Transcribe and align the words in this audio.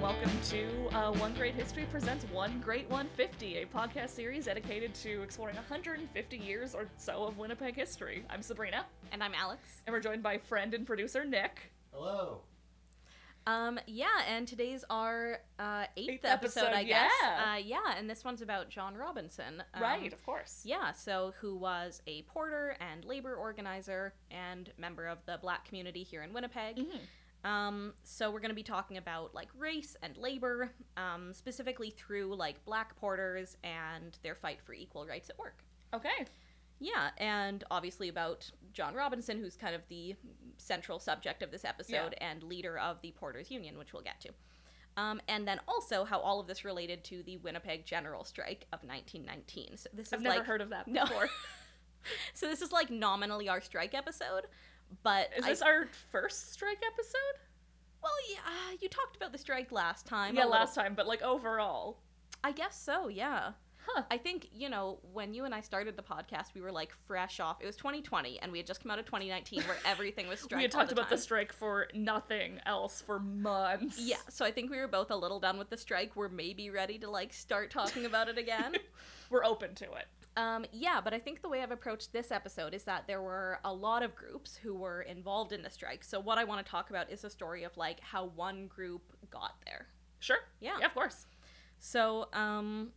and 0.00 0.02
welcome 0.02 0.30
to 0.48 0.96
uh, 0.96 1.12
One 1.12 1.34
Great 1.34 1.54
History 1.54 1.84
Presents 1.90 2.24
One 2.32 2.60
Great 2.60 2.88
150, 2.90 3.58
a 3.58 3.66
podcast 3.66 4.10
series 4.10 4.46
dedicated 4.46 4.94
to 4.96 5.22
exploring 5.22 5.56
150 5.56 6.36
years 6.36 6.74
or 6.74 6.86
so 6.96 7.24
of 7.24 7.38
Winnipeg 7.38 7.74
history. 7.76 8.24
I'm 8.30 8.42
Sabrina, 8.42 8.84
And 9.12 9.22
I'm 9.22 9.34
Alex. 9.34 9.60
and 9.86 9.92
we're 9.92 10.00
joined 10.00 10.22
by 10.22 10.38
friend 10.38 10.74
and 10.74 10.86
producer 10.86 11.24
Nick. 11.24 11.72
Hello. 11.92 12.40
Um, 13.46 13.80
yeah, 13.86 14.06
and 14.28 14.46
today's 14.46 14.84
our 14.90 15.38
uh, 15.58 15.84
eighth, 15.96 16.10
Eighth 16.10 16.24
episode, 16.24 16.60
episode, 16.60 16.76
I 16.76 16.84
guess. 16.84 17.10
yeah. 17.22 17.52
Uh, 17.54 17.56
yeah, 17.56 17.94
and 17.96 18.08
this 18.08 18.22
one's 18.24 18.42
about 18.42 18.68
John 18.68 18.94
Robinson. 18.96 19.62
Um, 19.74 19.82
right, 19.82 20.12
of 20.12 20.24
course. 20.24 20.60
Yeah, 20.64 20.92
so 20.92 21.32
who 21.40 21.56
was 21.56 22.02
a 22.06 22.22
porter 22.22 22.76
and 22.80 23.04
labor 23.04 23.34
organizer 23.34 24.12
and 24.30 24.70
member 24.78 25.06
of 25.06 25.18
the 25.26 25.38
black 25.40 25.64
community 25.66 26.02
here 26.02 26.22
in 26.22 26.32
Winnipeg. 26.32 26.76
Mhm. 26.76 26.98
Um, 27.44 27.94
so 28.02 28.30
we're 28.30 28.40
going 28.40 28.50
to 28.50 28.54
be 28.54 28.62
talking 28.62 28.96
about 28.98 29.34
like 29.34 29.48
race 29.58 29.96
and 30.02 30.16
labor, 30.16 30.70
um, 30.96 31.32
specifically 31.32 31.90
through 31.90 32.34
like 32.34 32.64
black 32.64 32.96
porters 32.96 33.56
and 33.64 34.18
their 34.22 34.34
fight 34.34 34.60
for 34.64 34.72
equal 34.74 35.06
rights 35.06 35.30
at 35.30 35.38
work. 35.38 35.62
Okay. 35.94 36.26
Yeah, 36.78 37.10
and 37.18 37.62
obviously 37.70 38.08
about 38.08 38.50
John 38.72 38.94
Robinson, 38.94 39.38
who's 39.38 39.54
kind 39.56 39.74
of 39.74 39.82
the 39.88 40.16
central 40.56 40.98
subject 40.98 41.42
of 41.42 41.50
this 41.50 41.64
episode 41.64 42.14
and 42.20 42.42
leader 42.42 42.78
of 42.78 43.00
the 43.02 43.12
Porters 43.12 43.50
Union, 43.50 43.76
which 43.76 43.92
we'll 43.92 44.02
get 44.02 44.20
to. 44.22 44.30
Um, 44.96 45.20
and 45.28 45.46
then 45.46 45.60
also 45.68 46.04
how 46.04 46.18
all 46.20 46.40
of 46.40 46.46
this 46.46 46.64
related 46.64 47.04
to 47.04 47.22
the 47.22 47.36
Winnipeg 47.38 47.84
General 47.86 48.24
Strike 48.24 48.66
of 48.72 48.80
1919. 48.82 49.76
So 49.76 49.88
this 49.92 50.08
is 50.08 50.12
I've 50.12 50.20
is 50.20 50.24
never 50.24 50.36
like 50.38 50.46
heard 50.46 50.60
of 50.60 50.70
that 50.70 50.88
No. 50.88 51.04
before. 51.04 51.28
so 52.34 52.46
this 52.46 52.62
is 52.62 52.72
like 52.72 52.90
nominally 52.90 53.48
our 53.48 53.60
strike 53.60 53.94
episode, 53.94 54.46
but 55.02 55.30
Is 55.36 55.44
I- 55.44 55.48
this 55.48 55.62
our 55.62 55.88
first 56.10 56.52
strike 56.52 56.82
episode? 56.86 57.40
well, 58.02 58.12
yeah, 58.32 58.38
uh, 58.46 58.76
you 58.80 58.88
talked 58.88 59.16
about 59.16 59.32
the 59.32 59.38
strike 59.38 59.70
last 59.72 60.06
time. 60.06 60.34
yeah, 60.36 60.44
last 60.44 60.74
time, 60.74 60.94
but 60.94 61.06
like 61.06 61.22
overall. 61.22 61.98
I 62.42 62.52
guess 62.52 62.80
so. 62.80 63.08
Yeah. 63.08 63.52
Huh. 63.86 64.02
I 64.10 64.18
think, 64.18 64.48
you 64.52 64.68
know, 64.68 64.98
when 65.14 65.32
you 65.32 65.46
and 65.46 65.54
I 65.54 65.62
started 65.62 65.96
the 65.96 66.02
podcast, 66.02 66.54
we 66.54 66.60
were 66.60 66.70
like 66.70 66.92
fresh 67.06 67.40
off. 67.40 67.58
It 67.62 67.66
was 67.66 67.76
2020, 67.76 68.38
and 68.40 68.52
we 68.52 68.58
had 68.58 68.66
just 68.66 68.82
come 68.82 68.90
out 68.90 68.98
of 68.98 69.06
2019 69.06 69.62
where 69.62 69.76
everything 69.86 70.28
was 70.28 70.40
strike. 70.42 70.58
we 70.58 70.62
had 70.62 70.70
talked 70.70 70.88
the 70.90 70.94
about 70.94 71.08
the 71.08 71.16
strike 71.18 71.50
for 71.52 71.88
nothing 71.94 72.60
else 72.66 73.00
for 73.00 73.18
months. 73.18 73.98
Yeah, 73.98 74.16
so 74.28 74.44
I 74.44 74.50
think 74.50 74.70
we 74.70 74.78
were 74.78 74.86
both 74.88 75.10
a 75.10 75.16
little 75.16 75.40
done 75.40 75.58
with 75.58 75.70
the 75.70 75.78
strike. 75.78 76.14
We're 76.14 76.28
maybe 76.28 76.68
ready 76.70 76.98
to 76.98 77.10
like 77.10 77.32
start 77.32 77.70
talking 77.70 78.04
about 78.06 78.28
it 78.28 78.36
again. 78.38 78.76
We're 79.30 79.44
open 79.44 79.74
to 79.76 79.84
it. 79.84 80.06
Um, 80.36 80.64
yeah, 80.72 81.00
but 81.02 81.12
I 81.14 81.18
think 81.18 81.42
the 81.42 81.48
way 81.48 81.62
I've 81.62 81.70
approached 81.70 82.12
this 82.12 82.30
episode 82.30 82.74
is 82.74 82.84
that 82.84 83.06
there 83.06 83.20
were 83.22 83.58
a 83.64 83.72
lot 83.72 84.02
of 84.02 84.14
groups 84.14 84.56
who 84.56 84.74
were 84.74 85.02
involved 85.02 85.52
in 85.52 85.62
the 85.62 85.70
strike. 85.70 86.04
So 86.04 86.20
what 86.20 86.38
I 86.38 86.44
want 86.44 86.64
to 86.64 86.70
talk 86.70 86.90
about 86.90 87.10
is 87.10 87.24
a 87.24 87.30
story 87.30 87.64
of 87.64 87.76
like 87.76 88.00
how 88.00 88.26
one 88.26 88.66
group 88.68 89.02
got 89.30 89.56
there. 89.66 89.86
Sure. 90.20 90.38
Yeah. 90.60 90.76
Yeah, 90.80 90.86
of 90.86 90.94
course. 90.94 91.26
So, 91.78 92.28
um, 92.32 92.92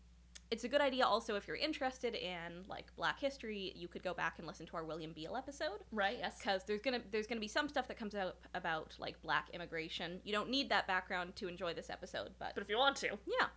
it's 0.51 0.65
a 0.65 0.67
good 0.67 0.81
idea 0.81 1.03
also 1.03 1.35
if 1.35 1.47
you're 1.47 1.57
interested 1.57 2.13
in 2.13 2.63
like 2.67 2.85
black 2.95 3.19
history, 3.19 3.73
you 3.75 3.87
could 3.87 4.03
go 4.03 4.13
back 4.13 4.35
and 4.37 4.45
listen 4.45 4.67
to 4.67 4.75
our 4.77 4.83
William 4.85 5.11
Beale 5.13 5.35
episode 5.35 5.79
Right, 5.91 6.17
yes. 6.19 6.35
because 6.37 6.63
there's 6.65 6.81
gonna 6.81 6.99
there's 7.11 7.25
gonna 7.25 7.41
be 7.41 7.47
some 7.47 7.67
stuff 7.67 7.87
that 7.87 7.97
comes 7.97 8.13
out 8.13 8.35
about 8.53 8.93
like 8.99 9.19
black 9.23 9.49
immigration. 9.51 10.19
You 10.23 10.31
don't 10.33 10.49
need 10.49 10.69
that 10.69 10.85
background 10.85 11.35
to 11.37 11.47
enjoy 11.47 11.73
this 11.73 11.89
episode, 11.89 12.29
but 12.37 12.51
But 12.53 12.61
if 12.61 12.69
you 12.69 12.77
want 12.77 12.97
to. 12.97 13.17
yeah. 13.25 13.47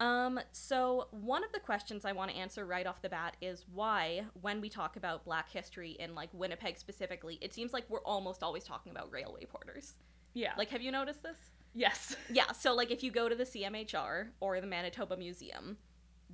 Um, 0.00 0.40
so 0.52 1.08
one 1.10 1.44
of 1.44 1.52
the 1.52 1.60
questions 1.60 2.04
I 2.06 2.12
want 2.12 2.30
to 2.30 2.36
answer 2.36 2.64
right 2.64 2.86
off 2.86 3.02
the 3.02 3.10
bat 3.10 3.36
is 3.42 3.66
why, 3.72 4.24
when 4.40 4.60
we 4.62 4.68
talk 4.70 4.96
about 4.96 5.24
black 5.24 5.50
history 5.50 5.90
in 6.00 6.14
like 6.14 6.30
Winnipeg 6.32 6.78
specifically, 6.78 7.38
it 7.42 7.52
seems 7.52 7.72
like 7.74 7.84
we're 7.90 8.00
almost 8.02 8.42
always 8.42 8.64
talking 8.64 8.90
about 8.92 9.12
railway 9.12 9.44
porters. 9.44 9.94
Yeah. 10.32 10.52
Like, 10.56 10.70
have 10.70 10.80
you 10.82 10.90
noticed 10.90 11.22
this? 11.22 11.36
yes. 11.74 12.16
Yeah, 12.30 12.50
so 12.52 12.74
like 12.74 12.90
if 12.90 13.02
you 13.02 13.10
go 13.12 13.28
to 13.28 13.34
the 13.34 13.44
CMHR 13.44 14.28
or 14.40 14.60
the 14.60 14.66
Manitoba 14.66 15.16
Museum, 15.16 15.76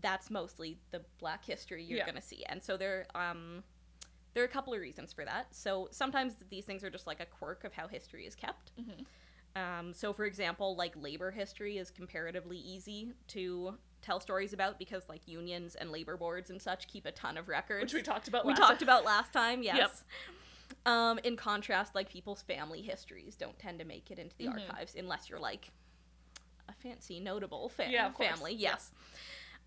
that's 0.00 0.30
mostly 0.30 0.78
the 0.92 1.02
black 1.18 1.44
history 1.44 1.82
you're 1.84 1.98
Yeah. 1.98 2.04
going 2.06 2.14
to 2.16 2.22
see. 2.22 2.44
And 2.48 2.62
so 2.62 2.76
there 2.76 3.06
um 3.14 3.64
there 4.34 4.42
are 4.44 4.46
a 4.46 4.50
couple 4.50 4.74
of 4.74 4.80
reasons 4.80 5.12
for 5.12 5.24
that. 5.24 5.54
So 5.54 5.88
sometimes 5.90 6.34
these 6.50 6.64
things 6.66 6.84
are 6.84 6.90
just 6.90 7.06
like 7.06 7.20
a 7.20 7.26
quirk 7.26 7.64
of 7.64 7.72
how 7.72 7.88
history 7.88 8.26
is 8.26 8.34
kept. 8.34 8.70
Mhm. 8.78 9.06
Um, 9.56 9.94
so 9.94 10.12
for 10.12 10.24
example, 10.26 10.76
like 10.76 10.92
labor 11.00 11.30
history 11.30 11.78
is 11.78 11.90
comparatively 11.90 12.58
easy 12.58 13.12
to 13.28 13.74
tell 14.02 14.20
stories 14.20 14.52
about 14.52 14.78
because 14.78 15.08
like 15.08 15.26
unions 15.26 15.74
and 15.74 15.90
labor 15.90 16.16
boards 16.16 16.50
and 16.50 16.60
such 16.60 16.86
keep 16.86 17.06
a 17.06 17.10
ton 17.12 17.36
of 17.36 17.48
records 17.48 17.92
Which 17.92 17.94
we 17.94 18.02
talked 18.02 18.28
about 18.28 18.44
we 18.44 18.52
last 18.52 18.58
talked 18.60 18.82
about 18.82 19.04
last 19.04 19.32
time 19.32 19.62
yes 19.64 20.04
Yep. 20.76 20.76
um 20.86 21.18
in 21.24 21.34
contrast 21.36 21.94
like 21.96 22.08
people's 22.08 22.42
family 22.42 22.82
histories 22.82 23.34
don't 23.34 23.58
tend 23.58 23.80
to 23.80 23.84
make 23.84 24.10
it 24.12 24.18
into 24.20 24.36
the 24.36 24.44
Mhm. 24.46 24.68
archives 24.70 24.94
unless 24.96 25.28
you're 25.28 25.40
like 25.40 25.72
a 26.68 26.72
fancy 26.74 27.18
notable 27.18 27.68
fa- 27.68 27.88
Yeah, 27.90 28.12
family 28.12 28.52
Yeah. 28.52 28.72
yes 28.72 28.92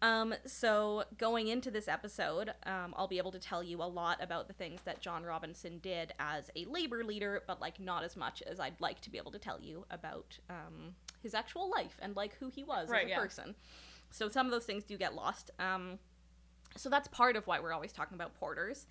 um 0.01 0.33
so 0.45 1.03
going 1.17 1.47
into 1.47 1.69
this 1.69 1.87
episode 1.87 2.53
um 2.65 2.93
i'll 2.97 3.07
be 3.07 3.17
able 3.17 3.31
to 3.31 3.39
tell 3.39 3.61
you 3.63 3.81
a 3.81 3.83
lot 3.83 4.21
about 4.23 4.47
the 4.47 4.53
things 4.53 4.81
that 4.85 5.01
john 5.01 5.23
robinson 5.23 5.79
did 5.79 6.13
as 6.19 6.49
a 6.55 6.65
labor 6.65 7.03
leader 7.03 7.43
but 7.47 7.59
like 7.59 7.79
not 7.79 8.03
as 8.03 8.15
much 8.15 8.41
as 8.43 8.59
i'd 8.59 8.79
like 8.79 9.01
to 9.01 9.09
be 9.09 9.17
able 9.17 9.31
to 9.31 9.39
tell 9.39 9.59
you 9.59 9.85
about 9.91 10.37
um 10.49 10.95
his 11.21 11.33
actual 11.33 11.69
life 11.69 11.97
and 12.01 12.15
like 12.15 12.35
who 12.39 12.49
he 12.49 12.63
was 12.63 12.89
Right, 12.89 13.01
as 13.01 13.07
a 13.07 13.09
yeah. 13.09 13.19
person 13.19 13.55
so 14.09 14.29
some 14.29 14.45
of 14.45 14.51
those 14.51 14.65
things 14.65 14.83
do 14.85 14.97
get 14.97 15.13
lost 15.15 15.51
um 15.59 15.99
so 16.75 16.89
that's 16.89 17.07
part 17.07 17.35
of 17.35 17.47
why 17.47 17.59
we're 17.59 17.73
always 17.73 17.91
talking 17.91 18.13
about 18.15 18.35
porters. 18.35 18.85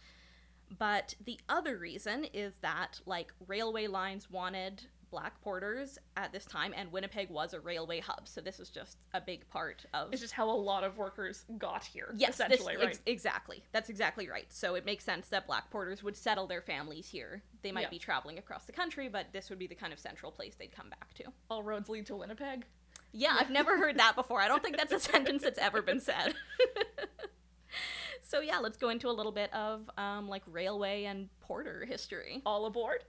But 0.78 1.14
the 1.24 1.38
other 1.48 1.78
reason 1.78 2.24
is 2.34 2.58
that 2.58 3.00
like 3.06 3.32
railway 3.46 3.86
lines 3.86 4.28
wanted 4.30 4.82
black 5.10 5.40
porters 5.42 5.98
at 6.16 6.32
this 6.32 6.44
time 6.44 6.74
and 6.76 6.92
Winnipeg 6.92 7.30
was 7.30 7.54
a 7.54 7.60
railway 7.60 8.00
hub. 8.00 8.28
So 8.28 8.40
this 8.40 8.60
is 8.60 8.68
just 8.70 8.98
a 9.14 9.20
big 9.20 9.48
part 9.48 9.84
of 9.94 10.12
It's 10.12 10.20
just 10.20 10.34
how 10.34 10.48
a 10.48 10.52
lot 10.52 10.84
of 10.84 10.96
workers 10.98 11.44
got 11.58 11.84
here. 11.84 12.12
Yes, 12.16 12.36
this- 12.38 12.46
essentially, 12.46 12.74
ex- 12.74 12.84
right? 12.84 12.98
exactly. 13.06 13.62
That's 13.72 13.88
exactly 13.88 14.28
right. 14.28 14.46
So 14.52 14.74
it 14.74 14.84
makes 14.84 15.04
sense 15.04 15.28
that 15.28 15.46
black 15.46 15.70
porters 15.70 16.02
would 16.02 16.16
settle 16.16 16.46
their 16.46 16.60
families 16.62 17.08
here. 17.08 17.42
They 17.62 17.72
might 17.72 17.82
Yeah. 17.82 17.90
be 17.90 17.98
traveling 17.98 18.38
across 18.38 18.64
the 18.64 18.72
country, 18.72 19.08
but 19.08 19.26
this 19.32 19.50
would 19.50 19.58
be 19.58 19.66
the 19.66 19.74
kind 19.74 19.92
of 19.92 19.98
central 19.98 20.30
place 20.32 20.54
they'd 20.56 20.72
come 20.72 20.90
back 20.90 21.14
to. 21.14 21.24
All 21.50 21.62
roads 21.62 21.88
lead 21.88 22.06
to 22.06 22.16
Winnipeg. 22.16 22.64
Yeah, 23.12 23.36
I've 23.38 23.50
never 23.50 23.78
heard 23.78 23.98
that 23.98 24.14
before. 24.16 24.40
I 24.42 24.48
don't 24.48 24.62
think 24.62 24.76
that's 24.76 24.92
a 24.92 25.00
sentence 25.12 25.42
that's 25.42 25.58
ever 25.58 25.80
been 25.80 26.00
said. 26.00 26.34
so 28.22 28.40
yeah, 28.40 28.58
let's 28.58 28.76
go 28.76 28.90
into 28.90 29.08
a 29.08 29.12
little 29.12 29.32
bit 29.32 29.52
of 29.54 29.88
um, 29.96 30.28
like 30.28 30.42
railway 30.46 31.04
and 31.04 31.28
porter 31.40 31.84
history. 31.86 32.42
All 32.44 32.66
aboard. 32.66 33.04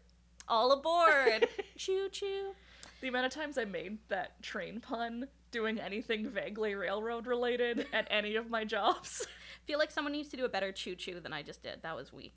All 0.50 0.72
aboard! 0.72 1.48
choo 1.78 2.10
choo. 2.12 2.54
The 3.02 3.08
amount 3.08 3.28
of 3.28 3.32
times 3.32 3.58
I 3.58 3.64
made 3.66 4.00
that 4.10 4.42
train 4.42 4.82
pun 4.82 5.28
doing 5.52 5.80
anything 5.80 6.28
vaguely 6.28 6.76
railroad 6.76 7.28
related 7.28 7.86
at 7.94 8.08
any 8.12 8.36
of 8.36 8.50
my 8.50 8.66
jobs. 8.66 9.26
Feel 9.66 9.80
like 9.80 9.92
someone 9.92 10.12
needs 10.12 10.30
to 10.30 10.38
do 10.38 10.46
a 10.46 10.50
better 10.50 10.72
choo 10.72 10.96
choo 10.96 11.20
than 11.20 11.32
I 11.32 11.42
just 11.44 11.64
did. 11.64 11.82
That 11.84 11.96
was 11.96 12.12
weak. 12.12 12.36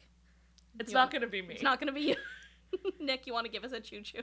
It's 0.79 0.91
You 0.91 0.95
not 0.95 1.01
want- 1.05 1.13
gonna 1.15 1.27
be 1.27 1.43
me. 1.43 1.55
It's 1.55 1.63
not 1.63 1.81
gonna 1.81 1.93
be 1.93 2.01
you. 2.03 2.17
Nick, 3.01 3.27
you 3.27 3.33
want 3.33 3.47
to 3.47 3.53
give 3.53 3.65
us 3.65 3.73
a 3.73 3.81
choo 3.81 4.03
choo? 4.03 4.21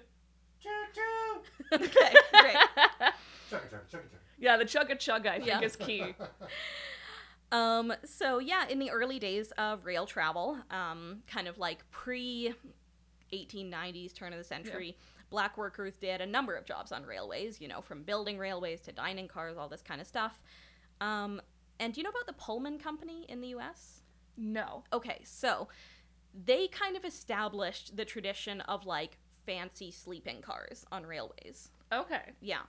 Choo 0.61 0.69
choo. 0.93 1.75
okay, 1.75 2.13
great. 2.31 2.55
Chugga 2.55 3.11
chugga 3.51 3.69
chugga 3.69 3.89
chugga. 3.91 4.01
Yeah, 4.39 4.57
the 4.57 4.65
chugga 4.65 4.91
chugga 4.97 5.27
I 5.27 5.35
think 5.37 5.47
Yeah. 5.47 5.61
is 5.61 5.75
key. 5.75 6.15
Um, 7.51 7.93
so 8.05 8.39
yeah, 8.39 8.67
in 8.67 8.79
the 8.79 8.91
early 8.91 9.17
days 9.19 9.51
of 9.57 9.85
rail 9.85 10.05
travel, 10.05 10.57
um, 10.69 11.23
kind 11.27 11.47
of 11.47 11.57
like 11.57 11.79
pre 11.91 12.53
1890s 13.33 14.13
turn 14.13 14.33
of 14.33 14.39
the 14.39 14.43
century, 14.43 14.97
black 15.29 15.57
workers 15.57 15.95
did 15.97 16.21
a 16.21 16.25
number 16.25 16.55
of 16.55 16.65
jobs 16.65 16.91
on 16.91 17.05
railways, 17.05 17.61
you 17.61 17.67
know, 17.67 17.81
from 17.81 18.03
building 18.03 18.37
railways 18.37 18.81
to 18.81 18.91
dining 18.91 19.27
cars, 19.27 19.57
all 19.57 19.69
this 19.69 19.81
kind 19.81 20.01
of 20.01 20.07
stuff. 20.07 20.41
Um, 21.01 21.41
and 21.79 21.93
do 21.93 21.99
you 21.99 22.03
know 22.03 22.09
about 22.09 22.27
the 22.27 22.33
Pullman 22.33 22.79
Company 22.79 23.25
in 23.29 23.41
the 23.41 23.49
US? 23.49 24.01
No. 24.37 24.83
Okay, 24.93 25.21
so 25.23 25.67
they 26.33 26.67
kind 26.67 26.95
of 26.95 27.05
established 27.05 27.95
the 27.95 28.05
tradition 28.05 28.61
of 28.61 28.85
like 28.85 29.17
fancy 29.45 29.91
sleeping 29.91 30.41
cars 30.41 30.85
on 30.91 31.05
railways. 31.05 31.71
Okay. 31.91 32.33
Yeah. 32.41 32.61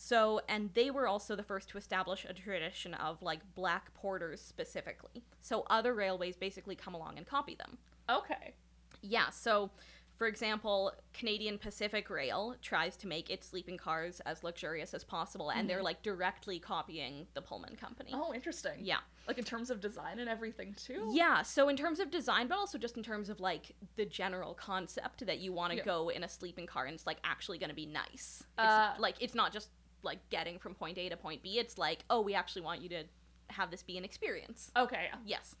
So, 0.00 0.40
and 0.48 0.70
they 0.74 0.90
were 0.90 1.08
also 1.08 1.34
the 1.34 1.42
first 1.42 1.68
to 1.70 1.78
establish 1.78 2.24
a 2.28 2.32
tradition 2.32 2.94
of 2.94 3.20
like 3.20 3.40
black 3.54 3.92
porters 3.94 4.40
specifically. 4.40 5.24
So, 5.42 5.64
other 5.70 5.94
railways 5.94 6.36
basically 6.36 6.76
come 6.76 6.94
along 6.94 7.18
and 7.18 7.26
copy 7.26 7.56
them. 7.56 7.78
Okay. 8.08 8.54
Yeah. 9.02 9.30
So, 9.30 9.70
for 10.18 10.26
example, 10.26 10.92
Canadian 11.14 11.58
Pacific 11.58 12.10
Rail 12.10 12.56
tries 12.60 12.96
to 12.96 13.06
make 13.06 13.30
its 13.30 13.46
sleeping 13.46 13.76
cars 13.76 14.20
as 14.26 14.42
luxurious 14.42 14.92
as 14.92 15.04
possible, 15.04 15.50
and 15.50 15.70
they're 15.70 15.82
like 15.82 16.02
directly 16.02 16.58
copying 16.58 17.28
the 17.34 17.40
Pullman 17.40 17.76
Company. 17.76 18.10
Oh, 18.12 18.34
interesting. 18.34 18.72
Yeah. 18.80 18.98
Like 19.28 19.38
in 19.38 19.44
terms 19.44 19.70
of 19.70 19.80
design 19.80 20.18
and 20.18 20.28
everything 20.28 20.74
too. 20.74 21.08
Yeah, 21.12 21.42
so 21.42 21.68
in 21.68 21.76
terms 21.76 22.00
of 22.00 22.10
design, 22.10 22.48
but 22.48 22.58
also 22.58 22.78
just 22.78 22.96
in 22.96 23.04
terms 23.04 23.28
of 23.28 23.38
like 23.38 23.76
the 23.94 24.04
general 24.04 24.54
concept 24.54 25.24
that 25.24 25.38
you 25.38 25.52
want 25.52 25.70
to 25.70 25.78
Yeah. 25.78 25.84
go 25.84 26.08
in 26.08 26.24
a 26.24 26.28
sleeping 26.28 26.66
car 26.66 26.86
and 26.86 26.94
it's 26.94 27.06
like 27.06 27.18
actually 27.22 27.58
going 27.58 27.70
to 27.70 27.76
be 27.76 27.86
nice. 27.86 28.42
It's, 28.42 28.44
Uh, 28.58 28.94
like 28.98 29.14
it's 29.20 29.36
not 29.36 29.52
just 29.52 29.68
like 30.02 30.18
getting 30.30 30.58
from 30.58 30.74
point 30.74 30.98
A 30.98 31.08
to 31.10 31.16
point 31.16 31.44
B. 31.44 31.58
It's 31.60 31.78
like, 31.78 32.04
oh, 32.10 32.20
we 32.22 32.34
actually 32.34 32.62
want 32.62 32.82
you 32.82 32.88
to 32.88 33.04
have 33.50 33.70
this 33.70 33.84
be 33.84 33.96
an 33.96 34.04
experience. 34.04 34.72
Okay. 34.76 35.10
Yes. 35.24 35.54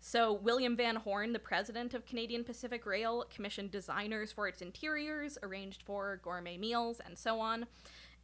So, 0.00 0.32
William 0.32 0.76
Van 0.76 0.96
Horne, 0.96 1.32
the 1.32 1.38
president 1.38 1.92
of 1.94 2.06
Canadian 2.06 2.44
Pacific 2.44 2.86
Rail, 2.86 3.24
commissioned 3.34 3.70
designers 3.70 4.30
for 4.30 4.46
its 4.46 4.62
interiors, 4.62 5.36
arranged 5.42 5.82
for 5.82 6.20
gourmet 6.22 6.56
meals, 6.56 7.00
and 7.04 7.18
so 7.18 7.40
on. 7.40 7.66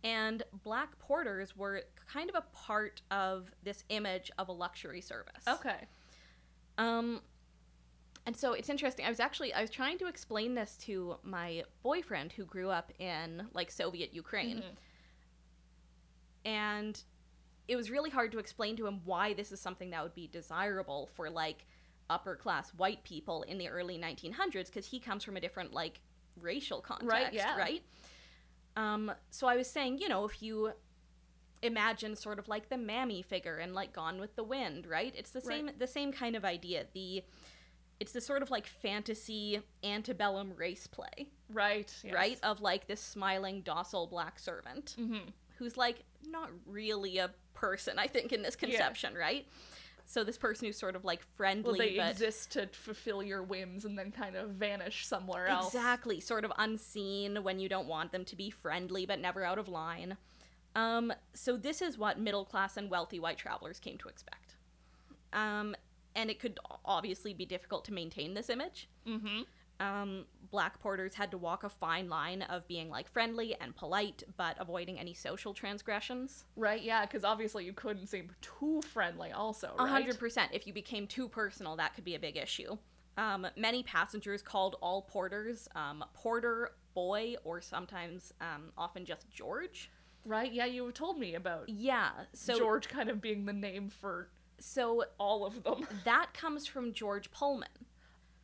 And 0.05 0.43
black 0.65 0.99
porters 0.99 1.57
were 1.57 1.83
kind 2.13 2.29
of 2.29 2.37
a 2.37 2.45
part 2.57 3.03
of 3.11 3.51
this 3.63 3.85
image 3.89 4.31
of 4.39 4.49
a 4.49 4.53
luxury 4.53 5.01
service. 5.01 5.45
Okay. 5.49 5.87
Um, 6.79 7.21
and 8.27 8.37
so 8.37 8.53
it's 8.53 8.69
interesting. 8.69 9.05
I 9.05 9.09
was 9.09 9.21
actually 9.21 9.53
I 9.53 9.61
was 9.61 9.71
trying 9.71 9.99
to 9.99 10.07
explain 10.07 10.55
this 10.55 10.77
to 10.83 11.17
my 11.25 11.65
boyfriend 11.83 12.33
who 12.33 12.45
grew 12.45 12.71
up 12.71 12.93
in 13.01 13.49
like 13.55 13.71
Soviet 13.71 14.15
Ukraine, 14.15 14.59
Mhm. 14.59 14.77
and 16.45 17.03
it 17.73 17.77
was 17.77 17.91
really 17.91 18.11
hard 18.11 18.31
to 18.33 18.39
explain 18.39 18.77
to 18.77 18.87
him 18.87 19.01
why 19.07 19.33
this 19.33 19.51
is 19.51 19.59
something 19.61 19.91
that 19.91 20.03
would 20.03 20.15
be 20.15 20.27
desirable 20.29 21.09
for 21.15 21.31
like 21.31 21.65
upper 22.11 22.37
class 22.37 22.69
white 22.75 23.03
people 23.03 23.43
in 23.45 23.57
the 23.57 23.69
early 23.69 23.99
1900s 23.99 24.67
because 24.67 24.85
he 24.87 25.01
comes 25.01 25.25
from 25.25 25.37
a 25.37 25.41
different 25.41 25.73
like 25.73 26.01
racial 26.41 26.81
context, 26.83 27.11
right? 27.11 27.33
yeah. 27.33 27.57
right? 27.57 27.83
Um, 28.77 29.11
so 29.31 29.47
I 29.47 29.57
was 29.57 29.69
saying, 29.71 29.99
you 29.99 30.09
know, 30.09 30.27
if 30.27 30.43
you 30.43 30.73
imagine 31.63 32.15
sort 32.17 32.39
of 32.39 32.49
like 32.49 32.69
the 32.69 32.77
mammy 32.77 33.23
figure 33.23 33.57
and 33.57 33.75
like 33.75 33.93
Gone 33.95 34.21
with 34.21 34.37
the 34.37 34.45
Wind, 34.45 34.87
right? 34.87 35.15
It's 35.17 35.31
the 35.31 35.41
same 35.41 35.71
the 35.79 35.87
same 35.87 36.13
kind 36.13 36.37
of 36.37 36.45
idea. 36.45 36.85
The 36.93 37.23
it's 38.01 38.13
the 38.13 38.21
sort 38.21 38.43
of 38.43 38.51
like 38.51 38.67
fantasy 38.67 39.61
antebellum 39.85 40.53
race 40.57 40.87
play, 40.89 41.29
Right. 41.49 41.91
yes. 42.05 42.13
right? 42.15 42.39
Of 42.43 42.61
like 42.61 42.87
this 42.89 43.01
smiling, 43.01 43.63
docile 43.63 44.09
black 44.09 44.39
servant 44.41 44.97
Mhm. 44.99 45.33
who's 45.57 45.77
like 45.77 46.05
not 46.29 46.51
really 46.67 47.19
a 47.19 47.31
person, 47.63 47.97
I 47.97 48.09
think, 48.09 48.33
in 48.33 48.43
this 48.43 48.57
conception, 48.57 49.15
right? 49.15 49.47
So 50.05 50.25
this 50.25 50.37
person 50.37 50.67
who's 50.67 50.77
sort 50.77 50.97
of 50.97 51.05
like 51.05 51.23
friendly, 51.37 51.63
Well, 51.65 51.79
they 51.79 51.97
but 51.97 52.11
exist 52.11 52.51
to 52.53 52.67
fulfill 52.67 53.23
your 53.23 53.41
whims 53.45 53.85
and 53.85 53.97
then 53.97 54.11
kind 54.11 54.35
of 54.35 54.51
vanish 54.51 55.07
somewhere 55.07 55.47
else. 55.47 55.69
exactly 55.73 56.19
sort 56.19 56.45
of 56.45 56.53
unseen 56.59 57.45
when 57.45 57.61
you 57.61 57.69
don't 57.69 57.87
want 57.87 58.11
them 58.11 58.25
to 58.25 58.35
be 58.37 58.51
friendly, 58.51 59.07
but 59.07 59.21
never 59.21 59.45
out 59.45 59.59
of 59.61 59.69
line. 59.69 60.17
Um, 60.75 61.13
so 61.35 61.57
this 61.57 61.81
is 61.81 61.97
what 61.97 62.19
middle 62.19 62.45
class 62.45 62.77
and 62.77 62.91
wealthy 62.91 63.21
white 63.21 63.39
travelers 63.39 63.79
came 63.79 63.97
to 63.99 64.09
expect. 64.09 64.57
Um, 65.33 65.77
and 66.17 66.31
it 66.31 66.41
could 66.41 66.59
obviously 66.85 67.33
be 67.33 67.47
difficult 67.47 67.85
to 67.85 67.93
maintain 67.93 68.35
this 68.35 68.51
image. 68.51 68.89
Mm-hmm. 69.07 69.43
Um, 69.81 70.27
black 70.51 70.79
porters 70.81 71.15
had 71.15 71.31
to 71.33 71.39
walk 71.39 71.65
a 71.65 71.69
fine 71.69 72.09
line 72.09 72.43
of 72.43 72.67
being 72.69 72.89
like 72.89 73.09
friendly 73.09 73.57
and 73.61 73.75
polite, 73.75 74.23
but 74.37 74.57
avoiding 74.61 74.99
any 74.99 75.15
social 75.15 75.55
transgressions. 75.55 76.45
Right. 76.57 76.83
Yeah. 76.83 77.05
Because 77.05 77.25
obviously 77.25 77.65
you 77.65 77.73
couldn't 77.73 78.07
seem 78.07 78.31
too 78.41 78.81
friendly. 78.93 79.33
Also. 79.33 79.75
A 79.79 79.83
Right. 79.85 79.91
hundred 79.91 80.19
percent. 80.19 80.51
If 80.53 80.67
you 80.67 80.73
became 80.73 81.07
too 81.07 81.29
personal, 81.29 81.77
that 81.77 81.95
could 81.95 82.05
be 82.05 82.15
a 82.15 82.19
big 82.21 82.37
issue. 82.37 82.77
Um, 83.17 83.47
many 83.57 83.83
passengers 83.83 84.41
called 84.43 84.77
all 84.81 85.03
porters 85.03 85.69
um, 85.75 86.05
porter, 86.15 86.73
boy, 86.95 87.35
or 87.45 87.61
sometimes 87.61 88.33
um, 88.41 88.73
often 88.79 89.05
just 89.05 89.29
George. 89.31 89.91
Right. 90.25 90.53
Yeah. 90.53 90.67
You 90.67 90.93
told 90.93 91.19
me 91.19 91.35
about 91.35 91.69
Yeah. 91.69 92.11
So 92.35 92.57
George 92.57 92.89
kind 92.89 93.09
of 93.11 93.21
being 93.21 93.47
the 93.47 93.53
name 93.53 93.89
for 93.91 94.29
so 94.61 95.05
all 95.19 95.45
of 95.45 95.65
them. 95.65 95.87
that 96.05 96.33
comes 96.35 96.67
from 96.69 96.93
George 96.93 97.33
Pullman. 97.33 97.69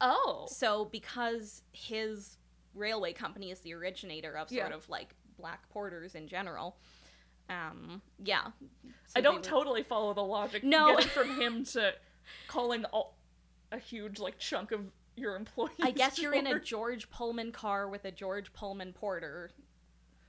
Oh. 0.00 0.46
So 0.50 0.86
because 0.86 1.62
his 1.72 2.36
railway 2.74 3.12
company 3.12 3.50
is 3.50 3.60
the 3.60 3.74
originator 3.74 4.36
of 4.36 4.48
sort 4.48 4.68
Yeah. 4.70 4.74
of 4.74 4.88
like 4.88 5.14
black 5.38 5.68
porters 5.70 6.14
in 6.14 6.28
general. 6.28 6.76
Um, 7.50 8.02
yeah. 8.22 8.48
So 9.06 9.12
I 9.16 9.20
don't 9.20 9.42
totally 9.42 9.82
follow 9.82 10.12
the 10.14 10.22
logic. 10.22 10.62
No. 10.64 10.94
Getting 10.96 11.08
from 11.10 11.40
him 11.40 11.64
to 11.66 11.94
calling 12.46 12.84
all, 12.86 13.16
a 13.72 13.78
huge 13.78 14.18
like 14.18 14.38
chunk 14.38 14.70
of 14.72 14.80
your 15.16 15.34
employees. 15.34 15.76
I 15.82 15.90
guess 15.90 16.18
you're 16.18 16.34
in 16.34 16.46
a 16.46 16.60
George. 16.60 17.10
Pullman 17.10 17.52
car 17.52 17.88
with 17.88 18.04
a 18.04 18.10
George 18.10 18.52
Pullman 18.52 18.92
porter. 18.92 19.50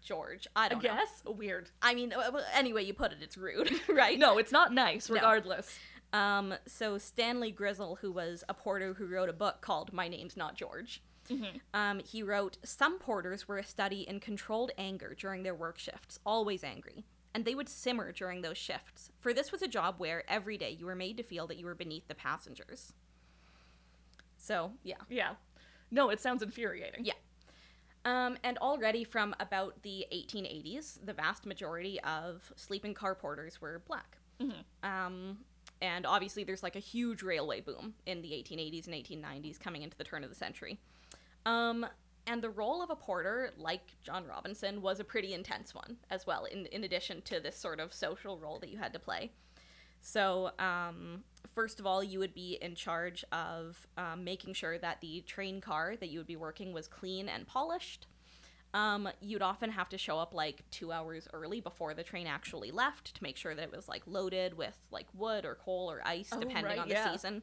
George. 0.02 0.48
I 0.56 0.66
I 0.66 0.70
don't 0.70 0.82
know. 0.84 0.90
guess 0.96 1.24
weird. 1.28 1.70
I 1.82 1.94
mean, 1.94 2.14
uh, 2.14 2.42
anyway 2.54 2.86
you 2.86 2.94
put 2.94 3.12
it, 3.12 3.18
it's 3.22 3.38
rude, 3.38 3.70
right? 3.90 4.18
No, 4.18 4.38
it's 4.38 4.52
not 4.52 4.74
nice. 4.74 5.10
Regardless. 5.10 5.78
Um, 6.12 6.56
so 6.66 6.98
Stanley 6.98 7.52
Grizzle, 7.52 7.98
who 8.02 8.12
was 8.12 8.44
a 8.50 8.54
porter 8.54 8.94
who 8.96 9.06
wrote 9.06 9.30
a 9.30 9.34
book 9.34 9.62
called 9.62 9.94
My 9.94 10.08
Name's 10.08 10.36
Not 10.36 10.56
George, 10.56 11.02
Mhm. 11.28 11.62
um, 11.74 12.00
he 12.00 12.24
wrote, 12.24 12.58
Some 12.64 12.98
porters 12.98 13.48
were 13.48 13.60
a 13.60 13.64
study 13.64 14.02
in 14.02 14.20
controlled 14.20 14.72
anger 14.78 15.14
during 15.14 15.44
their 15.44 15.54
work 15.54 15.78
shifts, 15.78 16.20
always 16.26 16.64
angry. 16.64 17.06
And 17.34 17.46
they 17.46 17.54
would 17.54 17.70
simmer 17.70 18.12
during 18.12 18.42
those 18.42 18.58
shifts, 18.58 19.12
for 19.20 19.34
this 19.34 19.52
was 19.52 19.62
a 19.62 19.68
job 19.68 20.00
where 20.00 20.28
every 20.28 20.58
day 20.58 20.72
you 20.72 20.88
were 20.88 20.96
made 20.96 21.16
to 21.18 21.24
feel 21.24 21.46
that 21.46 21.58
you 21.58 21.66
were 21.68 21.76
beneath 21.76 22.08
the 22.08 22.16
passengers. 22.16 22.94
So, 24.36 24.74
yeah. 24.84 24.98
Yeah. 25.10 25.36
No, 25.92 26.10
it 26.10 26.20
sounds 26.20 26.42
infuriating. 26.42 27.06
Yeah. 27.06 27.14
Um, 28.06 28.38
and 28.44 28.58
already 28.58 29.04
from 29.04 29.36
about 29.40 29.84
the 29.84 30.08
1880s, 30.12 31.00
the 31.06 31.14
vast 31.14 31.46
majority 31.46 32.00
of 32.02 32.52
sleeping 32.56 32.94
car 32.96 33.14
porters 33.14 33.62
were 33.62 33.80
black. 33.80 34.18
Mhm. 34.40 34.64
Um, 34.82 35.46
and 35.82 36.06
obviously, 36.06 36.44
there's 36.44 36.64
like 36.64 36.76
a 36.76 36.80
huge 36.80 37.24
railway 37.24 37.62
boom 37.62 37.94
in 38.06 38.22
the 38.22 38.30
1880s 38.32 38.88
and 38.88 38.96
1890s 38.96 39.60
coming 39.60 39.82
into 39.82 39.98
the 39.98 40.04
turn 40.04 40.24
of 40.24 40.30
the 40.30 40.36
century. 40.36 40.80
Um, 41.46 41.86
and 42.28 42.42
the 42.42 42.50
role 42.50 42.84
of 42.84 42.90
a 42.90 42.96
porter, 42.96 43.52
like 43.58 43.82
John 44.04 44.26
Robinson, 44.28 44.82
was 44.82 45.00
a 45.00 45.04
pretty 45.04 45.34
intense 45.34 45.74
one 45.74 45.98
as 46.10 46.28
well, 46.28 46.46
in, 46.46 46.66
in 46.68 46.84
addition 46.84 47.22
to 47.24 47.40
this 47.40 47.56
sort 47.56 47.80
of 47.80 47.94
social 47.94 48.38
role 48.38 48.60
that 48.60 48.70
you 48.70 48.78
had 48.78 48.94
to 48.94 49.00
play. 49.00 49.32
So, 50.02 50.52
um, 50.60 51.24
first 51.56 51.80
of 51.80 51.86
all, 51.86 52.04
you 52.04 52.20
would 52.20 52.34
be 52.34 52.58
in 52.62 52.76
charge 52.76 53.24
of 53.32 53.88
um, 53.98 54.24
making 54.24 54.54
sure 54.54 54.78
that 54.78 55.02
the 55.02 55.22
train 55.22 55.60
car 55.60 55.96
that 56.00 56.10
you 56.10 56.20
would 56.20 56.28
be 56.28 56.36
working 56.36 56.72
was 56.74 56.88
clean 56.88 57.28
and 57.30 57.48
polished. 57.48 58.06
Um, 58.74 59.10
you'd 59.20 59.42
often 59.42 59.72
have 59.72 59.90
to 59.90 59.98
show 59.98 60.20
up 60.20 60.34
like 60.34 60.64
two 60.70 60.92
hours 60.92 61.28
early 61.34 61.60
before 61.60 61.94
the 61.96 62.04
train 62.04 62.28
actually 62.28 62.70
left 62.72 63.16
to 63.16 63.24
make 63.24 63.36
sure 63.36 63.56
that 63.56 63.64
it 63.64 63.72
was 63.76 63.88
like 63.90 64.04
loaded 64.06 64.56
with 64.56 64.78
like 64.92 65.08
wood 65.14 65.44
or 65.46 65.56
coal 65.56 65.90
or 65.92 66.02
ice, 66.06 66.30
Oh, 66.32 66.40
depending 66.40 66.66
right, 66.66 66.80
on 66.80 66.88
the 66.88 66.94
yeah. 66.94 67.12
season. 67.12 67.42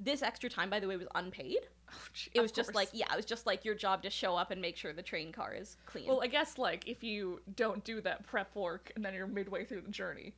This 0.00 0.20
extra 0.22 0.50
time, 0.50 0.68
by 0.68 0.80
the 0.80 0.88
way, 0.88 0.96
was 0.96 1.08
unpaid. 1.14 1.58
Oh, 1.94 1.98
gee, 2.14 2.30
It 2.32 2.40
was 2.40 2.50
just 2.52 2.68
course. 2.72 2.74
like, 2.74 2.88
yeah, 2.94 3.12
it 3.12 3.16
was 3.16 3.26
just 3.26 3.44
like 3.44 3.66
your 3.66 3.74
job 3.74 4.02
to 4.04 4.08
show 4.08 4.34
up 4.34 4.50
and 4.50 4.62
make 4.62 4.78
sure 4.78 4.94
the 4.94 5.02
train 5.02 5.30
car 5.30 5.52
is 5.52 5.76
clean. 5.84 6.06
Well, 6.08 6.22
I 6.22 6.26
guess 6.26 6.56
like 6.56 6.88
if 6.88 7.04
you 7.04 7.42
don't 7.54 7.84
do 7.84 8.00
that 8.00 8.26
prep 8.26 8.56
work 8.56 8.90
and 8.96 9.04
then 9.04 9.12
you're 9.12 9.26
midway 9.26 9.66
through 9.66 9.82
the 9.82 9.90
journey, 9.90 10.32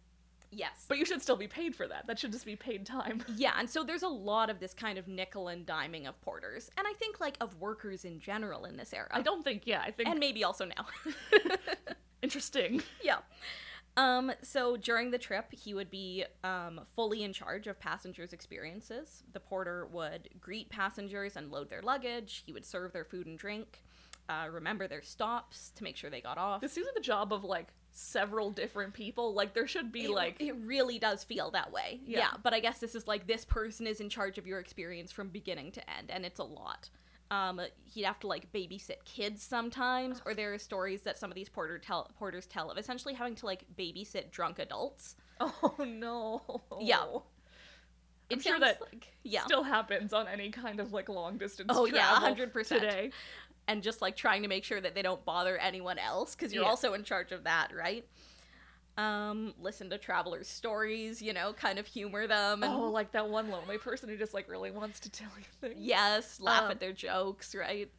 yes. 0.54 0.84
but 0.88 0.98
you 0.98 1.04
should 1.04 1.22
still 1.22 1.36
be 1.36 1.48
paid 1.48 1.74
for 1.74 1.86
that. 1.88 2.06
That 2.06 2.18
should 2.18 2.32
just 2.32 2.46
be 2.46 2.56
paid 2.56 2.86
time. 2.86 3.22
Yeah, 3.36 3.52
and 3.58 3.68
so 3.68 3.82
there's 3.82 4.02
a 4.02 4.08
lot 4.08 4.48
of 4.48 4.60
this 4.60 4.72
kind 4.72 4.96
of 4.96 5.08
nickel 5.08 5.48
and 5.48 5.66
diming 5.66 6.06
of 6.08 6.20
porters, 6.22 6.70
and 6.78 6.86
I 6.86 6.92
think 6.94 7.20
like 7.20 7.36
of 7.40 7.60
workers 7.60 8.04
in 8.04 8.20
general 8.20 8.64
in 8.64 8.76
this 8.76 8.92
era. 8.92 9.08
I 9.10 9.22
don't 9.22 9.42
think. 9.42 9.62
Yeah, 9.66 9.80
I 9.80 9.90
think 9.90 10.08
and 10.08 10.20
maybe 10.20 10.44
also 10.44 10.66
now. 10.66 10.86
interesting. 12.22 12.82
yeah. 13.02 13.18
Um, 13.96 14.32
so 14.42 14.76
during 14.76 15.10
the 15.10 15.18
trip, 15.18 15.46
he 15.52 15.74
would 15.74 15.90
be 15.90 16.24
um, 16.42 16.80
fully 16.96 17.22
in 17.22 17.32
charge 17.32 17.66
of 17.66 17.78
passengers' 17.78 18.32
experiences. 18.32 19.22
The 19.32 19.40
porter 19.40 19.86
would 19.86 20.28
greet 20.40 20.68
passengers 20.68 21.36
and 21.36 21.50
load 21.50 21.70
their 21.70 21.82
luggage. 21.82 22.42
He 22.44 22.52
would 22.52 22.64
serve 22.64 22.92
their 22.92 23.04
food 23.04 23.26
and 23.26 23.38
drink, 23.38 23.82
uh, 24.28 24.48
remember 24.50 24.88
their 24.88 25.02
stops 25.02 25.70
to 25.76 25.84
make 25.84 25.96
sure 25.96 26.10
they 26.10 26.20
got 26.20 26.38
off. 26.38 26.60
This 26.60 26.72
seems 26.72 26.86
like 26.86 26.94
the 26.94 27.00
job 27.00 27.32
of 27.32 27.44
like 27.44 27.68
several 27.94 28.50
different 28.50 28.92
people. 28.92 29.32
Like 29.34 29.54
there 29.54 29.66
should 29.66 29.90
be 29.92 30.04
it, 30.04 30.10
like 30.10 30.36
it 30.40 30.54
really 30.64 30.98
does 30.98 31.24
feel 31.24 31.50
that 31.52 31.72
way. 31.72 32.00
Yeah. 32.04 32.18
Yeah. 32.18 32.30
but 32.42 32.52
I 32.52 32.60
guess 32.60 32.78
this 32.80 32.94
is 32.94 33.06
like 33.08 33.26
this 33.26 33.44
person 33.44 33.86
is 33.86 34.00
in 34.00 34.08
charge 34.10 34.36
of 34.36 34.46
your 34.46 34.58
experience 34.58 35.12
from 35.12 35.28
beginning 35.28 35.72
to 35.72 35.90
end, 35.98 36.10
and 36.10 36.26
it's 36.26 36.38
a 36.40 36.44
lot. 36.44 36.90
Um, 37.30 37.60
he'd 37.84 38.04
have 38.04 38.20
to 38.20 38.26
like 38.26 38.52
babysit 38.52 39.04
kids 39.04 39.42
sometimes, 39.42 40.20
or 40.26 40.34
there 40.34 40.52
are 40.52 40.58
stories 40.58 41.02
that 41.02 41.18
some 41.18 41.30
of 41.30 41.34
these 41.34 41.48
porter 41.48 41.78
tell 41.78 42.10
porters 42.18 42.46
tell 42.46 42.70
of 42.70 42.76
essentially 42.78 43.14
having 43.14 43.34
to 43.36 43.46
like 43.46 43.64
babysit 43.76 44.30
drunk 44.30 44.58
adults. 44.58 45.16
oh 45.40 45.74
no. 45.86 46.42
Yeah. 46.80 47.02
I'm 48.30 48.38
It 48.38 48.42
sure 48.42 48.58
that 48.58 48.80
like, 48.80 49.08
yeah, 49.22 49.44
still 49.44 49.62
happens 49.62 50.12
on 50.12 50.28
any 50.28 50.50
kind 50.50 50.80
of 50.80 50.92
like 50.92 51.08
long 51.10 51.36
distance 51.36 51.70
Oh, 51.72 51.84
yeah, 51.86 52.18
travel 52.18 52.34
100%. 52.46 52.68
today. 52.68 53.10
And 53.66 53.82
just 53.82 54.02
like 54.02 54.16
trying 54.16 54.42
to 54.42 54.48
make 54.48 54.64
sure 54.64 54.80
that 54.80 54.94
they 54.94 55.02
don't 55.02 55.24
bother 55.24 55.56
anyone 55.58 55.98
else 55.98 56.34
because 56.34 56.52
you're 56.52 56.62
Yeah. 56.64 56.68
also 56.68 56.94
in 56.94 57.02
charge 57.04 57.32
of 57.32 57.44
that, 57.44 57.74
right? 57.74 58.06
Um, 58.96 59.54
listen 59.60 59.90
to 59.90 59.98
travelers' 59.98 60.46
stories, 60.48 61.20
you 61.20 61.32
know, 61.32 61.52
kind 61.52 61.80
of 61.80 61.86
humor 61.86 62.28
them, 62.28 62.62
and 62.62 62.72
Oh, 62.72 62.90
like 62.90 63.10
that 63.12 63.28
one 63.28 63.48
lonely 63.50 63.76
person 63.76 64.08
who 64.08 64.16
just 64.16 64.34
like 64.34 64.48
really 64.48 64.70
wants 64.70 65.00
to 65.00 65.10
tell 65.10 65.30
you 65.36 65.44
things. 65.60 65.74
yes, 65.80 66.38
laugh 66.40 66.64
Um, 66.64 66.70
at 66.72 66.80
their 66.80 66.92
jokes, 66.92 67.54
right? 67.56 67.90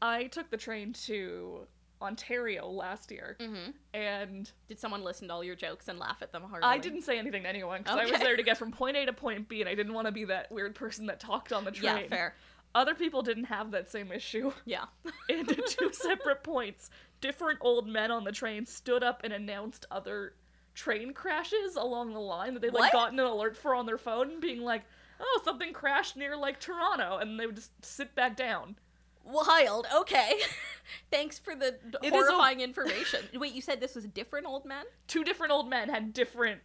I 0.00 0.28
took 0.28 0.48
the 0.48 0.56
train 0.56 0.94
to 1.04 1.66
Ontario 2.00 2.66
last 2.66 3.10
year, 3.10 3.36
Mm-hmm. 3.40 3.72
and 3.92 4.50
Did 4.68 4.78
someone 4.78 5.02
listen 5.04 5.28
to 5.28 5.34
all 5.34 5.44
your 5.44 5.56
jokes 5.56 5.88
and 5.88 5.98
laugh 5.98 6.22
at 6.22 6.32
them 6.32 6.44
hard? 6.44 6.62
I 6.64 6.78
didn't 6.78 7.02
say 7.02 7.18
anything 7.18 7.42
to 7.42 7.48
anyone 7.48 7.82
because 7.82 7.98
I 7.98 8.06
was 8.06 8.18
there 8.20 8.36
to 8.36 8.42
get 8.42 8.56
from 8.56 8.72
point 8.72 8.96
A 8.96 9.04
to 9.04 9.12
point 9.12 9.48
B, 9.48 9.60
and 9.60 9.68
I 9.68 9.74
didn't 9.74 9.92
want 9.92 10.06
to 10.06 10.12
be 10.12 10.24
that 10.26 10.50
weird 10.50 10.74
person 10.74 11.06
that 11.06 11.20
talked 11.20 11.52
on 11.52 11.64
the 11.64 11.72
train. 11.72 11.98
Yeah, 12.04 12.06
fair. 12.08 12.34
Other 12.74 12.94
people 12.94 13.22
didn't 13.22 13.44
have 13.44 13.70
that 13.72 13.90
same 13.90 14.12
issue. 14.12 14.52
Yeah. 14.64 14.84
And 15.28 15.50
at 15.50 15.66
two 15.66 15.90
separate 15.92 16.42
points, 16.44 16.90
different 17.20 17.58
old 17.62 17.88
men 17.88 18.10
on 18.10 18.24
the 18.24 18.32
train 18.32 18.66
stood 18.66 19.02
up 19.02 19.22
and 19.24 19.32
announced 19.32 19.86
other 19.90 20.34
train 20.74 21.12
crashes 21.12 21.76
along 21.76 22.12
the 22.12 22.20
line 22.20 22.54
that 22.54 22.60
they'd 22.60 22.72
like 22.72 22.92
What? 22.92 22.92
gotten 22.92 23.18
an 23.18 23.26
alert 23.26 23.56
for 23.56 23.74
on 23.74 23.86
their 23.86 23.98
phone, 23.98 24.38
being 24.38 24.60
like, 24.62 24.82
"Oh, 25.18 25.40
something 25.44 25.72
crashed 25.72 26.16
near 26.16 26.36
like 26.36 26.60
Toronto," 26.60 27.16
and 27.18 27.38
they 27.40 27.46
would 27.46 27.56
just 27.56 27.72
sit 27.84 28.14
back 28.14 28.36
down. 28.36 28.76
Wild. 29.24 29.86
Okay. 29.94 30.34
Thanks 31.10 31.38
for 31.38 31.54
the 31.54 31.78
It 32.02 32.06
is 32.06 32.12
a- 32.12 32.14
horrifying 32.14 32.60
information. 32.60 33.20
Wait, 33.34 33.52
you 33.52 33.60
said 33.60 33.80
this 33.80 33.94
was 33.94 34.04
different 34.06 34.46
old 34.46 34.64
men? 34.64 34.84
Two 35.06 35.24
different 35.24 35.52
old 35.52 35.68
men 35.68 35.88
had 35.88 36.12
different. 36.12 36.60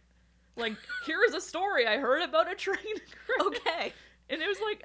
Like, 0.56 0.76
here 1.04 1.18
is 1.26 1.34
a 1.34 1.40
story 1.40 1.86
I 1.86 1.96
heard 1.98 2.22
about 2.22 2.50
a 2.50 2.54
train 2.54 2.76
crash. 2.78 3.46
Okay. 3.46 3.92
And 4.30 4.40
it 4.40 4.48
was 4.48 4.60
like, 4.60 4.82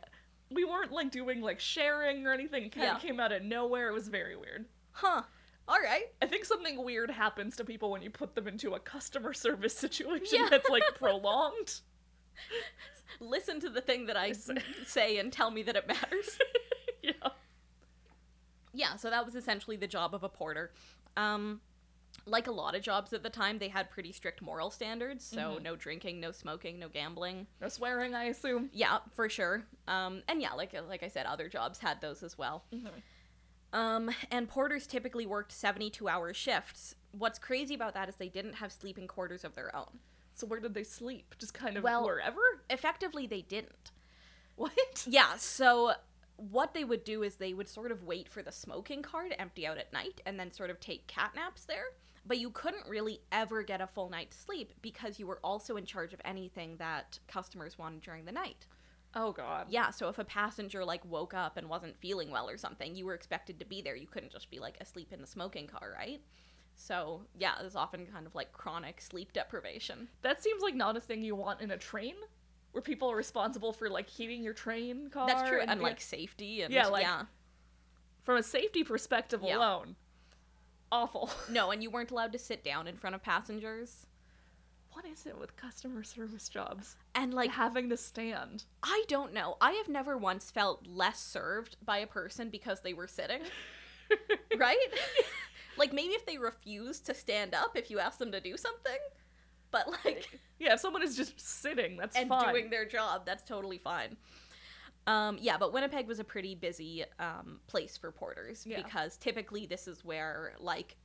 we 0.52 0.64
weren't 0.66 0.92
like 0.92 1.12
doing 1.12 1.42
like 1.42 1.60
sharing 1.60 2.26
or 2.26 2.34
anything. 2.34 2.64
It 2.66 2.72
kind 2.72 2.86
Yeah. 2.86 2.96
of 2.96 3.02
came 3.02 3.20
out 3.20 3.32
of 3.32 3.44
nowhere. 3.44 3.90
It 3.90 3.94
was 3.94 4.08
very 4.08 4.36
weird. 4.36 4.66
Huh. 4.92 5.22
All 5.68 5.80
right. 5.80 6.06
I 6.22 6.26
think 6.26 6.46
something 6.46 6.84
weird 6.84 7.12
happens 7.12 7.56
to 7.58 7.64
people 7.66 7.92
when 7.92 8.02
you 8.02 8.10
put 8.10 8.34
them 8.36 8.48
into 8.48 8.74
a 8.74 8.80
customer 8.80 9.34
service 9.46 9.76
situation 9.78 10.40
Yeah. 10.42 10.48
that's 10.50 10.70
like 10.70 10.84
prolonged. 10.96 11.82
Listen 13.20 13.60
to 13.60 13.70
the 13.70 13.82
thing 13.82 14.06
that 14.08 14.18
I 14.18 14.32
Say. 14.32 14.56
say 14.86 15.18
and 15.18 15.32
tell 15.32 15.52
me 15.52 15.62
that 15.64 15.76
it 15.76 15.88
matters. 15.88 16.38
yeah. 17.04 17.12
yeah, 18.74 18.96
so 18.96 19.10
that 19.10 19.26
was 19.26 19.36
essentially 19.36 19.76
the 19.78 19.88
job 19.88 20.14
of 20.16 20.24
a 20.24 20.30
porter. 20.30 20.72
Um, 21.18 21.60
like 22.30 22.48
a 22.48 22.52
lot 22.52 22.76
of 22.76 22.82
jobs 22.82 23.12
at 23.14 23.24
the 23.24 23.30
time, 23.30 23.58
they 23.60 23.68
had 23.68 23.90
pretty 23.90 24.12
strict 24.12 24.42
moral 24.42 24.70
standards. 24.72 25.26
So 25.26 25.58
Mhm. 25.58 25.62
no 25.64 25.76
drinking, 25.76 26.20
no 26.20 26.32
smoking, 26.32 26.80
no 26.80 26.88
gambling. 26.90 27.48
No 27.60 27.68
swearing, 27.70 28.16
I 28.16 28.26
assume. 28.26 28.70
Yeah, 28.74 29.00
for 29.14 29.28
sure. 29.30 29.66
Um, 29.88 30.24
and 30.28 30.42
yeah, 30.42 30.54
like 30.54 30.74
like 30.88 31.04
I 31.04 31.08
said, 31.10 31.26
other 31.26 31.50
jobs 31.50 31.80
had 31.80 32.02
those 32.02 32.24
as 32.24 32.38
well. 32.38 32.64
Mm-hmm. 32.74 32.88
Um, 33.72 34.10
and 34.32 34.50
porters 34.50 34.88
typically 34.88 35.26
worked 35.26 35.52
seventy-two 35.52 36.08
hour 36.08 36.34
shifts. 36.34 36.96
What's 37.12 37.38
crazy 37.40 37.76
about 37.76 37.94
that 37.94 38.10
is 38.10 38.16
they 38.16 38.30
didn't 38.30 38.54
have 38.54 38.72
sleeping 38.72 39.08
quarters 39.08 39.44
of 39.44 39.54
their 39.56 39.76
own. 39.76 40.00
So 40.34 40.48
where 40.48 40.60
did 40.60 40.74
they 40.74 40.84
sleep? 40.84 41.36
Just 41.38 41.54
kind 41.54 41.78
of 41.78 41.84
Well- 41.84 42.04
wherever? 42.06 42.42
Effectively, 42.70 43.28
they 43.28 43.42
didn't. 43.42 43.92
What? 44.56 45.06
Yeah, 45.08 45.38
so 45.38 45.94
what 46.36 46.74
they 46.74 46.84
would 46.86 47.04
do 47.04 47.22
is 47.24 47.36
they 47.36 47.54
would 47.54 47.68
sort 47.68 47.92
of 47.92 48.04
wait 48.04 48.30
for 48.30 48.42
the 48.42 48.52
smoking 48.52 49.02
car 49.02 49.28
to 49.28 49.40
empty 49.40 49.68
out 49.68 49.78
at 49.78 49.92
night 49.92 50.22
and 50.26 50.40
then 50.40 50.52
sort 50.54 50.70
of 50.70 50.80
take 50.80 51.06
cat 51.08 51.34
naps 51.36 51.66
there. 51.66 51.86
But 52.26 52.38
you 52.40 52.50
couldn't 52.52 52.88
really 52.88 53.22
ever 53.32 53.64
get 53.64 53.82
a 53.82 53.88
full 53.88 54.10
night's 54.10 54.38
sleep 54.38 54.74
because 54.82 55.20
you 55.20 55.28
were 55.28 55.40
also 55.44 55.78
in 55.78 55.86
charge 55.86 56.14
of 56.14 56.22
anything 56.26 56.78
that 56.78 57.20
customers 57.28 57.78
wanted 57.78 58.02
during 58.02 58.26
the 58.26 58.32
night. 58.32 58.66
Oh 59.16 59.32
god. 59.32 59.68
Yeah, 59.70 59.90
so 59.90 60.08
if 60.10 60.20
a 60.20 60.24
passenger 60.24 60.86
like 60.86 61.04
woke 61.06 61.34
up 61.34 61.58
and 61.58 61.68
wasn't 61.68 61.98
feeling 61.98 62.30
well 62.30 62.48
or 62.50 62.58
something, 62.58 62.96
you 62.96 63.06
were 63.06 63.16
expected 63.16 63.58
to 63.60 63.66
be 63.66 63.82
there. 63.82 63.96
You 63.96 64.06
couldn't 64.08 64.32
just 64.32 64.52
be 64.52 64.60
like 64.60 64.78
asleep 64.80 65.12
in 65.12 65.22
the 65.22 65.28
smoking 65.28 65.66
car, 65.68 65.94
right? 65.98 66.22
So, 66.76 67.24
yeah, 67.38 67.56
there's 67.60 67.76
often 67.76 68.06
kind 68.06 68.26
of 68.28 68.36
like 68.36 68.52
chronic 68.54 69.02
sleep 69.02 69.34
deprivation. 69.34 70.08
That 70.22 70.42
seems 70.44 70.62
like 70.62 70.76
not 70.76 70.96
a 70.96 71.00
thing 71.02 71.24
you 71.24 71.36
want 71.36 71.60
in 71.60 71.72
a 71.72 71.78
train, 71.78 72.16
where 72.72 72.82
people 72.82 73.12
are 73.12 73.16
responsible 73.16 73.74
for 73.74 73.90
like 73.90 74.08
heating 74.10 74.44
your 74.44 74.54
train 74.54 75.10
car. 75.10 75.28
That's 75.28 75.50
true, 75.50 75.60
and 75.60 75.70
being- 75.72 75.82
like 75.82 76.00
safety 76.00 76.62
and 76.62 76.74
Yeah, 76.74 76.88
like- 76.88 77.02
yeah. 77.04 77.26
from 78.24 78.38
a 78.38 78.44
safety 78.44 78.84
perspective 78.84 79.42
Yeah. 79.44 79.58
alone, 79.58 79.96
awful. 80.92 81.30
No, 81.50 81.72
and 81.72 81.82
you 81.84 81.90
weren't 81.90 82.12
allowed 82.12 82.32
to 82.34 82.40
sit 82.40 82.64
down 82.64 82.88
in 82.88 82.98
front 82.98 83.16
of 83.16 83.24
passengers. 83.24 84.06
What 84.92 85.06
is 85.06 85.26
it 85.26 85.38
with 85.40 85.56
customer 85.56 86.04
service 86.04 86.50
jobs? 86.50 86.96
And 87.16 87.34
Like 87.34 87.52
having 87.52 87.90
to 87.90 87.98
stand. 87.98 88.64
I 88.84 89.04
don't 89.08 89.34
know. 89.34 89.58
I 89.62 89.72
have 89.74 89.88
never 89.88 90.18
once 90.18 90.50
felt 90.52 90.88
less 90.88 91.20
served 91.20 91.78
by 91.86 92.00
a 92.00 92.08
person 92.08 92.50
because 92.50 92.82
they 92.82 92.94
were 92.94 93.08
sitting. 93.08 93.42
right? 94.58 94.78
like 95.78 95.94
maybe 95.94 96.14
if 96.14 96.26
they 96.26 96.38
refuse 96.38 97.00
to 97.02 97.14
stand 97.14 97.54
up 97.54 97.76
if 97.78 97.90
you 97.92 98.00
ask 98.00 98.18
them 98.18 98.32
to 98.32 98.42
do 98.42 98.58
something. 98.58 98.98
But 99.72 99.88
like 100.06 100.40
Yeah, 100.60 100.74
if 100.74 100.80
someone 100.80 101.04
is 101.04 101.16
just 101.16 101.40
sitting, 101.40 101.96
that's 101.98 102.18
and 102.18 102.28
fine. 102.28 102.50
doing 102.50 102.70
their 102.70 102.86
job, 102.86 103.22
that's 103.26 103.44
totally 103.44 103.78
fine. 103.78 104.18
Um, 105.10 105.38
yeah, 105.42 105.58
but 105.58 105.74
Winnipeg 105.74 106.08
was 106.08 106.20
a 106.20 106.24
pretty 106.24 106.54
busy 106.56 107.04
um, 107.20 107.60
place 107.68 107.98
for 107.98 108.12
porters 108.12 108.66
Yeah. 108.68 108.82
because 108.84 109.18
typically 109.18 109.66
this 109.66 109.88
is 109.88 110.06
where 110.06 110.54
like 110.60 110.96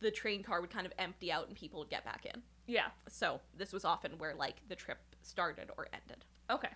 the 0.00 0.10
train 0.10 0.42
car 0.42 0.60
would 0.60 0.70
kind 0.70 0.86
of 0.86 0.92
empty 0.98 1.32
out 1.32 1.48
and 1.48 1.56
people 1.56 1.80
would 1.80 1.90
get 1.90 2.04
back 2.04 2.26
in. 2.26 2.42
yeah. 2.66 2.88
So 3.08 3.40
this 3.56 3.72
was 3.72 3.84
often 3.84 4.12
where 4.18 4.34
like 4.34 4.56
the 4.68 4.76
trip 4.76 4.98
started 5.22 5.70
or 5.76 5.88
ended. 5.92 6.24
Okay. 6.48 6.68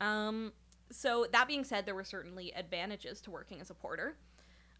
Um, 0.00 0.52
so 0.90 1.26
that 1.32 1.48
being 1.48 1.64
said, 1.64 1.86
there 1.86 1.94
were 1.94 2.04
certainly 2.04 2.52
advantages 2.54 3.20
to 3.22 3.30
working 3.30 3.60
as 3.60 3.70
a 3.70 3.74
porter. 3.74 4.16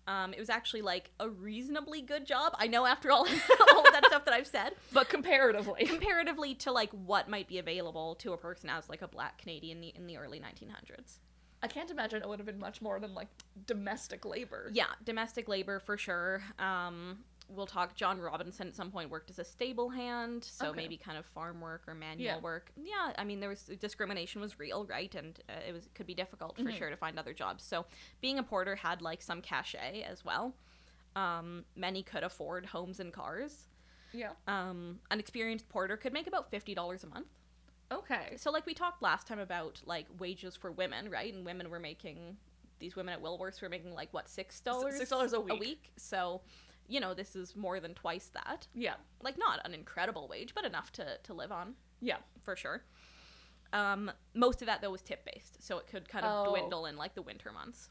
Um, 0.06 0.32
it 0.34 0.40
was 0.40 0.50
actually 0.50 0.82
like 0.82 1.10
a 1.20 1.28
reasonably 1.28 2.02
good 2.02 2.26
job. 2.26 2.54
I 2.58 2.66
know 2.66 2.86
after 2.86 3.10
all 3.10 3.20
all 3.72 3.86
of 3.86 3.92
that 3.92 4.04
stuff 4.06 4.24
that 4.24 4.34
I've 4.34 4.46
said, 4.48 4.72
But 4.92 5.08
comparatively. 5.08 5.84
comparatively 5.86 6.54
to 6.56 6.72
like 6.72 6.90
what 6.90 7.28
might 7.28 7.46
be 7.48 7.58
available 7.58 8.16
to 8.16 8.32
a 8.32 8.36
person 8.36 8.68
as 8.68 8.88
like 8.88 9.02
a 9.02 9.08
black 9.08 9.38
Canadian 9.38 9.76
in 9.78 9.80
the, 9.80 9.88
in 9.96 10.06
the 10.06 10.16
early 10.16 10.40
1900s. 10.40 11.18
I 11.62 11.68
can't 11.68 11.90
imagine 11.92 12.20
it 12.22 12.28
would 12.28 12.40
have 12.40 12.46
been 12.46 12.58
much 12.58 12.82
more 12.82 12.98
than 12.98 13.14
like 13.14 13.28
domestic 13.66 14.24
labor. 14.24 14.70
Yeah, 14.74 14.86
domestic 15.04 15.48
labor 15.48 15.78
for 15.78 15.96
sure. 15.96 16.42
Um, 16.58 17.18
we'll 17.48 17.66
talk. 17.66 17.94
John 17.94 18.20
Robinson 18.20 18.68
at 18.68 18.74
some 18.76 18.90
point 18.90 19.10
worked 19.10 19.30
as 19.30 19.38
a 19.38 19.44
stable 19.44 19.90
hand, 19.90 20.44
so 20.44 20.68
Okay. 20.68 20.76
maybe 20.76 20.96
kind 20.96 21.18
of 21.18 21.26
farm 21.26 21.60
work 21.60 21.82
or 21.86 21.94
manual 21.94 22.24
Yeah. 22.36 22.38
work. 22.40 22.72
Yeah, 22.76 23.12
I 23.18 23.24
mean 23.24 23.40
there 23.40 23.48
was 23.48 23.64
discrimination 23.64 24.40
was 24.40 24.58
real, 24.58 24.86
right? 24.86 25.14
And 25.14 25.38
uh, 25.48 25.52
it 25.66 25.72
was 25.72 25.88
could 25.94 26.06
be 26.06 26.14
difficult 26.14 26.56
for 26.56 26.62
Mhm. 26.64 26.78
sure 26.78 26.90
to 26.90 26.96
find 26.96 27.18
other 27.18 27.32
jobs. 27.34 27.64
So 27.64 27.86
being 28.20 28.38
a 28.38 28.42
porter 28.42 28.76
had 28.76 29.02
like 29.02 29.22
some 29.22 29.42
cachet 29.42 30.02
as 30.02 30.24
well. 30.24 30.54
Um, 31.14 31.64
many 31.76 32.02
could 32.02 32.22
afford 32.24 32.66
homes 32.66 32.98
and 33.00 33.12
cars. 33.12 33.68
Yeah. 34.12 34.32
Um, 34.46 35.00
an 35.10 35.20
experienced 35.20 35.68
porter 35.68 35.96
could 35.96 36.12
make 36.12 36.26
about 36.26 36.50
fifty 36.50 36.74
dollars 36.74 37.04
a 37.04 37.06
month. 37.08 37.28
Okay. 37.90 38.36
So 38.38 38.50
like 38.50 38.64
we 38.64 38.72
talked 38.72 39.02
last 39.02 39.26
time 39.26 39.38
about 39.38 39.82
like 39.84 40.06
wages 40.18 40.56
for 40.56 40.72
women, 40.72 41.10
right? 41.10 41.32
And 41.34 41.44
women 41.44 41.68
were 41.68 41.80
making 41.80 42.38
these 42.78 42.96
women 42.96 43.14
at 43.14 43.22
Woolworths 43.22 43.60
were 43.60 43.68
making 43.68 43.92
like 43.94 44.12
what 44.12 44.28
six 44.28 44.60
dollars 44.60 44.98
$6 45.00 45.32
a 45.34 45.40
week. 45.40 45.52
A 45.52 45.56
week. 45.56 45.92
So, 45.96 46.40
you 46.92 47.00
know, 47.00 47.14
this 47.14 47.34
is 47.34 47.56
more 47.56 47.80
than 47.80 47.94
twice 47.94 48.28
that. 48.34 48.66
Yeah. 48.74 48.94
Like 49.22 49.38
not 49.38 49.60
an 49.64 49.72
incredible 49.72 50.28
wage, 50.28 50.54
but 50.54 50.64
enough 50.64 50.92
to 50.92 51.18
to 51.22 51.32
live 51.34 51.50
on 51.50 51.74
Yeah. 52.00 52.18
for 52.42 52.54
sure. 52.56 52.84
Um, 53.72 54.10
most 54.34 54.60
of 54.60 54.66
that 54.66 54.82
though 54.82 54.90
was 54.90 55.00
tip 55.02 55.24
based, 55.24 55.62
so 55.62 55.78
it 55.78 55.86
could 55.86 56.06
kind 56.08 56.26
of 56.26 56.46
Oh. 56.46 56.50
dwindle 56.50 56.84
in 56.86 56.96
like 56.96 57.14
the 57.14 57.22
winter 57.22 57.50
months. 57.50 57.88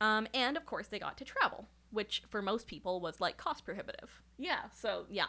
Um, 0.00 0.26
and 0.34 0.56
of 0.56 0.66
course 0.66 0.88
they 0.88 0.98
got 0.98 1.16
to 1.18 1.24
travel, 1.24 1.68
which 1.90 2.22
for 2.28 2.42
most 2.42 2.66
people 2.66 3.00
was 3.00 3.20
like 3.20 3.36
cost 3.36 3.64
prohibitive. 3.64 4.22
Yeah. 4.38 4.68
So 4.70 5.06
Yeah. 5.08 5.26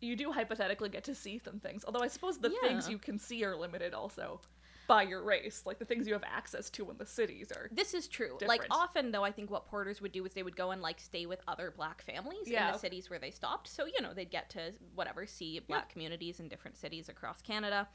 you 0.00 0.14
do 0.16 0.32
hypothetically 0.32 0.90
get 0.90 1.04
to 1.04 1.14
see 1.14 1.38
some 1.38 1.58
things. 1.60 1.84
Although 1.86 2.02
I 2.02 2.08
suppose 2.08 2.38
the 2.38 2.50
things 2.60 2.88
you 2.90 2.98
can 2.98 3.18
see 3.18 3.42
are 3.44 3.56
limited 3.56 3.94
also 3.94 4.42
by 4.86 5.02
your 5.02 5.22
race. 5.22 5.62
Like 5.64 5.78
the 5.78 5.84
things 5.84 6.06
you 6.06 6.12
have 6.12 6.24
access 6.24 6.70
to 6.70 6.90
in 6.90 6.98
the 6.98 7.06
cities 7.06 7.50
are. 7.52 7.68
This 7.72 7.94
is 7.94 8.08
true. 8.08 8.38
Like 8.46 8.66
often 8.70 9.12
though, 9.12 9.24
I 9.24 9.32
think 9.32 9.50
what 9.50 9.66
porters 9.66 10.00
would 10.00 10.12
do 10.12 10.24
is 10.24 10.32
they 10.32 10.42
would 10.42 10.56
go 10.56 10.70
and 10.70 10.82
like 10.82 11.00
stay 11.00 11.26
with 11.26 11.40
other 11.48 11.72
black 11.76 12.02
families 12.02 12.48
in 12.48 12.54
the 12.54 12.78
cities 12.78 13.10
where 13.10 13.18
they 13.18 13.30
stopped. 13.30 13.68
So 13.68 13.86
you 13.86 14.00
know 14.00 14.12
they'd 14.14 14.30
get 14.30 14.50
to 14.50 14.72
whatever 14.94 15.26
see 15.26 15.60
black 15.60 15.88
communities 15.88 16.40
in 16.40 16.48
different 16.48 16.76
cities 16.76 17.08
across 17.08 17.40
Canada. 17.42 17.88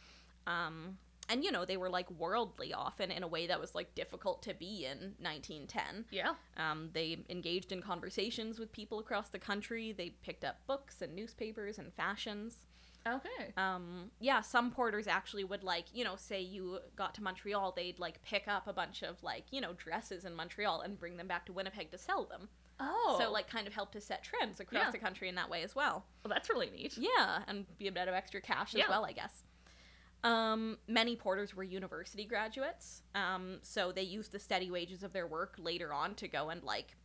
Um, 0.48 0.98
and 1.30 1.44
you 1.44 1.52
know 1.52 1.64
they 1.64 1.78
were 1.78 1.90
like 1.90 2.10
worldly 2.12 2.74
often 2.74 3.12
in 3.12 3.24
a 3.24 3.28
way 3.28 3.48
that 3.48 3.60
was 3.60 3.76
like 3.76 3.94
difficult 3.96 4.42
to 4.44 4.54
be 4.54 4.86
in 4.86 5.14
1910. 5.20 6.06
Yeah. 6.12 6.34
Um, 6.58 6.90
they 6.94 7.24
engaged 7.30 7.72
in 7.72 7.82
conversations 7.82 8.60
with 8.60 8.72
people 8.72 9.00
across 9.00 9.30
the 9.30 9.40
country. 9.40 9.92
They 9.92 10.10
picked 10.24 10.44
up 10.44 10.58
books 10.68 11.02
and 11.02 11.16
newspapers 11.16 11.78
and 11.78 11.94
fashions. 11.94 12.64
Okay. 13.08 13.54
Um, 13.58 14.12
yeah, 14.20 14.42
some 14.42 14.72
porters 14.72 15.08
actually 15.08 15.44
would 15.44 15.64
like, 15.64 15.86
you 15.94 16.04
know, 16.04 16.16
say 16.16 16.42
you 16.42 16.80
got 16.96 17.16
to 17.16 17.24
Montreal, 17.24 17.74
they'd 17.76 17.98
like 18.00 18.22
pick 18.24 18.48
up 18.48 18.68
a 18.68 18.74
bunch 18.74 19.02
of 19.04 19.22
like, 19.24 19.46
you 19.52 19.62
know, 19.62 19.74
dresses 19.74 20.26
in 20.26 20.36
Montreal 20.36 20.82
and 20.82 21.00
bring 21.00 21.18
them 21.18 21.28
back 21.28 21.46
to 21.48 21.54
Winnipeg 21.54 21.92
to 21.92 21.98
sell 21.98 22.26
them. 22.26 22.50
Oh. 22.80 23.18
So 23.20 23.32
like 23.32 23.50
kind 23.50 23.68
of 23.68 23.74
help 23.74 23.92
to 23.94 24.02
set 24.02 24.24
trends 24.24 24.60
across 24.60 24.86
Yeah. 24.86 24.92
the 24.92 24.98
country 25.00 25.28
in 25.30 25.36
that 25.36 25.50
way 25.50 25.64
as 25.64 25.76
well. 25.76 26.06
well, 26.24 26.30
that's 26.34 26.50
really 26.50 26.70
neat. 26.70 26.98
Yeah, 26.98 27.44
and 27.48 27.66
be 27.78 27.88
a 27.88 27.92
bit 27.92 28.08
of 28.08 28.14
extra 28.14 28.42
cash 28.42 28.74
as 28.74 28.80
Yeah. 28.80 28.90
well, 28.90 29.06
I 29.06 29.12
guess. 29.14 29.44
Um, 30.24 30.78
many 30.88 31.16
porters 31.16 31.56
were 31.56 31.64
university 31.64 32.26
graduates, 32.26 33.04
um, 33.16 33.60
so 33.62 33.94
they 33.94 34.02
used 34.04 34.34
the 34.34 34.40
steady 34.40 34.70
wages 34.70 35.02
of 35.02 35.14
their 35.14 35.26
work 35.26 35.56
later 35.58 35.94
on 35.94 36.14
to 36.16 36.28
go 36.28 36.50
and 36.50 36.62
like 36.64 36.98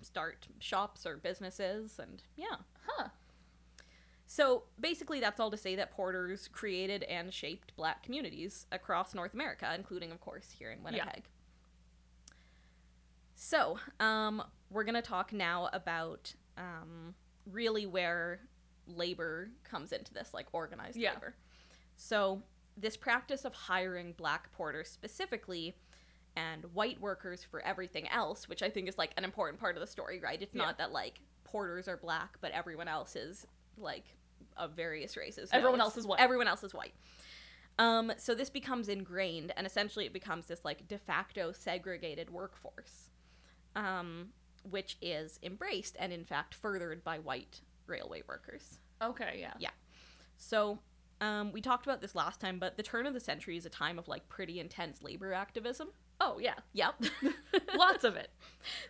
start 0.00 0.46
shops 0.60 1.04
or 1.04 1.16
businesses, 1.16 1.98
and 1.98 2.22
yeah. 2.36 2.56
Huh. 2.86 3.08
So 4.34 4.62
basically, 4.80 5.20
that's 5.20 5.38
all 5.40 5.50
to 5.50 5.58
say 5.58 5.76
that 5.76 5.90
porters 5.90 6.48
created 6.48 7.02
and 7.02 7.34
shaped 7.34 7.76
black 7.76 8.02
communities 8.02 8.66
across 8.72 9.14
North 9.14 9.34
America, 9.34 9.70
including, 9.76 10.10
of 10.10 10.22
course, 10.22 10.54
here 10.58 10.70
in 10.70 10.82
Winnipeg. 10.82 11.24
So, 13.34 13.78
um, 14.00 14.42
we're 14.70 14.84
going 14.84 14.94
to 14.94 15.02
talk 15.02 15.34
now 15.34 15.68
about 15.74 16.34
um, 16.56 17.14
really 17.44 17.84
where 17.84 18.40
labor 18.86 19.50
comes 19.64 19.92
into 19.92 20.14
this, 20.14 20.32
like 20.32 20.46
organized 20.54 20.96
Yeah. 20.96 21.12
labor. 21.12 21.34
So, 21.96 22.42
this 22.74 22.96
practice 22.96 23.44
of 23.44 23.52
hiring 23.52 24.14
black 24.14 24.50
porters 24.52 24.88
specifically 24.88 25.76
and 26.36 26.64
white 26.72 26.98
workers 27.02 27.44
for 27.44 27.60
everything 27.60 28.08
else, 28.08 28.48
which 28.48 28.62
I 28.62 28.70
think 28.70 28.88
is 28.88 28.96
like 28.96 29.12
an 29.18 29.24
important 29.24 29.60
part 29.60 29.76
of 29.76 29.82
the 29.82 29.86
story, 29.86 30.20
right? 30.20 30.40
It's 30.40 30.54
Yeah. 30.54 30.62
not 30.62 30.78
that 30.78 30.90
like 30.90 31.20
porters 31.44 31.86
are 31.86 31.98
black, 31.98 32.38
but 32.40 32.50
everyone 32.52 32.88
else 32.88 33.14
is 33.14 33.46
like 33.76 34.16
of 34.56 34.72
various 34.72 35.16
races. 35.16 35.50
Everyone 35.52 35.80
else 35.80 35.96
is 35.96 36.06
white. 36.06 36.20
Everyone 36.20 36.48
else 36.48 36.62
is 36.62 36.74
white. 36.74 36.94
Um, 37.78 38.12
so 38.18 38.34
this 38.34 38.50
becomes 38.50 38.88
ingrained, 38.88 39.52
and 39.56 39.66
essentially 39.66 40.04
it 40.04 40.12
becomes 40.12 40.46
this 40.46 40.64
like 40.64 40.86
de 40.88 40.98
facto 40.98 41.52
segregated 41.52 42.30
workforce. 42.30 43.08
Um, 43.74 44.28
which 44.68 44.96
is 45.00 45.38
embraced 45.42 45.96
and, 45.98 46.12
in 46.12 46.24
fact, 46.24 46.54
furthered 46.54 47.02
by 47.02 47.18
white 47.18 47.60
railway 47.86 48.22
workers. 48.28 48.78
Okay, 49.02 49.38
yeah. 49.40 49.54
Yeah. 49.58 49.70
So, 50.36 50.78
um, 51.20 51.52
we 51.52 51.60
talked 51.60 51.86
about 51.86 52.00
this 52.00 52.14
last 52.14 52.40
time, 52.40 52.58
but 52.58 52.76
the 52.76 52.82
turn 52.82 53.06
of 53.06 53.14
the 53.14 53.20
century 53.20 53.56
is 53.56 53.66
a 53.66 53.70
time 53.70 53.98
of 53.98 54.08
like 54.08 54.28
pretty 54.28 54.60
intense 54.60 55.02
labor 55.02 55.32
activism. 55.32 55.88
Oh, 56.24 56.38
yeah. 56.40 56.54
Yep. 56.72 56.94
Lots 57.76 58.04
of 58.04 58.14
it. 58.16 58.30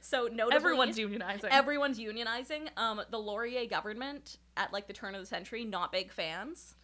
so, 0.03 0.29
notably, 0.31 0.55
Everyone's 0.57 0.99
unionizing. 0.99 1.49
everyone's 1.51 1.99
unionizing. 1.99 2.69
Um, 2.77 3.01
the 3.11 3.19
Laurier 3.19 3.65
government 3.67 4.37
at 4.59 4.71
like 4.73 4.87
the 4.87 4.93
turn 4.93 5.15
of 5.15 5.21
the 5.23 5.27
century, 5.27 5.65
not 5.65 5.93
big 5.93 6.12
fans. 6.12 6.75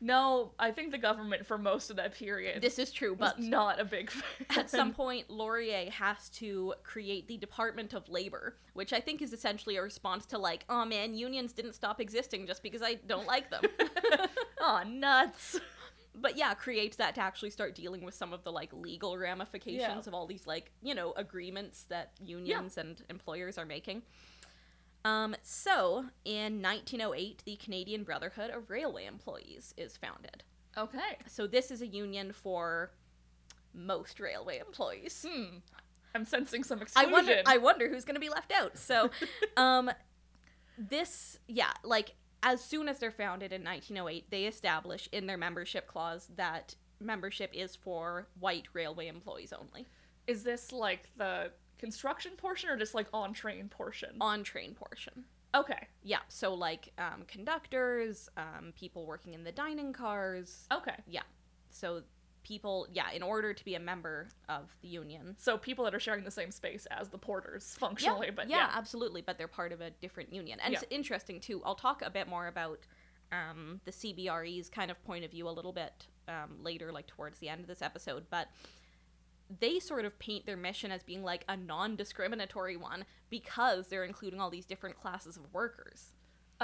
no, 0.00 0.50
I 0.58 0.72
think 0.72 0.90
the 0.90 0.98
government 0.98 1.46
for 1.46 1.56
most 1.56 1.88
of 1.88 1.96
that 1.98 2.14
period 2.14 2.60
This 2.60 2.80
is 2.80 2.90
true, 2.90 3.14
but 3.14 3.38
not 3.38 3.78
a 3.80 3.84
big 3.84 4.10
fan. 4.10 4.46
at 4.58 4.68
some 4.68 4.92
point, 5.02 5.30
Laurier 5.30 5.88
has 5.92 6.28
to 6.30 6.74
create 6.82 7.28
the 7.28 7.36
Department 7.36 7.94
of 7.94 8.08
Labor, 8.08 8.56
which 8.74 8.92
I 8.92 8.98
think 8.98 9.22
is 9.22 9.32
essentially 9.32 9.76
a 9.76 9.82
response 9.82 10.26
to 10.26 10.38
like, 10.38 10.64
oh 10.68 10.84
man, 10.84 11.14
unions 11.14 11.52
didn't 11.52 11.74
stop 11.74 12.00
existing 12.00 12.48
just 12.48 12.64
because 12.64 12.82
I 12.82 12.94
don't 13.06 13.28
like 13.28 13.50
them. 13.50 13.62
oh 14.60 14.82
nuts. 14.84 15.60
But 16.14 16.36
yeah, 16.36 16.54
creates 16.54 16.96
that 16.98 17.14
to 17.14 17.20
actually 17.20 17.50
start 17.50 17.74
dealing 17.74 18.04
with 18.04 18.14
some 18.14 18.32
of 18.32 18.44
the 18.44 18.52
like 18.52 18.72
legal 18.72 19.16
ramifications 19.16 19.80
Yeah. 19.80 19.98
of 20.06 20.14
all 20.14 20.26
these 20.26 20.46
like, 20.46 20.72
you 20.82 20.94
know, 20.94 21.12
agreements 21.16 21.84
that 21.84 22.12
unions 22.20 22.76
and 22.78 23.02
employers 23.08 23.56
are 23.58 23.64
making. 23.66 24.02
Um, 25.04 25.34
so 25.42 26.04
in 26.24 26.62
1908, 26.62 27.42
the 27.44 27.56
Canadian 27.56 28.04
Brotherhood 28.04 28.50
of 28.50 28.70
Railway 28.70 29.06
Employees 29.06 29.74
is 29.76 29.96
founded. 29.96 30.44
Okay. 30.76 31.16
So 31.26 31.46
this 31.46 31.70
is 31.70 31.82
a 31.82 31.86
union 31.86 32.32
for 32.32 32.92
most 33.74 34.20
railway 34.20 34.58
employees. 34.58 35.24
Hmm. 35.28 35.56
I'm 36.14 36.24
sensing 36.26 36.62
some 36.62 36.78
I 36.78 36.82
exclusion. 36.82 37.12
wonder 37.12 37.42
I 37.46 37.56
wonder 37.58 37.88
who's 37.88 38.04
going 38.04 38.16
to 38.16 38.20
be 38.20 38.28
left 38.28 38.52
out. 38.52 38.76
So 38.78 39.10
um 39.56 39.90
this 40.78 41.38
yeah, 41.48 41.72
like 41.82 42.14
as 42.42 42.62
soon 42.62 42.88
as 42.88 42.98
they're 42.98 43.10
founded 43.10 43.52
in 43.52 43.62
1908, 43.62 44.30
they 44.30 44.44
establish 44.44 45.08
in 45.12 45.26
their 45.26 45.36
membership 45.36 45.86
clause 45.86 46.28
that 46.36 46.74
membership 47.00 47.50
is 47.52 47.76
for 47.76 48.28
white 48.38 48.66
railway 48.72 49.08
employees 49.08 49.52
only. 49.52 49.86
Is 50.26 50.42
this 50.42 50.72
like 50.72 51.08
the 51.16 51.50
construction 51.78 52.32
portion 52.36 52.70
or 52.70 52.76
just 52.76 52.94
like 52.94 53.08
on 53.12 53.32
train 53.32 53.68
portion? 53.68 54.16
On 54.20 54.42
train 54.42 54.74
portion. 54.74 55.24
Okay. 55.54 55.88
Yeah, 56.02 56.20
so 56.28 56.54
like 56.54 56.92
um, 56.98 57.24
conductors, 57.28 58.28
um, 58.36 58.72
people 58.78 59.06
working 59.06 59.34
in 59.34 59.44
the 59.44 59.52
dining 59.52 59.92
cars. 59.92 60.66
Okay. 60.72 60.96
Yeah, 61.06 61.22
so 61.70 62.02
people, 62.42 62.86
yeah, 62.92 63.10
in 63.12 63.22
order 63.22 63.52
to 63.54 63.64
be 63.64 63.74
a 63.74 63.80
member 63.80 64.28
of 64.48 64.74
the 64.82 64.88
union. 64.88 65.36
So 65.38 65.56
people 65.56 65.84
that 65.84 65.94
are 65.94 66.00
sharing 66.00 66.24
the 66.24 66.30
same 66.30 66.50
space 66.50 66.86
as 66.90 67.08
the 67.08 67.18
porters 67.18 67.74
functionally, 67.78 68.30
but 68.30 68.48
yeah, 68.48 68.56
yeah. 68.58 68.70
absolutely. 68.74 69.22
But 69.22 69.38
they're 69.38 69.48
part 69.48 69.72
of 69.72 69.80
a 69.80 69.90
different 69.90 70.32
union, 70.32 70.58
and 70.60 70.72
Yeah. 70.72 70.80
it's 70.80 70.86
interesting 70.90 71.40
too. 71.40 71.62
I'll 71.64 71.74
talk 71.74 72.02
a 72.02 72.10
bit 72.10 72.28
more 72.28 72.46
about 72.46 72.80
um, 73.30 73.80
the 73.84 73.90
CBRE's 73.92 74.68
kind 74.68 74.90
of 74.90 75.02
point 75.04 75.24
of 75.24 75.30
view 75.30 75.48
a 75.48 75.50
little 75.50 75.72
bit 75.72 76.06
um, 76.28 76.62
later, 76.62 76.92
like 76.92 77.06
towards 77.06 77.38
the 77.38 77.48
end 77.48 77.60
of 77.62 77.66
this 77.66 77.80
episode. 77.82 78.24
But 78.30 78.48
they 79.60 79.78
sort 79.80 80.04
of 80.04 80.18
paint 80.18 80.46
their 80.46 80.56
mission 80.56 80.90
as 80.90 81.02
being 81.02 81.22
like 81.22 81.44
a 81.48 81.56
non-discriminatory 81.56 82.76
one 82.76 83.04
because 83.30 83.88
they're 83.88 84.04
including 84.04 84.40
all 84.40 84.50
these 84.50 84.64
different 84.64 84.96
classes 85.00 85.36
of 85.36 85.42
workers, 85.52 86.12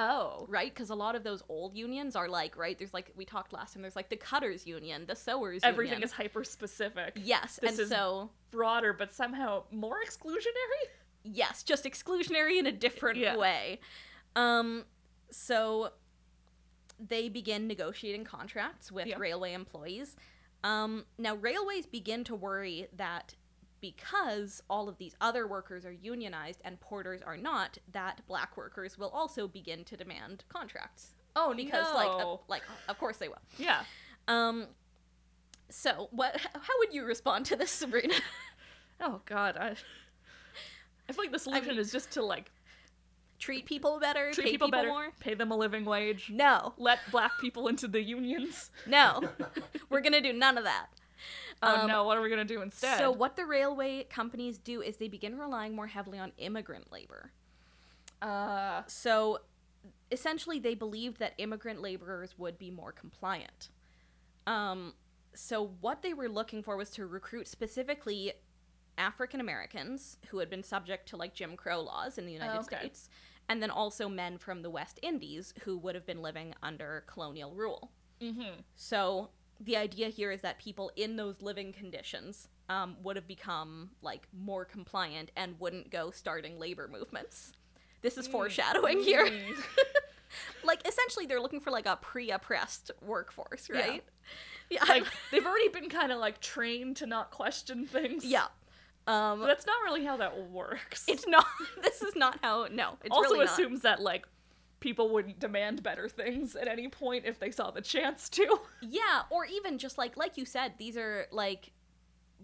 Oh. 0.00 0.46
right? 0.48 0.72
Because 0.72 0.90
a 0.90 0.94
lot 0.94 1.14
of 1.16 1.24
those 1.24 1.42
old 1.48 1.74
unions 1.76 2.14
are 2.14 2.28
like, 2.28 2.56
right? 2.56 2.78
There's 2.78 2.94
like 2.94 3.10
we 3.16 3.24
talked 3.24 3.52
last 3.52 3.74
time. 3.74 3.82
There's 3.82 3.96
like 3.96 4.08
the 4.10 4.16
cutters 4.16 4.66
union, 4.66 5.04
the 5.06 5.16
sewers. 5.16 5.60
Everything 5.64 5.94
union. 5.94 6.08
is 6.08 6.12
hyper 6.12 6.44
specific. 6.44 7.18
yes, 7.22 7.58
this 7.60 7.72
and 7.72 7.80
is- 7.80 7.88
so 7.88 8.30
Broader, 8.50 8.92
but 8.92 9.12
somehow 9.12 9.64
more 9.70 9.98
exclusionary? 10.06 10.88
yes, 11.24 11.62
just 11.62 11.84
exclusionary 11.84 12.58
in 12.58 12.66
a 12.66 12.72
different 12.72 13.18
Yeah. 13.18 13.36
way. 13.36 13.80
Um, 14.36 14.84
so 15.30 15.92
they 17.00 17.28
begin 17.28 17.66
negotiating 17.66 18.24
contracts 18.24 18.90
with 18.90 19.06
Yeah. 19.06 19.16
railway 19.18 19.52
employees. 19.52 20.16
Um, 20.64 21.04
now 21.18 21.34
railways 21.36 21.86
begin 21.86 22.24
to 22.24 22.34
worry 22.34 22.88
that 22.96 23.34
because 23.80 24.62
all 24.68 24.88
of 24.88 24.98
these 24.98 25.14
other 25.20 25.46
workers 25.46 25.84
are 25.86 25.92
unionized 25.92 26.60
and 26.64 26.80
porters 26.80 27.22
are 27.22 27.36
not, 27.36 27.78
that 27.92 28.20
black 28.26 28.56
workers 28.56 28.98
will 28.98 29.10
also 29.10 29.46
begin 29.48 29.84
to 29.84 29.96
demand 29.96 30.44
contracts 30.48 31.14
Oh, 31.36 31.54
because, 31.54 31.86
no. 31.88 31.94
like, 31.94 32.24
of, 32.26 32.40
like 32.48 32.62
of 32.88 32.98
course 32.98 33.18
they 33.18 33.28
will. 33.28 33.38
yeah. 33.58 33.82
Um, 34.26 34.66
so 35.70 36.08
what? 36.10 36.36
How 36.54 36.74
would 36.78 36.92
you 36.92 37.04
respond 37.04 37.46
to 37.46 37.56
this, 37.56 37.70
Sabrina? 37.70 38.14
Oh 39.00 39.20
god, 39.26 39.56
I 39.56 39.76
I 41.08 41.12
feel 41.12 41.22
like 41.24 41.30
the 41.30 41.38
solution 41.38 41.68
mean- 41.68 41.78
is 41.78 41.92
just 41.92 42.10
to 42.12 42.22
like 42.24 42.50
Treat 43.38 43.66
people 43.66 44.00
better. 44.00 44.32
treat 44.32 44.44
pay 44.46 44.50
people, 44.50 44.68
better, 44.68 44.88
more. 44.88 45.12
pay 45.20 45.34
them 45.34 45.52
a 45.52 45.56
living 45.56 45.84
wage, 45.84 46.28
No, 46.34 46.74
let 46.76 46.98
black 47.12 47.30
people 47.40 47.68
into 47.68 47.86
the 47.86 48.02
unions. 48.02 48.72
no, 48.86 49.22
we're 49.88 50.00
gonna 50.00 50.20
do 50.20 50.32
none 50.32 50.58
of 50.58 50.64
that. 50.64 50.88
Oh 51.62 51.82
Um, 51.82 51.88
no, 51.88 52.04
what 52.04 52.16
are 52.16 52.22
we 52.22 52.30
gonna 52.30 52.44
do 52.44 52.62
instead? 52.62 52.98
So 52.98 53.10
what 53.10 53.36
the 53.36 53.44
railway 53.44 54.04
companies 54.04 54.58
do 54.58 54.80
is 54.80 54.96
they 54.96 55.08
begin 55.08 55.38
relying 55.38 55.74
more 55.74 55.88
heavily 55.88 56.18
on 56.18 56.32
immigrant 56.38 56.92
labor. 56.92 57.32
uh 58.22 58.82
So 58.86 59.40
essentially 60.10 60.58
they 60.58 60.74
believed 60.74 61.18
that 61.18 61.34
immigrant 61.38 61.80
laborers 61.82 62.38
would 62.38 62.58
be 62.58 62.70
more 62.70 62.92
compliant. 62.92 63.70
Um 64.46 64.94
so 65.34 65.72
what 65.80 66.02
they 66.02 66.14
were 66.14 66.28
looking 66.28 66.62
for 66.62 66.76
was 66.76 66.90
to 66.90 67.06
recruit 67.06 67.46
specifically 67.46 68.32
African 68.96 69.40
Americans 69.40 70.16
who 70.28 70.38
had 70.38 70.50
been 70.50 70.62
subject 70.64 71.08
to 71.10 71.16
like 71.16 71.34
Jim 71.34 71.56
Crow 71.56 71.80
laws 71.80 72.18
in 72.18 72.26
the 72.26 72.32
United 72.32 72.56
Oh, 72.58 72.60
okay. 72.62 72.78
States 72.78 73.08
and 73.48 73.62
then 73.62 73.70
also 73.70 74.08
men 74.08 74.36
from 74.38 74.62
the 74.62 74.70
West 74.70 74.98
Indies 75.02 75.54
who 75.64 75.78
would 75.78 75.94
have 75.94 76.04
been 76.06 76.20
living 76.22 76.54
under 76.62 77.04
colonial 77.06 77.54
rule. 77.54 77.90
mhm. 78.20 78.64
So 78.74 79.30
the 79.60 79.76
idea 79.76 80.08
here 80.08 80.30
is 80.30 80.40
that 80.42 80.58
people 80.58 80.90
in 80.96 81.16
those 81.16 81.42
living 81.42 81.72
conditions 81.72 82.48
um, 82.68 82.96
would 83.02 83.16
have 83.16 83.26
become 83.26 83.90
like 84.02 84.28
more 84.32 84.64
compliant 84.64 85.30
and 85.36 85.58
wouldn't 85.58 85.90
go 85.90 86.10
starting 86.10 86.58
labor 86.58 86.88
movements. 86.90 87.52
This 88.02 88.16
is 88.16 88.26
foreshadowing 88.28 89.00
here. 89.02 89.26
Mm. 89.26 89.56
like 90.64 90.86
essentially, 90.86 91.26
they're 91.26 91.40
looking 91.40 91.60
for 91.60 91.70
like 91.70 91.86
a 91.86 91.96
pre-oppressed 91.96 92.90
workforce, 93.04 93.68
right? 93.70 94.04
Yeah, 94.70 94.84
like 94.88 95.04
they've 95.32 95.44
already 95.46 95.68
been 95.68 95.88
kind 95.88 96.12
of 96.12 96.18
like 96.18 96.40
trained 96.40 96.96
to 96.98 97.06
not 97.06 97.30
question 97.30 97.86
things. 97.86 98.24
yeah. 98.24 98.46
Um, 99.06 99.40
But 99.40 99.46
that's 99.46 99.66
not 99.66 99.82
really 99.84 100.04
how 100.04 100.18
that 100.18 100.50
works. 100.50 101.04
it's 101.08 101.26
not. 101.26 101.46
This 101.82 102.02
is 102.02 102.14
not 102.14 102.38
how. 102.42 102.66
No, 102.70 102.98
It 103.02 103.10
also 103.10 103.30
really 103.30 103.44
not. 103.46 103.52
assumes 103.54 103.80
that 103.80 104.00
like 104.02 104.26
people 104.80 105.10
wouldn't 105.10 105.40
demand 105.40 105.82
better 105.82 106.08
things 106.08 106.54
at 106.54 106.68
any 106.68 106.88
point 106.88 107.24
if 107.26 107.38
they 107.38 107.50
saw 107.50 107.70
the 107.70 107.80
chance 107.80 108.28
to. 108.30 108.58
Yeah, 108.80 109.22
or 109.30 109.44
even 109.44 109.78
just 109.78 109.98
like 109.98 110.16
like 110.16 110.36
you 110.36 110.44
said, 110.44 110.74
these 110.78 110.96
are 110.96 111.26
like 111.32 111.72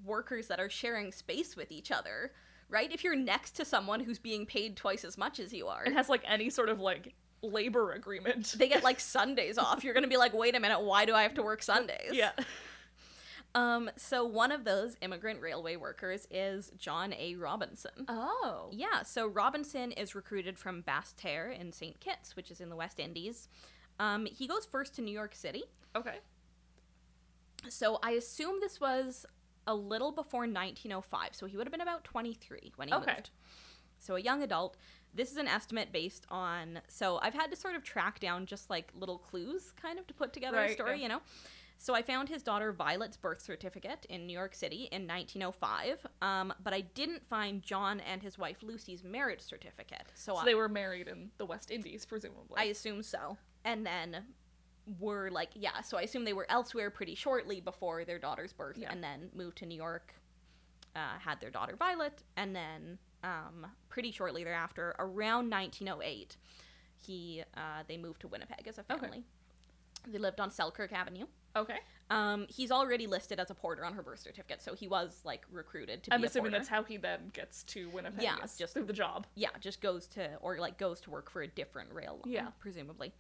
workers 0.05 0.49
that 0.49 0.59
are 0.61 0.69
sharing 0.69 1.13
space 1.13 1.57
with 1.57 1.71
each 1.71 1.91
other, 1.91 2.33
right? 2.69 2.91
If 2.93 3.05
you're 3.05 3.17
next 3.17 3.53
to 3.53 3.65
someone 3.65 4.01
who's 4.01 4.19
being 4.19 4.45
paid 4.47 4.77
twice 4.77 5.05
as 5.05 5.17
much 5.17 5.39
as 5.39 5.53
you 5.53 5.69
are, 5.69 5.83
and 5.85 5.95
has 5.95 6.09
like 6.09 6.23
any 6.27 6.51
sort 6.51 6.69
of 6.69 6.81
like 6.81 7.15
labor 7.43 7.93
agreement. 7.93 8.55
they 8.59 8.69
get 8.69 8.83
like 8.83 8.99
Sundays 9.17 9.59
off. 9.59 9.85
You're 9.85 9.95
gonna 9.95 10.09
be 10.09 10.17
like, 10.17 10.35
wait 10.35 10.57
a 10.57 10.61
minute, 10.61 10.81
why 10.83 11.05
do 11.05 11.15
I 11.15 11.23
have 11.23 11.35
to 11.35 11.43
work 11.43 11.63
Sundays? 11.63 12.13
yeah. 12.13 12.33
Um. 13.55 13.91
So 13.97 14.25
one 14.25 14.51
of 14.53 14.65
those 14.65 14.97
immigrant 15.01 15.41
railway 15.41 15.77
workers 15.77 16.27
is 16.31 16.73
John 16.77 17.13
A. 17.13 17.37
Robinson. 17.37 18.05
Oh. 18.09 18.69
Yeah. 18.73 19.03
So 19.03 19.27
Robinson 19.27 19.93
is 19.93 20.15
recruited 20.15 20.59
from 20.59 20.83
Basseterre 20.83 21.59
in 21.59 21.73
St. 21.73 22.01
Kitts, 22.01 22.35
which 22.37 22.51
is 22.51 22.61
in 22.61 22.69
the 22.69 22.77
West 22.77 22.99
Indies. 22.99 23.49
Um, 24.01 24.27
he 24.27 24.47
goes 24.47 24.67
first 24.67 24.95
to 24.97 25.03
New 25.03 25.13
York 25.13 25.35
City. 25.35 25.65
Okay. 25.95 26.17
So 27.69 27.99
I 28.03 28.13
assume 28.13 28.57
this 28.61 28.81
was 28.81 29.25
a 29.67 29.75
little 29.75 30.13
before 30.13 30.41
1905. 30.41 31.31
So 31.33 31.47
he 31.47 31.57
would 31.57 31.67
have 31.67 31.73
been 31.73 31.81
about 31.81 32.05
23 32.05 32.73
when 32.77 32.89
he 32.89 32.95
Okay. 32.95 33.13
moved. 33.13 33.31
So 33.99 34.17
a 34.17 34.21
young 34.21 34.43
adult. 34.43 34.77
This 35.15 35.31
is 35.31 35.37
an 35.37 35.49
estimate 35.49 35.93
based 35.93 36.27
on. 36.29 36.81
So 36.89 37.19
I've 37.23 37.35
had 37.35 37.51
to 37.53 37.57
sort 37.57 37.75
of 37.77 37.85
track 37.85 38.21
down 38.21 38.47
just 38.47 38.69
like 38.69 38.91
little 38.99 39.19
clues, 39.19 39.73
kind 39.81 39.99
of, 39.99 40.07
to 40.09 40.15
put 40.15 40.33
together 40.33 40.59
a 40.59 40.73
story, 40.73 40.97
yeah. 40.97 41.03
you 41.03 41.09
know? 41.09 41.21
So 41.77 41.95
I 41.95 42.03
found 42.03 42.29
his 42.31 42.43
daughter 42.43 42.73
Violet's 42.73 43.17
birth 43.17 43.43
certificate 43.43 44.07
in 44.09 44.27
New 44.27 44.33
York 44.33 44.55
City 44.55 44.89
in 44.91 45.07
1905, 45.07 46.07
um, 46.23 46.55
but 46.63 46.73
I 46.73 46.81
didn't 46.81 47.27
find 47.29 47.63
John 47.63 48.01
and 48.01 48.23
his 48.23 48.39
wife 48.39 48.59
Lucy's 48.63 49.05
marriage 49.05 49.41
certificate. 49.41 50.05
So, 50.15 50.35
So 50.35 50.39
I, 50.39 50.45
they 50.47 50.55
were 50.55 50.69
married 50.69 51.09
in 51.09 51.31
the 51.37 51.45
West 51.45 51.71
Indies, 51.71 52.07
presumably. 52.07 52.57
I 52.57 52.65
assume 52.65 53.03
so. 53.03 53.37
And 53.65 53.85
then 53.85 54.25
were 54.99 55.31
like, 55.31 55.51
yeah, 55.55 55.81
so 55.83 55.99
I 55.99 56.03
assume 56.03 56.25
they 56.25 56.33
were 56.33 56.47
elsewhere 56.49 56.91
pretty 56.91 57.15
shortly 57.15 57.61
before 57.61 58.05
their 58.05 58.19
daughter's 58.19 58.53
birth 58.53 58.79
Yeah. 58.79 58.91
and 58.93 59.03
then 59.05 59.31
moved 59.35 59.59
to 59.59 59.67
New 59.67 59.77
York, 59.77 60.15
uh, 60.97 61.19
had 61.19 61.41
their 61.41 61.51
daughter 61.51 61.77
Violet, 61.77 62.23
and 62.37 62.55
then 62.57 62.99
um, 63.23 63.67
pretty 63.89 64.11
shortly 64.11 64.45
thereafter, 64.45 64.95
around 64.99 65.51
1908, 65.51 66.37
he 67.07 67.43
uh, 67.57 67.83
they 67.89 67.97
moved 67.99 68.21
to 68.21 68.29
Winnipeg 68.29 68.67
as 68.69 68.79
a 68.79 68.83
Okay. 68.91 69.01
family. 69.01 69.25
They 70.07 70.19
lived 70.19 70.41
on 70.41 70.51
Selkirk 70.51 70.93
Avenue. 70.93 71.27
Okay. 71.57 71.79
Um, 72.11 72.47
he's 72.49 72.71
already 72.71 73.07
listed 73.07 73.41
as 73.41 73.51
a 73.51 73.55
porter 73.55 73.85
on 73.85 73.95
her 73.95 74.03
birth 74.03 74.21
certificate, 74.21 74.61
so 74.61 74.75
he 74.75 74.89
was 74.89 75.21
like 75.25 75.47
recruited 75.51 76.03
to 76.05 76.15
I'm 76.15 76.21
be 76.21 76.27
a 76.27 76.29
assuming 76.29 76.53
that's 76.53 76.69
how 76.69 76.83
he 76.83 76.97
then 76.97 77.31
gets 77.33 77.63
to 77.65 77.89
Winnipeg. 77.91 78.23
Yeah, 78.23 78.37
just- 78.59 78.75
through 78.75 78.85
the 78.85 78.93
job. 78.93 79.27
yeah, 79.35 79.49
just 79.61 79.81
goes 79.81 80.07
to 80.09 80.37
or 80.43 80.59
like 80.59 80.77
goes 80.79 81.01
to 81.03 81.11
work 81.11 81.31
for 81.31 81.43
a 81.43 81.47
different 81.49 81.93
rail 81.93 82.21
line, 82.25 82.33
Yeah. 82.35 82.49
presumably. 82.59 83.13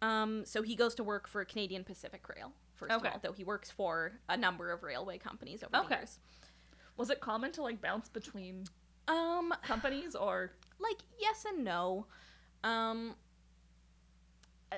Um, 0.00 0.44
so 0.46 0.62
he 0.62 0.74
goes 0.74 0.94
to 0.96 1.04
work 1.04 1.28
for 1.28 1.44
Canadian 1.44 1.84
Pacific 1.84 2.28
Rail 2.28 2.52
first 2.74 2.92
Okay. 2.92 3.06
of 3.08 3.14
all, 3.14 3.20
though 3.22 3.32
he 3.32 3.44
works 3.44 3.70
for 3.70 4.18
a 4.28 4.36
number 4.36 4.72
of 4.72 4.82
railway 4.82 5.16
companies 5.18 5.62
over 5.62 5.76
Okay. 5.76 5.88
the 5.90 5.94
years. 6.00 6.18
Was 6.96 7.08
it 7.10 7.20
common 7.20 7.52
to 7.52 7.62
like 7.62 7.80
bounce 7.80 8.08
between 8.08 8.64
Um, 9.08 9.54
companies 9.62 10.14
or? 10.16 10.52
like 10.80 10.98
yes 11.18 11.44
and 11.44 11.62
no. 11.64 12.06
Um, 12.64 13.14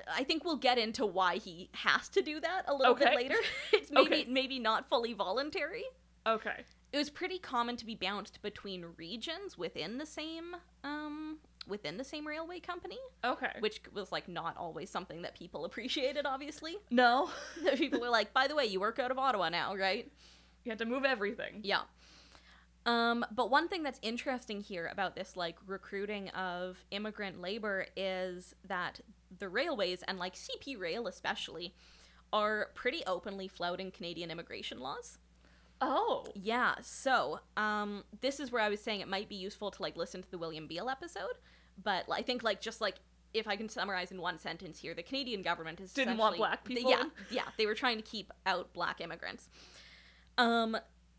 I- 0.09 0.25
think 0.25 0.45
we'll 0.45 0.57
get 0.57 0.79
into 0.79 1.05
why 1.07 1.37
he 1.37 1.69
has 1.73 2.09
to 2.11 2.23
do 2.23 2.41
that 2.41 2.65
a 2.69 2.75
little 2.75 2.95
bit 2.95 3.15
later. 3.15 3.37
it's 3.73 3.91
maybe 3.91 4.07
Okay. 4.07 4.25
maybe 4.29 4.59
not 4.59 4.89
fully 4.89 5.13
voluntary. 5.13 5.85
Okay. 6.27 6.65
it 6.93 6.97
was 6.97 7.11
pretty 7.11 7.39
common 7.39 7.77
to 7.77 7.85
be 7.85 7.95
bounced 7.95 8.41
between 8.41 8.87
regions 8.97 9.59
within 9.59 9.99
the 9.99 10.07
same 10.07 10.57
um 10.85 11.39
within 11.67 11.97
the 11.99 12.05
same 12.05 12.27
railway 12.27 12.61
company 12.61 12.97
Okay. 13.23 13.53
which 13.61 13.81
was 13.93 14.11
like 14.11 14.27
not 14.27 14.57
always 14.57 14.89
something 14.89 15.21
that 15.23 15.35
people 15.35 15.65
appreciated 15.69 16.25
obviously 16.25 16.77
no, 16.91 17.29
people 17.77 18.01
were 18.01 18.09
like 18.09 18.33
by 18.33 18.47
the 18.47 18.55
way 18.55 18.65
you 18.65 18.81
work 18.81 18.99
out 18.99 19.11
of 19.11 19.19
ottawa 19.19 19.51
now 19.51 19.75
right 19.77 20.11
you 20.65 20.71
had 20.71 20.79
to 20.79 20.87
move 20.87 21.05
everything. 21.05 21.61
yeah 21.63 21.83
um 22.87 23.25
but 23.35 23.51
one 23.51 23.69
thing 23.69 23.83
that's 23.83 23.99
interesting 24.03 24.61
here 24.61 24.89
about 24.93 25.15
this 25.17 25.37
like 25.37 25.57
recruiting 25.67 26.29
of 26.31 26.77
immigrant 26.91 27.41
labor 27.41 27.87
is 27.97 28.55
that 28.67 29.01
the 29.39 29.49
railways 29.49 30.03
and 30.09 30.19
like 30.19 30.35
cp 30.35 30.79
rail 30.79 31.07
especially 31.07 31.75
are 32.33 32.71
pretty 32.75 33.03
openly 33.07 33.49
flouting 33.49 33.91
canadian 33.91 34.31
immigration 34.31 34.81
laws 34.81 35.19
Oh. 35.81 36.25
Yeah, 36.35 36.75
so 36.81 37.41
um 37.57 38.05
this 38.21 38.41
is 38.41 38.51
where 38.51 38.63
I 38.63 38.69
was 38.69 38.81
saying 38.81 39.01
it 39.01 39.09
might 39.09 39.29
be 39.29 39.35
useful 39.35 39.71
to 39.71 39.83
like 39.83 39.97
listen 39.97 40.23
to 40.23 40.31
the 40.31 40.39
William 40.39 40.67
Beale 40.67 40.89
episode, 40.89 41.35
but 41.83 42.05
I 42.11 42.23
think 42.23 42.43
like 42.43 42.61
just 42.61 42.81
like 42.81 42.97
if 43.33 43.49
I 43.49 43.57
can 43.57 43.69
summarize 43.69 44.13
in 44.13 44.21
one 44.21 44.39
sentence 44.39 44.79
here, 44.79 44.95
the 44.95 45.03
Canadian 45.03 45.43
government 45.43 45.81
is 45.81 45.93
Didn't 45.93 46.17
want 46.17 46.37
black 46.37 46.65
people 46.65 46.91
Yeah, 46.91 47.05
yeah, 47.31 47.49
they 47.59 47.67
were 47.67 47.75
trying 47.75 47.97
to 47.97 48.03
keep 48.03 48.33
out 48.47 48.73
black 48.73 49.01
immigrants. 49.01 49.49
Um 50.39 50.77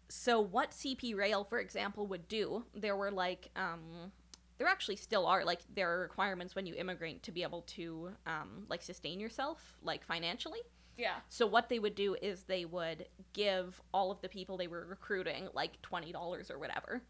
so 0.08 0.40
what 0.40 0.72
CP 0.72 1.16
Rail 1.16 1.44
for 1.44 1.60
example 1.60 2.08
would 2.08 2.28
do, 2.28 2.66
there 2.74 2.96
were 2.96 3.12
like 3.12 3.50
um 3.56 4.12
there 4.58 4.68
actually 4.68 4.96
still 4.96 5.26
are 5.26 5.44
like 5.44 5.60
there 5.74 5.92
are 5.92 6.00
requirements 6.00 6.56
when 6.56 6.66
you 6.66 6.76
immigrate 6.76 7.24
to 7.24 7.32
be 7.32 7.44
able 7.44 7.62
to 7.64 8.12
um 8.26 8.66
like 8.70 8.82
sustain 8.82 9.20
yourself 9.20 9.76
like 9.84 10.06
financially. 10.06 10.60
Yeah. 10.98 11.16
So 11.30 11.46
what 11.46 11.68
they 11.68 11.80
would 11.80 11.96
do 11.96 12.16
is 12.22 12.44
they 12.44 12.64
would 12.64 13.08
give 13.34 13.82
all 13.94 14.12
of 14.12 14.22
the 14.22 14.30
people 14.30 14.58
they 14.58 14.68
were 14.68 14.86
recruiting 14.86 15.50
like 15.54 15.82
twenty 15.82 16.12
dollars 16.12 16.50
or 16.50 16.58
whatever, 16.58 17.02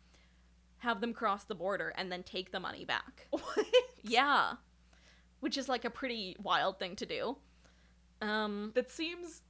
have 0.79 1.01
them 1.01 1.13
cross 1.13 1.43
the 1.43 1.55
border, 1.55 1.93
and 1.95 2.11
then 2.11 2.23
take 2.23 2.51
the 2.51 2.59
money 2.59 2.85
back. 2.85 3.27
yeah, 4.03 4.53
which 5.39 5.57
is 5.57 5.69
like 5.69 5.85
a 5.85 5.89
pretty 5.89 6.35
wild 6.41 6.79
thing 6.79 6.95
to 6.95 7.05
do. 7.05 7.37
Um, 8.21 8.71
that 8.73 8.89
seems 8.89 9.43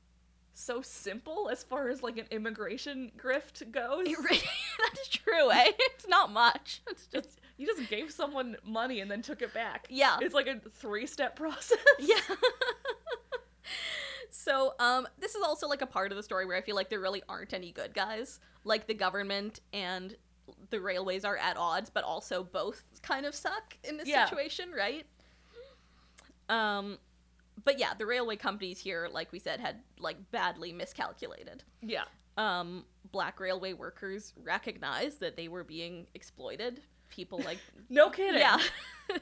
so 0.53 0.81
simple 0.81 1.49
as 1.49 1.63
far 1.63 1.89
as 1.89 2.01
like 2.01 2.17
an 2.17 2.25
immigration 2.31 3.11
grift 3.17 3.71
goes. 3.71 4.07
it 4.07 4.17
really, 4.17 4.39
that's 4.79 5.07
true, 5.07 5.51
eh? 5.51 5.71
It's 5.77 6.07
not 6.07 6.31
much. 6.31 6.81
It's 6.89 7.07
just 7.07 7.39
you 7.57 7.65
just 7.67 7.89
gave 7.89 8.11
someone 8.11 8.57
money 8.65 8.99
and 8.99 9.09
then 9.09 9.21
took 9.21 9.41
it 9.41 9.53
back. 9.53 9.87
yeah, 9.89 10.17
It's 10.21 10.35
like 10.35 10.47
a 10.47 10.59
three-step 10.71 11.35
process. 11.37 11.77
yeah. 11.99 12.15
so, 14.29 14.73
um, 14.79 15.07
this 15.19 15.35
is 15.35 15.41
also 15.43 15.67
like 15.67 15.81
a 15.81 15.85
part 15.87 16.11
of 16.11 16.17
the 16.17 16.23
story 16.23 16.45
where 16.45 16.57
I 16.57 16.61
feel 16.61 16.75
like 16.75 16.89
there 16.89 16.99
really 16.99 17.23
aren't 17.29 17.53
any 17.53 17.71
good 17.71 17.93
guys. 17.93 18.39
Like 18.63 18.87
the 18.87 18.93
government 18.93 19.61
and 19.73 20.15
the 20.69 20.79
railways 20.81 21.23
are 21.25 21.37
at 21.37 21.57
odds, 21.57 21.89
but 21.89 22.03
also 22.03 22.43
both 22.43 22.83
kind 23.01 23.25
of 23.25 23.33
suck 23.33 23.77
in 23.83 23.97
this 23.97 24.07
Yeah. 24.07 24.25
situation, 24.25 24.71
right? 24.75 25.05
Um, 26.49 26.97
but 27.63 27.79
yeah, 27.79 27.93
the 27.97 28.05
railway 28.05 28.35
companies 28.35 28.79
here, 28.79 29.07
like 29.11 29.31
we 29.31 29.39
said, 29.39 29.59
had 29.59 29.77
like 29.99 30.17
badly 30.31 30.73
miscalculated. 30.73 31.63
Yeah. 31.81 32.03
Um, 32.37 32.85
black 33.11 33.39
railway 33.39 33.73
workers 33.73 34.33
recognized 34.43 35.21
that 35.21 35.37
they 35.37 35.47
were 35.47 35.63
being 35.63 36.05
exploited. 36.13 36.81
People 37.09 37.39
like 37.39 37.59
No 37.89 38.09
kidding. 38.09 38.39
yeah. 38.39 38.57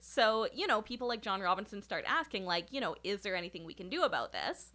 so, 0.00 0.48
you 0.52 0.66
know, 0.66 0.82
people 0.82 1.08
like 1.08 1.22
John 1.22 1.40
Robinson 1.40 1.82
start 1.82 2.04
asking, 2.06 2.44
like, 2.44 2.66
you 2.70 2.80
know, 2.80 2.96
is 3.04 3.22
there 3.22 3.36
anything 3.36 3.64
we 3.64 3.74
can 3.74 3.88
do 3.88 4.02
about 4.02 4.32
this? 4.32 4.72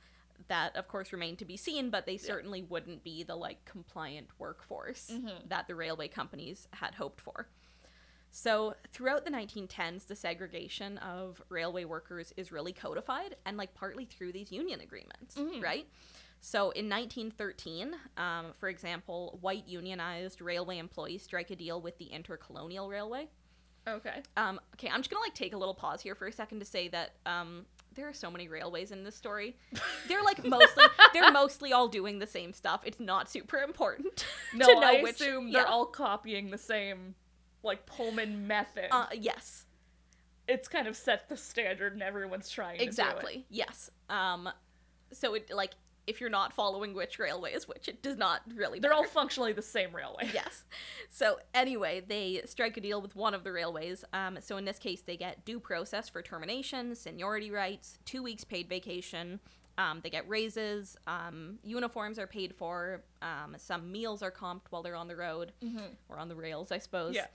That, 0.48 0.76
of 0.76 0.88
course, 0.88 1.12
remained 1.12 1.38
to 1.40 1.46
be 1.46 1.58
seen, 1.58 1.90
but 1.90 2.06
they 2.06 2.18
certainly 2.18 2.64
wouldn't 2.64 3.04
be 3.04 3.24
the, 3.24 3.36
like, 3.36 3.64
compliant 3.66 4.28
workforce 4.40 5.12
Mhm. 5.12 5.50
that 5.50 5.68
the 5.68 5.76
railway 5.76 6.08
companies 6.08 6.68
had 6.74 6.96
hoped 6.96 7.22
for. 7.22 7.48
So, 8.32 8.76
throughout 8.92 9.26
the 9.26 9.32
1910s, 9.32 10.06
the 10.06 10.16
segregation 10.16 10.98
of 11.00 11.42
railway 11.50 11.84
workers 11.84 12.32
is 12.38 12.52
really 12.52 12.74
codified, 12.74 13.36
and, 13.46 13.58
like, 13.58 13.74
partly 13.74 14.06
through 14.06 14.32
these 14.32 14.52
union 14.52 14.80
agreements, 14.82 15.36
Mhm. 15.36 15.62
right? 15.62 15.88
So 16.42 16.72
in 16.72 16.90
1913, 16.90 17.96
um, 18.18 18.48
for 18.58 18.70
example, 18.70 19.38
white 19.42 19.68
unionized 19.68 20.42
railway 20.42 20.78
employees 20.78 21.24
strike 21.24 21.52
a 21.52 21.56
deal 21.56 21.82
with 21.82 21.98
the 21.98 22.10
Intercolonial 22.14 22.90
Railway. 22.90 23.28
Okay. 23.88 24.22
Um, 24.38 24.60
okay, 24.76 24.90
I'm 24.90 25.00
just 25.00 25.10
gonna 25.10 25.22
like 25.24 25.34
take 25.34 25.54
a 25.54 25.58
little 25.58 25.74
pause 25.74 26.02
here 26.02 26.16
for 26.16 26.28
a 26.28 26.32
second 26.32 26.60
to 26.60 26.66
say 26.66 26.88
that 26.90 27.12
um, 27.26 27.66
there 27.96 28.08
are 28.08 28.14
so 28.14 28.30
many 28.30 28.48
railways 28.48 28.92
in 28.92 29.04
this 29.04 29.16
story. 29.16 29.58
They're 30.08 30.24
like 30.24 30.44
mostly 30.46 30.84
they're 31.14 31.32
mostly 31.32 31.74
all 31.74 31.88
doing 31.88 32.20
the 32.20 32.28
same 32.28 32.54
stuff. 32.54 32.82
It's 32.86 33.00
not 33.00 33.30
super 33.30 33.58
important 33.58 34.26
No, 34.54 34.66
to 34.66 34.74
know 34.76 34.82
I 34.82 35.02
which. 35.02 35.16
assume 35.16 35.52
they're 35.52 35.68
all 35.68 35.86
copying 35.86 36.52
the 36.52 36.58
same 36.58 37.16
like 37.64 37.86
Pullman 37.86 38.48
method. 38.48 38.88
Uh, 38.92 39.08
yes, 39.14 39.66
it's 40.48 40.68
kind 40.68 40.88
of 40.88 40.96
set 40.96 41.28
the 41.30 41.38
standard 41.38 41.94
and 41.94 42.02
everyone's 42.04 42.50
trying 42.50 42.78
to 42.78 42.84
exactly. 42.84 43.46
Yes. 43.50 43.92
Um, 44.10 44.50
so 45.12 45.34
it 45.34 45.52
like 45.54 45.72
if 46.08 46.20
you're 46.22 46.30
not 46.30 46.54
following 46.54 46.94
which 46.94 47.20
railways, 47.20 47.68
which 47.68 47.88
it 47.88 48.02
does 48.02 48.18
not 48.18 48.42
really. 48.56 48.80
They're 48.80 48.94
all 48.94 49.04
functionally 49.06 49.54
the 49.54 49.62
same 49.62 49.96
railway. 49.96 50.30
yes. 50.34 50.64
So 51.10 51.40
anyway, 51.54 52.02
they 52.06 52.42
strike 52.46 52.78
a 52.78 52.82
deal 52.82 53.02
with 53.02 53.16
one 53.16 53.34
of 53.34 53.44
the 53.44 53.52
railways. 53.52 54.04
Um, 54.14 54.40
so 54.42 54.58
in 54.58 54.66
this 54.66 54.80
case, 54.80 55.02
they 55.02 55.18
get 55.18 55.46
due 55.46 55.60
process 55.60 56.10
for 56.10 56.22
termination, 56.22 56.96
seniority 56.96 57.52
rights, 57.52 58.00
two 58.06 58.24
weeks 58.24 58.44
paid 58.44 58.68
vacation. 58.68 59.40
Um, 59.78 60.02
they 60.04 60.10
get 60.10 60.28
raises. 60.28 60.98
Um, 61.08 61.60
uniforms 61.64 62.20
are 62.20 62.28
paid 62.28 62.54
for. 62.56 63.02
Um, 63.22 63.56
some 63.58 63.92
meals 63.92 64.22
are 64.22 64.32
comped 64.32 64.64
while 64.72 64.84
they're 64.84 64.96
on 64.96 65.08
the 65.08 65.16
road 65.16 65.54
Mhm. 65.64 65.96
or 66.10 66.18
on 66.20 66.28
the 66.28 66.36
rails, 66.36 66.72
I 66.72 66.80
suppose. 66.80 67.16
Yeah. 67.16 67.28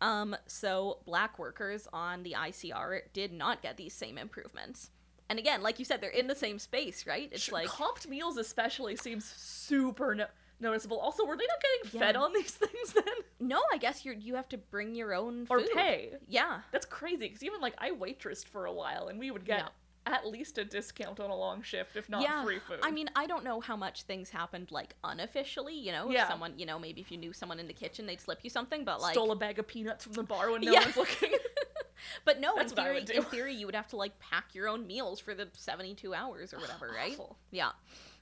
Um, 0.00 0.36
so 0.46 0.98
black 1.04 1.38
workers 1.38 1.86
on 1.92 2.22
the 2.22 2.34
ICR 2.36 3.02
did 3.12 3.32
not 3.32 3.62
get 3.62 3.76
these 3.76 3.92
same 3.94 4.16
improvements. 4.18 4.90
And 5.30 5.38
again, 5.38 5.62
like 5.62 5.78
you 5.78 5.84
said, 5.84 6.00
they're 6.00 6.10
in 6.10 6.26
the 6.26 6.34
same 6.34 6.58
space, 6.58 7.06
right? 7.06 7.28
It's 7.32 7.42
Sh- 7.44 7.52
like 7.52 7.68
comped 7.68 8.08
meals 8.08 8.36
especially 8.38 8.96
seems 8.96 9.24
super 9.26 10.14
no- 10.14 10.26
noticeable. 10.58 10.98
Also, 10.98 11.24
were 11.26 11.36
they 11.36 11.46
not 11.46 11.60
getting 11.60 12.00
Yeah. 12.00 12.06
fed 12.06 12.16
on 12.16 12.32
these 12.32 12.50
things 12.64 12.92
then? 12.94 13.04
no, 13.38 13.60
I 13.72 13.76
guess 13.78 14.04
you 14.04 14.12
you 14.12 14.34
have 14.36 14.48
to 14.50 14.58
bring 14.58 14.94
your 14.94 15.12
own 15.14 15.46
Or 15.50 15.60
food. 15.60 15.70
pay? 15.74 16.12
Yeah. 16.26 16.60
That's 16.72 16.86
crazy 16.86 17.28
because 17.28 17.42
even 17.42 17.60
like 17.60 17.74
I 17.78 17.90
waitressed 17.90 18.48
for 18.48 18.64
a 18.66 18.72
while 18.72 19.08
and 19.08 19.18
we 19.18 19.30
would 19.30 19.44
get 19.44 19.70
at 20.06 20.26
least 20.26 20.56
a 20.56 20.64
discount 20.64 21.20
on 21.20 21.28
a 21.28 21.36
long 21.36 21.60
shift, 21.60 21.94
if 21.94 22.08
not 22.08 22.22
yeah, 22.22 22.42
free 22.42 22.58
food. 22.60 22.78
I 22.82 22.90
mean, 22.90 23.10
I 23.14 23.26
don't 23.26 23.44
know 23.44 23.60
how 23.60 23.76
much 23.76 24.04
things 24.04 24.30
happened 24.30 24.70
like 24.70 24.94
unofficially. 25.04 25.74
You 25.74 25.92
know, 25.92 26.06
if 26.08 26.14
Yeah. 26.14 26.26
someone, 26.28 26.54
you 26.58 26.64
know, 26.64 26.78
maybe 26.78 27.02
if 27.02 27.12
you 27.12 27.18
knew 27.18 27.34
someone 27.34 27.60
in 27.60 27.66
the 27.66 27.74
kitchen, 27.74 28.06
they'd 28.06 28.18
slip 28.20 28.38
you 28.42 28.48
something. 28.48 28.84
But 28.84 29.02
like, 29.02 29.12
stole 29.12 29.30
a 29.32 29.36
bag 29.36 29.58
of 29.58 29.66
peanuts 29.68 30.04
from 30.04 30.14
the 30.14 30.22
bar 30.22 30.50
when 30.50 30.62
no 30.62 30.72
Yeah. 30.72 30.80
one's 30.84 30.96
looking. 30.96 31.32
but 32.24 32.40
no, 32.40 32.54
That's 32.56 32.72
in 32.72 32.76
theory, 32.76 33.04
in 33.14 33.22
theory, 33.30 33.54
you 33.54 33.66
would 33.66 33.74
have 33.74 33.88
to 33.88 33.96
like 33.96 34.18
pack 34.20 34.54
your 34.54 34.68
own 34.68 34.86
meals 34.86 35.20
for 35.20 35.34
the 35.34 35.48
seventy-two 35.54 36.14
hours 36.14 36.52
or 36.52 36.58
whatever, 36.58 36.90
right? 36.94 37.12
Awful. 37.12 37.36
Yeah, 37.50 37.70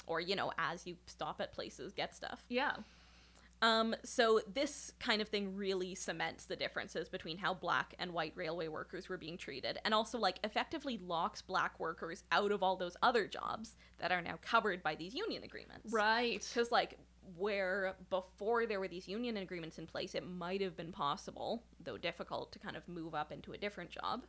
or 0.06 0.20
you 0.20 0.36
know, 0.36 0.52
as 0.58 0.86
you 0.86 0.96
stop 1.06 1.40
at 1.40 1.52
places, 1.52 1.92
get 1.92 2.14
stuff. 2.14 2.44
yeah. 2.48 2.72
Um, 3.62 3.96
so 4.04 4.40
this 4.52 4.92
kind 5.00 5.22
of 5.22 5.28
thing 5.28 5.56
really 5.56 5.94
cements 5.94 6.44
the 6.44 6.56
differences 6.56 7.08
between 7.08 7.38
how 7.38 7.54
black 7.54 7.94
and 7.98 8.12
white 8.12 8.32
railway 8.36 8.68
workers 8.68 9.08
were 9.08 9.16
being 9.16 9.38
treated, 9.38 9.78
and 9.84 9.94
also 9.94 10.18
like 10.18 10.38
effectively 10.44 10.98
locks 11.06 11.40
black 11.40 11.80
workers 11.80 12.24
out 12.30 12.52
of 12.52 12.62
all 12.62 12.76
those 12.76 12.96
other 13.02 13.26
jobs 13.26 13.76
that 13.98 14.12
are 14.12 14.20
now 14.20 14.38
covered 14.42 14.82
by 14.82 14.94
these 14.94 15.14
union 15.14 15.42
agreements. 15.42 15.90
Right. 15.90 16.46
Because 16.52 16.70
like 16.70 16.98
where 17.36 17.94
before 18.10 18.66
there 18.66 18.78
were 18.80 18.88
these 18.88 19.08
union 19.08 19.36
agreements 19.36 19.78
in 19.78 19.86
place, 19.86 20.14
it 20.14 20.26
might 20.26 20.60
have 20.60 20.76
been 20.76 20.92
possible, 20.92 21.64
though 21.82 21.96
difficult, 21.98 22.52
to 22.52 22.58
kind 22.58 22.76
of 22.76 22.86
move 22.88 23.14
up 23.14 23.32
into 23.32 23.52
a 23.52 23.58
different 23.58 23.90
job. 23.90 24.24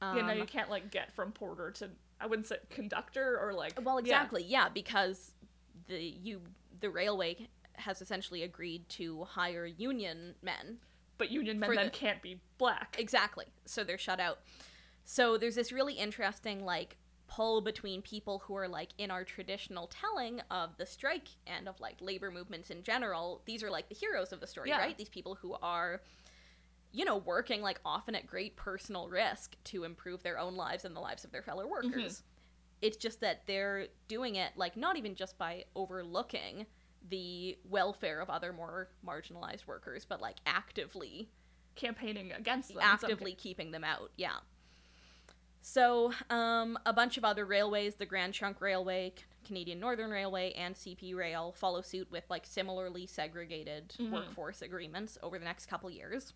yeah, 0.00 0.12
no, 0.14 0.32
Um, 0.32 0.38
you 0.38 0.44
can't 0.46 0.70
like 0.70 0.90
get 0.90 1.12
from 1.12 1.32
porter 1.32 1.70
to 1.72 1.90
I 2.20 2.26
wouldn't 2.26 2.46
say 2.46 2.56
conductor 2.70 3.38
or 3.40 3.52
like 3.52 3.78
Well, 3.82 3.98
exactly, 3.98 4.44
yeah, 4.44 4.68
because 4.68 5.32
the 5.86 5.98
you 6.00 6.40
the 6.80 6.90
railway 6.90 7.48
has 7.74 8.02
essentially 8.02 8.42
agreed 8.42 8.88
to 8.90 9.24
hire 9.24 9.64
union 9.66 10.34
men 10.42 10.78
But 11.18 11.30
union 11.30 11.58
men 11.58 11.74
then 11.74 11.86
the- 11.86 11.90
can't 11.90 12.20
be 12.22 12.40
black. 12.58 12.96
Exactly. 12.98 13.46
So 13.64 13.82
they're 13.84 13.98
shut 13.98 14.20
out. 14.20 14.40
So 15.04 15.36
there's 15.36 15.54
this 15.56 15.72
really 15.72 15.94
interesting 15.94 16.64
like 16.64 16.96
pull 17.34 17.62
between 17.62 18.02
people 18.02 18.40
who 18.40 18.54
are 18.54 18.68
like 18.68 18.90
in 18.98 19.10
our 19.10 19.24
traditional 19.24 19.86
telling 19.86 20.40
of 20.50 20.76
the 20.76 20.84
strike 20.84 21.28
and 21.46 21.66
of 21.66 21.80
like 21.80 21.96
labor 22.00 22.30
movements 22.30 22.68
in 22.68 22.82
general. 22.82 23.40
These 23.46 23.62
are 23.62 23.70
like 23.70 23.88
the 23.88 23.94
heroes 23.94 24.32
of 24.32 24.40
the 24.40 24.46
story, 24.46 24.68
Yeah. 24.68 24.78
right? 24.78 24.96
These 24.98 25.08
people 25.08 25.34
who 25.36 25.56
are 25.62 26.02
you 26.94 27.06
know, 27.06 27.16
working 27.16 27.62
like 27.62 27.80
often 27.86 28.14
at 28.14 28.26
great 28.26 28.54
personal 28.54 29.08
risk 29.08 29.56
to 29.64 29.84
improve 29.84 30.22
their 30.22 30.38
own 30.38 30.56
lives 30.56 30.84
and 30.84 30.94
the 30.94 31.00
lives 31.00 31.24
of 31.24 31.32
their 31.32 31.40
fellow 31.42 31.64
mm-hmm. 31.64 31.88
workers. 31.88 32.22
It's 32.82 32.98
just 32.98 33.20
that 33.20 33.46
they're 33.46 33.86
doing 34.08 34.34
it 34.34 34.52
like 34.56 34.76
not 34.76 34.98
even 34.98 35.14
just 35.14 35.38
by 35.38 35.64
overlooking 35.74 36.66
the 37.08 37.56
welfare 37.64 38.20
of 38.20 38.28
other 38.28 38.52
more 38.52 38.90
marginalized 39.06 39.66
workers, 39.66 40.04
but 40.04 40.20
like 40.20 40.36
actively 40.44 41.30
Campaigning 41.76 42.32
against 42.32 42.68
them. 42.74 42.82
actively 42.82 43.34
keeping 43.34 43.70
them 43.70 43.84
out. 43.84 44.10
Yeah. 44.16 44.36
So, 45.64 46.12
um, 46.28 46.76
a 46.84 46.92
bunch 46.92 47.16
of 47.16 47.24
other 47.24 47.44
railways, 47.44 47.94
the 47.94 48.04
Grand 48.06 48.34
Trunk 48.34 48.60
Railway, 48.60 49.12
Canadian 49.46 49.78
Northern 49.80 50.10
Railway, 50.10 50.52
and 50.52 50.74
CP 50.74 51.14
Rail 51.14 51.52
follow 51.56 51.80
suit 51.82 52.08
with 52.10 52.24
like 52.28 52.44
similarly 52.46 53.06
segregated 53.06 53.90
Mhm. 53.98 54.10
workforce 54.10 54.60
agreements 54.60 55.18
over 55.22 55.38
the 55.38 55.44
next 55.44 55.66
couple 55.66 55.88
years. 55.90 56.32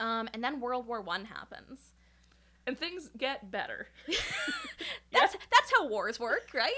Um, 0.00 0.28
and 0.32 0.42
then 0.42 0.60
World 0.60 0.86
War 0.86 1.00
One 1.00 1.24
happens. 1.26 1.92
And 2.66 2.78
things 2.78 3.10
get 3.18 3.50
better. 3.50 3.88
That's 5.12 5.32
that's 5.34 5.72
how 5.76 5.86
wars 5.88 6.18
work, 6.18 6.48
right? 6.54 6.72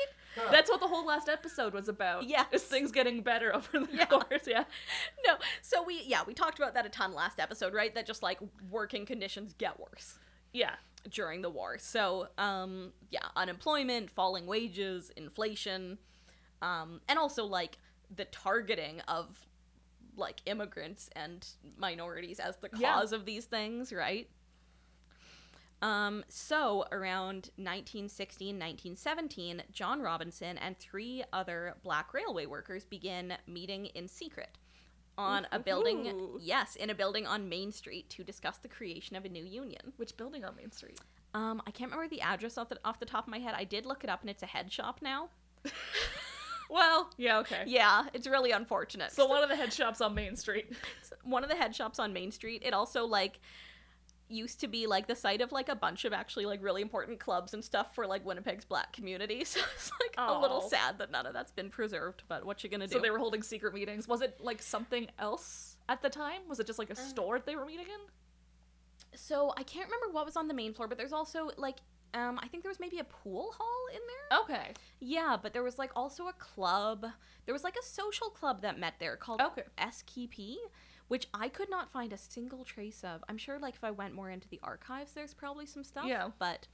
That's 0.50 0.68
what 0.70 0.80
the 0.80 0.88
whole 0.88 1.06
last 1.06 1.28
episode 1.28 1.72
was 1.72 1.88
about. 1.88 2.24
Yes. 2.24 2.46
Is 2.52 2.64
things 2.64 2.92
getting 2.92 3.22
better 3.22 3.54
over 3.54 3.80
the 3.80 3.88
Yeah. 3.92 4.06
course. 4.06 4.46
Yeah. 4.46 4.64
No, 5.26 5.36
so 5.62 5.82
we 5.82 6.02
yeah 6.06 6.22
we 6.26 6.34
talked 6.34 6.58
about 6.58 6.74
that 6.74 6.86
a 6.86 6.88
ton 6.88 7.14
last 7.14 7.38
episode, 7.40 7.72
right? 7.74 7.94
That 7.94 8.06
just 8.06 8.22
like 8.22 8.38
working 8.70 9.06
conditions 9.06 9.54
get 9.58 9.78
worse. 9.80 10.18
Yeah. 10.52 10.74
During 11.10 11.42
the 11.42 11.50
war. 11.50 11.78
So, 11.78 12.28
um, 12.38 12.92
yeah, 13.10 13.26
unemployment, 13.36 14.10
falling 14.10 14.46
wages, 14.46 15.10
inflation, 15.16 15.98
um, 16.62 17.00
and 17.08 17.18
also 17.18 17.44
like 17.44 17.78
the 18.14 18.24
targeting 18.26 19.00
of 19.08 19.46
like 20.16 20.40
immigrants 20.46 21.10
and 21.14 21.46
minorities 21.76 22.40
as 22.40 22.56
the 22.56 22.70
Yeah. 22.76 22.94
cause 22.94 23.12
of 23.12 23.24
these 23.26 23.44
things, 23.44 23.92
right? 23.92 24.28
Um, 25.82 26.24
so 26.28 26.86
around 26.90 27.50
1916, 27.56 28.58
1917, 28.58 29.62
John 29.72 30.00
Robinson 30.00 30.56
and 30.56 30.78
three 30.78 31.22
other 31.34 31.76
black 31.82 32.14
railway 32.14 32.46
workers 32.46 32.84
begin 32.84 33.34
meeting 33.46 33.86
in 33.86 34.08
secret 34.08 34.56
on 35.18 35.46
a 35.52 35.58
building, 35.58 36.06
Ooh. 36.06 36.38
yes, 36.40 36.76
in 36.76 36.90
a 36.90 36.94
building 36.94 37.26
on 37.26 37.48
Main 37.48 37.72
Street 37.72 38.08
to 38.10 38.24
discuss 38.24 38.58
the 38.58 38.68
creation 38.68 39.16
of 39.16 39.24
a 39.24 39.28
new 39.28 39.44
union. 39.44 39.92
Which 39.96 40.16
building 40.16 40.44
on 40.44 40.56
Main 40.56 40.72
Street? 40.72 41.00
Um, 41.34 41.62
I 41.66 41.70
can't 41.70 41.90
remember 41.90 42.08
the 42.08 42.20
address 42.20 42.58
off 42.58 42.68
the 42.68 42.78
off 42.84 42.98
the 42.98 43.06
top 43.06 43.24
of 43.24 43.30
my 43.30 43.38
head. 43.38 43.54
I 43.56 43.64
did 43.64 43.86
look 43.86 44.04
it 44.04 44.10
up, 44.10 44.20
and 44.20 44.30
it's 44.30 44.42
a 44.42 44.46
head 44.46 44.72
shop 44.72 45.00
now. 45.02 45.28
Well, 46.68 47.10
yeah, 47.16 47.38
okay. 47.38 47.64
Yeah, 47.66 48.06
it's 48.12 48.26
really 48.26 48.50
unfortunate. 48.50 49.12
So 49.12 49.26
one 49.26 49.42
of 49.42 49.48
the 49.48 49.56
head 49.56 49.72
shops 49.72 50.00
on 50.00 50.14
Main 50.14 50.36
Street. 50.36 50.72
one 51.22 51.44
of 51.44 51.50
the 51.50 51.56
head 51.56 51.74
shops 51.74 51.98
on 51.98 52.12
Main 52.12 52.32
Street. 52.32 52.62
It 52.64 52.74
also 52.74 53.06
like 53.06 53.38
used 54.28 54.60
to 54.60 54.68
be 54.68 54.86
like 54.86 55.06
the 55.06 55.14
site 55.14 55.40
of 55.40 55.52
like 55.52 55.68
a 55.68 55.74
bunch 55.76 56.04
of 56.04 56.12
actually 56.12 56.46
like 56.46 56.62
really 56.62 56.82
important 56.82 57.20
clubs 57.20 57.54
and 57.54 57.64
stuff 57.64 57.94
for 57.94 58.06
like 58.06 58.24
Winnipeg's 58.24 58.64
black 58.64 58.92
community. 58.92 59.44
So 59.44 59.60
it's 59.74 59.90
like 60.00 60.14
a 60.18 60.38
little 60.38 60.60
sad 60.60 60.98
that 60.98 61.10
none 61.10 61.26
of 61.26 61.32
that's 61.32 61.52
been 61.52 61.70
preserved. 61.70 62.22
But 62.28 62.44
what 62.44 62.62
you 62.64 62.70
gonna 62.70 62.86
do? 62.86 62.94
So 62.94 62.98
they 62.98 63.10
were 63.10 63.18
holding 63.18 63.42
secret 63.42 63.74
meetings. 63.74 64.08
Was 64.08 64.20
it 64.22 64.38
like 64.40 64.60
something 64.62 65.06
else 65.18 65.76
at 65.88 66.02
the 66.02 66.10
time? 66.10 66.42
Was 66.48 66.58
it 66.60 66.66
just 66.66 66.78
like 66.78 66.90
a 66.90 66.96
store 66.96 67.38
they 67.38 67.56
were 67.56 67.64
meeting 67.66 67.86
in? 67.86 68.00
so 69.14 69.52
I 69.56 69.62
can't 69.62 69.86
remember 69.86 70.12
what 70.12 70.26
was 70.26 70.36
on 70.36 70.46
the 70.48 70.54
main 70.54 70.74
floor, 70.74 70.88
but 70.88 70.98
there's 70.98 71.12
also 71.12 71.50
like 71.56 71.76
um 72.14 72.38
I 72.42 72.48
think 72.48 72.62
there 72.62 72.70
was 72.70 72.80
maybe 72.80 72.98
a 72.98 73.04
pool 73.04 73.54
hall 73.58 73.86
in 73.92 74.00
there. 74.06 74.38
Okay. 74.40 74.72
Yeah, 75.00 75.36
but 75.40 75.52
there 75.52 75.62
was 75.62 75.78
like 75.78 75.90
also 75.96 76.26
a 76.28 76.32
club. 76.34 77.06
There 77.44 77.52
was 77.54 77.64
like 77.64 77.76
a 77.80 77.84
social 77.84 78.28
club 78.28 78.62
that 78.62 78.78
met 78.78 78.94
there 78.98 79.16
called 79.16 79.40
Okay. 79.40 79.62
SKP, 79.78 80.56
which 81.08 81.26
I 81.34 81.48
could 81.48 81.70
not 81.70 81.90
find 81.90 82.12
a 82.12 82.18
single 82.18 82.64
trace 82.64 83.04
of. 83.04 83.22
I'm 83.28 83.38
sure 83.38 83.58
like 83.58 83.74
if 83.74 83.84
I 83.84 83.90
went 83.90 84.14
more 84.14 84.30
into 84.30 84.48
the 84.48 84.60
archives 84.62 85.12
there's 85.12 85.34
probably 85.34 85.66
some 85.66 85.84
stuff. 85.84 86.06
Yeah. 86.06 86.30
But 86.38 86.66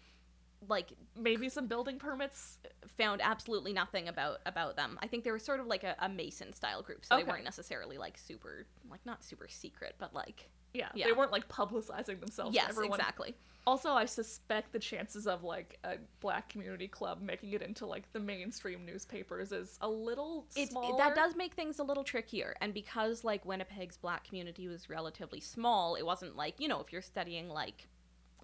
like 0.68 0.92
Maybe 1.16 1.48
some 1.48 1.66
building 1.66 1.98
permits. 1.98 2.58
found 2.96 3.20
absolutely 3.22 3.72
nothing 3.72 4.08
about 4.08 4.38
about 4.46 4.76
them. 4.76 4.98
I 5.02 5.06
think 5.06 5.24
they 5.24 5.30
were 5.30 5.38
sort 5.38 5.60
of 5.60 5.66
like 5.66 5.84
a, 5.84 5.96
a 5.98 6.08
Mason 6.08 6.52
style 6.52 6.82
group, 6.82 7.04
so 7.04 7.16
they 7.16 7.24
weren't 7.24 7.44
necessarily 7.44 7.98
like 7.98 8.16
super 8.16 8.66
like 8.90 9.04
not 9.04 9.24
super 9.24 9.48
secret, 9.48 9.96
but 9.98 10.14
like 10.14 10.50
Yeah, 10.74 10.88
Yeah. 10.94 11.06
They 11.06 11.12
weren't 11.12 11.32
like 11.32 11.48
publicizing 11.48 12.20
themselves. 12.20 12.50
to 12.56 12.60
yes, 12.60 12.70
everyone. 12.70 12.98
exactly. 12.98 13.34
Also, 13.64 13.92
I 13.92 14.06
suspect 14.06 14.72
the 14.72 14.80
chances 14.80 15.28
of 15.28 15.44
like 15.44 15.78
a 15.84 15.96
black 16.20 16.48
community 16.48 16.88
club 16.88 17.20
making 17.22 17.52
it 17.52 17.62
into 17.62 17.86
like 17.86 18.10
the 18.12 18.18
mainstream 18.18 18.84
newspapers 18.84 19.52
is 19.52 19.78
a 19.80 19.88
little 19.88 20.46
It's 20.56 20.72
smaller. 20.72 20.98
that 20.98 21.14
does 21.14 21.36
make 21.36 21.54
things 21.54 21.78
a 21.78 21.84
little 21.84 22.02
trickier, 22.02 22.56
and 22.60 22.74
because 22.74 23.22
like 23.22 23.44
Winnipeg's 23.44 23.96
black 23.96 24.24
community 24.26 24.66
was 24.66 24.90
relatively 24.90 25.38
small, 25.40 25.94
it 25.94 26.04
wasn't 26.04 26.34
like 26.36 26.58
you 26.58 26.66
know 26.66 26.80
if 26.80 26.92
you're 26.92 27.02
studying 27.02 27.48
like 27.48 27.86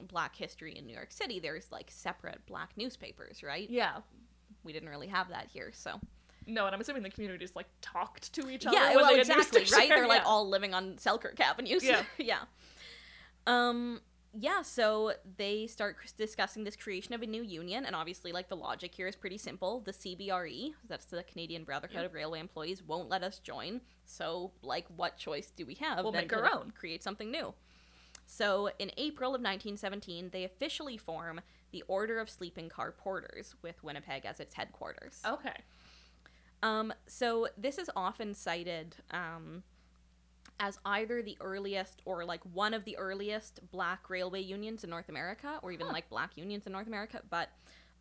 black 0.07 0.37
history 0.37 0.79
in 0.79 0.87
New 0.87 0.95
York 0.95 1.11
City, 1.11 1.41
there's 1.41 1.73
like 1.73 1.87
separate 1.91 2.39
black 2.47 2.71
newspapers, 2.77 3.43
right? 3.43 3.69
Yeah. 3.69 3.97
We 4.63 4.73
didn't 4.73 4.89
really 4.89 5.09
have 5.09 5.31
that 5.31 5.49
here, 5.53 5.73
so 5.73 5.99
No, 6.49 6.67
and 6.67 6.75
I'm 6.75 6.81
assuming 6.81 7.03
the 7.03 7.11
communities 7.11 7.53
like 7.55 7.67
talked 7.83 8.33
to 8.33 8.49
each 8.49 8.67
other. 8.67 8.77
yeah, 8.77 8.89
when 8.89 8.97
well, 8.97 9.15
exactly, 9.15 9.65
right? 9.73 9.89
They're 9.89 10.09
like 10.09 10.23
yeah. 10.23 10.29
all 10.29 10.49
living 10.49 10.75
on 10.75 10.97
Selkirk 10.99 11.39
Avenue. 11.41 11.79
so- 11.79 11.87
Yeah. 11.87 12.03
yeah. 12.19 12.39
Um, 13.47 14.01
yeah. 14.33 14.63
So 14.63 15.13
they 15.37 15.67
start 15.67 15.97
discussing 16.17 16.65
this 16.65 16.75
creation 16.75 17.13
of 17.15 17.23
a 17.23 17.27
new 17.27 17.43
union, 17.43 17.85
and 17.85 17.95
obviously, 17.95 18.33
like 18.33 18.49
the 18.49 18.57
logic 18.57 18.95
here 18.95 19.07
is 19.07 19.15
pretty 19.15 19.39
simple. 19.39 19.81
The 19.81 19.93
CBRE, 19.93 20.73
that's 20.89 21.07
the 21.07 21.23
Canadian 21.23 21.65
Brotherhood 21.65 21.99
Yeah. 22.01 22.07
of 22.07 22.15
Railway 22.15 22.41
Employees, 22.41 22.83
won't 22.83 23.09
let 23.09 23.23
us 23.23 23.39
join. 23.39 23.81
So, 24.05 24.53
like, 24.63 24.87
what 24.97 25.19
choice 25.19 25.51
do 25.51 25.67
we 25.67 25.75
have? 25.75 26.03
We'll 26.03 26.13
make 26.13 26.33
our 26.33 26.51
own. 26.53 26.73
Create 26.79 27.03
something 27.03 27.31
new. 27.31 27.53
So, 28.27 28.71
in 28.79 28.91
April 28.97 29.31
of 29.35 29.41
1917, 29.41 30.31
they 30.33 30.45
officially 30.45 30.97
form 30.97 31.41
the 31.73 31.83
Order 31.89 32.19
of 32.19 32.31
Sleeping 32.31 32.69
Car 32.69 32.93
Porters, 32.93 33.55
with 33.63 33.83
Winnipeg 33.83 34.25
as 34.25 34.41
its 34.41 34.55
headquarters. 34.55 35.21
Okay. 35.27 35.57
Um, 36.63 36.93
so 37.07 37.49
this 37.57 37.79
is 37.79 37.91
often 37.95 38.35
cited 38.35 38.97
um, 39.11 39.63
as 40.61 40.79
either 40.85 41.23
the 41.23 41.37
earliest 41.41 42.03
or 42.05 42.25
like 42.25 42.41
one 42.53 42.75
of 42.75 42.85
the 42.85 42.97
earliest 42.97 43.61
black 43.71 44.11
railway 44.11 44.41
unions 44.41 44.83
in 44.85 44.91
North 44.91 45.09
America, 45.09 45.59
or 45.63 45.71
even 45.73 45.87
Huh. 45.87 45.93
like 45.93 46.09
black 46.11 46.37
unions 46.37 46.67
in 46.67 46.73
North 46.73 46.87
America. 46.89 47.23
But 47.31 47.51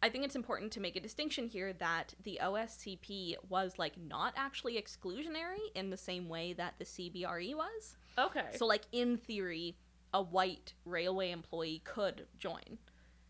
I 0.02 0.10
think 0.10 0.26
it's 0.26 0.36
important 0.36 0.72
to 0.74 0.80
make 0.80 0.96
a 0.96 1.00
distinction 1.00 1.48
here 1.48 1.74
that 1.74 2.13
the 2.24 2.39
OSCP 2.41 3.36
was 3.50 3.78
like 3.78 3.98
not 3.98 4.34
actually 4.36 4.80
exclusionary 4.82 5.58
in 5.76 5.89
the 5.89 5.98
same 5.98 6.30
way 6.30 6.54
that 6.54 6.76
the 6.80 6.86
CBRE 6.86 7.56
was. 7.56 7.96
Okay. 8.17 8.46
So, 8.56 8.65
like 8.65 8.84
in 8.91 9.17
theory, 9.17 9.76
a 10.13 10.22
white 10.22 10.74
railway 10.86 11.32
employee 11.32 11.82
could 11.84 12.26
join. 12.39 12.78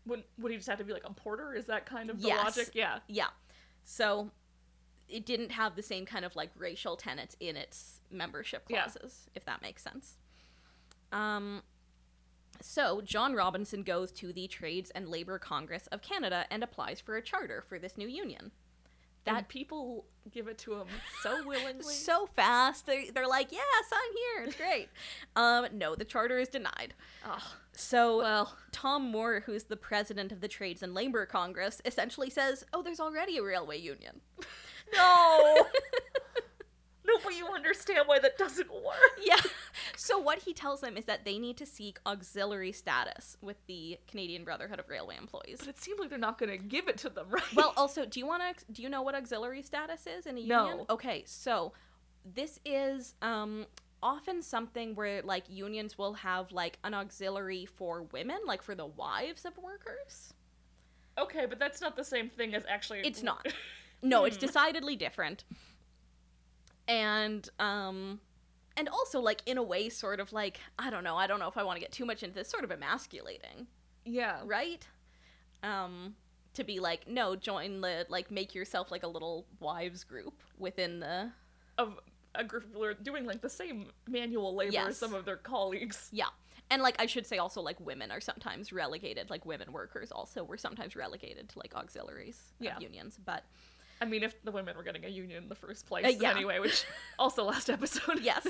would 0.06 0.24
would 0.38 0.52
he 0.52 0.56
just 0.58 0.68
have 0.68 0.78
to 0.78 0.84
be 0.84 0.92
like 0.94 1.04
a 1.06 1.12
porter? 1.12 1.54
Is 1.54 1.66
that 1.66 1.84
kind 1.84 2.08
of 2.08 2.20
the 2.22 2.28
Yes. 2.28 2.56
logic? 2.56 2.70
Yeah. 2.74 3.00
Yeah. 3.08 3.28
So 3.84 4.30
it 5.08 5.24
didn't 5.26 5.50
have 5.52 5.74
the 5.76 5.82
same 5.82 6.04
kind 6.06 6.24
of 6.24 6.36
like 6.36 6.50
racial 6.56 6.96
tenets 6.96 7.36
in 7.40 7.56
its 7.56 8.00
membership 8.10 8.64
Yeah. 8.68 8.82
clauses, 8.82 9.28
if 9.34 9.44
that 9.46 9.62
makes 9.62 9.82
sense. 9.82 10.16
Um 11.12 11.62
so 12.60 13.00
John 13.02 13.34
Robinson 13.34 13.82
goes 13.82 14.10
to 14.12 14.32
the 14.32 14.48
Trades 14.48 14.90
and 14.90 15.08
Labor 15.08 15.38
Congress 15.38 15.86
of 15.88 16.02
Canada 16.02 16.44
and 16.50 16.62
applies 16.64 17.00
for 17.00 17.16
a 17.16 17.22
charter 17.22 17.62
for 17.68 17.78
this 17.78 17.96
new 17.96 18.08
union. 18.08 18.50
That 19.24 19.34
That 19.34 19.48
people 19.48 20.06
give 20.30 20.48
it 20.48 20.58
to 20.58 20.74
him 20.74 20.86
so 21.22 21.42
willingly. 21.46 21.94
so 21.94 22.26
fast. 22.26 22.86
They 22.86 23.10
they're 23.10 23.28
like, 23.28 23.52
"Yes, 23.52 23.84
I'm 23.92 24.16
here. 24.16 24.44
It's 24.44 24.56
great." 24.56 24.88
um 25.36 25.66
no, 25.72 25.94
the 25.94 26.04
charter 26.04 26.38
is 26.38 26.48
denied. 26.48 26.94
oh, 27.24 27.54
So 27.72 28.18
well, 28.18 28.56
Tom 28.72 29.02
Moore, 29.10 29.42
who's 29.46 29.64
the 29.64 29.76
president 29.76 30.32
of 30.32 30.40
the 30.40 30.48
Trades 30.48 30.82
and 30.82 30.94
Labor 30.94 31.26
Congress, 31.26 31.80
essentially 31.84 32.30
says, 32.30 32.64
"Oh, 32.72 32.82
there's 32.82 33.00
already 33.00 33.36
a 33.38 33.42
railway 33.42 33.78
union." 33.78 34.20
no. 34.94 35.66
no, 37.06 37.14
but 37.24 37.34
you 37.34 37.46
understand 37.46 38.04
why 38.06 38.18
that 38.18 38.38
doesn't 38.38 38.70
work. 38.72 38.94
yeah. 39.24 39.40
So 39.96 40.18
what 40.18 40.38
he 40.40 40.52
tells 40.52 40.80
them 40.80 40.96
is 40.96 41.04
that 41.06 41.24
they 41.24 41.38
need 41.38 41.56
to 41.58 41.66
seek 41.66 41.98
auxiliary 42.06 42.72
status 42.72 43.36
with 43.40 43.56
the 43.66 43.98
Canadian 44.06 44.44
Brotherhood 44.44 44.78
of 44.78 44.88
Railway 44.88 45.16
Employees. 45.16 45.58
But 45.58 45.68
it 45.68 45.78
seems 45.78 45.98
like 45.98 46.10
they're 46.10 46.18
not 46.18 46.38
going 46.38 46.50
to 46.50 46.58
give 46.58 46.88
it 46.88 46.98
to 46.98 47.08
them, 47.08 47.26
right? 47.30 47.42
Well, 47.54 47.72
also, 47.76 48.04
do 48.06 48.20
you 48.20 48.26
want 48.26 48.42
to 48.58 48.64
do 48.72 48.82
you 48.82 48.88
know 48.88 49.02
what 49.02 49.14
auxiliary 49.14 49.62
status 49.62 50.06
is 50.06 50.26
in 50.26 50.36
a 50.36 50.40
union? 50.40 50.48
No. 50.78 50.86
Okay, 50.90 51.24
so 51.26 51.72
this 52.34 52.60
is 52.64 53.14
um 53.22 53.66
often 54.02 54.42
something 54.42 54.94
where 54.94 55.22
like 55.22 55.44
unions 55.48 55.98
will 55.98 56.14
have 56.14 56.52
like 56.52 56.78
an 56.84 56.94
auxiliary 56.94 57.66
for 57.66 58.02
women, 58.12 58.38
like 58.46 58.62
for 58.62 58.74
the 58.74 58.86
wives 58.86 59.44
of 59.44 59.56
workers. 59.58 60.32
okay, 61.18 61.46
but 61.46 61.58
that's 61.58 61.80
not 61.80 61.96
the 61.96 62.04
same 62.04 62.28
thing 62.28 62.54
as 62.54 62.64
actually. 62.68 63.00
It's 63.00 63.22
not. 63.22 63.46
No, 64.02 64.24
it's 64.24 64.36
Hmm. 64.36 64.46
decidedly 64.46 64.96
different. 64.96 65.44
And 66.86 67.48
um 67.58 68.20
and 68.76 68.88
also 68.88 69.20
like 69.20 69.42
in 69.46 69.58
a 69.58 69.62
way 69.62 69.88
sort 69.88 70.20
of 70.20 70.32
like 70.32 70.60
I 70.78 70.90
don't 70.90 71.04
know, 71.04 71.16
I 71.16 71.26
don't 71.26 71.40
know 71.40 71.48
if 71.48 71.56
I 71.56 71.62
want 71.62 71.76
to 71.76 71.80
get 71.80 71.92
too 71.92 72.04
much 72.06 72.22
into 72.22 72.34
this 72.34 72.48
sort 72.48 72.64
of 72.64 72.70
emasculating, 72.70 73.66
Yeah. 74.04 74.40
right? 74.44 74.86
Um 75.62 76.14
to 76.54 76.64
be 76.64 76.80
like, 76.80 77.06
no, 77.06 77.36
join 77.36 77.80
the 77.82 78.06
like 78.08 78.30
make 78.30 78.54
yourself 78.54 78.90
like 78.90 79.02
a 79.02 79.06
little 79.08 79.46
wives 79.60 80.04
group 80.04 80.42
within 80.58 81.00
the 81.00 81.30
Of 81.76 81.98
a 82.34 82.44
group 82.44 82.72
who 82.72 82.82
are 82.82 82.94
doing 82.94 83.26
like 83.26 83.40
the 83.42 83.50
same 83.50 83.90
manual 84.06 84.54
labor 84.54 84.72
Yes. 84.72 84.88
as 84.90 84.98
some 84.98 85.14
of 85.14 85.24
their 85.24 85.36
colleagues. 85.36 86.08
yeah. 86.12 86.28
And 86.70 86.82
like 86.82 86.96
I 87.00 87.06
should 87.06 87.26
say 87.26 87.38
also 87.38 87.60
like 87.62 87.80
women 87.80 88.10
are 88.10 88.20
sometimes 88.20 88.72
relegated, 88.72 89.30
like 89.30 89.44
women 89.46 89.72
workers 89.72 90.10
also 90.12 90.44
were 90.44 90.58
sometimes 90.58 90.94
relegated 90.96 91.48
to 91.50 91.58
like 91.58 91.74
auxiliaries 91.74 92.52
Yeah. 92.60 92.76
of 92.76 92.82
unions. 92.82 93.18
But 93.24 93.44
I 94.00 94.04
mean, 94.04 94.22
if 94.22 94.42
the 94.44 94.50
women 94.52 94.76
were 94.76 94.82
getting 94.82 95.04
a 95.04 95.08
union 95.08 95.42
in 95.44 95.48
the 95.48 95.54
first 95.54 95.86
place, 95.86 96.04
Uh, 96.04 96.08
yeah. 96.08 96.30
anyway, 96.30 96.58
which 96.60 96.84
also 97.18 97.44
last 97.44 97.68
episode. 97.70 98.20
yes. 98.22 98.46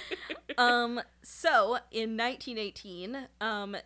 um 0.58 1.00
so 1.22 1.78
in 1.90 2.16
1918, 2.16 3.26
um 3.40 3.76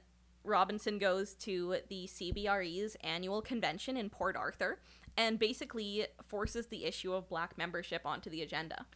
Robinson 0.45 0.99
goes 0.99 1.35
to 1.35 1.79
the 1.89 2.07
CBRE's 2.07 2.97
annual 3.03 3.43
convention 3.43 3.97
in 3.97 4.09
Port 4.11 4.37
Arthur 4.37 4.79
and 5.17 5.39
basically 5.39 6.07
forces 6.29 6.69
the 6.69 6.85
issue 6.85 7.13
of 7.13 7.29
black 7.29 7.59
membership 7.59 8.03
onto 8.05 8.31
the 8.31 8.43
agenda. 8.43 8.87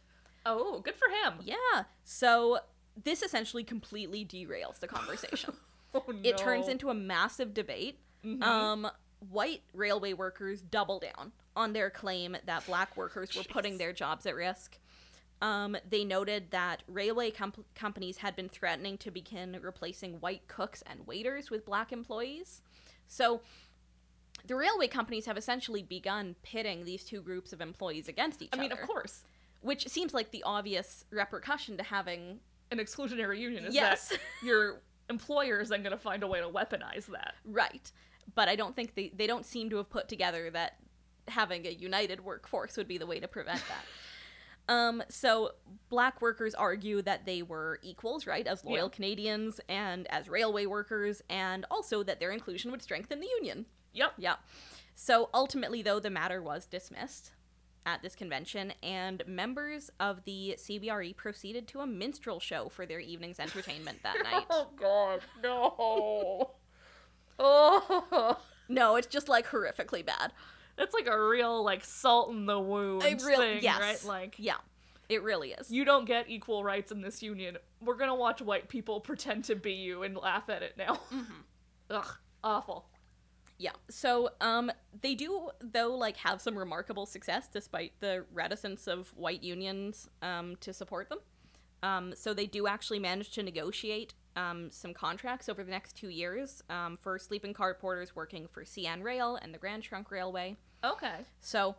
Oh, 0.45 0.79
good 0.79 0.95
for 0.95 1.09
him. 1.09 1.39
Yeah. 1.43 1.83
So 2.05 2.59
this 3.01 3.21
essentially 3.21 3.63
completely 3.63 4.25
derails 4.25 4.79
the 4.79 4.87
conversation. 4.87 5.53
Oh, 5.93 6.05
It 6.23 6.37
turns 6.37 6.69
into 6.69 6.89
a 6.89 6.93
massive 6.93 7.53
debate. 7.53 7.99
Mhm. 8.23 8.41
Um, 8.41 8.87
white 9.29 9.61
railway 9.73 10.13
workers 10.13 10.61
double 10.61 10.99
down 10.99 11.31
on 11.55 11.73
their 11.73 11.89
claim 11.89 12.35
that 12.45 12.65
black 12.65 12.95
workers 12.97 13.35
were 13.35 13.43
putting 13.43 13.77
their 13.77 13.93
jobs 13.93 14.25
at 14.25 14.35
risk. 14.35 14.77
Um, 15.41 15.75
they 15.89 16.03
noted 16.05 16.51
that 16.51 16.83
railway 16.87 17.31
comp- 17.31 17.65
companies 17.73 18.17
had 18.17 18.35
been 18.35 18.47
threatening 18.49 18.97
to 18.99 19.09
begin 19.11 19.57
replacing 19.61 20.13
white 20.19 20.47
cooks 20.47 20.83
and 20.85 21.05
waiters 21.07 21.49
with 21.49 21.65
black 21.65 21.91
employees. 21.91 22.61
So 23.07 23.41
the 24.45 24.55
railway 24.55 24.87
companies 24.87 25.25
have 25.25 25.37
essentially 25.37 25.81
begun 25.81 26.35
pitting 26.43 26.85
these 26.85 27.03
two 27.03 27.21
groups 27.21 27.53
of 27.53 27.61
employees 27.61 28.07
against 28.07 28.41
each 28.41 28.49
other. 28.53 28.61
I 28.61 28.63
mean, 28.63 28.71
other. 28.71 28.81
of 28.81 28.87
course, 28.87 29.23
Which 29.61 29.87
seems 29.87 30.13
like 30.13 30.31
the 30.31 30.43
obvious 30.43 31.05
repercussion 31.11 31.77
to 31.77 31.83
having. 31.83 32.39
an 32.71 32.77
exclusionary 32.77 33.39
union 33.39 33.65
is 33.65 33.73
Yes. 33.75 34.09
that 34.09 34.19
your 34.43 34.81
employer 35.09 35.59
is 35.59 35.69
then 35.69 35.81
going 35.83 35.91
to 35.91 35.97
find 35.97 36.23
a 36.23 36.27
way 36.27 36.39
to 36.39 36.47
weaponize 36.49 37.07
that. 37.07 37.33
Right. 37.45 37.91
But 38.35 38.49
I 38.49 38.55
don't 38.55 38.75
think 38.75 38.95
they, 38.95 39.11
they 39.15 39.27
don't 39.27 39.45
seem 39.45 39.69
to 39.71 39.77
have 39.77 39.89
put 39.89 40.07
together 40.07 40.49
that 40.51 40.77
having 41.27 41.65
a 41.65 41.69
united 41.69 42.23
workforce 42.23 42.77
would 42.77 42.87
be 42.87 42.97
the 42.97 43.05
way 43.05 43.19
to 43.19 43.27
prevent 43.27 43.61
that. 43.67 44.73
um, 44.73 45.03
so 45.09 45.51
black 45.89 46.21
workers 46.21 46.53
argue 46.55 47.01
that 47.01 47.25
they 47.25 47.41
were 47.41 47.79
equals, 47.83 48.25
right, 48.25 48.47
as 48.47 48.63
loyal 48.63 48.85
Yeah. 48.85 48.95
Canadians 48.95 49.59
and 49.69 50.07
as 50.11 50.29
railway 50.29 50.65
workers, 50.65 51.21
and 51.29 51.65
also 51.69 52.03
that 52.03 52.19
their 52.19 52.31
inclusion 52.31 52.71
would 52.71 52.81
strengthen 52.81 53.19
the 53.19 53.27
union. 53.27 53.65
Yep. 53.93 54.13
Yeah. 54.17 54.35
So 54.95 55.29
ultimately, 55.33 55.81
though, 55.81 55.99
the 55.99 56.09
matter 56.09 56.41
was 56.41 56.65
dismissed 56.65 57.31
at 57.85 58.01
this 58.03 58.15
convention, 58.15 58.73
and 58.83 59.23
members 59.25 59.89
of 59.99 60.23
the 60.25 60.55
CBRE 60.57 61.15
proceeded 61.17 61.67
to 61.69 61.79
a 61.79 61.87
minstrel 61.87 62.39
show 62.39 62.69
for 62.69 62.85
their 62.85 62.99
evening's 62.99 63.39
entertainment 63.39 64.03
that 64.03 64.15
night. 64.23 64.45
Oh 64.49 64.67
God, 64.79 65.21
no. 65.41 66.51
oh, 67.41 68.37
No, 68.69 68.95
it's 68.95 69.07
just 69.07 69.27
like 69.27 69.47
horrifically 69.47 70.05
bad. 70.05 70.31
that's 70.77 70.93
like 70.93 71.07
a 71.07 71.21
real 71.27 71.63
like 71.63 71.83
salt 71.83 72.29
in 72.31 72.45
the 72.45 72.59
wound 72.59 73.03
A 73.03 73.15
real- 73.25 73.39
thing, 73.39 73.59
yes. 73.61 73.79
right? 73.81 74.03
Like 74.05 74.35
Yeah, 74.37 74.57
it 75.09 75.23
really 75.23 75.51
is. 75.51 75.69
you 75.69 75.83
don't 75.83 76.05
get 76.05 76.29
equal 76.29 76.63
rights 76.63 76.91
in 76.91 77.01
this 77.01 77.21
union. 77.21 77.57
We're 77.81 77.95
gonna 77.97 78.15
watch 78.15 78.41
white 78.41 78.69
people 78.69 79.01
pretend 79.01 79.43
to 79.45 79.55
be 79.55 79.73
you 79.73 80.03
and 80.03 80.15
laugh 80.15 80.49
at 80.49 80.61
it 80.63 80.77
now. 80.77 80.99
Mhm. 81.13 81.25
Ugh, 81.89 82.07
awful. 82.43 82.85
Yeah. 83.57 83.71
So, 83.89 84.29
um, 84.41 84.71
they 85.01 85.13
do 85.13 85.49
though 85.59 85.93
like 85.95 86.17
have 86.17 86.41
some 86.41 86.57
remarkable 86.57 87.05
success 87.05 87.47
despite 87.51 87.91
the 87.99 88.25
reticence 88.33 88.87
of 88.87 89.09
white 89.17 89.43
unions 89.43 90.09
um, 90.21 90.55
to 90.61 90.71
support 90.73 91.09
them. 91.09 91.19
Um, 91.83 92.13
so 92.15 92.33
they 92.33 92.45
do 92.47 92.65
actually 92.67 92.99
manage 92.99 93.31
to 93.31 93.43
negotiate 93.43 94.13
um, 94.35 94.69
some 94.71 94.93
contracts 94.93 95.49
over 95.49 95.63
the 95.63 95.71
next 95.71 95.95
two 95.95 96.09
years 96.09 96.63
um, 96.69 96.97
for 97.01 97.17
sleeping 97.19 97.53
car 97.53 97.73
porters 97.73 98.15
working 98.15 98.47
for 98.47 98.63
CN 98.63 99.03
Rail 99.03 99.37
and 99.41 99.53
the 99.53 99.57
Grand 99.57 99.83
Trunk 99.83 100.09
Railway. 100.11 100.55
Okay, 100.83 101.15
So 101.41 101.75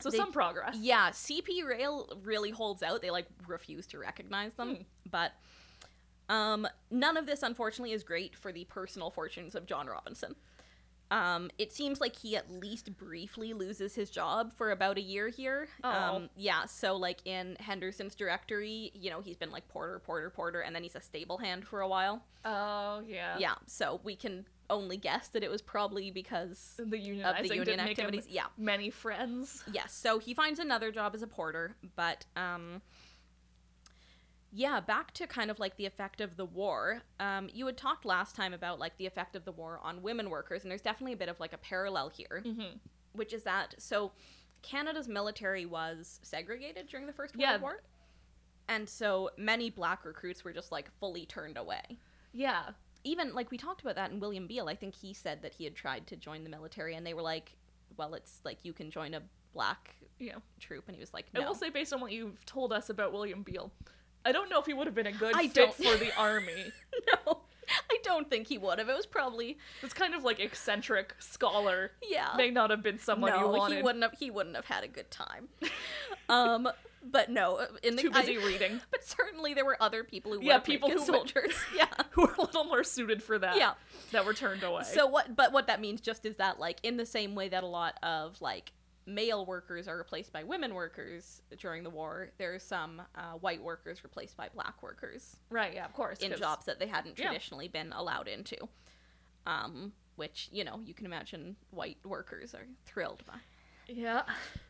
so 0.00 0.08
They- 0.10 0.16
some 0.16 0.32
progress. 0.32 0.76
yeah, 0.78 1.10
CP 1.10 1.62
Rail 1.66 2.08
really 2.22 2.50
holds 2.50 2.82
out. 2.82 3.02
They 3.02 3.10
like 3.10 3.26
refuse 3.46 3.86
to 3.88 3.98
recognize 3.98 4.54
them, 4.54 4.76
Hmm. 4.76 4.82
but 5.10 5.32
um, 6.30 6.66
none 6.90 7.16
of 7.18 7.26
this, 7.26 7.42
unfortunately, 7.42 7.92
is 7.92 8.02
great 8.04 8.34
for 8.36 8.50
the 8.52 8.64
personal 8.64 9.10
fortunes 9.10 9.54
of 9.54 9.66
John 9.66 9.86
Robinson. 9.88 10.36
Um, 11.10 11.50
it 11.58 11.72
seems 11.72 12.00
like 12.00 12.16
he 12.16 12.36
at 12.36 12.50
least 12.50 12.96
briefly 12.96 13.52
loses 13.52 13.94
his 13.94 14.10
job 14.10 14.52
for 14.52 14.70
about 14.70 14.96
a 14.96 15.00
year 15.00 15.28
here. 15.28 15.68
Oh. 15.82 15.90
Um, 15.90 16.30
yeah, 16.36 16.66
so 16.66 16.94
like 16.96 17.18
in 17.24 17.56
Henderson's 17.58 18.14
directory, 18.14 18.92
you 18.94 19.10
know, 19.10 19.20
he's 19.20 19.36
been 19.36 19.50
like 19.50 19.66
porter, 19.68 19.98
porter, 19.98 20.30
porter, 20.30 20.60
and 20.60 20.74
then 20.74 20.82
he's 20.82 20.94
a 20.94 21.00
stable 21.00 21.38
hand 21.38 21.66
for 21.66 21.80
a 21.80 21.88
while. 21.88 22.22
Oh 22.44 23.02
yeah. 23.06 23.36
Yeah, 23.38 23.54
so 23.66 24.00
we 24.04 24.14
can 24.14 24.46
only 24.70 24.96
guess 24.96 25.26
that 25.28 25.42
it 25.42 25.50
was 25.50 25.60
probably 25.60 26.12
because 26.12 26.74
The 26.78 26.84
unionizing 26.84 27.24
of 27.24 27.36
the 27.48 27.48
union 27.48 27.64
didn't 27.64 27.84
make 27.84 27.98
him 27.98 28.06
activities. 28.06 28.28
Yeah. 28.30 28.46
many 28.56 28.90
friends. 28.90 29.64
Yes, 29.72 29.92
so 29.92 30.20
he 30.20 30.32
finds 30.32 30.60
another 30.60 30.92
job 30.92 31.14
as 31.16 31.22
a 31.22 31.26
porter, 31.26 31.74
but 31.96 32.24
um 32.36 32.82
yeah, 34.52 34.80
back 34.80 35.12
to 35.14 35.26
kind 35.26 35.50
of 35.50 35.58
like 35.58 35.76
the 35.76 35.86
effect 35.86 36.20
of 36.20 36.36
the 36.36 36.44
war. 36.44 37.02
Um, 37.20 37.48
you 37.52 37.66
had 37.66 37.76
talked 37.76 38.04
last 38.04 38.34
time 38.34 38.52
about 38.52 38.78
like 38.80 38.96
the 38.98 39.06
effect 39.06 39.36
of 39.36 39.44
the 39.44 39.52
war 39.52 39.78
on 39.82 40.02
women 40.02 40.28
workers, 40.30 40.62
and 40.62 40.70
there's 40.70 40.80
definitely 40.82 41.12
a 41.12 41.16
bit 41.16 41.28
of 41.28 41.38
like 41.40 41.52
a 41.52 41.58
parallel 41.58 42.08
here, 42.08 42.42
Mm-hmm. 42.44 42.76
which 43.12 43.32
is 43.32 43.44
that 43.44 43.74
so 43.78 44.12
Canada's 44.62 45.08
military 45.08 45.64
was 45.66 46.18
segregated 46.22 46.86
during 46.88 47.06
the 47.06 47.12
First 47.12 47.34
Yeah. 47.36 47.52
World 47.52 47.62
War, 47.62 47.82
and 48.68 48.88
so 48.88 49.30
many 49.36 49.70
black 49.70 50.04
recruits 50.04 50.44
were 50.44 50.52
just 50.52 50.70
like 50.72 50.90
fully 50.98 51.26
turned 51.26 51.56
away. 51.56 51.82
Yeah. 52.32 52.70
Even 53.04 53.32
like 53.34 53.50
we 53.50 53.56
talked 53.56 53.80
about 53.80 53.94
that 53.96 54.10
in 54.10 54.20
William 54.20 54.46
Beale, 54.46 54.68
I 54.68 54.74
think 54.74 54.94
he 54.94 55.14
said 55.14 55.42
that 55.42 55.54
he 55.54 55.64
had 55.64 55.74
tried 55.74 56.06
to 56.08 56.16
join 56.16 56.44
the 56.44 56.50
military, 56.50 56.94
and 56.96 57.06
they 57.06 57.14
were 57.14 57.22
like, 57.22 57.56
"Well, 57.96 58.14
it's 58.14 58.40
like 58.44 58.58
you 58.64 58.72
can 58.74 58.90
join 58.90 59.14
a 59.14 59.22
black 59.54 59.94
Yeah. 60.18 60.36
troop," 60.58 60.84
and 60.86 60.94
he 60.96 61.00
was 61.00 61.14
like, 61.14 61.26
I 61.34 61.40
"No." 61.40 61.46
will 61.46 61.54
say, 61.54 61.70
based 61.70 61.92
on 61.94 62.00
what 62.00 62.12
you've 62.12 62.44
told 62.44 62.72
us 62.74 62.90
about 62.90 63.12
William 63.12 63.42
Beale, 63.42 63.72
I 64.24 64.32
don't 64.32 64.50
know 64.50 64.58
if 64.60 64.66
he 64.66 64.74
would 64.74 64.86
have 64.86 64.94
been 64.94 65.06
a 65.06 65.12
good 65.12 65.34
I 65.34 65.48
fit 65.48 65.54
don't- 65.54 65.74
for 65.74 65.96
the 65.96 66.14
army. 66.18 66.72
no, 67.26 67.38
I 67.90 67.98
don't 68.02 68.28
think 68.28 68.48
he 68.48 68.58
would 68.58 68.78
have. 68.78 68.88
It 68.88 68.96
was 68.96 69.06
probably 69.06 69.56
This 69.80 69.92
kind 69.92 70.14
of 70.14 70.24
like 70.24 70.40
eccentric 70.40 71.14
scholar 71.20 71.92
yeah. 72.02 72.30
may 72.36 72.50
not 72.50 72.70
have 72.70 72.82
been 72.82 72.98
someone 72.98 73.32
you 73.32 73.40
no, 73.40 73.48
wanted. 73.48 73.76
he 73.76 73.82
wouldn't 73.82 74.02
have. 74.02 74.12
He 74.18 74.30
wouldn't 74.30 74.56
have 74.56 74.66
had 74.66 74.84
a 74.84 74.88
good 74.88 75.10
time. 75.10 75.48
um, 76.28 76.68
but 77.02 77.30
no, 77.30 77.66
in 77.82 77.96
the 77.96 78.02
Too 78.02 78.10
busy 78.10 78.38
I- 78.38 78.44
reading. 78.44 78.80
But 78.90 79.04
certainly 79.04 79.54
there 79.54 79.64
were 79.64 79.76
other 79.80 80.04
people 80.04 80.32
who 80.34 80.42
Yeah, 80.42 80.58
people 80.58 80.90
who- 80.90 80.98
soldiers. 80.98 81.54
yeah. 81.74 81.86
Who 82.10 82.26
are 82.26 82.34
a 82.34 82.40
little 82.42 82.64
more 82.64 82.84
suited 82.84 83.22
for 83.22 83.38
that. 83.38 83.56
Yeah. 83.56 83.72
That 84.12 84.26
were 84.26 84.34
turned 84.34 84.62
away. 84.62 84.82
So 84.84 85.06
what? 85.06 85.34
But 85.36 85.52
what 85.52 85.66
that 85.68 85.80
means 85.80 86.00
just 86.00 86.26
is 86.26 86.36
that 86.36 86.58
like 86.60 86.78
in 86.82 86.96
the 86.98 87.06
same 87.06 87.34
way 87.34 87.48
that 87.48 87.62
a 87.62 87.66
lot 87.68 87.94
of 88.02 88.40
like 88.42 88.72
male 89.14 89.44
workers 89.46 89.88
are 89.88 89.96
replaced 89.98 90.32
by 90.32 90.44
women 90.44 90.74
workers 90.74 91.42
during 91.58 91.82
the 91.82 91.90
war, 91.90 92.30
there 92.38 92.54
are 92.54 92.58
some 92.58 93.02
uh, 93.14 93.32
white 93.40 93.62
workers 93.62 94.02
replaced 94.04 94.36
by 94.36 94.48
black 94.54 94.82
workers. 94.82 95.36
right, 95.50 95.74
yeah, 95.74 95.84
of 95.84 95.92
course. 95.92 96.20
in 96.20 96.30
'cause- 96.30 96.40
jobs 96.40 96.64
that 96.66 96.78
they 96.78 96.86
hadn't 96.86 97.18
Yeah. 97.18 97.26
traditionally 97.26 97.68
been 97.68 97.92
allowed 97.92 98.28
into. 98.28 98.56
Um, 99.46 99.92
which, 100.16 100.48
you 100.52 100.64
know, 100.64 100.80
you 100.84 100.92
can 100.92 101.06
imagine 101.06 101.56
white 101.70 101.98
workers 102.04 102.54
are 102.54 102.66
thrilled 102.84 103.24
by. 103.26 103.38
Yeah. 103.86 104.22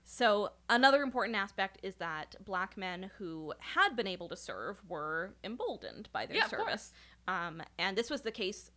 So, 0.05 0.53
another 0.69 1.03
important 1.03 1.37
aspect 1.37 1.79
is 1.83 1.97
that 1.97 2.37
black 2.45 2.77
men 2.77 3.11
who 3.19 3.53
had 3.59 3.95
been 3.97 4.07
able 4.07 4.29
to 4.29 4.37
serve 4.37 4.81
were 4.89 5.35
emboldened 5.45 6.09
by 6.13 6.27
their 6.27 6.37
Yeah, 6.37 6.45
of 6.45 6.51
service. 6.51 6.93
Um, 7.29 7.63
and 7.79 7.99
this 7.99 8.11
was 8.11 8.23
the 8.23 8.31
case 8.33 8.71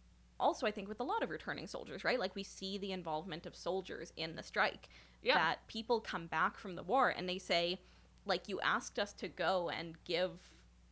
also, 0.44 0.68
I 0.68 0.72
think, 0.72 0.88
with 0.90 1.00
a 1.00 1.04
lot 1.04 1.24
of 1.24 1.30
returning 1.30 1.66
soldiers, 1.68 2.04
right? 2.04 2.20
Like, 2.20 2.36
we 2.36 2.44
see 2.44 2.78
the 2.78 2.92
involvement 2.92 3.46
of 3.46 3.56
soldiers 3.56 4.12
in 4.18 4.36
the 4.36 4.44
strike. 4.44 4.90
Yeah. 5.24 5.36
That 5.36 5.66
people 5.68 6.00
come 6.02 6.28
back 6.28 6.58
from 6.58 6.76
the 6.76 6.84
war 6.84 7.10
and 7.10 7.28
they 7.30 7.38
say, 7.40 7.80
like, 8.26 8.48
you 8.50 8.60
asked 8.62 9.00
us 9.00 9.14
to 9.14 9.28
go 9.28 9.70
and 9.70 9.96
give 10.06 10.32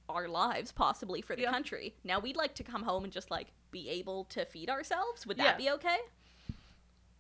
our 0.10 0.28
lives 0.28 0.72
possibly 0.72 1.22
for 1.22 1.36
the 1.36 1.44
Yeah. 1.44 1.52
country. 1.52 1.94
Now 2.04 2.20
we'd 2.20 2.36
like 2.38 2.56
to 2.56 2.64
come 2.64 2.84
home 2.84 3.04
and 3.04 3.12
just, 3.14 3.30
like, 3.30 3.48
be 3.72 3.90
able 3.90 4.24
to 4.26 4.46
feed 4.46 4.70
ourselves. 4.70 5.28
Would 5.28 5.38
Yeah. 5.38 5.44
that 5.44 5.58
be 5.58 5.70
okay? 5.72 5.98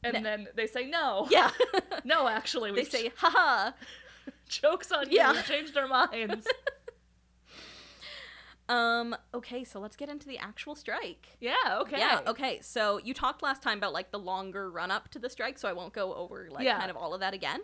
and 0.03 0.13
No. 0.15 0.21
then 0.23 0.47
they 0.55 0.65
say 0.67 0.85
no. 0.87 1.27
Yeah. 1.29 1.51
No, 2.03 2.27
actually, 2.27 2.71
they 2.71 2.81
we 2.81 2.85
say, 2.85 3.11
haha. 3.17 3.71
jokes 4.49 4.91
on 4.91 5.05
Yeah. 5.11 5.31
you. 5.31 5.37
We 5.37 5.43
changed 5.43 5.77
our 5.77 5.87
minds. 5.87 6.47
Um, 8.71 9.15
okay, 9.33 9.63
so 9.63 9.79
let's 9.79 9.95
get 9.95 10.07
into 10.09 10.27
the 10.27 10.37
actual 10.37 10.75
strike. 10.75 11.35
yeah. 11.39 11.55
Okay. 11.81 11.99
Yeah, 11.99 12.21
okay. 12.27 12.59
So 12.61 12.99
you 13.03 13.13
talked 13.13 13.43
last 13.43 13.61
time 13.61 13.77
about 13.77 13.91
like 13.93 14.11
the 14.11 14.19
longer 14.19 14.71
run 14.71 14.91
up 14.91 15.09
to 15.09 15.19
the 15.19 15.29
strike, 15.29 15.57
so 15.59 15.67
I 15.67 15.73
won't 15.73 15.93
go 15.93 16.13
over 16.13 16.47
like 16.49 16.63
Yeah. 16.63 16.77
kind 16.79 16.89
of 16.89 16.95
all 16.97 17.13
of 17.13 17.19
that 17.19 17.33
again. 17.33 17.61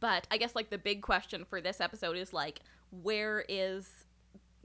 But 0.00 0.26
I 0.30 0.36
guess 0.36 0.54
like 0.54 0.70
the 0.70 0.78
big 0.78 1.00
question 1.02 1.44
for 1.44 1.60
this 1.60 1.80
episode 1.80 2.16
is 2.16 2.32
like 2.32 2.60
where 2.90 3.44
is 3.48 3.88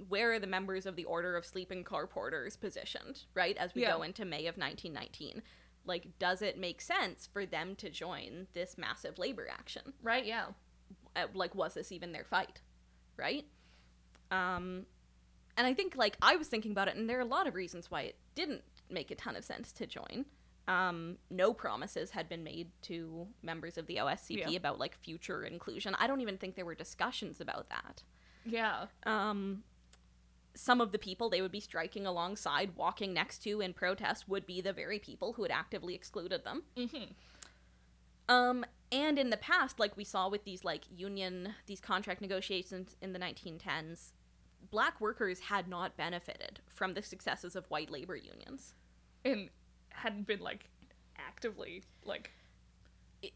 where 0.09 0.33
are 0.33 0.39
the 0.39 0.47
members 0.47 0.85
of 0.87 0.95
the 0.95 1.05
Order 1.05 1.37
of 1.37 1.45
Sleeping 1.45 1.83
Car 1.83 2.07
Porters 2.07 2.57
positioned, 2.57 3.23
right? 3.35 3.55
As 3.57 3.73
we 3.75 3.83
Yeah. 3.83 3.91
go 3.91 4.01
into 4.01 4.25
May 4.25 4.47
of 4.47 4.57
1919. 4.57 5.41
like 5.83 6.07
does 6.19 6.43
it 6.43 6.59
make 6.59 6.79
sense 6.79 7.27
for 7.33 7.43
them 7.43 7.75
to 7.75 7.89
join 7.89 8.45
this 8.53 8.77
massive 8.77 9.17
labor 9.17 9.47
action 9.49 9.93
Right, 10.03 10.25
yeah. 10.25 10.45
uh, 11.15 11.25
like 11.33 11.55
was 11.55 11.73
this 11.73 11.91
even 11.91 12.11
their 12.11 12.23
fight 12.23 12.61
right 13.17 13.45
um 14.29 14.85
and 15.61 15.67
i 15.67 15.73
think 15.75 15.95
like 15.95 16.17
i 16.23 16.35
was 16.35 16.47
thinking 16.47 16.71
about 16.71 16.87
it 16.87 16.95
and 16.95 17.07
there 17.07 17.17
are 17.19 17.21
a 17.21 17.25
lot 17.37 17.45
of 17.45 17.53
reasons 17.53 17.91
why 17.91 18.01
it 18.01 18.15
didn't 18.33 18.63
make 18.89 19.11
a 19.11 19.15
ton 19.15 19.35
of 19.35 19.43
sense 19.45 19.71
to 19.71 19.85
join 19.85 20.25
um 20.67 21.17
no 21.29 21.53
promises 21.53 22.09
had 22.11 22.27
been 22.27 22.43
made 22.43 22.69
to 22.81 23.27
members 23.43 23.77
of 23.77 23.85
the 23.85 23.97
oscp 23.97 24.37
Yeah. 24.51 24.57
about 24.57 24.79
like 24.79 24.95
future 24.97 25.43
inclusion 25.43 25.95
i 25.99 26.07
don't 26.07 26.21
even 26.21 26.37
think 26.39 26.55
there 26.55 26.65
were 26.65 26.73
discussions 26.75 27.39
about 27.39 27.69
that 27.69 28.01
Yeah. 28.43 28.85
um 29.05 29.63
some 30.55 30.81
of 30.81 30.91
the 30.91 30.99
people 30.99 31.29
they 31.29 31.41
would 31.43 31.51
be 31.51 31.59
striking 31.61 32.05
alongside 32.07 32.75
walking 32.75 33.13
next 33.13 33.43
to 33.43 33.61
in 33.61 33.73
protest 33.73 34.27
would 34.27 34.45
be 34.47 34.61
the 34.61 34.73
very 34.73 34.97
people 34.99 35.33
who 35.33 35.43
had 35.43 35.51
actively 35.51 35.93
excluded 35.95 36.43
them 36.43 36.63
Mm-hmm. 36.75 37.05
um, 38.27 38.65
and 38.93 39.17
in 39.17 39.29
the 39.29 39.37
past, 39.37 39.79
like 39.79 39.95
we 39.95 40.03
saw 40.03 40.27
with 40.27 40.43
these 40.43 40.65
like 40.65 40.83
union, 40.93 41.53
these 41.65 41.79
contract 41.79 42.19
negotiations 42.19 42.95
in 43.01 43.13
the 43.13 43.19
1910s, 43.19 44.11
black 44.69 45.01
workers 45.01 45.39
had 45.39 45.67
not 45.67 45.97
benefited 45.97 46.59
from 46.67 46.93
the 46.93 47.01
successes 47.03 47.55
of 47.55 47.65
white 47.69 47.89
labor 47.89 48.15
unions. 48.15 48.73
And 49.25 49.49
hadn't 49.89 50.27
been 50.27 50.39
like 50.39 50.69
actively 51.17 51.83
like 52.05 52.31
It- 53.21 53.33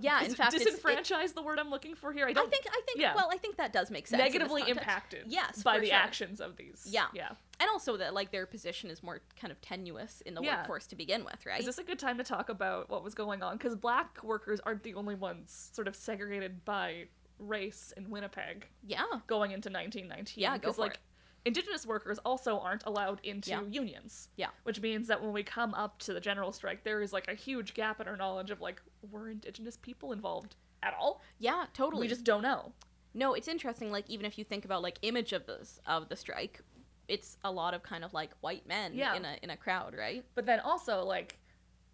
yeah, 0.00 0.22
in 0.22 0.34
fact, 0.34 0.54
it's- 0.54 0.66
it- 0.74 0.82
disenfranchise 0.82 1.34
the 1.34 1.42
word 1.42 1.58
I'm 1.58 1.68
looking 1.68 1.94
for 1.94 2.14
here. 2.14 2.26
I 2.26 2.30
I 2.30 2.32
don't 2.32 2.50
think 2.50 2.64
I 2.66 2.80
think 2.86 2.98
yeah. 2.98 3.14
well, 3.14 3.28
I 3.30 3.36
think 3.36 3.56
that 3.56 3.74
does 3.74 3.90
make 3.90 4.06
sense. 4.06 4.18
negatively 4.22 4.62
impacted 4.66 5.24
Yes, 5.30 5.62
by 5.62 5.78
the 5.78 5.88
sure. 5.88 5.94
actions 5.96 6.40
of 6.40 6.56
these. 6.56 6.86
Yeah. 6.88 7.08
Yeah. 7.12 7.32
and 7.60 7.68
also 7.68 7.96
that 7.96 8.14
like 8.14 8.30
their 8.30 8.46
position 8.46 8.88
is 8.88 9.02
more 9.02 9.20
kind 9.36 9.50
of 9.50 9.60
tenuous 9.60 10.20
in 10.22 10.32
the 10.34 10.40
Yeah. 10.42 10.58
workforce 10.58 10.86
to 10.86 10.96
begin 10.96 11.24
with, 11.24 11.44
right? 11.44 11.58
Is 11.60 11.66
this 11.66 11.76
a 11.78 11.82
good 11.84 11.98
time 11.98 12.16
to 12.18 12.24
talk 12.24 12.48
about 12.48 12.88
what 12.88 13.02
was 13.02 13.14
going 13.16 13.42
on? 13.42 13.56
Because 13.58 13.74
black 13.74 14.22
workers 14.22 14.60
aren't 14.60 14.84
the 14.84 14.94
only 14.94 15.16
ones 15.16 15.70
sort 15.74 15.88
of 15.88 15.96
segregated 15.96 16.64
by 16.64 17.08
race 17.38 17.92
in 17.96 18.10
Winnipeg 18.10 18.66
yeah, 18.86 19.04
going 19.26 19.50
into 19.52 19.68
1919. 19.68 20.40
Yeah, 20.42 20.58
go 20.58 20.72
for 20.72 20.80
like 20.82 20.94
it. 20.94 21.00
indigenous 21.44 21.86
workers 21.86 22.18
also 22.24 22.58
aren't 22.58 22.84
allowed 22.86 23.20
into 23.22 23.50
Yeah. 23.50 23.62
unions. 23.62 24.28
Yeah. 24.36 24.48
Which 24.64 24.80
means 24.80 25.08
that 25.08 25.22
when 25.22 25.32
we 25.32 25.42
come 25.42 25.74
up 25.74 25.98
to 26.00 26.12
the 26.12 26.20
general 26.20 26.52
strike, 26.52 26.84
there 26.84 27.00
is 27.02 27.12
like 27.12 27.28
a 27.28 27.34
huge 27.34 27.74
gap 27.74 28.00
in 28.00 28.08
our 28.08 28.16
knowledge 28.16 28.50
of 28.50 28.60
like 28.60 28.82
were 29.10 29.28
indigenous 29.30 29.76
people 29.76 30.12
involved 30.12 30.56
at 30.82 30.94
all? 30.98 31.22
yeah, 31.38 31.66
totally. 31.74 32.02
We 32.02 32.08
just 32.08 32.24
don't 32.24 32.42
know. 32.42 32.72
No, 33.14 33.34
it's 33.34 33.48
interesting. 33.48 33.90
Like 33.90 34.08
even 34.10 34.26
if 34.26 34.36
you 34.38 34.44
think 34.44 34.64
about 34.64 34.82
like 34.82 34.98
image 35.02 35.32
of 35.32 35.46
this 35.46 35.80
of 35.86 36.08
the 36.08 36.16
strike, 36.16 36.60
it's 37.08 37.36
a 37.42 37.50
lot 37.50 37.72
of 37.74 37.82
kind 37.82 38.04
of 38.04 38.12
like 38.12 38.30
white 38.40 38.66
men 38.66 38.94
Yeah. 38.94 39.14
in 39.14 39.24
a 39.24 39.36
in 39.42 39.50
a 39.50 39.56
crowd, 39.56 39.94
right? 39.96 40.24
But 40.34 40.44
then 40.46 40.60
also 40.60 41.04
like 41.04 41.38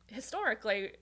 historically 0.08 0.92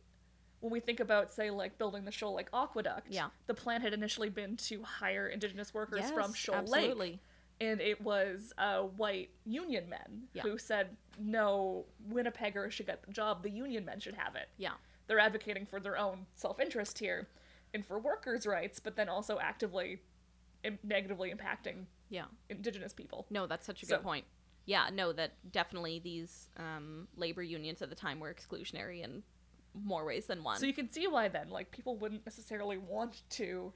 when 0.63 0.71
we 0.73 0.79
think 0.81 1.01
about 1.01 1.31
say 1.31 1.51
like 1.51 1.77
building 1.77 2.05
the 2.05 2.13
Shoal 2.13 2.35
Lake 2.35 2.47
Aqueduct, 2.55 3.09
Yeah. 3.11 3.29
the 3.47 3.55
plan 3.55 3.81
had 3.83 3.93
initially 3.93 4.31
been 4.31 4.57
to 4.59 4.83
hire 4.85 5.27
indigenous 5.27 5.75
workers 5.75 6.09
from 6.13 6.31
Yes, 6.31 6.37
Shoal 6.37 6.55
Lake. 6.63 6.63
absolutely. 6.85 7.21
And 7.61 7.81
it 7.81 8.01
was 8.01 8.53
uh, 8.59 8.83
white 8.83 9.31
union 9.45 9.89
men 9.89 10.29
Yeah. 10.35 10.43
who 10.43 10.59
said, 10.59 10.97
no, 11.19 11.85
Winnipeggers 12.09 12.71
should 12.71 12.87
get 12.87 13.03
the 13.05 13.13
job. 13.13 13.43
The 13.43 13.51
union 13.51 13.85
men 13.85 13.99
should 13.99 14.15
have 14.15 14.37
it. 14.37 14.49
Yeah. 14.57 14.75
They're 15.09 15.19
advocating 15.19 15.67
for 15.67 15.81
their 15.81 15.99
own 15.99 16.27
self 16.37 16.61
interest 16.61 16.99
here 17.01 17.29
and 17.75 17.85
for 17.85 17.99
workers' 17.99 18.47
rights, 18.47 18.79
but 18.79 18.95
then 18.95 19.09
also 19.09 19.39
actively 19.41 20.01
Im- 20.63 20.79
negatively 20.85 21.33
impacting 21.35 21.87
Yeah. 22.09 22.27
indigenous 22.49 22.93
people. 22.93 23.27
No, 23.31 23.49
that's 23.49 23.67
such 23.67 23.83
a 23.83 23.87
good 23.87 24.03
point. 24.03 24.27
Yeah, 24.65 24.91
no, 24.93 25.13
that 25.13 25.33
definitely 25.51 25.99
these 25.99 26.51
um, 26.57 27.09
labor 27.17 27.43
unions 27.43 27.83
at 27.83 27.89
the 27.91 27.97
time 27.97 28.21
were 28.21 28.33
exclusionary 28.33 29.03
in 29.03 29.25
more 29.75 30.05
ways 30.05 30.27
than 30.27 30.43
one. 30.43 30.59
So 30.59 30.67
you 30.67 30.73
can 30.73 30.91
see 30.91 31.07
why 31.07 31.29
then, 31.29 31.51
like, 31.51 31.71
people 31.71 31.97
wouldn't 31.97 32.25
necessarily 32.27 32.79
want 32.79 33.23
to 33.31 33.73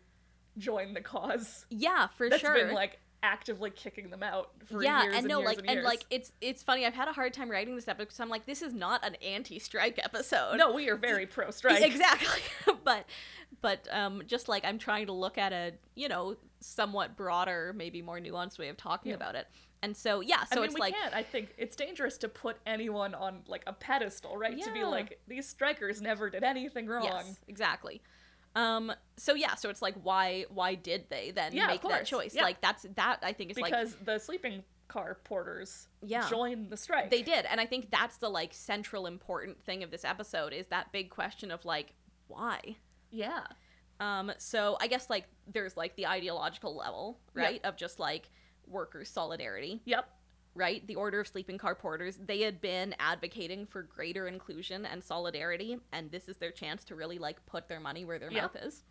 join 0.58 0.94
the 0.94 1.00
cause 1.02 1.66
yeah, 1.70 2.06
for 2.16 2.30
that's 2.30 2.40
sure. 2.40 2.54
been 2.54 2.72
like 2.72 2.98
actively 3.22 3.70
kicking 3.70 4.08
them 4.08 4.22
out 4.22 4.50
for 4.66 4.82
yeah, 4.82 5.02
years 5.02 5.14
and 5.16 5.24
and 5.24 5.28
no, 5.28 5.38
years 5.40 5.46
like, 5.48 5.58
and, 5.58 5.70
and 5.70 5.82
like, 5.82 6.04
it's 6.10 6.32
it's 6.40 6.62
funny. 6.62 6.86
I've 6.86 6.94
had 6.94 7.08
a 7.08 7.12
hard 7.12 7.32
time 7.34 7.50
writing 7.50 7.74
this 7.74 7.88
episode 7.88 8.04
because 8.06 8.20
I'm 8.20 8.28
like, 8.28 8.46
this 8.46 8.62
is 8.62 8.72
not 8.72 9.04
an 9.04 9.16
anti-strike 9.16 9.98
episode. 10.02 10.56
no, 10.56 10.72
we 10.72 10.88
are 10.88 10.96
very 10.96 11.26
pro 11.36 11.50
strike. 11.50 11.82
exactly. 11.82 12.40
but 12.84 13.06
but 13.60 13.86
um, 13.90 14.22
just 14.26 14.48
like 14.48 14.64
I'm 14.64 14.78
trying 14.78 15.06
to 15.06 15.12
look 15.12 15.38
at 15.38 15.52
a 15.52 15.72
you 15.94 16.08
know 16.08 16.36
somewhat 16.60 17.16
broader, 17.16 17.72
maybe 17.76 18.00
more 18.02 18.18
nuanced 18.18 18.58
way 18.58 18.68
of 18.68 18.76
talking 18.76 19.10
Yeah. 19.10 19.16
about 19.16 19.34
it. 19.34 19.46
And 19.82 19.96
so 19.96 20.20
yeah, 20.20 20.44
so 20.44 20.52
I 20.52 20.54
mean, 20.56 20.64
it's 20.64 20.74
we 20.74 20.80
like 20.80 20.94
can't. 20.94 21.14
I 21.14 21.22
think 21.22 21.54
it's 21.58 21.76
dangerous 21.76 22.18
to 22.18 22.28
put 22.28 22.56
anyone 22.66 23.14
on 23.14 23.42
like 23.46 23.62
a 23.66 23.72
pedestal, 23.72 24.36
right? 24.36 24.60
To 24.62 24.72
be 24.72 24.84
like 24.84 25.20
these 25.28 25.48
strikers 25.48 26.00
never 26.00 26.30
did 26.30 26.42
anything 26.44 26.86
wrong. 26.86 27.04
Yes, 27.04 27.38
exactly. 27.46 28.00
Um. 28.54 28.90
So 29.18 29.34
yeah. 29.34 29.54
So 29.54 29.68
it's 29.68 29.82
like, 29.82 29.94
why? 30.02 30.46
Why 30.48 30.74
did 30.76 31.10
they 31.10 31.30
then 31.30 31.52
Yeah, 31.54 31.66
make 31.66 31.82
that 31.82 32.06
choice? 32.06 32.34
Yeah. 32.34 32.42
Like 32.42 32.60
that's 32.60 32.86
that. 32.96 33.18
I 33.22 33.32
think 33.32 33.50
is 33.50 33.58
like 33.58 33.70
because 33.70 33.96
the 34.02 34.18
sleeping 34.18 34.64
car 34.88 35.18
porters 35.24 35.88
Yeah. 36.02 36.28
joined 36.30 36.70
the 36.70 36.76
strike. 36.76 37.10
they 37.10 37.22
did, 37.22 37.44
and 37.44 37.60
I 37.60 37.66
think 37.66 37.90
that's 37.90 38.16
the 38.16 38.30
like 38.30 38.54
central 38.54 39.06
important 39.06 39.62
thing 39.62 39.82
of 39.82 39.90
this 39.90 40.04
episode 40.04 40.52
is 40.54 40.66
that 40.68 40.90
big 40.92 41.10
question 41.10 41.50
of 41.50 41.64
like 41.66 41.92
why. 42.28 42.76
yeah. 43.10 43.44
Um. 44.00 44.32
So 44.38 44.78
I 44.80 44.86
guess 44.88 45.10
like 45.10 45.26
there's 45.46 45.76
like 45.76 45.96
the 45.96 46.06
ideological 46.06 46.74
level, 46.76 47.20
Yeah. 47.34 47.42
right, 47.42 47.64
of 47.64 47.76
just 47.76 47.98
like 47.98 48.30
workers' 48.66 49.08
solidarity, 49.08 49.80
Yep. 49.84 50.08
right? 50.54 50.86
The 50.86 50.94
Order 50.96 51.20
of 51.20 51.28
Sleeping 51.28 51.58
Car 51.58 51.74
Porters, 51.74 52.16
they 52.16 52.40
had 52.42 52.60
been 52.60 52.94
advocating 52.98 53.66
for 53.66 53.82
greater 53.82 54.26
inclusion 54.28 54.86
and 54.86 55.02
solidarity, 55.02 55.78
and 55.92 56.10
this 56.10 56.28
is 56.28 56.36
their 56.38 56.50
chance 56.50 56.84
to 56.84 56.94
really 56.94 57.18
like 57.18 57.44
put 57.46 57.68
their 57.68 57.80
money 57.80 58.04
where 58.04 58.18
their 58.18 58.30
Yeah. 58.30 58.42
mouth 58.42 58.56
is. 58.56 58.84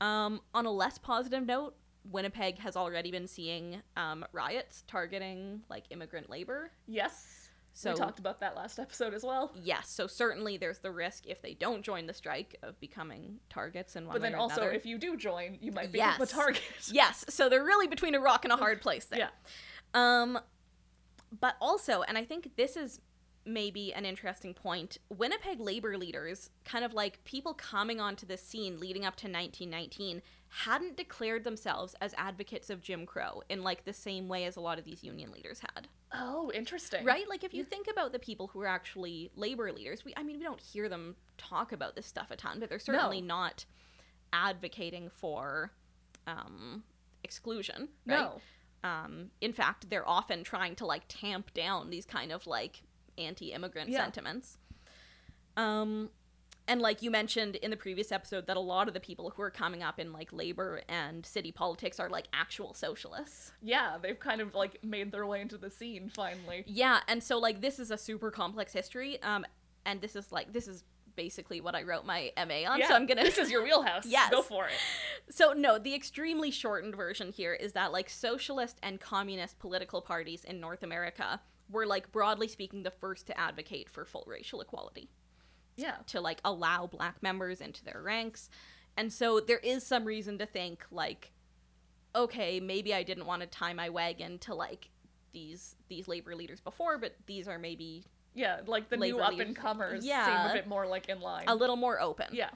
Um, 0.00 0.40
on 0.54 0.64
a 0.66 0.70
less 0.70 0.98
positive 0.98 1.44
note, 1.44 1.74
Winnipeg 2.04 2.58
has 2.58 2.76
already 2.76 3.10
been 3.10 3.26
seeing 3.26 3.82
um, 3.96 4.24
riots 4.32 4.82
targeting 4.86 5.62
like 5.68 5.84
immigrant 5.90 6.30
labor. 6.30 6.70
Yes. 6.86 7.47
So 7.78 7.92
we 7.92 7.96
talked 7.96 8.18
about 8.18 8.40
that 8.40 8.56
last 8.56 8.78
episode 8.80 9.14
as 9.14 9.22
well. 9.22 9.52
yes, 9.54 9.88
so 9.88 10.06
certainly 10.08 10.56
there's 10.56 10.80
the 10.80 10.90
risk 10.90 11.26
if 11.26 11.40
they 11.42 11.54
don't 11.54 11.82
join 11.82 12.06
the 12.06 12.12
strike 12.14 12.56
of 12.62 12.78
becoming 12.80 13.38
targets 13.50 13.94
and 13.94 14.06
one 14.06 14.14
But 14.14 14.22
then 14.22 14.34
also, 14.34 14.62
another. 14.62 14.72
if 14.76 14.84
you 14.84 14.98
do 14.98 15.16
join, 15.16 15.58
you 15.60 15.70
might 15.70 15.92
be 15.92 15.98
Yes. 15.98 16.18
the 16.18 16.26
target. 16.26 16.62
yes, 16.90 17.24
so 17.28 17.48
they're 17.48 17.64
really 17.64 17.86
between 17.86 18.14
a 18.16 18.20
rock 18.20 18.44
and 18.44 18.52
a 18.52 18.56
hard 18.56 18.80
place 18.80 19.04
there. 19.04 19.20
Yeah. 19.20 19.28
Um, 19.94 20.40
but 21.40 21.54
also, 21.60 22.02
and 22.02 22.18
I 22.18 22.24
think 22.24 22.56
this 22.56 22.76
is 22.76 23.00
maybe 23.46 23.94
an 23.94 24.04
interesting 24.04 24.54
point, 24.54 24.98
Winnipeg 25.08 25.60
labor 25.60 25.96
leaders, 25.96 26.50
kind 26.64 26.84
of 26.84 26.92
like 26.94 27.22
people 27.24 27.54
coming 27.54 28.00
onto 28.00 28.26
the 28.26 28.36
scene 28.36 28.78
leading 28.80 29.04
up 29.04 29.14
to 29.16 29.26
1919, 29.26 30.20
hadn't 30.50 30.96
declared 30.96 31.44
themselves 31.44 31.94
as 32.00 32.14
advocates 32.16 32.70
of 32.70 32.80
Jim 32.80 33.04
Crow 33.06 33.42
in 33.48 33.62
like 33.62 33.84
the 33.84 33.92
same 33.92 34.28
way 34.28 34.44
as 34.44 34.56
a 34.56 34.60
lot 34.60 34.78
of 34.78 34.84
these 34.84 35.04
union 35.04 35.30
leaders 35.30 35.60
had. 35.60 35.88
Oh, 36.12 36.50
interesting. 36.54 37.04
Right? 37.04 37.28
Like 37.28 37.44
if 37.44 37.52
you 37.52 37.64
think 37.64 37.86
about 37.90 38.12
the 38.12 38.18
people 38.18 38.46
who 38.48 38.60
are 38.62 38.66
actually 38.66 39.30
labor 39.36 39.70
leaders, 39.72 40.04
we 40.04 40.14
I 40.16 40.22
mean 40.22 40.38
we 40.38 40.44
don't 40.44 40.60
hear 40.60 40.88
them 40.88 41.16
talk 41.36 41.72
about 41.72 41.96
this 41.96 42.06
stuff 42.06 42.30
a 42.30 42.36
ton, 42.36 42.60
but 42.60 42.70
they're 42.70 42.78
certainly 42.78 43.20
not 43.20 43.66
advocating 44.32 45.10
for 45.10 45.72
um 46.26 46.82
exclusion, 47.24 47.88
right? 48.06 48.18
No. 48.20 48.40
um, 48.88 49.30
in 49.40 49.52
fact 49.52 49.90
they're 49.90 50.08
often 50.08 50.44
trying 50.44 50.74
to 50.76 50.86
like 50.86 51.02
tamp 51.08 51.52
down 51.52 51.90
these 51.90 52.06
kind 52.06 52.32
of 52.32 52.46
like 52.46 52.82
anti-immigrant 53.18 53.90
Yeah. 53.90 54.04
sentiments 54.04 54.56
um 55.56 56.10
and 56.68 56.80
like 56.80 57.02
you 57.02 57.10
mentioned 57.10 57.56
in 57.56 57.70
the 57.70 57.76
previous 57.76 58.12
episode 58.12 58.46
that 58.46 58.56
a 58.56 58.60
lot 58.60 58.86
of 58.86 58.94
the 58.94 59.00
people 59.00 59.30
who 59.30 59.42
are 59.42 59.50
coming 59.50 59.82
up 59.82 59.98
in 59.98 60.12
like 60.12 60.32
labor 60.32 60.82
and 60.88 61.26
city 61.26 61.50
politics 61.50 61.98
are 61.98 62.08
like 62.08 62.26
actual 62.32 62.74
socialists 62.74 63.50
Yeah, 63.62 63.96
they've 64.00 64.18
kind 64.20 64.40
of 64.40 64.54
like 64.54 64.82
made 64.84 65.10
their 65.10 65.26
way 65.26 65.40
into 65.40 65.58
the 65.58 65.70
scene 65.70 66.10
finally. 66.14 66.62
yeah 66.66 67.00
and 67.08 67.22
so 67.22 67.38
like 67.38 67.60
this 67.60 67.78
is 67.80 67.90
a 67.90 67.98
super 67.98 68.30
complex 68.30 68.72
history 68.72 69.20
um 69.22 69.44
and 69.86 70.00
this 70.00 70.14
is 70.14 70.30
like 70.30 70.52
this 70.52 70.68
is 70.68 70.84
basically 71.16 71.60
what 71.60 71.74
i 71.74 71.82
wrote 71.82 72.04
my 72.06 72.30
ma 72.36 72.70
on 72.70 72.78
yeah, 72.78 72.86
so 72.88 72.94
i'm 72.94 73.04
gonna 73.06 73.24
This 73.24 73.38
is 73.38 73.50
your 73.50 73.64
wheelhouse. 73.64 74.06
Yes. 74.06 74.30
Go 74.30 74.40
for 74.42 74.66
it. 74.66 74.72
So 75.30 75.52
no, 75.52 75.76
the 75.78 75.92
extremely 75.94 76.52
shortened 76.52 76.94
version 76.94 77.32
here 77.32 77.54
is 77.54 77.72
that 77.72 77.90
like 77.90 78.08
socialist 78.08 78.78
and 78.84 79.00
communist 79.00 79.58
political 79.58 80.00
parties 80.00 80.44
in 80.44 80.60
North 80.60 80.84
America 80.84 81.40
were 81.70 81.86
like 81.86 82.12
broadly 82.12 82.46
speaking 82.46 82.84
the 82.84 82.90
first 82.92 83.26
to 83.26 83.38
advocate 83.38 83.90
for 83.90 84.04
full 84.04 84.24
racial 84.28 84.60
equality, 84.60 85.10
Yeah. 85.78 85.96
to 86.08 86.20
like 86.20 86.40
allow 86.44 86.86
black 86.86 87.22
members 87.22 87.60
into 87.62 87.82
their 87.84 88.02
ranks. 88.02 88.50
And 88.96 89.10
so 89.12 89.40
there 89.40 89.58
is 89.58 89.86
some 89.86 90.04
reason 90.04 90.36
to 90.38 90.46
think 90.46 90.84
like 90.90 91.32
okay, 92.14 92.58
maybe 92.58 92.92
I 92.94 93.02
didn't 93.04 93.26
want 93.26 93.42
to 93.42 93.46
tie 93.46 93.72
my 93.72 93.88
wagon 93.90 94.38
to 94.40 94.54
like 94.54 94.90
these 95.32 95.76
these 95.88 96.08
labor 96.08 96.34
leaders 96.34 96.60
before, 96.60 96.98
but 96.98 97.14
these 97.26 97.46
are 97.48 97.58
maybe 97.58 98.04
Yeah, 98.34 98.60
like 98.66 98.88
the 98.88 98.96
new 98.96 99.20
up 99.20 99.38
and 99.38 99.54
comers 99.54 100.00
seem 100.02 100.10
Yeah. 100.10 100.50
a 100.50 100.52
bit 100.54 100.66
more 100.66 100.86
like 100.86 101.08
in 101.08 101.20
line. 101.20 101.44
a 101.46 101.54
little 101.54 101.76
more 101.76 102.00
open. 102.00 102.26
yeah. 102.32 102.50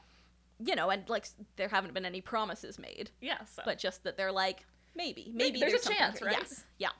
You 0.64 0.74
know, 0.76 0.90
and 0.90 1.08
like 1.08 1.26
there 1.56 1.68
haven't 1.68 1.92
been 1.94 2.04
any 2.06 2.20
promises 2.20 2.78
made. 2.78 3.10
Yeah. 3.20 3.44
So. 3.44 3.62
but 3.64 3.78
just 3.78 4.04
that 4.04 4.16
they're 4.16 4.32
like 4.32 4.64
maybe 4.96 5.30
maybe 5.34 5.60
there's 5.60 5.86
a 5.86 5.88
chance, 5.88 6.18
here. 6.18 6.28
right? 6.28 6.36
yes 6.38 6.64
yeah 6.78 6.90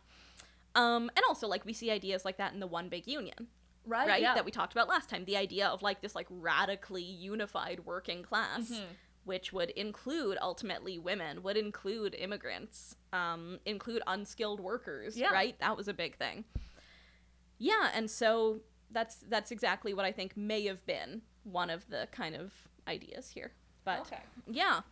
um 0.75 1.11
and 1.15 1.25
also 1.29 1.47
like 1.47 1.65
we 1.67 1.73
see 1.75 1.91
ideas 1.91 2.25
like 2.25 2.39
that 2.39 2.55
in 2.55 2.61
the 2.61 2.67
one 2.67 2.89
big 2.89 3.07
union 3.07 3.49
Right, 3.85 4.07
right? 4.09 4.23
yeah. 4.23 4.35
That 4.35 4.45
we 4.45 4.51
talked 4.53 4.73
about 4.73 4.89
last 4.89 5.09
time. 5.09 5.25
The 5.25 5.37
idea 5.37 5.67
of 5.69 5.83
like 5.83 6.01
this 6.01 6.15
like 6.15 6.27
radically 6.31 7.03
unified 7.03 7.81
working 7.85 8.23
class, 8.23 8.71
Mhm. 8.71 8.85
which 9.25 9.53
would 9.53 9.71
include 9.71 10.39
ultimately 10.41 10.99
women, 10.99 11.43
would 11.43 11.57
include 11.57 12.15
immigrants, 12.15 12.97
um, 13.13 13.59
include 13.65 14.03
unskilled 14.07 14.61
workers, 14.61 15.17
Yeah. 15.19 15.31
right? 15.33 15.59
That 15.59 15.77
was 15.77 15.89
a 15.89 15.95
big 15.95 16.17
thing. 16.17 16.45
Yeah, 17.59 17.91
and 17.95 18.11
so 18.11 18.61
that's 18.91 19.17
that's 19.29 19.51
exactly 19.51 19.95
what 19.95 20.05
I 20.05 20.13
think 20.13 20.37
may 20.37 20.65
have 20.67 20.85
been 20.87 21.23
one 21.45 21.71
of 21.71 21.89
the 21.89 22.09
kind 22.13 22.35
of 22.37 22.53
ideas 22.87 23.31
here. 23.31 23.53
But 23.85 24.01
Okay. 24.01 24.23
yeah. 24.47 24.83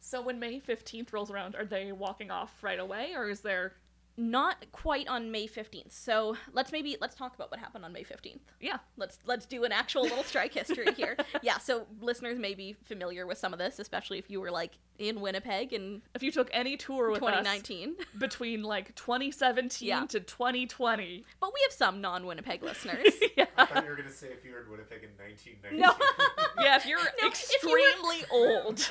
So 0.00 0.20
when 0.20 0.38
May 0.40 0.58
15th 0.60 1.12
rolls 1.12 1.30
around, 1.30 1.54
are 1.54 1.64
they 1.64 1.92
walking 1.92 2.30
off 2.30 2.62
right 2.62 2.78
away 2.80 3.14
or 3.14 3.28
is 3.28 3.40
there 3.42 3.76
Not 4.16 4.70
quite 4.72 5.08
on 5.08 5.30
May 5.30 5.46
15th. 5.48 5.90
So 5.92 6.36
let's 6.52 6.70
maybe 6.70 6.96
let's 7.00 7.14
talk 7.14 7.34
about 7.34 7.50
what 7.50 7.58
happened 7.60 7.84
on 7.84 7.92
May 7.94 8.04
15th. 8.04 8.40
Yeah. 8.60 8.78
Let's 8.98 9.18
let's 9.24 9.46
do 9.46 9.64
an 9.64 9.72
actual 9.72 10.02
little 10.02 10.22
strike 10.24 10.52
history 10.54 10.92
here. 10.94 11.16
Yeah, 11.42 11.58
so 11.58 11.86
listeners 12.00 12.38
may 12.38 12.54
be 12.54 12.74
familiar 12.84 13.26
with 13.26 13.38
some 13.38 13.52
of 13.52 13.58
this, 13.58 13.78
especially 13.78 14.18
if 14.18 14.30
you 14.30 14.40
were 14.40 14.50
like 14.50 14.72
in 14.98 15.20
Winnipeg 15.20 15.72
and 15.72 16.02
if 16.14 16.22
you 16.22 16.30
took 16.30 16.50
any 16.52 16.76
tour 16.76 17.10
with 17.10 17.22
us 17.22 17.28
2019. 17.30 17.96
between 18.18 18.62
like 18.62 18.94
2017 18.94 19.88
Yeah. 19.88 20.04
to 20.06 20.20
2020. 20.20 21.24
But 21.40 21.52
we 21.54 21.60
have 21.64 21.72
some 21.72 22.00
non-Winnipeg 22.00 22.62
listeners. 22.62 23.08
yeah. 23.36 23.46
I 23.56 23.64
thought 23.66 23.82
you 23.84 23.90
were 23.90 23.96
gonna 23.96 24.10
say 24.12 24.28
if 24.28 24.44
you 24.44 24.52
were 24.52 24.60
in 24.62 24.70
Winnipeg 24.70 25.02
in 25.04 25.10
1990. 25.18 25.80
No. 25.80 25.92
Yeah, 26.62 26.76
if 26.76 26.86
you're 26.86 26.98
if 27.00 27.62
you 27.62 27.70
were- 27.70 27.78
extremely 27.78 28.24
old, 28.30 28.88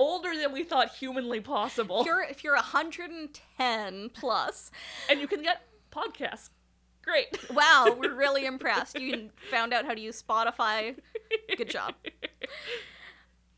older 0.00 0.36
than 0.36 0.52
we 0.52 0.64
thought 0.64 0.94
humanly 0.96 1.40
possible, 1.40 2.00
if 2.00 2.06
you're 2.06 2.22
if 2.22 2.42
you're 2.44 2.54
110 2.54 4.10
plus, 4.14 4.70
and 5.08 5.20
you 5.20 5.28
can 5.28 5.42
get 5.42 5.62
podcasts. 5.92 6.50
Great. 7.04 7.28
wow, 7.52 7.94
we're 7.98 8.14
really 8.26 8.46
impressed. 8.46 8.98
You 8.98 9.30
found 9.50 9.72
out 9.72 9.84
how 9.84 9.94
to 9.94 10.00
use 10.00 10.22
Spotify. 10.22 10.96
Good 11.56 11.68
job. 11.70 11.94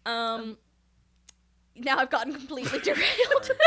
Um 0.05 0.59
now 1.77 1.97
I've 1.99 2.11
gotten 2.11 2.33
completely 2.35 2.79
derailed. 2.85 3.45
Sorry. 3.45 3.59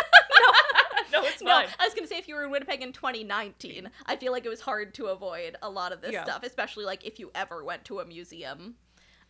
no, 1.12 1.24
it's 1.24 1.42
No, 1.42 1.52
fine. 1.52 1.68
I 1.80 1.86
was 1.86 1.94
gonna 1.94 2.08
say 2.08 2.18
if 2.18 2.28
you 2.28 2.36
were 2.36 2.44
in 2.44 2.52
Winnipeg 2.52 2.82
in 2.82 2.92
2019, 2.94 3.90
I 4.06 4.16
feel 4.16 4.32
like 4.32 4.46
it 4.46 4.50
was 4.50 4.62
hard 4.62 4.94
to 4.96 5.08
avoid 5.08 5.56
a 5.62 5.70
lot 5.70 5.92
of 5.92 6.02
this 6.02 6.12
Yeah. 6.14 6.24
stuff, 6.24 6.44
especially 6.44 6.86
like 6.86 7.06
if 7.06 7.20
you 7.20 7.32
ever 7.34 7.64
went 7.64 7.86
to 7.86 8.00
a 8.00 8.06
museum. 8.06 8.76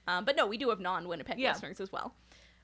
Um, 0.08 0.26
but 0.26 0.36
no, 0.36 0.46
we 0.46 0.58
do 0.58 0.70
have 0.70 0.80
non-Winnipeg 0.80 1.40
Yeah. 1.40 1.54
listeners 1.54 1.80
as 1.80 1.92
well. 1.92 2.14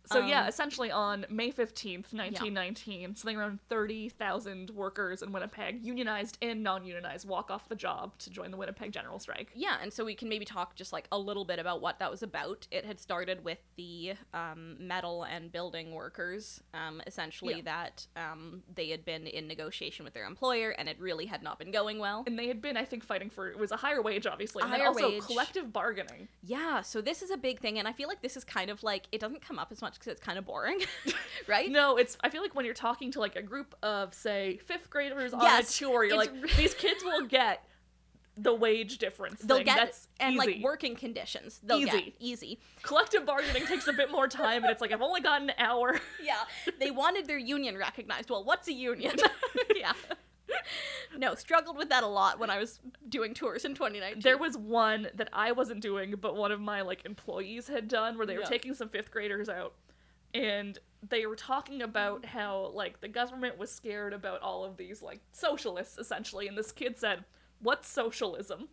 So 0.06 0.20
yeah, 0.26 0.43
Um, 0.43 0.47
essentially 0.49 0.91
on 0.91 1.26
May 1.30 1.52
15th, 1.52 2.12
1919, 2.14 3.16
something 3.16 3.38
around 3.38 3.60
30,000 3.70 4.72
workers 4.72 5.22
in 5.22 5.32
Winnipeg, 5.32 5.84
unionized 5.86 6.38
and 6.41 6.64
non-unionized, 6.64 7.28
walk 7.28 7.52
off 7.52 7.70
the 7.70 7.76
job 7.76 8.18
to 8.20 8.30
join 8.30 8.52
the 8.52 8.58
Winnipeg 8.58 8.91
General 8.91 9.20
Strike. 9.20 9.52
Yeah, 9.54 9.78
and 9.82 9.91
so 9.93 10.04
we 10.04 10.16
can 10.16 10.28
maybe 10.30 10.45
talk 10.45 10.76
just 10.76 10.91
like 10.91 11.08
a 11.12 11.18
little 11.20 11.45
bit 11.45 11.60
about 11.60 11.82
what 11.82 11.99
that 11.99 12.10
was 12.10 12.24
about. 12.24 12.68
It 12.72 12.86
had 12.86 12.99
started 12.99 13.43
with 13.43 13.60
the 13.76 14.14
um, 14.34 14.76
metal 14.80 15.24
and 15.24 15.52
building 15.52 15.91
workers, 15.93 16.62
um, 16.74 17.02
essentially 17.06 17.56
Yeah. 17.58 17.62
that 17.64 18.08
um, 18.16 18.64
they 18.74 18.89
had 18.89 19.06
been 19.06 19.28
in 19.28 19.47
negotiation 19.47 20.04
with 20.04 20.14
their 20.14 20.26
employer, 20.26 20.72
and 20.72 20.89
it 20.89 20.99
really 20.99 21.26
had 21.28 21.43
not 21.43 21.60
been 21.60 21.72
going 21.72 21.99
well. 21.99 22.24
And 22.26 22.38
they 22.39 22.47
had 22.47 22.62
been, 22.62 22.76
I 22.78 22.86
think, 22.86 23.04
fighting 23.04 23.30
for 23.30 23.49
it 23.49 23.58
was 23.60 23.72
a 23.72 23.78
higher 23.78 24.02
wage, 24.02 24.26
obviously, 24.26 24.64
and 24.64 24.72
higher 24.72 24.88
also 24.88 25.10
wage. 25.10 25.24
collective 25.24 25.72
bargaining. 25.72 26.28
Yeah, 26.41 26.82
so 26.82 27.02
this 27.02 27.22
is 27.22 27.30
a 27.30 27.38
big 27.38 27.60
thing, 27.60 27.78
and 27.78 27.88
I 27.88 27.93
feel 27.93 28.08
like 28.08 28.22
this 28.22 28.36
is 28.36 28.43
kind 28.43 28.70
of 28.70 28.84
like 28.84 29.06
it 29.12 29.20
doesn't 29.22 29.41
come 29.41 29.60
up 29.60 29.72
as 29.72 29.82
much 29.82 29.91
because 30.00 30.12
it's 30.12 30.22
kind 30.22 30.38
of 30.38 30.46
boring, 30.46 30.80
right? 31.48 31.70
No, 31.70 31.98
it's. 31.98 32.18
I 32.24 32.30
feel 32.30 32.42
like 32.42 32.56
when 32.56 32.66
you're 32.66 32.74
talking 32.74 33.12
to 33.12 33.20
like 33.20 33.36
a 33.36 33.42
group 33.42 33.76
of 33.84 34.14
say 34.14 34.58
fifth 34.66 34.89
graders 34.89 35.34
on 35.34 35.42
Yes, 35.42 35.76
a 35.76 35.80
tour, 35.80 36.04
you're 36.04 36.18
like, 36.18 36.32
these 36.56 36.74
kids 36.74 37.04
will 37.04 37.26
get 37.28 37.64
the 38.38 38.54
wage 38.54 38.98
difference. 38.98 39.42
They'll 39.42 39.58
thing. 39.58 39.66
get 39.66 39.78
That's 39.78 40.08
and 40.20 40.36
like 40.36 40.58
working 40.62 40.96
conditions. 40.96 41.60
They'll 41.64 41.84
get 41.84 41.96
Easy. 41.96 42.16
easy. 42.20 42.60
Collective 42.82 43.26
bargaining 43.26 43.66
takes 43.68 43.88
a 43.88 43.94
bit 43.94 44.10
more 44.10 44.28
time, 44.28 44.64
and 44.64 44.72
it's 44.72 44.82
like 44.82 44.92
I've 44.92 45.02
only 45.02 45.22
got 45.22 45.42
an 45.42 45.52
hour. 45.58 46.00
Yeah, 46.24 46.38
they 46.80 46.92
wanted 46.92 47.28
their 47.28 47.38
union 47.39 47.78
recognized. 47.78 48.30
Well, 48.30 48.44
what's 48.44 48.68
a 48.68 48.74
union? 48.74 49.16
yeah. 49.76 49.94
No, 51.18 51.36
struggled 51.36 51.78
with 51.78 51.89
that 51.89 52.04
a 52.04 52.08
lot 52.08 52.39
when 52.39 52.49
I 52.49 52.58
was 52.58 52.80
doing 53.10 53.34
tours 53.34 53.66
in 53.66 53.74
2019. 53.76 54.22
There 54.22 54.38
was 54.38 54.58
one 54.58 55.08
that 55.16 55.30
I 55.34 55.52
wasn't 55.52 55.82
doing, 55.82 56.16
but 56.20 56.36
one 56.36 56.52
of 56.52 56.60
my 56.62 56.82
like 56.82 57.06
employees 57.06 57.68
had 57.68 57.88
done, 57.88 58.18
where 58.18 58.26
they 58.26 58.36
were 58.36 58.41
Yeah. 58.41 58.47
taking 58.47 58.74
some 58.74 58.89
fifth 58.89 59.12
graders 59.12 59.49
out, 59.49 59.74
and 60.34 60.78
they 61.08 61.26
were 61.26 61.36
talking 61.36 61.82
about 61.82 62.26
how 62.26 62.72
like 62.74 63.02
the 63.02 63.08
government 63.08 63.58
was 63.58 63.72
scared 63.72 64.14
about 64.14 64.41
all 64.41 64.64
of 64.64 64.78
these 64.78 65.02
like 65.02 65.20
socialists 65.32 65.97
essentially, 65.97 66.47
and 66.47 66.58
this 66.58 66.72
kid 66.72 66.97
said, 66.97 67.26
"What's 67.60 67.88
socialism?" 67.89 68.70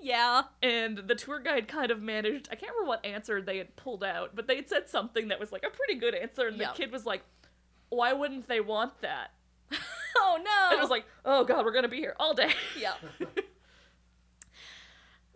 yeah. 0.00 0.42
And 0.62 0.98
the 0.98 1.14
tour 1.14 1.40
guide 1.40 1.66
kind 1.68 1.90
of 1.90 2.00
managed. 2.02 2.48
I 2.50 2.54
can't 2.56 2.72
remember 2.72 2.88
what 2.88 3.04
answer 3.04 3.40
they 3.42 3.58
had 3.58 3.74
pulled 3.76 4.04
out, 4.04 4.34
but 4.36 4.46
they 4.46 4.56
had 4.56 4.68
said 4.68 4.88
something 4.88 5.28
that 5.28 5.40
was 5.40 5.50
like 5.52 5.64
a 5.64 5.70
pretty 5.70 5.94
good 5.96 6.14
answer, 6.14 6.46
and 6.46 6.56
Yeah. 6.58 6.68
the 6.72 6.76
kid 6.76 6.92
was 6.92 7.04
like, 7.06 7.22
"Why 7.88 8.12
wouldn't 8.12 8.46
they 8.48 8.60
want 8.60 9.00
that?" 9.00 9.32
Oh 10.16 10.38
no. 10.42 10.68
And 10.70 10.78
it 10.78 10.80
was 10.80 10.90
like, 10.90 11.04
"Oh 11.24 11.44
God, 11.44 11.64
we're 11.64 11.72
gonna 11.72 11.88
be 11.88 11.96
here 11.98 12.14
all 12.18 12.34
day." 12.34 12.52
yeah. 12.78 12.94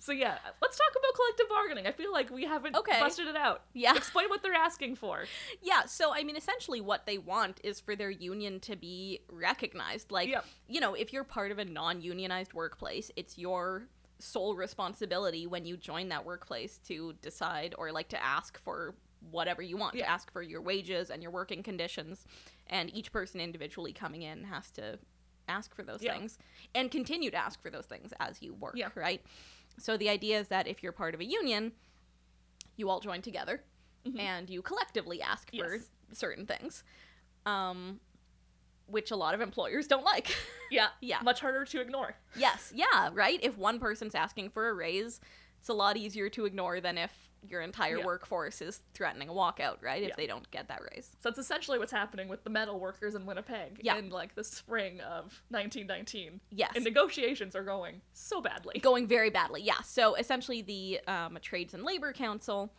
So 0.01 0.13
yeah, 0.13 0.39
let's 0.63 0.79
talk 0.79 0.91
about 0.93 1.15
collective 1.15 1.49
bargaining. 1.51 1.87
I 1.87 1.93
feel 1.93 2.13
like 2.13 2.31
we 2.31 2.45
haven't 2.45 2.75
Okay. 2.77 2.99
busted 2.99 3.27
it 3.27 3.37
out. 3.37 3.65
Yeah. 3.75 3.95
Explain 3.95 4.29
what 4.31 4.43
they're 4.43 4.55
asking 4.55 4.97
for. 4.97 5.25
Yeah, 5.61 5.85
so 5.85 6.15
I 6.15 6.23
mean 6.23 6.37
essentially 6.37 6.81
what 6.81 7.05
they 7.05 7.19
want 7.19 7.61
is 7.63 7.79
for 7.81 7.95
their 7.95 8.09
union 8.09 8.59
to 8.61 8.77
be 8.77 9.21
recognized. 9.31 10.11
Like, 10.11 10.31
Yep. 10.31 10.47
you 10.67 10.81
know, 10.81 10.95
if 10.95 11.13
you're 11.13 11.25
part 11.25 11.51
of 11.51 11.59
a 11.59 11.65
non-unionized 11.67 12.55
workplace, 12.55 13.11
it's 13.17 13.37
your 13.37 13.89
sole 14.19 14.55
responsibility 14.57 15.47
when 15.47 15.67
you 15.67 15.77
join 15.77 16.09
that 16.09 16.25
workplace 16.25 16.79
to 16.87 17.13
decide 17.21 17.75
or 17.77 17.93
like 17.93 18.09
to 18.09 18.25
ask 18.25 18.59
for 18.59 18.95
whatever 19.31 19.61
you 19.61 19.77
want, 19.77 19.95
to 19.95 20.09
ask 20.09 20.33
for 20.33 20.41
your 20.43 20.63
wages 20.63 21.11
and 21.11 21.23
your 21.23 21.33
working 21.33 21.63
conditions. 21.63 22.25
And 22.69 22.95
each 22.95 23.13
person 23.13 23.41
individually 23.41 23.93
coming 23.93 24.23
in 24.23 24.45
has 24.45 24.71
to 24.73 24.99
ask 25.49 25.75
for 25.75 25.83
those 25.83 26.03
Yeah. 26.03 26.13
things 26.15 26.39
and 26.75 26.91
continue 26.91 27.31
to 27.31 27.37
ask 27.37 27.61
for 27.63 27.71
those 27.71 27.87
things 27.87 28.13
as 28.21 28.43
you 28.43 28.53
work, 28.55 28.75
Yeah. 28.77 28.91
right? 28.95 29.25
So 29.79 29.97
the 29.97 30.09
idea 30.11 30.39
is 30.39 30.49
that 30.49 30.67
if 30.69 30.83
you're 30.83 30.93
part 30.93 31.15
of 31.15 31.21
a 31.21 31.25
union, 31.25 31.73
you 32.77 32.91
all 32.91 33.01
join 33.01 33.23
together 33.23 33.65
Mhm. 34.05 34.19
and 34.21 34.51
you 34.51 34.61
collectively 34.63 35.23
ask 35.23 35.49
for 35.51 35.77
Yes. 35.77 35.91
certain 36.13 36.47
things, 36.47 36.85
um, 37.47 38.01
which 38.87 39.11
a 39.11 39.17
lot 39.17 39.35
of 39.35 39.41
employers 39.41 39.87
don't 39.87 40.05
like. 40.05 40.27
Yeah. 40.71 40.91
Yeah. 41.01 41.23
Much 41.23 41.41
harder 41.41 41.65
to 41.65 41.81
ignore. 41.81 42.15
yes, 42.37 42.73
yeah, 42.77 43.09
right. 43.15 43.41
If 43.43 43.57
one 43.57 43.81
person's 43.81 44.15
asking 44.15 44.51
for 44.51 44.69
a 44.69 44.75
raise, 44.75 45.19
it's 45.59 45.71
a 45.71 45.73
lot 45.73 45.97
easier 45.97 46.29
to 46.29 46.45
ignore 46.45 46.79
than 46.79 46.99
if 46.99 47.28
your 47.47 47.61
entire 47.63 47.99
Yeah. 47.99 48.05
workforce 48.05 48.61
is 48.61 48.83
threatening 48.95 49.29
a 49.29 49.33
walkout, 49.33 49.83
right? 49.83 50.03
If 50.03 50.09
Yeah. 50.11 50.15
they 50.17 50.27
don't 50.27 50.51
get 50.51 50.69
that 50.69 50.81
raise. 50.93 51.07
So 51.21 51.31
that's 51.31 51.39
essentially 51.39 51.79
what's 51.79 51.93
happening 51.93 52.29
with 52.29 52.43
the 52.45 52.51
metal 52.51 52.81
workers 52.81 53.15
in 53.15 53.27
Winnipeg 53.27 53.81
Yeah. 53.83 53.97
in 53.97 54.11
like 54.11 54.35
the 54.35 54.45
spring 54.45 55.01
of 55.01 55.43
1919. 55.51 56.41
Yes. 56.51 56.73
And 56.75 56.85
negotiations 56.85 57.55
are 57.55 57.63
going 57.65 58.03
so 58.13 58.41
badly. 58.41 58.81
going 58.81 59.07
very 59.07 59.31
badly. 59.31 59.63
Yeah. 59.63 59.81
So 59.83 60.15
essentially, 60.15 60.63
the 60.63 61.01
um, 61.07 61.39
Trades 61.43 61.75
and 61.75 61.85
Labor 61.85 62.13
Council, 62.13 62.73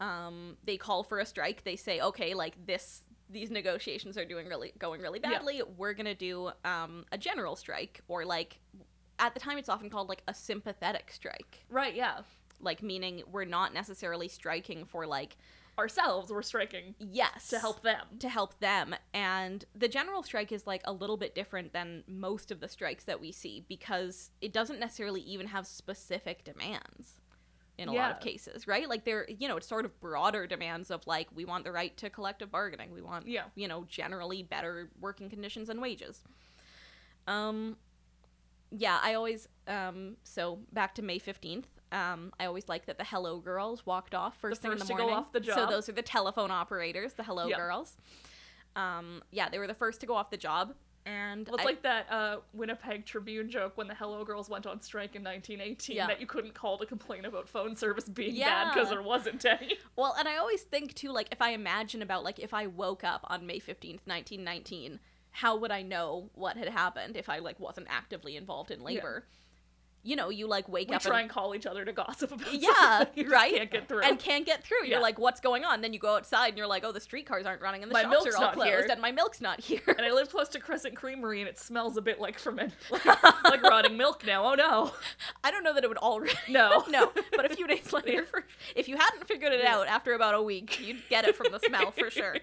um, 0.00 0.56
they 0.64 0.76
call 0.76 1.02
for 1.02 1.18
a 1.18 1.26
strike. 1.26 1.64
They 1.64 1.76
say, 1.76 2.00
okay, 2.00 2.34
like 2.34 2.66
this, 2.66 3.02
these 3.28 3.50
negotiations 3.50 4.16
are 4.16 4.24
doing 4.24 4.46
really 4.48 4.72
going 4.78 5.00
really 5.02 5.18
badly. 5.18 5.62
We're 5.76 5.92
gonna 5.94 6.14
do 6.14 6.50
um, 6.64 7.04
a 7.12 7.18
general 7.18 7.56
strike, 7.56 8.00
or 8.08 8.24
like 8.24 8.58
at 9.18 9.34
the 9.34 9.40
time, 9.40 9.58
it's 9.58 9.68
often 9.68 9.90
called 9.90 10.08
like 10.08 10.22
a 10.28 10.32
sympathetic 10.34 11.10
strike, 11.12 11.64
Right, 11.68 11.94
yeah. 11.94 12.22
Like 12.60 12.82
meaning 12.82 13.22
we're 13.30 13.44
not 13.44 13.72
necessarily 13.74 14.28
striking 14.28 14.84
for 14.84 15.06
like 15.06 15.36
Ourselves 15.78 16.32
we're 16.32 16.42
striking 16.42 16.96
yes 16.98 17.48
to 17.50 17.58
help 17.60 17.82
them. 17.84 18.04
to 18.18 18.28
help 18.28 18.58
them. 18.58 18.96
And 19.14 19.64
the 19.76 19.86
general 19.86 20.24
strike 20.24 20.50
is 20.50 20.66
like 20.66 20.82
a 20.84 20.92
little 20.92 21.16
bit 21.16 21.36
different 21.36 21.72
than 21.72 22.02
most 22.08 22.50
of 22.50 22.58
the 22.58 22.68
strikes 22.68 23.04
that 23.04 23.20
we 23.20 23.30
see 23.30 23.64
because 23.68 24.30
it 24.40 24.52
doesn't 24.52 24.80
necessarily 24.80 25.20
even 25.20 25.46
have 25.46 25.68
specific 25.68 26.42
demands 26.42 27.20
in 27.78 27.88
a 27.88 27.92
lot 27.92 28.10
of 28.10 28.18
cases, 28.18 28.66
right? 28.66 28.88
Like 28.88 29.04
they're, 29.04 29.24
you 29.30 29.46
know, 29.46 29.56
it's 29.56 29.68
sort 29.68 29.84
of 29.84 30.00
broader 30.00 30.48
demands 30.48 30.90
of 30.90 31.06
like 31.06 31.28
we 31.32 31.44
want 31.44 31.62
the 31.62 31.70
right 31.70 31.96
to 31.98 32.10
collective 32.10 32.50
bargaining. 32.50 32.90
We 32.92 33.00
want, 33.00 33.28
Yeah. 33.28 33.44
you 33.54 33.68
know, 33.68 33.84
generally 33.88 34.42
better 34.42 34.90
working 35.00 35.30
conditions 35.30 35.68
and 35.68 35.80
wages. 35.80 36.24
Um 37.28 37.76
yeah, 38.72 38.98
I 39.00 39.14
always 39.14 39.46
um 39.68 40.16
so 40.24 40.58
back 40.72 40.94
to 40.96 41.02
May 41.02 41.20
15th. 41.20 41.64
Um, 41.90 42.32
I 42.38 42.44
always 42.46 42.68
like 42.68 42.86
that 42.86 42.98
the 42.98 43.04
hello 43.04 43.38
girls 43.38 43.86
walked 43.86 44.14
off 44.14 44.36
first 44.38 44.60
thing 44.62 44.72
in 44.72 44.78
the 44.78 44.84
morning. 44.84 45.08
off 45.10 45.32
the 45.32 45.42
So 45.42 45.66
those 45.66 45.88
are 45.88 45.92
the 45.92 46.02
telephone 46.02 46.50
operators, 46.50 47.14
the 47.14 47.22
hello 47.22 47.46
Yeah. 47.48 47.56
girls. 47.56 47.96
Um, 48.76 49.22
yeah, 49.30 49.48
they 49.48 49.58
were 49.58 49.66
the 49.66 49.74
first 49.74 50.00
to 50.02 50.06
go 50.06 50.14
off 50.14 50.30
the 50.30 50.36
job, 50.36 50.74
and 51.06 51.46
Well, 51.48 51.54
it's 51.56 51.62
I- 51.62 51.66
like 51.66 51.82
that 51.82 52.06
uh, 52.12 52.36
Winnipeg 52.52 53.06
Tribune 53.06 53.50
joke 53.50 53.76
when 53.76 53.88
the 53.88 53.94
Hello 53.94 54.24
Girls 54.24 54.48
went 54.50 54.66
on 54.66 54.80
strike 54.82 55.16
in 55.16 55.22
1918 55.24 55.96
Yeah. 55.96 56.06
that 56.06 56.20
you 56.20 56.26
couldn't 56.26 56.54
call 56.54 56.76
to 56.78 56.86
complain 56.86 57.24
about 57.24 57.48
phone 57.48 57.74
service 57.74 58.04
being 58.08 58.38
bad 58.38 58.74
because 58.74 58.90
there 58.90 59.02
wasn't 59.02 59.44
any. 59.44 59.78
well, 59.96 60.14
and 60.18 60.28
I 60.28 60.36
always 60.36 60.62
think 60.62 60.94
too, 60.94 61.10
like 61.10 61.28
if 61.32 61.40
I 61.40 61.50
imagine 61.50 62.02
about 62.02 62.22
like 62.22 62.38
if 62.38 62.52
I 62.54 62.66
woke 62.66 63.02
up 63.02 63.22
on 63.24 63.46
May 63.46 63.58
fifteenth, 63.58 64.02
nineteen 64.06 64.44
nineteen, 64.44 65.00
how 65.30 65.56
would 65.56 65.70
I 65.72 65.82
know 65.82 66.30
what 66.34 66.56
had 66.56 66.68
happened 66.68 67.16
if 67.16 67.28
I 67.28 67.38
like 67.38 67.58
wasn't 67.58 67.86
actively 67.90 68.36
involved 68.36 68.70
in 68.70 68.82
labor? 68.82 69.24
You 70.02 70.16
know, 70.16 70.28
you 70.30 70.46
like 70.46 70.68
wake 70.68 70.88
We 70.88 70.96
up 70.96 71.02
try 71.02 71.16
and, 71.20 71.22
and 71.22 71.30
call 71.30 71.54
each 71.54 71.66
other 71.66 71.84
to 71.84 71.92
gossip 71.92 72.32
about 72.32 72.52
Yeah, 72.54 73.04
right? 73.28 73.54
Can't 73.54 73.70
get 73.70 73.88
through. 73.88 74.00
and 74.02 74.18
can't 74.18 74.46
get 74.46 74.64
through. 74.64 74.84
Yeah. 74.84 74.92
You're 74.92 75.00
like, 75.02 75.18
what's 75.18 75.40
going 75.40 75.64
on? 75.64 75.80
Then 75.80 75.92
you 75.92 75.98
go 75.98 76.16
outside 76.16 76.48
and 76.48 76.56
you're 76.58 76.66
like, 76.66 76.84
oh, 76.84 76.92
the 76.92 77.00
streetcars 77.00 77.46
aren't 77.46 77.60
running 77.60 77.82
and 77.82 77.90
the 77.90 77.94
My 77.94 78.02
shops 78.02 78.10
milk's 78.12 78.34
are 78.34 78.36
all 78.38 78.42
not 78.42 78.54
closed 78.54 78.68
here. 78.68 78.86
and 78.90 79.00
my 79.02 79.12
milk's 79.12 79.40
not 79.40 79.60
here. 79.60 79.80
And 79.86 80.00
I 80.02 80.12
live 80.12 80.30
close 80.30 80.48
to 80.50 80.60
Crescent 80.60 80.94
Creamery, 80.94 81.40
and 81.40 81.48
it 81.48 81.58
smells 81.58 81.96
a 81.96 82.02
bit 82.02 82.20
like 82.20 82.38
ferment, 82.38 82.72
like, 82.90 83.04
like 83.44 83.62
rotting 83.62 83.96
milk 83.96 84.24
now. 84.26 84.44
Oh 84.50 84.54
no, 84.54 84.92
I 85.44 85.50
don't 85.50 85.64
know 85.64 85.74
that 85.74 85.84
it 85.84 85.88
would 85.88 85.98
already. 85.98 86.34
no, 86.48 86.84
no, 86.88 87.10
but 87.36 87.50
a 87.50 87.54
few 87.54 87.66
days 87.66 87.92
later, 87.92 88.24
for, 88.24 88.44
if 88.76 88.88
you 88.88 88.96
hadn't 88.96 89.26
figured 89.26 89.52
it 89.52 89.60
Yeah. 89.64 89.76
out 89.76 89.88
after 89.88 90.14
about 90.14 90.34
a 90.34 90.42
week, 90.42 90.80
you'd 90.80 91.02
get 91.10 91.26
it 91.26 91.34
from 91.36 91.48
the 91.52 91.58
smell 91.60 91.90
for 91.90 92.10
sure. 92.10 92.36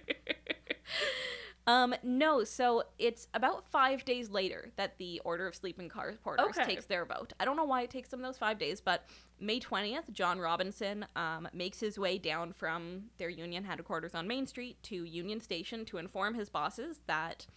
Um, 1.67 1.95
no, 2.03 2.43
so 2.43 2.83
it's 2.99 3.27
about 3.33 3.67
five 3.67 4.05
days 4.05 4.29
later 4.29 4.69
that 4.75 4.97
the 4.99 5.19
Order 5.25 5.47
of 5.47 5.55
Sleeping 5.55 5.89
Car 5.89 6.13
Porters 6.23 6.45
Okay. 6.57 6.63
takes 6.63 6.85
their 6.85 7.05
vote. 7.05 7.33
I 7.39 7.45
don't 7.45 7.55
know 7.57 7.63
why 7.63 7.81
it 7.81 7.89
takes 7.89 8.09
them 8.09 8.21
those 8.21 8.37
five 8.37 8.59
days, 8.59 8.81
but 8.81 9.05
May 9.39 9.59
20th, 9.59 10.11
John 10.11 10.39
Robinson 10.39 11.05
um, 11.15 11.47
makes 11.53 11.79
his 11.79 11.97
way 11.97 12.19
down 12.19 12.53
from 12.53 13.05
their 13.17 13.29
union 13.29 13.63
headquarters 13.63 14.13
on 14.13 14.27
Main 14.27 14.45
Street 14.45 14.77
to 14.83 15.05
Union 15.05 15.41
Station 15.41 15.85
to 15.85 15.97
inform 15.97 16.35
his 16.35 16.49
bosses 16.49 16.99
that 17.07 17.47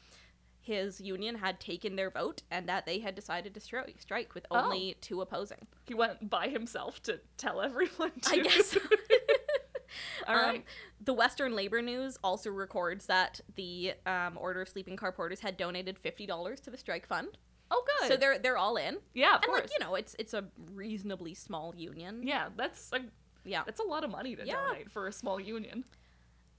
his 0.61 1.00
union 1.00 1.34
had 1.34 1.61
taken 1.61 1.96
their 1.96 2.11
vote 2.11 2.42
and 2.50 2.68
that 2.68 2.84
they 2.86 2.98
had 2.98 3.14
decided 3.14 3.54
to 3.54 3.61
stri- 3.61 3.98
strike 4.00 4.34
with 4.34 4.46
Oh. 4.50 4.64
only 4.64 4.96
two 5.00 5.20
opposing. 5.20 5.66
He 5.86 5.94
went 5.94 6.28
by 6.30 6.48
himself 6.48 7.02
to 7.04 7.20
tell 7.36 7.61
everyone. 7.61 8.12
To. 8.22 8.30
I 8.30 8.38
guess. 8.38 8.76
All 10.26 10.34
Um, 10.36 10.62
the 11.01 11.12
Western 11.14 11.55
Labor 11.55 11.80
News 11.82 12.18
also 12.22 12.51
records 12.51 13.07
that 13.07 13.41
the 13.55 13.95
um, 14.07 14.36
Order 14.39 14.62
of 14.62 14.68
Sleeping 14.68 14.97
Car 14.97 15.12
Porters 15.12 15.41
had 15.41 15.57
donated 15.57 15.99
fifty 15.99 16.26
dollars 16.26 16.61
to 16.61 16.70
the 16.70 16.76
strike 16.76 17.07
fund, 17.07 17.39
oh, 17.70 17.84
good. 18.01 18.09
so 18.09 18.16
they're 18.16 18.39
they're 18.39 18.57
all 18.59 18.76
in. 18.76 18.99
yeah, 19.14 19.36
of 19.36 19.43
and 19.43 19.45
course. 19.45 19.61
like 19.62 19.70
you 19.72 19.78
know, 19.84 19.95
it's 19.95 20.14
it's 20.18 20.34
a 20.34 20.45
reasonably 20.74 21.34
small 21.34 21.74
union. 21.76 22.22
yeah, 22.26 22.49
that's 22.57 22.91
a, 22.93 23.01
Yeah. 23.45 23.62
that's 23.64 23.80
a 23.80 23.84
lot 23.84 24.05
of 24.05 24.11
money 24.11 24.34
to 24.36 24.45
Yeah. 24.47 24.57
donate 24.66 24.91
for 24.91 25.07
a 25.07 25.12
small 25.12 25.41
union. 25.41 25.84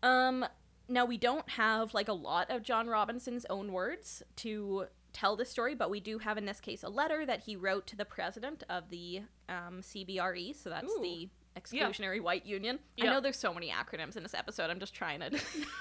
Um. 0.03 0.45
Now 0.91 1.05
we 1.05 1.17
don't 1.19 1.47
have 1.51 1.93
like 1.93 2.07
a 2.07 2.13
lot 2.13 2.49
of 2.49 2.63
John 2.63 2.87
Robinson's 2.87 3.45
own 3.47 3.71
words 3.71 4.23
to 4.37 4.85
tell 5.13 5.35
this 5.35 5.49
story, 5.51 5.75
but 5.75 5.91
we 5.91 5.99
do 5.99 6.17
have 6.17 6.35
in 6.35 6.45
this 6.45 6.59
case 6.59 6.81
a 6.81 6.89
letter 6.89 7.27
that 7.27 7.41
he 7.41 7.55
wrote 7.55 7.85
to 7.87 7.95
the 7.95 8.05
president 8.05 8.63
of 8.69 8.89
the 8.89 9.21
um, 9.47 9.81
CBRE. 9.81 10.55
So 10.55 10.69
that's 10.71 10.91
Ooh. 10.91 10.99
the 11.03 11.29
Exclusionary 11.59 12.21
White 12.21 12.45
Union. 12.45 12.79
I 13.01 13.05
know 13.05 13.19
there's 13.21 13.37
so 13.37 13.53
many 13.53 13.69
acronyms 13.71 14.15
in 14.17 14.23
this 14.23 14.33
episode. 14.33 14.69
I'm 14.69 14.79
just 14.79 14.93
trying 14.93 15.19
to 15.21 15.31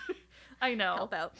I 0.60 0.74
know. 0.74 0.94
help 0.96 1.14
out. 1.14 1.34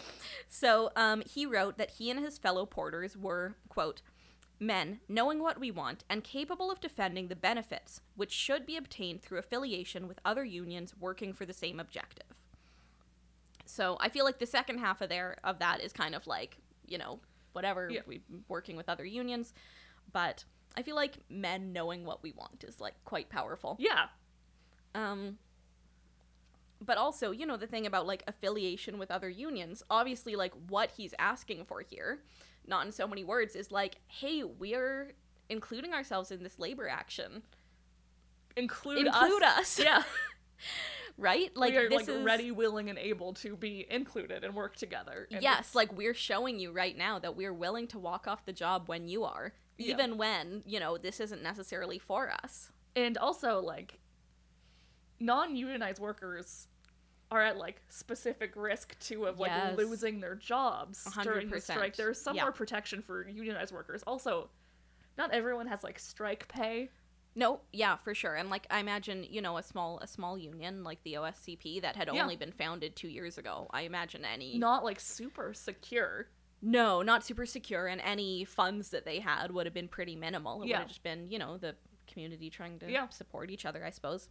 So 0.49 0.91
um, 0.97 1.22
he 1.26 1.45
wrote 1.47 1.78
that 1.78 1.91
he 1.91 2.11
and 2.11 2.20
his 2.20 2.39
fellow 2.39 2.66
porters 2.66 3.16
were, 3.16 3.57
quote, 3.68 4.03
men 4.61 4.99
knowing 5.09 5.41
what 5.41 5.61
we 5.61 5.70
want 5.70 6.03
and 6.11 6.24
capable 6.24 6.68
of 6.70 6.80
defending 6.80 7.28
the 7.28 7.36
benefits 7.36 8.01
which 8.16 8.32
should 8.32 8.66
be 8.66 8.76
obtained 8.76 9.22
through 9.22 9.39
affiliation 9.39 10.09
with 10.09 10.18
other 10.24 10.45
unions 10.45 10.95
working 10.99 11.32
for 11.32 11.47
the 11.47 11.53
same 11.53 11.78
objective. 11.78 12.26
So 13.66 13.97
I 14.01 14.09
feel 14.09 14.24
like 14.24 14.39
the 14.39 14.47
second 14.47 14.78
half 14.78 15.01
of 15.01 15.09
there 15.11 15.36
of 15.45 15.59
that 15.61 15.80
is 15.80 15.93
kind 15.93 16.14
of 16.14 16.26
like, 16.26 16.57
you 16.86 16.99
know, 16.99 17.20
whatever 17.53 17.89
Yeah. 17.91 18.01
we 18.07 18.20
working 18.49 18.76
with 18.76 18.89
other 18.89 19.05
unions, 19.05 19.53
but 20.12 20.45
I 20.76 20.82
feel 20.82 20.97
like 20.97 21.14
men 21.28 21.72
knowing 21.72 22.05
what 22.05 22.22
we 22.22 22.32
want 22.32 22.64
is 22.64 22.80
like 22.80 22.95
quite 23.05 23.28
powerful. 23.28 23.76
Yeah. 23.78 24.07
Um, 24.99 25.38
but 26.80 26.96
also, 26.99 27.30
you 27.30 27.46
know, 27.46 27.57
the 27.57 27.66
thing 27.66 27.86
about 27.86 28.07
like 28.07 28.22
affiliation 28.26 28.99
with 28.99 29.11
other 29.11 29.28
unions, 29.28 29.82
obviously, 29.90 30.36
like 30.36 30.53
what 30.68 30.92
he's 30.96 31.14
asking 31.18 31.64
for 31.64 31.80
here, 31.80 32.20
not 32.66 32.84
in 32.86 32.92
so 32.92 33.07
many 33.07 33.24
words, 33.24 33.57
is 33.57 33.70
like, 33.72 33.96
hey, 34.07 34.42
we're 34.44 35.12
including 35.49 35.92
ourselves 35.92 36.30
in 36.30 36.42
this 36.42 36.59
labor 36.59 36.88
action. 36.88 37.42
Include, 38.57 39.07
us. 39.09 39.22
Include 39.22 39.42
us. 39.42 39.59
us. 39.59 39.78
Yeah. 39.80 40.03
Right? 41.20 41.51
Like, 41.57 41.72
we 41.72 41.78
are 41.78 41.88
this 41.88 42.07
like 42.07 42.09
is. 42.09 42.22
ready, 42.24 42.51
willing, 42.53 42.90
and 42.90 42.96
able 42.96 43.32
to 43.34 43.57
be 43.57 43.84
included 43.90 44.44
and 44.44 44.55
work 44.55 44.76
together. 44.76 45.26
and 45.32 45.42
Yes, 45.42 45.59
it's- 45.59 45.74
like 45.74 45.92
we're 45.96 46.14
showing 46.14 46.61
you 46.61 46.70
right 46.70 46.96
now 46.96 47.18
that 47.18 47.34
we're 47.34 47.53
willing 47.53 47.88
to 47.88 47.99
walk 47.99 48.28
off 48.28 48.44
the 48.44 48.53
job 48.53 48.88
when 48.88 49.09
you 49.09 49.24
are, 49.24 49.53
Yeah. 49.78 49.94
even 49.94 50.16
when, 50.16 50.62
you 50.64 50.78
know, 50.78 50.96
this 50.96 51.18
isn't 51.18 51.42
necessarily 51.42 51.99
for 51.99 52.30
us. 52.44 52.70
and 52.94 53.18
also 53.18 53.61
like 53.61 53.99
non-unionized 55.21 56.01
workers 56.01 56.69
are 57.31 57.43
at 57.43 57.57
like 57.59 57.83
specific 57.89 58.53
risk 58.57 58.99
too 59.01 59.27
of 59.27 59.39
like 59.39 59.51
Yes. 59.51 59.77
losing 59.77 60.21
their 60.21 60.35
jobs 60.35 61.07
A 61.07 61.11
hundred 61.11 61.33
during 61.35 61.51
the 61.51 61.61
strike. 61.61 61.97
There's 61.97 62.21
some 62.21 62.35
Yeah. 62.37 62.45
more 62.45 62.53
protection 62.53 63.03
for 63.03 63.29
unionized 63.29 63.73
workers. 63.73 64.03
Also, 64.05 64.51
not 65.19 65.31
everyone 65.33 65.66
has 65.66 65.85
like 65.85 65.99
strike 65.99 66.49
pay. 66.49 66.91
No, 67.35 67.61
yeah, 67.73 67.97
for 67.97 68.14
sure. 68.14 68.35
And 68.35 68.49
like 68.49 68.66
I 68.71 68.81
imagine, 68.81 69.25
you 69.25 69.43
know, 69.43 69.59
a 69.59 69.62
small 69.62 69.99
a 70.01 70.07
small 70.07 70.39
union 70.39 70.83
like 70.85 71.03
the 71.03 71.14
OSCP 71.14 71.81
that 71.83 71.97
had 71.97 72.09
Yeah. 72.12 72.23
only 72.23 72.37
been 72.37 72.53
founded 72.53 72.97
2 72.97 73.09
years 73.09 73.37
ago. 73.37 73.69
I 73.71 73.83
imagine 73.83 74.25
any 74.25 74.57
Not 74.59 74.83
like 74.83 74.99
super 74.99 75.53
secure. 75.53 76.31
No, 76.62 77.03
not 77.03 77.25
super 77.25 77.45
secure 77.47 77.87
and 77.87 78.01
any 78.01 78.45
funds 78.45 78.89
that 78.91 79.05
they 79.05 79.21
had 79.21 79.53
would 79.53 79.66
have 79.66 79.75
been 79.75 79.87
pretty 79.89 80.16
minimal. 80.16 80.62
It 80.62 80.69
Yeah. 80.69 80.77
would 80.79 80.83
have 80.85 80.89
just 80.89 81.03
been, 81.03 81.31
you 81.31 81.39
know, 81.39 81.59
the 81.59 81.77
community 82.07 82.49
trying 82.49 82.79
to 82.81 82.91
Yeah. 82.91 83.09
support 83.11 83.51
each 83.51 83.66
other, 83.66 83.85
I 83.85 83.91
suppose. 83.91 84.29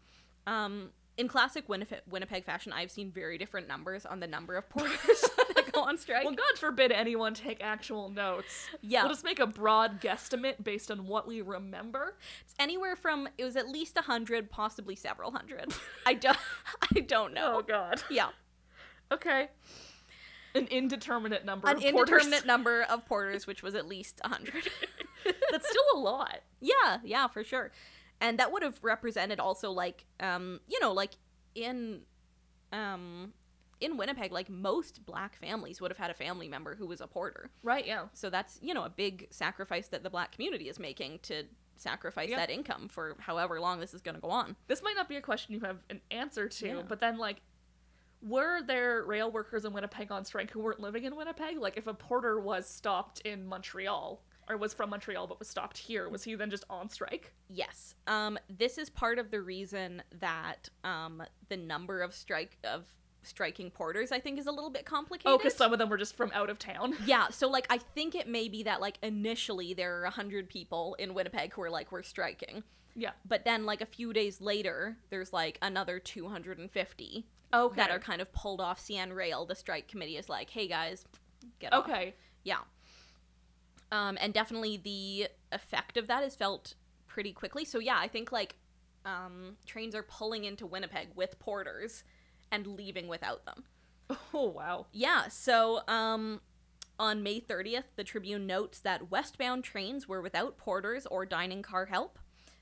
Um 0.47 0.89
in 1.17 1.27
classic 1.27 1.67
Winnipeg, 1.67 2.01
Winnipeg 2.07 2.45
fashion, 2.45 2.71
I've 2.71 2.91
seen 2.91 3.11
very 3.11 3.39
different 3.39 3.67
numbers 3.67 4.05
on 4.05 4.19
the 4.19 4.27
number 4.27 4.55
of 4.55 4.69
porters 4.69 5.25
that 5.55 5.71
go 5.71 5.81
on 5.81 5.97
strike. 5.97 6.23
Well, 6.25 6.35
God 6.35 6.59
forbid 6.59 6.91
anyone 6.91 7.33
take 7.33 7.57
actual 7.59 8.09
notes. 8.09 8.69
Yeah. 8.83 9.01
We'll 9.01 9.13
just 9.13 9.23
make 9.25 9.39
a 9.39 9.47
broad 9.47 9.99
guesstimate 9.99 10.63
based 10.63 10.91
on 10.91 11.07
what 11.07 11.27
we 11.27 11.41
remember. 11.41 12.17
It's 12.45 12.53
anywhere 12.59 12.95
from 12.95 13.27
it 13.39 13.43
was 13.43 13.55
at 13.55 13.67
least 13.67 13.97
a 13.97 14.03
hundred, 14.03 14.51
possibly 14.51 14.95
several 14.95 15.31
hundred. 15.31 15.73
I 16.05 16.13
don't, 16.13 16.37
I 16.95 16.99
don't 16.99 17.33
know. 17.33 17.55
Oh 17.57 17.61
God. 17.63 18.03
Yeah, 18.11 18.29
Okay. 19.11 19.49
An 20.53 20.67
indeterminate 20.67 21.45
number 21.45 21.67
an 21.67 21.77
of 21.77 21.81
porters. 21.81 21.99
indeterminate 21.99 22.45
number 22.45 22.83
of 22.83 23.05
porters, 23.05 23.45
which 23.47 23.61
was 23.63 23.75
at 23.75 23.87
least 23.87 24.21
a 24.23 24.29
hundred. 24.29 24.69
That's 25.51 25.67
still 25.69 25.83
a 25.95 25.99
lot. 25.99 26.41
yeah, 26.61 26.99
yeah, 27.03 27.27
for 27.27 27.43
sure. 27.43 27.71
And 28.19 28.39
that 28.39 28.51
would 28.51 28.63
have 28.63 28.79
represented 28.81 29.39
also 29.39 29.71
like, 29.71 30.05
um, 30.19 30.59
you 30.67 30.79
know, 30.79 30.91
like 30.93 31.11
in, 31.55 32.01
um, 32.73 33.33
in 33.79 33.95
Winnipeg, 33.97 34.31
like 34.31 34.49
most 34.49 35.05
black 35.05 35.35
families 35.35 35.79
would 35.79 35.91
have 35.91 35.97
had 35.99 36.09
a 36.09 36.13
family 36.15 36.47
member 36.47 36.75
who 36.75 36.87
was 36.87 36.99
a 36.99 37.07
porter. 37.07 37.51
Right. 37.61 37.85
Yeah. 37.85 38.05
So 38.13 38.29
that's 38.31 38.57
you 38.61 38.73
know 38.73 38.83
a 38.85 38.89
big 38.89 39.27
sacrifice 39.29 39.87
that 39.89 40.01
the 40.01 40.09
black 40.09 40.31
community 40.31 40.67
is 40.67 40.79
making 40.79 41.19
to 41.23 41.43
sacrifice 41.75 42.29
Yeah. 42.31 42.37
that 42.37 42.49
income 42.49 42.87
for 42.87 43.15
however 43.19 43.59
long 43.61 43.79
this 43.79 43.93
is 43.93 44.01
going 44.01 44.15
to 44.15 44.21
go 44.21 44.29
on. 44.31 44.55
this 44.65 44.81
might 44.81 44.95
not 44.95 45.07
be 45.07 45.15
a 45.15 45.21
question 45.21 45.53
you 45.53 45.59
have 45.59 45.77
an 45.91 46.01
answer 46.09 46.49
to, 46.49 46.67
Yeah. 46.67 46.81
but 46.87 46.99
then 46.99 47.19
like 47.19 47.41
were 48.23 48.63
there 48.63 49.03
rail 49.03 49.31
workers 49.31 49.63
in 49.63 49.73
Winnipeg 49.73 50.11
on 50.11 50.25
strike 50.25 50.49
who 50.49 50.59
weren't 50.59 50.79
living 50.79 51.03
in 51.03 51.15
Winnipeg? 51.15 51.59
Like 51.59 51.77
if 51.77 51.85
a 51.85 51.93
porter 51.93 52.39
was 52.39 52.67
stopped 52.67 53.19
in 53.21 53.45
Montreal 53.45 54.23
or 54.49 54.57
was 54.57 54.73
from 54.73 54.89
Montreal 54.89 55.27
but 55.27 55.39
was 55.39 55.47
stopped 55.47 55.77
here, 55.77 56.07
was 56.09 56.23
he 56.23 56.35
then 56.35 56.49
just 56.49 56.63
on 56.69 56.89
strike? 56.89 57.33
Yes. 57.49 57.95
Um, 58.07 58.37
this 58.49 58.77
is 58.77 58.89
part 58.89 59.19
of 59.19 59.31
the 59.31 59.41
reason 59.41 60.01
that 60.19 60.69
um, 60.83 61.23
the 61.49 61.57
number 61.57 62.01
of 62.01 62.13
strike 62.13 62.57
of 62.63 62.85
striking 63.23 63.69
porters 63.69 64.13
I 64.13 64.21
think 64.21 64.39
is 64.39 64.47
a 64.47 64.51
little 64.51 64.69
bit 64.69 64.85
complicated. 64.85 65.29
Oh, 65.33 65.37
because 65.37 65.53
some 65.55 65.73
of 65.73 65.79
them 65.79 65.89
were 65.89 65.97
just 65.97 66.15
from 66.15 66.31
out 66.33 66.49
of 66.49 66.57
town. 66.59 66.95
yeah, 67.05 67.27
so 67.29 67.49
like 67.49 67.67
I 67.69 67.77
think 67.77 68.15
it 68.15 68.27
may 68.27 68.47
be 68.47 68.63
that 68.63 68.79
like 68.79 68.97
initially 69.03 69.73
there 69.73 69.99
are 69.99 70.05
a 70.05 70.09
hundred 70.11 70.49
people 70.49 70.95
in 70.97 71.13
Winnipeg 71.13 71.51
who 71.53 71.61
are 71.63 71.69
like 71.69 71.91
we're 71.91 72.03
striking, 72.03 72.63
Yeah. 72.95 73.11
but 73.27 73.43
then 73.43 73.65
like 73.65 73.81
a 73.81 73.85
few 73.85 74.13
days 74.13 74.39
later 74.39 74.95
there's 75.09 75.33
like 75.33 75.57
another 75.61 75.99
two 75.99 76.29
hundred 76.29 76.57
and 76.57 76.71
fifty 76.71 77.25
Okay. 77.53 77.75
that 77.75 77.89
are 77.91 77.99
kind 77.99 78.21
of 78.21 78.31
pulled 78.31 78.61
off 78.61 78.79
CN 78.79 79.13
Rail. 79.13 79.45
The 79.45 79.55
strike 79.55 79.87
committee 79.89 80.15
is 80.15 80.29
like, 80.29 80.49
hey 80.49 80.67
guys, 80.69 81.05
get 81.59 81.73
off. 81.73 81.83
okay. 81.89 82.15
Yeah. 82.43 82.59
Um, 83.91 84.17
and 84.19 84.33
definitely 84.33 84.77
the 84.77 85.27
effect 85.51 85.97
of 85.97 86.07
that 86.07 86.23
is 86.23 86.35
felt 86.35 86.75
pretty 87.07 87.31
quickly. 87.31 87.65
So 87.65 87.79
yeah, 87.79 87.97
I 87.99 88.07
think 88.07 88.31
like 88.31 88.55
um, 89.05 89.57
trains 89.65 89.95
are 89.95 90.03
pulling 90.03 90.43
into 90.43 90.65
Winnipeg 90.65 91.09
with 91.15 91.39
porters 91.39 92.03
and 92.51 92.67
leaving 92.67 93.07
without 93.07 93.45
them. 93.45 93.63
Oh 94.33 94.49
wow. 94.49 94.85
Yeah. 94.93 95.27
So 95.27 95.81
um, 95.87 96.39
on 96.99 97.23
May 97.23 97.41
30th, 97.41 97.85
the 97.95 98.03
Tribune 98.03 98.45
notes 98.47 98.79
that 98.79 99.11
westbound 99.11 99.63
trains 99.63 100.07
were 100.07 100.21
without 100.21 100.57
porters 100.57 101.05
or 101.07 101.25
dining 101.25 101.61
car 101.61 101.87
help. 101.87 102.19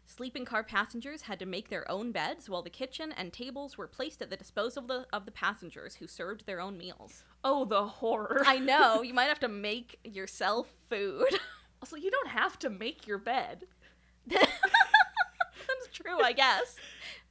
Sleeping 0.07 0.45
car 0.45 0.63
passengers 0.63 1.23
had 1.23 1.39
to 1.39 1.45
make 1.45 1.69
their 1.69 1.89
own 1.89 2.11
beds, 2.11 2.47
while 2.49 2.61
the 2.61 2.69
kitchen 2.69 3.11
and 3.11 3.33
tables 3.33 3.77
were 3.77 3.87
placed 3.87 4.21
at 4.21 4.29
the 4.29 4.37
disposal 4.37 4.83
of 4.83 4.87
the, 4.87 5.05
of 5.11 5.25
the 5.25 5.31
passengers 5.31 5.95
who 5.95 6.07
served 6.07 6.45
their 6.45 6.61
own 6.61 6.77
meals. 6.77 7.23
Oh, 7.43 7.65
the 7.65 7.85
horror. 7.85 8.43
I 8.45 8.59
know, 8.59 9.01
you 9.03 9.13
might 9.13 9.25
have 9.25 9.39
to 9.39 9.47
make 9.47 9.99
yourself 10.03 10.67
food. 10.89 11.27
also, 11.81 11.95
you 11.95 12.11
don't 12.11 12.29
have 12.29 12.59
to 12.59 12.69
make 12.69 13.07
your 13.07 13.17
bed. 13.17 13.65
That's 14.27 15.87
true, 15.91 16.21
I 16.21 16.33
guess. 16.33 16.75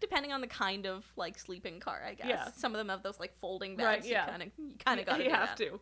Depending 0.00 0.32
on 0.32 0.40
the 0.40 0.46
kind 0.46 0.86
of 0.86 1.04
like 1.16 1.38
sleeping 1.38 1.80
car, 1.80 2.02
I 2.06 2.14
guess. 2.14 2.26
Yeah. 2.28 2.48
Some 2.56 2.72
of 2.72 2.78
them 2.78 2.88
have 2.88 3.02
those 3.02 3.20
like 3.20 3.36
folding 3.38 3.76
beds. 3.76 4.02
Right, 4.02 4.04
yeah. 4.04 4.24
You 4.24 4.30
kind 4.30 4.42
of, 4.42 4.48
you 4.58 4.72
kind 4.84 5.00
of 5.00 5.06
got 5.06 5.18
you 5.18 5.30
to 5.30 5.36
have 5.36 5.54
to. 5.56 5.80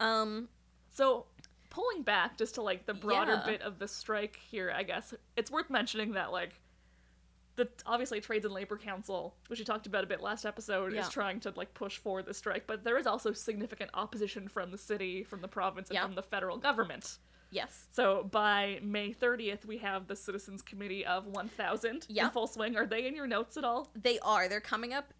Um, 0.00 0.48
So, 0.90 1.26
pulling 1.74 2.02
back 2.02 2.38
just 2.38 2.54
to 2.54 2.62
like 2.62 2.86
the 2.86 2.94
broader 2.94 3.32
Yeah. 3.32 3.46
bit 3.46 3.62
of 3.62 3.78
the 3.78 3.88
strike 3.88 4.36
here, 4.50 4.70
I 4.74 4.84
guess 4.84 5.12
it's 5.36 5.50
worth 5.50 5.70
mentioning 5.70 6.12
that 6.12 6.30
like 6.30 6.60
the 7.56 7.68
obviously 7.86 8.20
Trades 8.20 8.44
and 8.44 8.54
Labor 8.54 8.76
Council, 8.78 9.34
which 9.48 9.58
we 9.58 9.64
talked 9.64 9.86
about 9.86 10.02
a 10.04 10.06
bit 10.06 10.20
last 10.20 10.44
episode, 10.44 10.92
Yeah. 10.92 11.00
is 11.02 11.08
trying 11.08 11.40
to 11.40 11.52
like 11.56 11.74
push 11.74 11.98
for 11.98 12.22
the 12.22 12.32
strike, 12.34 12.66
but 12.66 12.84
there 12.84 12.96
is 12.98 13.06
also 13.06 13.32
significant 13.32 13.90
opposition 13.94 14.48
from 14.48 14.70
the 14.70 14.78
city, 14.78 15.24
from 15.24 15.40
the 15.40 15.48
province, 15.48 15.88
and 15.90 15.94
Yeah. 15.96 16.02
from 16.04 16.14
the 16.14 16.22
federal 16.22 16.56
government. 16.58 17.18
Yes. 17.50 17.86
So 17.92 18.24
by 18.24 18.80
May 18.82 19.12
30th, 19.12 19.64
we 19.64 19.78
have 19.78 20.08
the 20.08 20.16
Citizens 20.16 20.62
Committee 20.62 21.06
of 21.06 21.26
1,000 21.26 22.06
Yeah. 22.08 22.26
in 22.26 22.30
full 22.32 22.48
swing. 22.48 22.76
Are 22.76 22.86
they 22.86 23.06
in 23.06 23.14
your 23.14 23.28
notes 23.28 23.56
at 23.56 23.62
all? 23.64 23.90
They 23.94 24.18
are. 24.20 24.48
They're 24.48 24.60
coming 24.60 24.92
up 24.92 25.12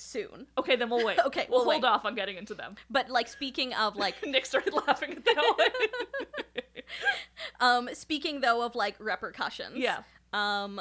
soon. 0.00 0.46
Okay, 0.56 0.76
then 0.76 0.90
we'll 0.90 1.04
wait. 1.04 1.18
Okay, 1.26 1.46
we'll, 1.48 1.60
we'll 1.60 1.70
hold 1.72 1.82
wait. 1.82 1.88
off 1.88 2.04
on 2.04 2.14
getting 2.14 2.36
into 2.36 2.54
them. 2.54 2.76
But 2.90 3.10
like 3.10 3.28
speaking 3.28 3.72
of 3.74 3.96
like 3.96 4.14
Nick 4.26 4.46
started 4.46 4.72
laughing 4.72 5.12
at 5.12 5.24
that 5.24 5.54
one. 5.56 6.52
um 7.60 7.88
speaking 7.94 8.40
though 8.40 8.62
of 8.62 8.74
like 8.74 8.96
repercussions. 8.98 9.76
yeah. 9.76 9.98
um 10.32 10.80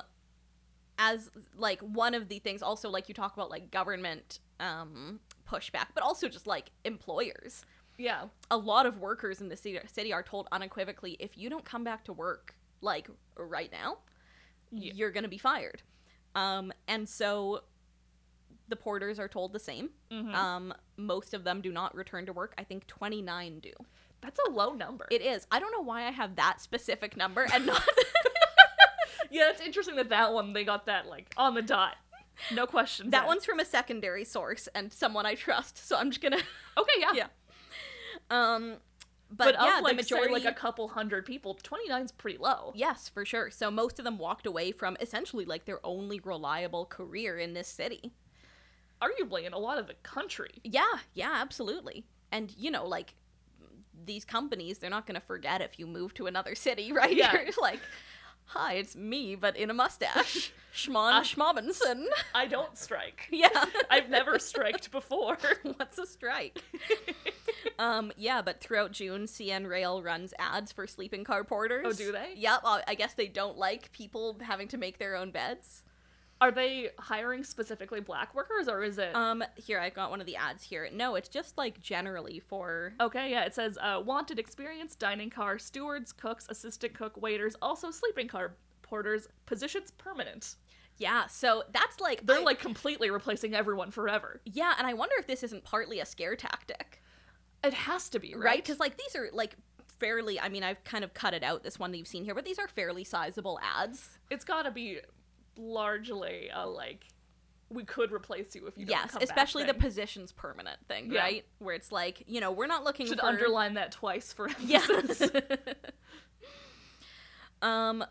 as 0.99 1.29
like 1.55 1.79
one 1.81 2.13
of 2.15 2.27
the 2.27 2.39
things 2.39 2.61
also 2.63 2.89
like 2.89 3.07
you 3.07 3.13
talk 3.13 3.33
about 3.33 3.49
like 3.51 3.69
government 3.71 4.39
um 4.59 5.19
pushback 5.47 5.87
but 5.93 6.03
also 6.03 6.27
just 6.27 6.47
like 6.47 6.71
employers 6.85 7.63
Yeah. 7.97 8.25
a 8.49 8.57
lot 8.57 8.85
of 8.85 8.97
workers 8.99 9.39
in 9.41 9.49
the 9.49 9.55
city, 9.57 9.79
city 9.87 10.11
are 10.13 10.23
told 10.23 10.47
unequivocally 10.51 11.15
if 11.19 11.37
you 11.37 11.49
don't 11.49 11.63
come 11.65 11.83
back 11.83 12.03
to 12.05 12.13
work 12.13 12.55
like 12.81 13.09
right 13.37 13.71
now 13.71 13.97
Yeah. 14.71 14.93
you're 14.95 15.11
going 15.11 15.23
to 15.23 15.29
be 15.29 15.37
fired 15.37 15.83
um 16.35 16.71
and 16.87 17.07
so 17.07 17.61
the 18.67 18.75
porters 18.75 19.19
are 19.19 19.27
told 19.27 19.53
the 19.53 19.59
same 19.59 19.89
Mhm. 20.11 20.33
um 20.33 20.73
most 20.97 21.33
of 21.33 21.43
them 21.43 21.61
do 21.61 21.71
not 21.71 21.95
return 21.95 22.25
to 22.25 22.33
work 22.33 22.53
i 22.57 22.63
think 22.63 22.85
29 22.87 23.59
do 23.59 23.71
That's 24.21 24.39
a 24.47 24.49
low 24.51 24.73
number. 24.73 25.07
it 25.11 25.21
is 25.21 25.45
i 25.51 25.59
don't 25.59 25.71
know 25.71 25.81
why 25.81 26.05
i 26.07 26.11
have 26.11 26.35
that 26.35 26.59
specific 26.61 27.15
number 27.17 27.47
and 27.53 27.65
not 27.65 27.83
yeah, 29.29 29.49
it's 29.49 29.61
interesting 29.61 29.95
that 29.97 30.09
that 30.09 30.31
one, 30.33 30.53
they 30.53 30.63
got 30.63 30.85
that, 30.85 31.05
like, 31.07 31.33
on 31.35 31.53
the 31.53 31.61
dot. 31.61 31.95
No 32.53 32.65
questions. 32.65 33.11
that 33.11 33.27
one's 33.27 33.45
from 33.45 33.59
a 33.59 33.65
secondary 33.65 34.23
source 34.23 34.67
and 34.75 34.93
someone 34.93 35.25
i 35.25 35.35
trust 35.35 35.77
so 35.87 35.97
i'm 35.97 36.11
just 36.11 36.21
gonna 36.21 36.37
Okay, 36.77 36.93
yeah. 36.99 37.11
yeah. 37.13 37.27
Um, 38.29 38.77
but, 39.29 39.55
But, 39.55 39.65
yeah, 39.65 39.77
of, 39.79 39.83
like, 39.83 39.97
the 39.97 40.03
majority. 40.03 40.27
say, 40.27 40.33
like, 40.33 40.45
a 40.45 40.57
couple 40.57 40.87
hundred 40.89 41.25
people, 41.25 41.55
29's 41.61 42.11
pretty 42.13 42.37
low. 42.37 42.71
yes, 42.75 43.09
for 43.09 43.25
sure. 43.25 43.49
So 43.51 43.69
most 43.71 43.99
of 43.99 44.05
them 44.05 44.17
walked 44.17 44.45
away 44.45 44.71
from 44.71 44.95
essentially 45.01 45.43
like 45.45 45.65
their 45.65 45.85
only 45.85 46.19
reliable 46.21 46.85
career 46.85 47.37
in 47.37 47.53
this 47.53 47.67
city. 47.67 48.13
Arguably 49.01 49.45
in 49.45 49.53
a 49.53 49.59
lot 49.59 49.77
of 49.77 49.87
the 49.87 49.93
country. 50.03 50.51
Yeah, 50.63 50.81
yeah, 51.13 51.33
absolutely. 51.35 52.05
And 52.31 52.53
you 52.57 52.71
know, 52.71 52.85
like 52.87 53.13
these 54.05 54.25
companies, 54.25 54.79
they're 54.79 54.89
not 54.89 55.05
going 55.05 55.19
to 55.19 55.25
forget 55.25 55.61
if 55.61 55.77
you 55.79 55.85
move 55.87 56.13
to 56.15 56.27
another 56.27 56.55
city, 56.55 56.91
right? 56.93 57.15
Yeah. 57.15 57.33
You're 57.33 57.51
like, 57.61 57.79
hi, 58.45 58.73
it's 58.73 58.95
me, 58.95 59.35
but 59.35 59.55
in 59.57 59.69
a 59.69 59.73
mustache, 59.73 60.51
Schmon 60.73 61.21
Schmobinson. 61.21 62.05
I 62.33 62.47
don't 62.47 62.77
strike. 62.77 63.27
yeah, 63.31 63.65
I've 63.89 64.09
never 64.09 64.39
striked 64.39 64.91
before. 64.91 65.37
What's 65.75 65.97
a 65.97 66.05
strike? 66.05 66.61
um, 67.79 68.11
yeah, 68.15 68.41
but 68.41 68.61
throughout 68.61 68.91
June, 68.91 69.23
CN 69.25 69.67
Rail 69.69 70.01
runs 70.01 70.33
ads 70.39 70.71
for 70.71 70.87
sleeping 70.87 71.23
car 71.23 71.43
porters. 71.43 71.85
Oh, 71.87 71.93
do 71.93 72.11
they? 72.11 72.33
Yep. 72.35 72.61
I 72.63 72.95
guess 72.95 73.13
they 73.13 73.27
don't 73.27 73.57
like 73.57 73.91
people 73.91 74.37
having 74.41 74.67
to 74.69 74.77
make 74.77 74.99
their 74.99 75.15
own 75.15 75.31
beds. 75.31 75.83
Are 76.39 76.51
they 76.51 76.89
hiring 76.99 77.43
specifically 77.43 77.99
black 77.99 78.35
workers 78.35 78.67
or 78.67 78.83
is 78.83 78.97
it 78.99 79.15
Um, 79.15 79.43
here 79.55 79.79
I 79.79 79.89
got 79.89 80.09
one 80.11 80.19
of 80.21 80.27
the 80.27 80.35
ads 80.35 80.63
here. 80.63 80.87
No, 80.93 81.15
it's 81.15 81.29
just 81.29 81.57
like 81.57 81.79
generally 81.81 82.39
for. 82.39 82.93
Okay, 83.01 83.31
yeah, 83.31 83.43
it 83.45 83.55
says 83.55 83.77
uh, 83.81 84.01
wanted 84.05 84.37
experienced 84.37 84.99
dining 84.99 85.29
car 85.31 85.57
stewards, 85.57 86.11
cooks, 86.11 86.45
assistant 86.49 86.93
cook, 86.93 87.19
waiters, 87.21 87.55
also 87.61 87.89
sleeping 87.89 88.27
car 88.27 88.55
porters, 88.83 89.27
positions 89.47 89.91
permanent. 89.91 90.55
Yeah, 90.99 91.27
so 91.27 91.63
that's 91.73 91.99
like 91.99 92.25
They're 92.25 92.39
I- 92.39 92.43
like 92.43 92.59
completely 92.59 93.09
replacing 93.09 93.53
everyone 93.53 93.91
forever. 93.91 94.41
Yeah, 94.45 94.73
and 94.77 94.85
I 94.87 94.93
wonder 94.93 95.15
if 95.19 95.27
this 95.27 95.43
isn't 95.43 95.63
partly 95.63 95.99
a 95.99 96.05
scare 96.05 96.35
tactic, 96.35 97.01
It 97.63 97.73
has 97.73 98.09
to 98.09 98.19
be, 98.19 98.33
right? 98.35 98.43
right? 98.43 98.63
Because 98.63 98.79
like 98.79 98.97
these 98.97 99.15
are 99.15 99.29
like 99.33 99.55
fairly. 99.99 100.39
I 100.39 100.49
mean, 100.49 100.63
I've 100.63 100.83
kind 100.83 101.03
of 101.03 101.13
cut 101.13 101.33
it 101.33 101.43
out 101.43 101.63
this 101.63 101.79
one 101.79 101.91
that 101.91 101.97
you've 101.97 102.07
seen 102.07 102.23
here, 102.23 102.35
but 102.35 102.45
these 102.45 102.59
are 102.59 102.67
fairly 102.67 103.03
sizable 103.03 103.59
ads. 103.63 104.17
it's 104.29 104.45
got 104.45 104.63
to 104.63 104.71
be 104.71 104.99
largely 105.57 106.49
a 106.53 106.67
like 106.67 107.05
we 107.69 107.83
could 107.83 108.13
replace 108.13 108.55
you 108.55 108.65
if 108.67 108.77
you 108.77 108.85
don't 108.85 108.97
yes, 108.97 109.17
especially 109.21 109.65
the 109.65 109.73
positions 109.73 110.31
permanent 110.31 110.79
thing, 110.87 111.11
Yeah. 111.11 111.19
right? 111.19 111.45
Where 111.59 111.75
it's 111.75 111.91
like 111.91 112.23
you 112.27 112.39
know 112.39 112.51
we're 112.51 112.67
not 112.67 112.83
looking 112.83 113.07
should 113.07 113.19
for 113.19 113.25
underline 113.25 113.73
that 113.73 113.91
twice 113.91 114.31
for 114.31 114.49
Yes. 114.59 115.21
um, 117.61 118.03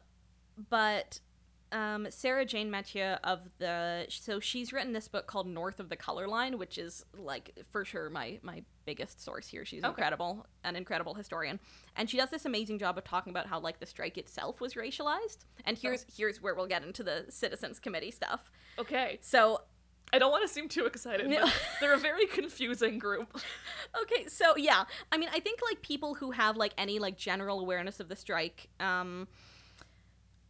but 0.69 1.21
um, 1.73 2.07
Sarah 2.11 2.45
Jane 2.45 2.71
Mathieu 2.71 3.17
of 3.25 3.41
the 3.59 4.07
so 4.09 4.39
she's 4.41 4.73
written 4.73 4.93
this 4.93 5.09
book 5.09 5.27
called 5.27 5.47
North 5.47 5.81
of 5.81 5.89
the 5.89 5.97
Color 5.97 6.29
Line, 6.29 6.59
which 6.59 6.79
is 6.79 7.05
like 7.17 7.53
for 7.71 7.85
sure 7.85 8.09
my 8.11 8.39
my 8.43 8.63
biggest 8.85 9.23
source 9.23 9.49
here. 9.49 9.65
She's 9.65 9.83
Okay. 9.83 9.89
incredible, 9.89 10.47
an 10.65 10.77
incredible 10.77 11.15
historian, 11.15 11.59
and 11.97 12.09
she 12.09 12.17
does 12.17 12.31
this 12.31 12.45
amazing 12.45 12.79
job 12.79 12.97
of 12.99 13.05
talking 13.05 13.31
about 13.31 13.47
how 13.49 13.59
like 13.61 13.81
the 13.81 13.87
strike 13.87 14.17
itself 14.19 14.61
was 14.61 14.75
racialized. 14.75 15.39
And 15.65 15.77
here's 15.77 16.03
Oh. 16.05 16.13
here's 16.17 16.41
where 16.41 16.55
we'll 16.55 16.67
get 16.69 16.83
into 16.85 17.03
the 17.03 17.27
Citizens 17.31 17.79
Committee 17.81 18.11
stuff. 18.13 18.51
okay, 18.79 19.19
So 19.21 19.63
I 20.13 20.21
don't 20.21 20.31
want 20.31 20.47
to 20.47 20.49
seem 20.49 20.69
too 20.69 20.87
excited, 20.87 21.29
No. 21.29 21.41
but 21.47 21.53
they're 21.81 21.95
a 21.95 21.99
very 21.99 22.27
confusing 22.27 22.99
group. 23.01 23.41
okay 24.03 24.27
so 24.29 24.57
yeah 24.57 24.85
i 25.11 25.17
mean 25.17 25.29
i 25.33 25.41
think 25.41 25.61
like 25.69 25.81
people 25.83 26.15
who 26.15 26.31
have 26.33 26.57
like 26.57 26.73
any 26.77 26.99
like 26.99 27.17
general 27.17 27.61
awareness 27.61 27.99
of 28.01 28.09
the 28.09 28.17
strike 28.17 28.69
um 28.81 29.27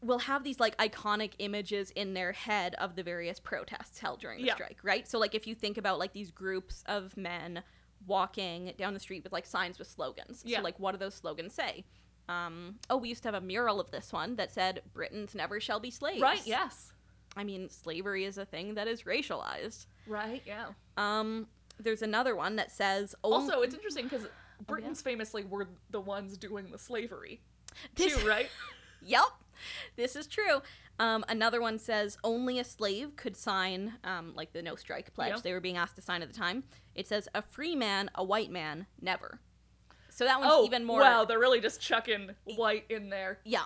will 0.03 0.18
have 0.20 0.44
these 0.44 0.61
like 0.61 0.76
iconic 0.78 1.32
images 1.38 1.90
in 1.92 2.14
their 2.14 2.32
head 2.32 2.74
of 2.76 2.97
the 2.97 3.03
various 3.03 3.40
protests 3.40 3.99
held 3.99 4.20
during 4.20 4.40
the 4.40 4.47
Yeah. 4.47 4.55
strike 4.55 4.78
right 4.82 5.09
so 5.09 5.18
like 5.18 5.34
if 5.34 5.47
you 5.47 5.55
think 5.55 5.78
about 5.78 5.99
like 5.99 6.12
these 6.12 6.30
groups 6.30 6.82
of 6.86 7.16
men 7.16 7.62
walking 8.07 8.72
down 8.76 8.94
the 8.94 9.01
street 9.01 9.24
with 9.24 9.32
like 9.32 9.47
signs 9.47 9.78
with 9.78 9.88
slogans 9.88 10.42
Yeah. 10.44 10.59
so 10.59 10.64
like 10.64 10.78
what 10.78 10.92
do 10.92 10.99
those 10.99 11.14
slogans 11.14 11.55
say 11.55 11.84
um 12.28 12.76
oh 12.90 12.97
we 12.99 13.09
used 13.09 13.22
to 13.22 13.28
have 13.28 13.34
a 13.34 13.40
mural 13.40 13.80
of 13.80 13.90
this 13.90 14.12
one 14.12 14.36
that 14.36 14.53
said 14.53 14.82
britons 14.92 15.34
never 15.34 15.61
shall 15.61 15.80
be 15.80 15.90
slaves 15.90 16.20
Right? 16.20 16.42
Yes. 16.44 16.92
i 17.36 17.42
mean 17.44 17.68
slavery 17.70 18.24
is 18.24 18.36
a 18.38 18.44
thing 18.44 18.74
that 18.74 18.86
is 18.88 19.03
racialized 19.05 19.86
Right. 20.07 20.42
Yeah. 20.47 20.66
um 20.97 21.49
there's 21.78 22.03
another 22.03 22.34
one 22.36 22.57
that 22.57 22.70
says 22.72 23.14
"Oh, 23.22 23.34
Also, 23.34 23.61
it's 23.61 23.74
interesting 23.74 24.05
because 24.05 24.26
Britons 24.66 25.03
famously 25.03 25.44
were 25.44 25.68
the 25.90 26.01
ones 26.01 26.38
doing 26.38 26.70
the 26.70 26.78
slavery 26.78 27.40
This- 27.94 28.16
too, 28.16 28.26
right? 28.26 28.49
Yep, 29.03 29.24
this 29.97 30.17
is 30.17 30.27
true. 30.27 30.63
Um, 30.99 31.25
another 31.29 31.61
one 31.61 31.79
says 31.79 32.17
only 32.25 32.59
a 32.59 32.65
slave 32.65 33.17
could 33.17 33.37
sign, 33.37 33.95
um, 34.03 34.33
like 34.35 34.53
the 34.53 34.63
no 34.63 34.77
strike 34.77 35.13
pledge 35.13 35.43
they 35.43 35.53
were 35.53 35.61
being 35.61 35.77
asked 35.77 35.97
to 35.97 36.03
sign 36.03 36.23
at 36.23 36.33
the 36.33 36.39
time. 36.39 36.65
It 36.95 37.07
says 37.07 37.29
a 37.35 37.43
free 37.43 37.77
man, 37.77 38.11
a 38.15 38.25
white 38.25 38.51
man, 38.51 38.87
never. 39.01 39.41
So 40.09 40.25
that 40.25 40.41
one's 40.41 40.53
oh, 40.55 40.65
even 40.65 40.85
more. 40.85 41.01
wow! 41.01 41.27
They're 41.27 41.39
really 41.39 41.61
just 41.61 41.81
chucking 41.81 42.31
white 42.57 42.87
in 42.89 43.11
there. 43.11 43.39
Yeah, 43.45 43.65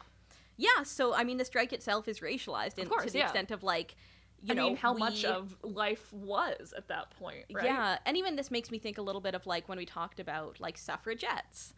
yeah. 0.57 0.83
So 0.83 1.15
I 1.15 1.23
mean, 1.23 1.39
the 1.39 1.45
strike 1.45 1.73
itself 1.73 2.09
is 2.09 2.19
racialized 2.19 2.81
in, 2.81 2.89
course, 2.89 3.05
to 3.05 3.13
the 3.13 3.19
yeah. 3.19 3.25
extent 3.27 3.53
of 3.53 3.63
like, 3.63 3.95
you 4.43 4.53
I 4.53 4.57
know, 4.57 4.67
mean, 4.69 4.77
how 4.77 4.93
much 4.93 5.25
of 5.25 5.57
life 5.63 6.13
was 6.13 6.75
at 6.77 6.89
that 6.89 7.11
point, 7.11 7.45
right? 7.53 7.67
Yeah, 7.67 7.99
and 8.05 8.17
even 8.17 8.35
this 8.35 8.51
makes 8.51 8.73
me 8.73 8.81
think 8.81 8.99
a 8.99 9.03
little 9.03 9.21
bit 9.21 9.37
of 9.37 9.47
like 9.47 9.69
when 9.69 9.79
we 9.79 9.87
talked 9.87 10.19
about 10.19 10.59
like 10.59 10.77
suffragettes. 10.77 11.73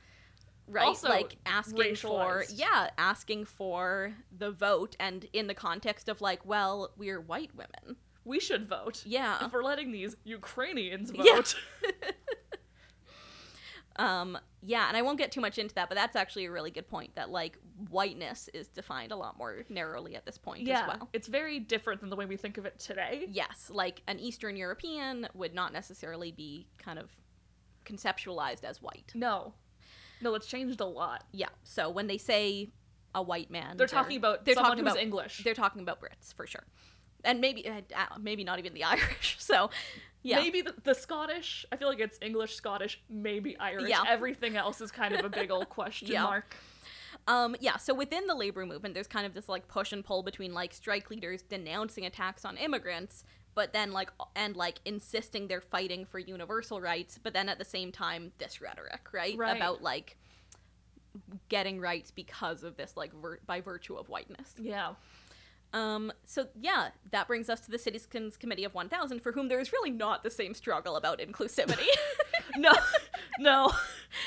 Right? 0.68 0.86
Also 0.86 1.08
like 1.08 1.36
asking 1.44 1.96
for 1.96 2.44
yeah, 2.54 2.90
asking 2.96 3.44
for 3.46 4.14
the 4.36 4.50
vote 4.50 4.96
and 5.00 5.26
in 5.32 5.46
the 5.46 5.54
context 5.54 6.08
of 6.08 6.20
like, 6.20 6.44
well, 6.46 6.92
we're 6.96 7.20
white 7.20 7.50
women. 7.54 7.96
We 8.24 8.38
should 8.38 8.68
vote. 8.68 9.02
Yeah. 9.04 9.44
If 9.44 9.52
we're 9.52 9.64
letting 9.64 9.90
these 9.90 10.16
Ukrainians 10.24 11.12
Yeah. 11.14 11.34
vote. 11.34 11.56
Um 13.96 14.38
yeah, 14.64 14.86
and 14.88 14.96
I 14.96 15.02
won't 15.02 15.18
get 15.18 15.32
too 15.32 15.40
much 15.40 15.58
into 15.58 15.74
that, 15.74 15.88
but 15.88 15.96
that's 15.96 16.14
actually 16.14 16.46
a 16.46 16.50
really 16.50 16.70
good 16.70 16.88
point 16.88 17.14
that 17.16 17.30
like 17.30 17.58
whiteness 17.90 18.48
is 18.54 18.68
defined 18.68 19.10
a 19.12 19.16
lot 19.16 19.36
more 19.36 19.64
narrowly 19.68 20.14
at 20.14 20.24
this 20.24 20.38
point 20.38 20.62
yeah. 20.62 20.82
as 20.82 20.86
well. 20.86 21.08
It's 21.12 21.26
very 21.26 21.58
different 21.58 22.00
than 22.00 22.08
the 22.08 22.16
way 22.16 22.24
we 22.24 22.36
think 22.36 22.58
of 22.58 22.64
it 22.64 22.78
today. 22.78 23.26
Yes, 23.28 23.70
like 23.70 24.02
an 24.06 24.18
Eastern 24.18 24.56
European 24.56 25.28
would 25.34 25.52
not 25.52 25.72
necessarily 25.72 26.30
be 26.30 26.68
kind 26.78 26.98
of 26.98 27.10
conceptualized 27.84 28.64
as 28.64 28.80
white. 28.80 29.12
No. 29.14 29.54
No, 30.22 30.34
it's 30.34 30.46
changed 30.46 30.80
a 30.80 30.86
lot. 30.86 31.24
Yeah. 31.32 31.48
So 31.64 31.90
when 31.90 32.06
they 32.06 32.18
say 32.18 32.70
a 33.14 33.22
white 33.22 33.50
man, 33.50 33.76
They're 33.76 33.86
talking 33.86 34.16
about 34.16 34.44
they're 34.44 34.54
someone 34.54 34.70
talking 34.72 34.84
who's 34.84 34.92
about 34.94 35.02
English. 35.02 35.42
They're 35.44 35.54
talking 35.54 35.82
about 35.82 36.00
Brits 36.00 36.32
for 36.34 36.46
sure, 36.46 36.64
and 37.24 37.40
maybe 37.40 37.68
uh, 37.68 37.82
uh, 37.96 38.18
maybe 38.20 38.44
not 38.44 38.58
even 38.58 38.72
the 38.74 38.84
Irish. 38.94 39.36
So 39.38 39.70
yeah, 40.22 40.36
Maybe 40.40 40.62
the, 40.62 40.74
the 40.84 40.94
Scottish. 40.94 41.66
I 41.72 41.76
feel 41.76 41.88
like 41.88 41.98
it's 41.98 42.18
English, 42.22 42.54
Scottish, 42.54 43.02
maybe 43.10 43.56
Irish. 43.58 43.88
Yeah. 43.88 44.04
Everything 44.08 44.56
else 44.56 44.80
is 44.80 44.92
kind 44.92 45.14
of 45.14 45.24
a 45.24 45.28
big 45.28 45.50
old 45.50 45.68
question 45.78 46.06
Yeah. 46.08 46.22
mark. 46.22 46.54
um, 47.26 47.56
yeah. 47.58 47.76
So 47.76 47.92
within 47.92 48.28
the 48.28 48.34
labor 48.36 48.64
movement, 48.64 48.94
there's 48.94 49.08
kind 49.08 49.26
of 49.26 49.34
this 49.34 49.48
like 49.48 49.66
push 49.66 49.92
and 49.92 50.04
pull 50.04 50.22
between 50.22 50.54
like 50.54 50.72
strike 50.74 51.10
leaders 51.10 51.42
denouncing 51.42 52.06
attacks 52.06 52.44
on 52.44 52.56
immigrants, 52.56 53.24
but 53.54 53.72
then 53.72 53.92
like 53.92 54.10
and 54.34 54.56
like 54.56 54.78
insisting 54.84 55.48
they're 55.48 55.60
fighting 55.60 56.04
for 56.04 56.18
universal 56.18 56.80
rights, 56.80 57.18
but 57.22 57.32
then 57.34 57.48
at 57.48 57.58
the 57.58 57.64
same 57.64 57.92
time 57.92 58.32
this 58.38 58.60
rhetoric, 58.60 59.08
right, 59.12 59.36
Right. 59.36 59.56
about 59.56 59.82
like 59.82 60.16
getting 61.48 61.80
rights 61.80 62.10
because 62.10 62.62
of 62.62 62.76
this, 62.76 62.96
like 62.96 63.12
vir- 63.12 63.40
by 63.46 63.60
virtue 63.60 63.96
of 63.96 64.08
whiteness. 64.08 64.54
Yeah. 64.58 64.94
Um, 65.74 66.12
so 66.24 66.48
yeah, 66.60 66.88
that 67.12 67.26
brings 67.26 67.48
us 67.48 67.60
to 67.60 67.70
the 67.70 67.78
Citizens 67.78 68.36
Committee 68.36 68.64
of 68.64 68.74
1000, 68.74 69.20
for 69.20 69.32
whom 69.32 69.48
there 69.48 69.58
is 69.60 69.72
really 69.72 69.90
not 69.90 70.22
the 70.22 70.30
same 70.30 70.54
struggle 70.54 70.96
about 70.96 71.18
inclusivity. 71.20 71.86
No, 72.58 72.72
no, 73.38 73.72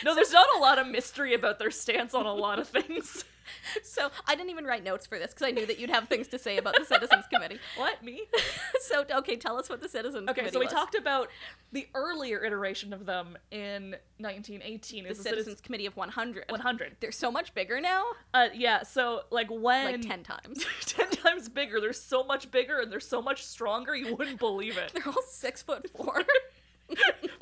no. 0.03 0.15
There's 0.15 0.32
not 0.32 0.47
a 0.55 0.59
lot 0.59 0.80
of 0.80 0.88
mystery 0.88 1.36
about 1.36 1.59
their 1.59 1.69
stance 1.69 2.15
on 2.15 2.26
a 2.26 2.34
lot 2.34 2.57
of 2.57 2.67
things. 2.67 3.23
so 3.84 4.10
I 4.28 4.36
didn't 4.36 4.50
even 4.52 4.66
write 4.66 4.84
notes 4.84 5.06
for 5.06 5.18
this 5.20 5.34
because 5.34 5.48
I 5.48 5.52
knew 5.52 5.66
that 5.66 5.80
you'd 5.80 5.89
have 5.89 6.08
things 6.08 6.28
to 6.30 6.39
say 6.39 6.58
about 6.58 6.76
the 6.78 6.86
Citizens 6.86 7.26
Committee. 7.32 7.60
What 7.78 8.04
me? 8.04 8.24
so 8.82 9.04
okay, 9.12 9.36
tell 9.36 9.58
us 9.58 9.70
what 9.70 9.82
the 9.82 9.89
Citizens 9.89 10.30
Okay, 10.30 10.41
Committee 10.41 10.48
Okay, 10.48 10.54
so 10.54 10.60
we 10.60 10.66
was. 10.66 10.74
talked 10.74 10.96
about 10.96 11.30
the 11.72 11.88
earlier 11.93 12.43
iteration 12.43 12.93
of 12.93 13.06
them 13.06 13.38
in 13.52 13.96
1918. 14.18 15.04
the 15.04 15.10
Is 15.10 15.18
the 15.18 15.24
Citizens 15.24 15.62
Committee 15.62 15.86
of 15.86 15.96
100. 15.98 16.46
100. 16.50 16.96
They're 17.00 17.12
so 17.12 17.32
much 17.32 17.54
bigger 17.54 17.80
now, 17.82 18.04
Uh, 18.34 18.48
yeah. 18.54 18.84
So 18.84 19.24
like 19.32 19.50
when 19.50 19.91
like 19.93 20.02
10 20.02 20.24
times. 20.24 20.66
10 20.86 21.10
times 21.12 21.50
bigger. 21.50 21.80
They're 21.82 21.93
so 21.93 22.24
much 22.24 22.50
bigger 22.52 22.80
and 22.80 22.91
they're 22.91 23.00
so 23.00 23.22
much 23.22 23.43
stronger. 23.43 23.96
You 23.96 24.16
wouldn't 24.16 24.39
believe 24.39 24.78
it. 24.78 24.91
They're 24.93 25.08
all 25.08 25.24
six 25.28 25.62
foot 25.62 25.89
four. 25.89 26.24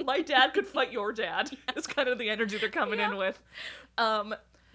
My 0.06 0.22
dad 0.22 0.54
could 0.54 0.66
fight 0.68 0.92
your 0.92 1.12
dad. 1.12 1.52
Is 1.76 1.86
kind 1.88 2.08
of 2.08 2.18
the 2.18 2.30
energy 2.30 2.58
they're 2.58 2.70
coming 2.70 3.00
in 3.00 3.18
with. 3.18 3.40
Um, 3.98 4.34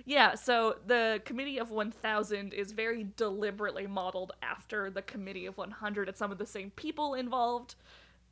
yeah. 0.08 0.34
So 0.34 0.76
the 0.86 1.20
Committee 1.24 1.58
of 1.58 1.70
1000 1.70 2.52
is 2.54 2.72
very 2.72 3.06
deliberately 3.16 3.86
modeled 3.86 4.32
after 4.42 4.90
the 4.90 5.02
Committee 5.02 5.46
of 5.46 5.56
100. 5.58 6.08
It's 6.08 6.18
some 6.18 6.32
of 6.32 6.38
the 6.38 6.46
same 6.46 6.70
people 6.70 7.14
involved. 7.14 7.74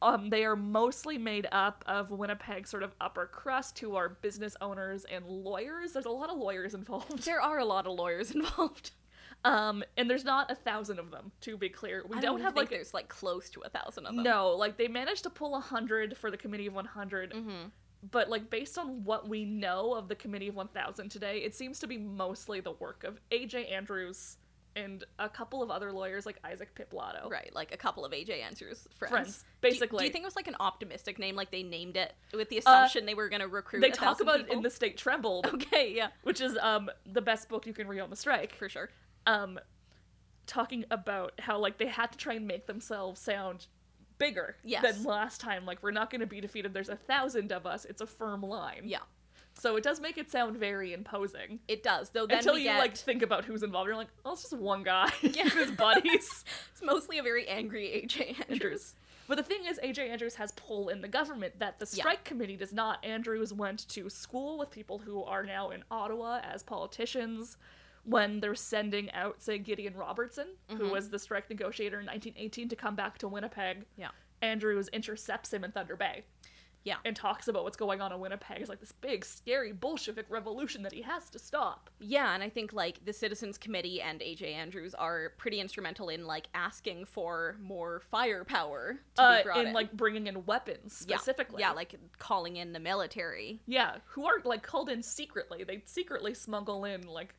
Um, 0.03 0.29
they 0.31 0.45
are 0.45 0.57
mostly 0.57 1.17
made 1.19 1.47
up 1.53 1.85
of 1.87 2.11
Winnipeg 2.11 2.67
sort 2.67 2.83
of 2.83 2.95
upper 3.01 3.27
crust 3.27 3.79
who 3.79 3.95
are 3.97 4.09
business 4.09 4.57
owners 4.61 5.05
and 5.05 5.25
lawyers. 5.27 5.93
There's 5.93 6.05
a 6.07 6.11
lot 6.11 6.29
of 6.31 6.37
lawyers 6.39 6.75
involved. 6.75 7.25
there 7.25 7.41
are 7.41 7.59
a 7.59 7.65
lot 7.65 7.87
of 7.87 7.93
lawyers 7.99 8.31
involved. 8.35 8.91
Um, 9.45 9.85
and 9.97 10.09
there's 10.11 10.25
not 10.25 10.51
a 10.51 10.55
thousand 10.55 10.99
of 10.99 11.11
them, 11.11 11.31
to 11.43 11.57
be 11.57 11.69
clear. 11.69 12.05
We 12.09 12.17
I 12.17 12.21
don't 12.21 12.41
have 12.41 12.55
think 12.55 12.65
like 12.65 12.71
there's 12.71 12.93
like 12.95 13.09
close 13.09 13.49
to 13.51 13.61
a 13.61 13.69
thousand 13.69 14.07
of 14.07 14.15
them. 14.17 14.25
no, 14.25 14.51
like 14.51 14.77
they 14.77 14.89
managed 14.89 15.23
to 15.25 15.31
pull 15.31 15.55
a 15.55 15.61
hundred 15.61 16.17
for 16.17 16.31
the 16.31 16.37
Committee 16.39 16.67
of 16.67 16.75
100, 16.75 17.33
Mhm. 17.33 17.71
But 18.11 18.29
like 18.29 18.51
based 18.51 18.79
on 18.79 19.05
what 19.05 19.29
we 19.29 19.45
know 19.45 19.95
of 19.95 20.09
the 20.09 20.15
Committee 20.15 20.49
of 20.49 20.55
1000 20.55 21.11
today, 21.11 21.39
it 21.39 21.55
seems 21.55 21.79
to 21.81 21.87
be 21.87 21.97
mostly 21.99 22.61
the 22.61 22.73
work 22.73 23.05
of 23.05 23.19
AJ 23.31 23.73
Andrews 23.73 24.37
and 24.77 25.05
a 25.19 25.29
couple 25.29 25.63
of 25.63 25.71
other 25.71 25.91
lawyers 25.91 26.27
like 26.27 26.37
Isaac 26.45 26.75
Pitblado. 26.75 27.31
Right, 27.31 27.51
like 27.55 27.73
a 27.73 27.77
couple 27.77 28.05
of 28.05 28.13
AJ 28.13 28.43
andrews 28.43 28.87
friends. 28.95 29.11
Friends, 29.11 29.45
basically. 29.63 30.01
Do 30.01 30.05
you, 30.05 30.11
think 30.11 30.23
it 30.23 30.27
was 30.27 30.37
like 30.37 30.49
an 30.49 30.57
optimistic 30.61 31.19
name, 31.19 31.35
like 31.35 31.51
they 31.51 31.63
named 31.63 31.97
it 31.97 32.13
with 32.35 32.51
the 32.51 32.59
assumption 32.59 33.07
they 33.07 33.15
were 33.15 33.31
going 33.31 33.41
to 33.41 33.49
recruit? 33.49 33.81
they 33.81 33.91
talk 33.91 34.21
about 34.21 34.41
it 34.41 34.53
in 34.53 34.63
The 34.63 34.71
State 34.71 34.99
Trembled, 34.99 35.47
Okay, 35.55 35.95
yeah, 35.97 36.09
which 36.23 36.41
is 36.41 36.57
um 36.61 36.91
the 37.07 37.23
best 37.23 37.49
book 37.49 37.67
you 37.67 37.73
can 37.73 37.89
read 37.89 38.01
on 38.01 38.11
the 38.11 38.17
strike. 38.17 38.55
for 38.55 38.69
sure. 38.69 38.91
um 39.27 39.59
talking 40.47 40.85
about 40.93 41.33
how 41.41 41.59
like 41.59 41.79
they 41.79 41.87
had 41.87 42.13
to 42.13 42.19
try 42.19 42.35
and 42.35 42.47
make 42.47 42.67
themselves 42.67 43.21
sound 43.21 43.67
bigger 44.19 44.57
Yes. 44.65 44.83
than 44.83 45.05
last 45.05 45.41
time 45.41 45.67
like 45.67 45.83
we're 45.83 45.91
not 45.91 46.11
going 46.11 46.21
to 46.21 46.27
be 46.27 46.41
defeated 46.41 46.73
there's 46.75 46.89
a 46.89 46.97
thousand 46.97 47.53
of 47.53 47.67
us 47.67 47.85
it's 47.85 48.01
a 48.01 48.07
firm 48.07 48.43
line 48.43 48.83
Yeah, 48.85 48.99
so 49.55 49.77
it 49.77 49.83
does 49.85 50.01
make 50.01 50.19
it 50.19 50.31
sound 50.31 50.57
very 50.57 50.93
imposing 50.93 51.61
it 51.69 51.83
does. 51.83 52.11
Though 52.11 52.27
then 52.27 52.39
until 52.39 52.57
you 52.59 52.65
get, 52.65 52.79
like 52.79 52.97
think 52.97 53.23
about 53.23 53.45
who's 53.45 53.63
involved 53.63 53.89
you're 53.89 53.97
like 53.97 54.09
oh 54.25 54.33
it's 54.33 54.43
just 54.43 54.55
one 54.57 54.83
guy 54.83 55.11
Yeah. 55.23 55.49
his 55.51 55.71
buddies 55.71 56.45
it's 56.73 56.83
mostly 56.83 57.19
a 57.19 57.23
very 57.23 57.47
angry 57.49 58.03
AJ 58.07 58.51
Andrews. 58.51 58.95
but 59.29 59.37
the 59.37 59.43
thing 59.43 59.65
is 59.67 59.79
aj 59.83 59.99
andrews 59.99 60.35
has 60.37 60.53
pull 60.53 60.89
in 60.89 61.01
the 61.03 61.09
government 61.09 61.59
that 61.59 61.79
the 61.79 61.87
Yeah. 61.93 62.03
strike 62.03 62.25
committee 62.25 62.57
does 62.57 62.73
not 62.73 63.05
andrews 63.05 63.53
went 63.53 63.87
to 63.89 64.09
school 64.09 64.59
with 64.59 64.71
people 64.71 64.99
who 64.99 65.23
are 65.25 65.43
now 65.45 65.71
in 65.71 65.83
ottawa 65.91 66.41
as 66.43 66.63
politicians 66.63 67.57
when 68.07 68.41
they're 68.41 68.55
sending 68.55 69.11
out, 69.13 69.43
say, 69.43 69.59
Gideon 69.59 69.95
Robertson, 69.95 70.57
who 70.69 70.79
Mhm. 70.85 70.91
was 70.93 71.11
the 71.11 71.19
strike 71.19 71.51
negotiator 71.51 72.01
in 72.01 72.07
1918, 72.07 72.69
to 72.69 72.77
come 72.77 72.95
back 72.97 73.19
to 73.19 73.29
Winnipeg. 73.29 73.85
Yeah. 73.97 74.11
Andrews 74.41 74.89
intercepts 74.93 75.53
him 75.53 75.65
in 75.65 75.73
Thunder 75.73 75.97
Bay. 75.97 76.25
Yeah. 76.85 76.99
And 77.05 77.17
talks 77.17 77.49
about 77.49 77.65
what's 77.65 77.77
going 77.77 78.01
on 78.01 78.13
in 78.13 78.21
Winnipeg. 78.21 78.61
It's 78.61 78.69
like 78.69 78.79
this 78.79 78.93
big, 78.93 79.25
scary 79.25 79.73
Bolshevik 79.73 80.27
revolution 80.29 80.85
that 80.85 80.93
he 80.93 81.03
has 81.03 81.29
to 81.31 81.39
stop. 81.41 81.91
Yeah, 81.99 82.33
and 82.33 82.45
I 82.45 82.49
think 82.49 82.73
like 82.73 83.05
the 83.05 83.13
Citizens 83.13 83.59
Committee 83.59 84.01
and 84.01 84.23
AJ 84.23 84.53
Andrews 84.55 84.95
are 84.95 85.31
pretty 85.37 85.59
instrumental 85.59 86.11
in 86.11 86.27
like 86.29 86.47
asking 86.55 87.07
for 87.07 87.57
more 87.59 87.99
firepower 88.09 89.01
to 89.17 89.21
Uh, 89.23 89.37
be 89.39 89.43
brought 89.43 89.67
in. 89.67 89.73
like 89.73 89.93
bringing 89.95 90.29
in 90.29 90.47
weapons 90.47 91.05
Yeah. 91.09 91.17
specifically. 91.17 91.59
Yeah, 91.61 91.73
like 91.73 91.97
calling 92.19 92.55
in 92.57 92.73
the 92.73 92.79
military. 92.79 93.61
Yeah, 93.67 93.99
who 94.11 94.25
are 94.27 94.41
like 94.45 94.63
called 94.63 94.89
in 94.89 95.03
secretly. 95.03 95.65
They 95.65 95.83
secretly 95.87 96.35
smuggle 96.35 96.85
in 96.85 97.03
like 97.09 97.35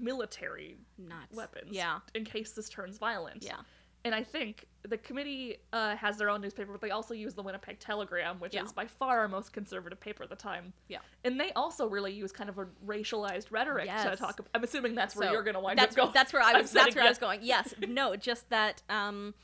military 0.00 0.76
Nuts. 0.98 1.34
weapons. 1.34 1.68
Yeah. 1.72 1.98
In 2.14 2.24
case 2.24 2.52
this 2.52 2.68
turns 2.68 2.98
violent. 2.98 3.42
Yeah. 3.44 3.56
And 4.04 4.14
I 4.14 4.22
think 4.22 4.66
the 4.88 4.98
committee 4.98 5.56
uh, 5.72 5.96
has 5.96 6.16
their 6.16 6.30
own 6.30 6.40
newspaper, 6.40 6.70
but 6.70 6.80
they 6.80 6.90
also 6.92 7.12
use 7.12 7.34
the 7.34 7.42
Winnipeg 7.42 7.80
Telegram, 7.80 8.38
which 8.38 8.54
Yeah. 8.54 8.62
is 8.62 8.72
by 8.72 8.86
far 8.86 9.18
our 9.18 9.26
most 9.26 9.52
conservative 9.52 9.98
paper 9.98 10.22
at 10.22 10.30
the 10.30 10.36
time. 10.36 10.72
Yeah. 10.86 10.98
And 11.24 11.40
they 11.40 11.50
also 11.54 11.88
really 11.88 12.12
use 12.12 12.30
kind 12.30 12.48
of 12.48 12.56
a 12.58 12.66
racialized 12.86 13.50
rhetoric 13.50 13.86
to 13.86 13.92
Yes. 13.92 14.18
talk. 14.20 14.38
I'm 14.54 14.62
assuming 14.62 14.94
that's 14.94 15.16
where 15.16 15.26
So, 15.28 15.32
you're 15.32 15.42
going 15.42 15.54
to 15.54 15.60
wind 15.60 15.78
that's, 15.80 15.96
up 15.96 16.02
going. 16.02 16.10
That's 16.14 16.32
where 16.32 16.42
I 16.42 16.52
was. 16.60 16.70
That's 16.70 16.94
where 16.94 17.04
I 17.04 17.08
was 17.08 17.18
going. 17.18 17.40
Yes. 17.42 17.74
No. 17.88 18.14
Just 18.28 18.48
that. 18.50 18.82
Um, 18.88 19.34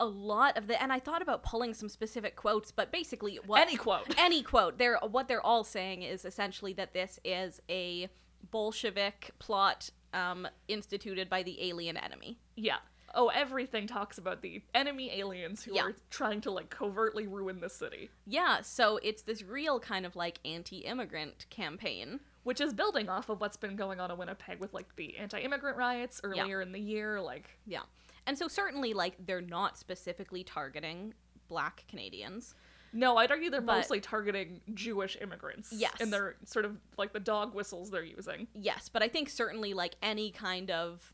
a 0.00 0.04
lot 0.06 0.58
of 0.58 0.66
the 0.66 0.82
and 0.82 0.92
I 0.92 0.98
thought 0.98 1.22
about 1.22 1.44
pulling 1.44 1.72
some 1.72 1.88
specific 1.88 2.34
quotes, 2.34 2.72
but 2.72 2.90
basically 2.90 3.36
what 3.46 3.60
Any 3.60 3.76
quote. 3.76 4.12
any 4.18 4.42
quote 4.42 4.76
they're 4.76 4.98
what 5.08 5.28
they're 5.28 5.40
all 5.46 5.62
saying 5.62 6.02
is 6.02 6.24
essentially 6.24 6.72
that 6.72 6.92
this 6.94 7.20
is 7.24 7.60
a 7.70 8.08
Bolshevik 8.50 9.30
plot 9.38 9.90
um, 10.12 10.46
instituted 10.68 11.28
by 11.28 11.42
the 11.42 11.68
alien 11.68 11.96
enemy. 11.96 12.38
Yeah. 12.56 12.76
Oh, 13.16 13.28
everything 13.28 13.86
talks 13.86 14.18
about 14.18 14.42
the 14.42 14.60
enemy 14.74 15.10
aliens 15.12 15.62
who 15.62 15.74
Yeah. 15.74 15.82
are 15.84 15.94
trying 16.10 16.40
to 16.42 16.50
like 16.50 16.68
covertly 16.70 17.26
ruin 17.28 17.60
the 17.60 17.68
city, 17.70 18.10
Yeah, 18.26 18.60
so 18.62 18.98
it's 19.04 19.22
this 19.22 19.42
real 19.42 19.78
kind 19.78 20.04
of 20.04 20.16
like 20.16 20.40
anti-immigrant 20.44 21.46
campaign. 21.50 22.20
which 22.42 22.60
is 22.60 22.74
building 22.74 23.08
off 23.08 23.30
of 23.30 23.40
what's 23.40 23.56
been 23.56 23.74
going 23.74 24.00
on 24.00 24.10
in 24.10 24.18
Winnipeg 24.18 24.58
with 24.60 24.74
like 24.74 24.94
the 24.96 25.16
anti-immigrant 25.16 25.78
riots 25.78 26.20
earlier 26.24 26.60
in 26.60 26.72
the 26.72 26.78
year. 26.80 27.18
Like, 27.20 27.48
Yeah. 27.66 27.84
And 28.26 28.36
so 28.36 28.48
certainly 28.48 28.92
like 28.94 29.14
they're 29.24 29.40
not 29.40 29.78
specifically 29.78 30.44
targeting 30.44 31.14
black 31.48 31.84
Canadians. 31.88 32.54
No, 32.94 33.16
I'd 33.18 33.30
argue 33.30 33.50
they're 33.50 33.60
But- 33.60 33.76
mostly 33.76 34.00
targeting 34.00 34.60
Jewish 34.72 35.16
immigrants. 35.20 35.72
Yes. 35.72 35.92
and 36.00 36.10
they're 36.12 36.36
sort 36.46 36.64
of 36.64 36.78
like 36.96 37.12
the 37.12 37.20
dog 37.20 37.54
whistles 37.54 37.90
they're 37.90 38.02
using. 38.04 38.46
Yes, 38.54 38.88
but 38.88 39.02
I 39.02 39.08
think 39.08 39.28
certainly 39.28 39.74
like 39.74 39.96
any 40.00 40.30
kind 40.30 40.70
of 40.70 41.12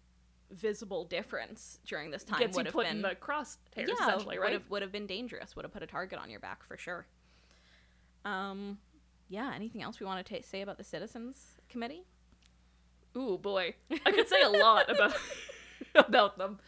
visible 0.51 1.05
difference 1.05 1.79
during 1.87 2.11
this 2.11 2.23
time 2.25 2.41
Gets 2.41 2.57
would 2.57 2.67
you 2.67 2.69
have 2.69 2.75
put 2.75 2.87
been 2.87 2.97
in 2.97 3.03
the 3.03 3.15
crosshairs, 3.17 3.57
yeah, 3.77 3.95
essentially, 4.01 4.37
would 4.39 4.43
right? 4.45 4.53
have 4.53 4.69
would 4.71 4.83
have 4.83 4.93
been 4.93 5.07
dangerous. 5.07 5.57
Would 5.57 5.65
have 5.65 5.73
put 5.73 5.83
a 5.83 5.87
target 5.87 6.19
on 6.19 6.29
your 6.31 6.41
back 6.41 6.63
for 6.65 6.77
sure. 6.77 7.07
Um, 8.25 8.79
yeah. 9.29 9.53
Anything 9.55 9.83
else 9.83 9.99
we 10.01 10.07
want 10.07 10.25
to 10.27 10.35
ta 10.35 10.41
say 10.45 10.61
about 10.63 10.77
the 10.77 10.85
Citizens 10.85 11.57
Committee? 11.69 12.05
Ooh 13.17 13.39
boy, 13.39 13.75
I 14.07 14.13
could 14.13 14.29
say 14.29 14.43
a 14.43 14.49
lot 14.51 14.91
about 14.91 15.17
about 15.95 16.37
them. 16.39 16.59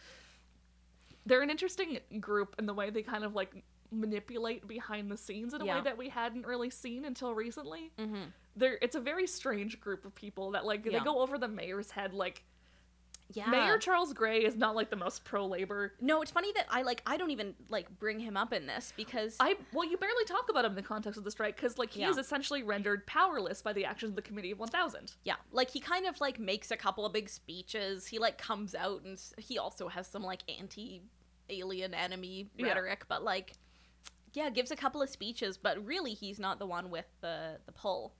They're 1.25 1.41
an 1.41 1.49
interesting 1.49 1.99
group 2.19 2.55
in 2.59 2.65
the 2.65 2.73
way 2.73 2.89
they 2.89 3.01
kind 3.01 3.23
of 3.23 3.33
like 3.33 3.63
manipulate 3.93 4.67
behind 4.67 5.09
the 5.11 5.17
scenes 5.17 5.53
in 5.53 5.61
a 5.61 5.65
Yeah. 5.65 5.75
way 5.77 5.81
that 5.83 5.97
we 5.97 6.09
hadn't 6.09 6.45
really 6.45 6.69
seen 6.69 7.05
until 7.05 7.33
recently. 7.35 7.91
Mm-hmm. 7.97 8.23
They're 8.55 8.77
it's 8.81 8.95
a 8.95 9.01
very 9.01 9.27
strange 9.27 9.79
group 9.79 10.05
of 10.05 10.13
people 10.15 10.51
that 10.51 10.65
like 10.65 10.85
Yeah. 10.85 10.99
they 10.99 11.05
go 11.05 11.19
over 11.21 11.37
the 11.37 11.47
mayor's 11.47 11.91
head 11.91 12.13
like 12.13 12.43
Yeah. 13.29 13.49
Mayor 13.49 13.79
Charles 13.79 14.13
Gray 14.13 14.43
is 14.45 14.55
not 14.57 14.75
like 14.75 14.89
the 14.91 14.95
most 14.95 15.23
pro 15.23 15.47
labor. 15.47 15.93
No, 15.99 16.21
it's 16.21 16.29
funny 16.29 16.51
that 16.55 16.67
I 16.69 16.83
like 16.83 17.01
I 17.07 17.17
don't 17.17 17.31
even 17.31 17.55
like 17.69 17.89
bring 17.97 18.19
him 18.19 18.37
up 18.37 18.53
in 18.53 18.67
this 18.67 18.93
because 18.95 19.37
I 19.39 19.55
well, 19.71 19.89
you 19.89 19.97
barely 19.97 20.25
talk 20.25 20.49
about 20.49 20.65
him 20.65 20.71
in 20.73 20.75
the 20.75 20.83
context 20.83 21.17
of 21.17 21.23
the 21.23 21.31
strike 21.31 21.55
because 21.55 21.77
like 21.79 21.91
he 21.91 22.01
Yeah. 22.01 22.09
is 22.11 22.17
essentially 22.17 22.61
rendered 22.61 23.07
powerless 23.07 23.61
by 23.63 23.73
the 23.73 23.85
actions 23.85 24.09
of 24.11 24.15
the 24.17 24.21
Committee 24.21 24.51
of 24.51 24.59
One 24.59 24.69
Thousand. 24.69 25.13
yeah, 25.23 25.37
like 25.51 25.71
he 25.71 25.79
kind 25.79 26.05
of 26.05 26.19
like 26.21 26.37
makes 26.39 26.69
a 26.69 26.77
couple 26.77 27.05
of 27.07 27.13
big 27.13 27.27
speeches. 27.29 28.05
He 28.05 28.19
like 28.19 28.37
comes 28.37 28.75
out 28.75 29.01
and 29.03 29.19
he 29.37 29.57
also 29.57 29.87
has 29.87 30.05
some 30.05 30.21
like 30.21 30.41
anti-alien 30.47 31.93
enemy 31.93 32.49
Yeah. 32.55 32.67
rhetoric, 32.67 33.05
but 33.07 33.23
like 33.23 33.53
yeah, 34.33 34.49
gives 34.49 34.71
a 34.71 34.75
couple 34.75 35.01
of 35.01 35.09
speeches, 35.09 35.57
but 35.57 35.83
really 35.85 36.13
he's 36.13 36.39
not 36.39 36.59
the 36.59 36.65
one 36.65 36.89
with 36.89 37.05
the 37.21 37.57
the 37.65 37.71
pull. 37.71 38.13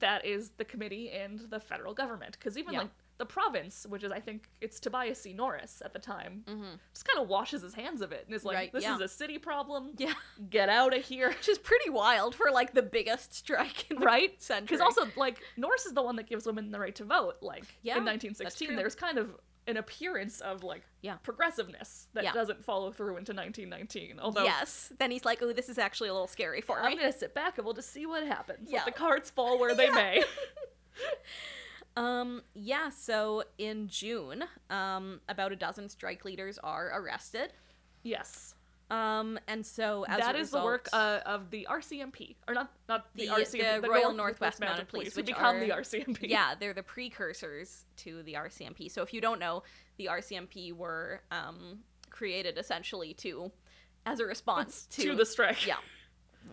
That 0.00 0.24
is 0.24 0.50
the 0.56 0.64
committee 0.64 1.10
and 1.10 1.38
the 1.38 1.60
federal 1.60 1.94
government 1.94 2.32
because 2.38 2.58
even 2.58 2.74
Yeah. 2.74 2.80
like 2.80 2.90
the 3.16 3.24
province, 3.26 3.86
which 3.88 4.02
is 4.02 4.10
I 4.10 4.18
think 4.18 4.48
it's 4.60 4.80
Tobias 4.80 5.20
C. 5.20 5.32
Norris 5.32 5.80
at 5.84 5.92
the 5.92 6.00
time, 6.00 6.42
Mm-hmm. 6.48 6.74
just 6.92 7.06
kind 7.06 7.22
of 7.22 7.28
washes 7.28 7.62
his 7.62 7.72
hands 7.74 8.00
of 8.00 8.10
it 8.10 8.24
and 8.26 8.34
is 8.34 8.44
like, 8.44 8.56
Right, 8.56 8.72
"This 8.72 8.82
yeah. 8.82 8.96
is 8.96 9.00
a 9.00 9.06
city 9.06 9.38
problem. 9.38 9.92
Yeah, 9.96 10.14
Get 10.50 10.68
out 10.68 10.96
of 10.96 11.04
here." 11.04 11.28
which 11.28 11.48
is 11.48 11.58
pretty 11.58 11.90
wild 11.90 12.34
for 12.34 12.50
like 12.50 12.74
the 12.74 12.82
biggest 12.82 13.32
strike 13.34 13.88
in 13.88 14.00
the 14.00 14.04
Right? 14.04 14.42
century. 14.42 14.66
Because 14.66 14.80
also, 14.80 15.08
like, 15.16 15.40
Norris 15.56 15.86
is 15.86 15.92
the 15.92 16.02
one 16.02 16.16
that 16.16 16.26
gives 16.28 16.44
women 16.44 16.72
the 16.72 16.80
right 16.80 16.94
to 16.96 17.04
vote. 17.04 17.36
Like, 17.40 17.64
Yeah, 17.82 17.98
in 17.98 18.04
1916, 18.04 18.74
there's 18.74 18.96
kind 18.96 19.16
of 19.16 19.38
an 19.66 19.76
appearance 19.76 20.40
of, 20.40 20.62
like, 20.62 20.82
Yeah. 21.00 21.16
progressiveness 21.22 22.08
that 22.12 22.24
Yeah. 22.24 22.32
doesn't 22.32 22.64
follow 22.64 22.92
through 22.92 23.16
into 23.16 23.32
1919. 23.32 24.20
Although, 24.20 24.44
yes, 24.44 24.92
then 24.98 25.10
he's 25.10 25.24
like, 25.24 25.40
"Oh, 25.42 25.52
this 25.52 25.68
is 25.68 25.78
actually 25.78 26.08
a 26.10 26.12
little 26.12 26.26
scary 26.28 26.60
for 26.60 26.80
me. 26.82 26.88
I'm 26.88 26.98
to 26.98 27.12
sit 27.12 27.34
back 27.34 27.56
and 27.58 27.64
we'll 27.64 27.74
just 27.74 27.90
see 27.90 28.04
what 28.06 28.24
happens. 28.26 28.70
Yeah. 28.70 28.78
Let 28.78 28.86
the 28.86 28.92
cards 28.92 29.30
fall 29.30 29.58
where 29.58 29.74
they 29.74 29.88
may. 29.90 30.22
Um, 31.96 32.42
yeah, 32.54 32.88
so 32.90 33.44
in 33.56 33.86
June, 33.88 34.44
um, 34.68 35.20
about 35.28 35.52
a 35.52 35.56
dozen 35.56 35.88
strike 35.88 36.24
leaders 36.24 36.58
are 36.58 36.90
arrested. 36.92 37.52
Yes. 38.02 38.53
Um, 38.94 39.38
and 39.48 39.66
so 39.66 40.04
as 40.08 40.20
that 40.20 40.36
is 40.36 40.50
the 40.50 40.62
work 40.62 40.88
uh, 40.92 41.20
of 41.26 41.50
the 41.50 41.66
RCMP, 41.70 42.36
or 42.46 42.54
not 42.54 42.70
not 42.88 43.06
the, 43.14 43.26
The- 43.26 43.32
RCMP, 43.32 43.82
the 43.82 43.88
Royal 43.88 44.12
Northwest 44.12 44.60
Mounted 44.60 44.88
Police, 44.88 45.14
who 45.14 45.20
which 45.20 45.26
become 45.26 45.56
are- 45.56 45.60
the 45.60 45.70
RCMP. 45.70 46.18
yeah, 46.22 46.54
they're 46.58 46.74
the 46.74 46.82
precursors 46.82 47.86
to 47.98 48.22
the 48.22 48.34
RCMP. 48.34 48.90
So 48.90 49.02
if 49.02 49.12
you 49.12 49.20
don't 49.20 49.40
know, 49.40 49.62
the 49.96 50.06
RCMP 50.06 50.72
were 50.72 51.22
um, 51.30 51.80
created 52.10 52.56
essentially 52.58 53.14
to, 53.14 53.50
as 54.06 54.20
a 54.20 54.24
response 54.24 54.86
to, 54.90 55.02
to 55.10 55.14
the 55.16 55.26
strike. 55.26 55.66
yeah. 55.66 55.76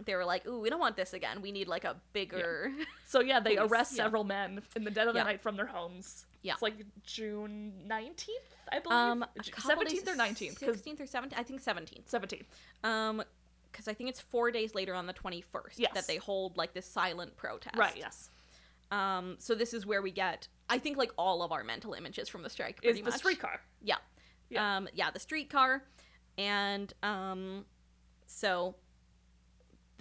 They 0.06 0.16
were 0.16 0.26
like, 0.26 0.48
"Ooh, 0.48 0.62
we 0.62 0.70
don't 0.70 0.80
want 0.80 0.96
this 0.96 1.14
again. 1.14 1.42
We 1.42 1.52
need 1.52 1.68
like 1.68 1.84
a 1.84 1.98
bigger." 2.14 2.72
So 3.06 3.20
yeah, 3.20 3.42
they 3.42 3.58
Police, 3.58 3.72
arrest 3.72 3.92
yeah. 3.92 4.04
several 4.06 4.24
men 4.24 4.62
in 4.76 4.84
the 4.86 4.92
dead 4.92 5.08
of 5.10 5.14
the 5.14 5.20
Yeah. 5.20 5.26
night 5.26 5.42
from 5.42 5.58
their 5.58 5.66
homes. 5.68 6.26
Yeah. 6.44 6.54
It's 6.54 6.62
like 6.62 6.76
June 7.04 7.74
nineteenth, 7.88 8.56
I 8.72 8.80
believe. 8.80 8.98
Um, 8.98 9.26
Seventeenth 9.60 10.06
days- 10.06 10.14
or 10.14 10.18
nineteenth? 10.18 10.60
16th 10.60 11.00
or 11.00 11.04
17th. 11.06 11.34
I 11.38 11.44
think 11.44 11.62
17th. 11.64 12.10
seventeenth. 12.10 12.48
Um, 12.84 13.24
because 13.72 13.88
I 13.88 13.94
think 13.94 14.10
it's 14.10 14.20
four 14.20 14.52
days 14.52 14.76
later 14.76 14.94
on 14.94 15.06
the 15.06 15.14
21st 15.14 15.76
Yes. 15.78 15.94
that 15.94 16.06
they 16.08 16.18
hold 16.18 16.58
like 16.58 16.74
this 16.74 16.86
silent 16.86 17.38
protest. 17.38 17.78
Right. 17.78 17.96
Yes. 17.96 18.30
Um, 18.92 19.38
so 19.40 19.56
this 19.56 19.74
is 19.74 19.86
where 19.86 20.02
we 20.02 20.12
get, 20.12 20.50
I 20.70 20.78
think, 20.78 20.98
like 20.98 21.12
all 21.18 21.42
of 21.42 21.54
our 21.54 21.64
mental 21.64 21.94
images 21.94 22.28
from 22.28 22.44
the 22.44 22.50
strike. 22.50 22.80
Is 22.82 22.88
Pretty 22.90 23.02
the 23.02 23.12
much. 23.12 23.20
streetcar? 23.20 23.62
Yeah. 23.82 23.96
Yeah. 24.50 24.78
Um, 24.78 24.90
yeah, 24.94 25.10
the 25.12 25.20
streetcar. 25.22 25.84
And 26.38 26.92
um, 27.02 27.66
so 28.26 28.76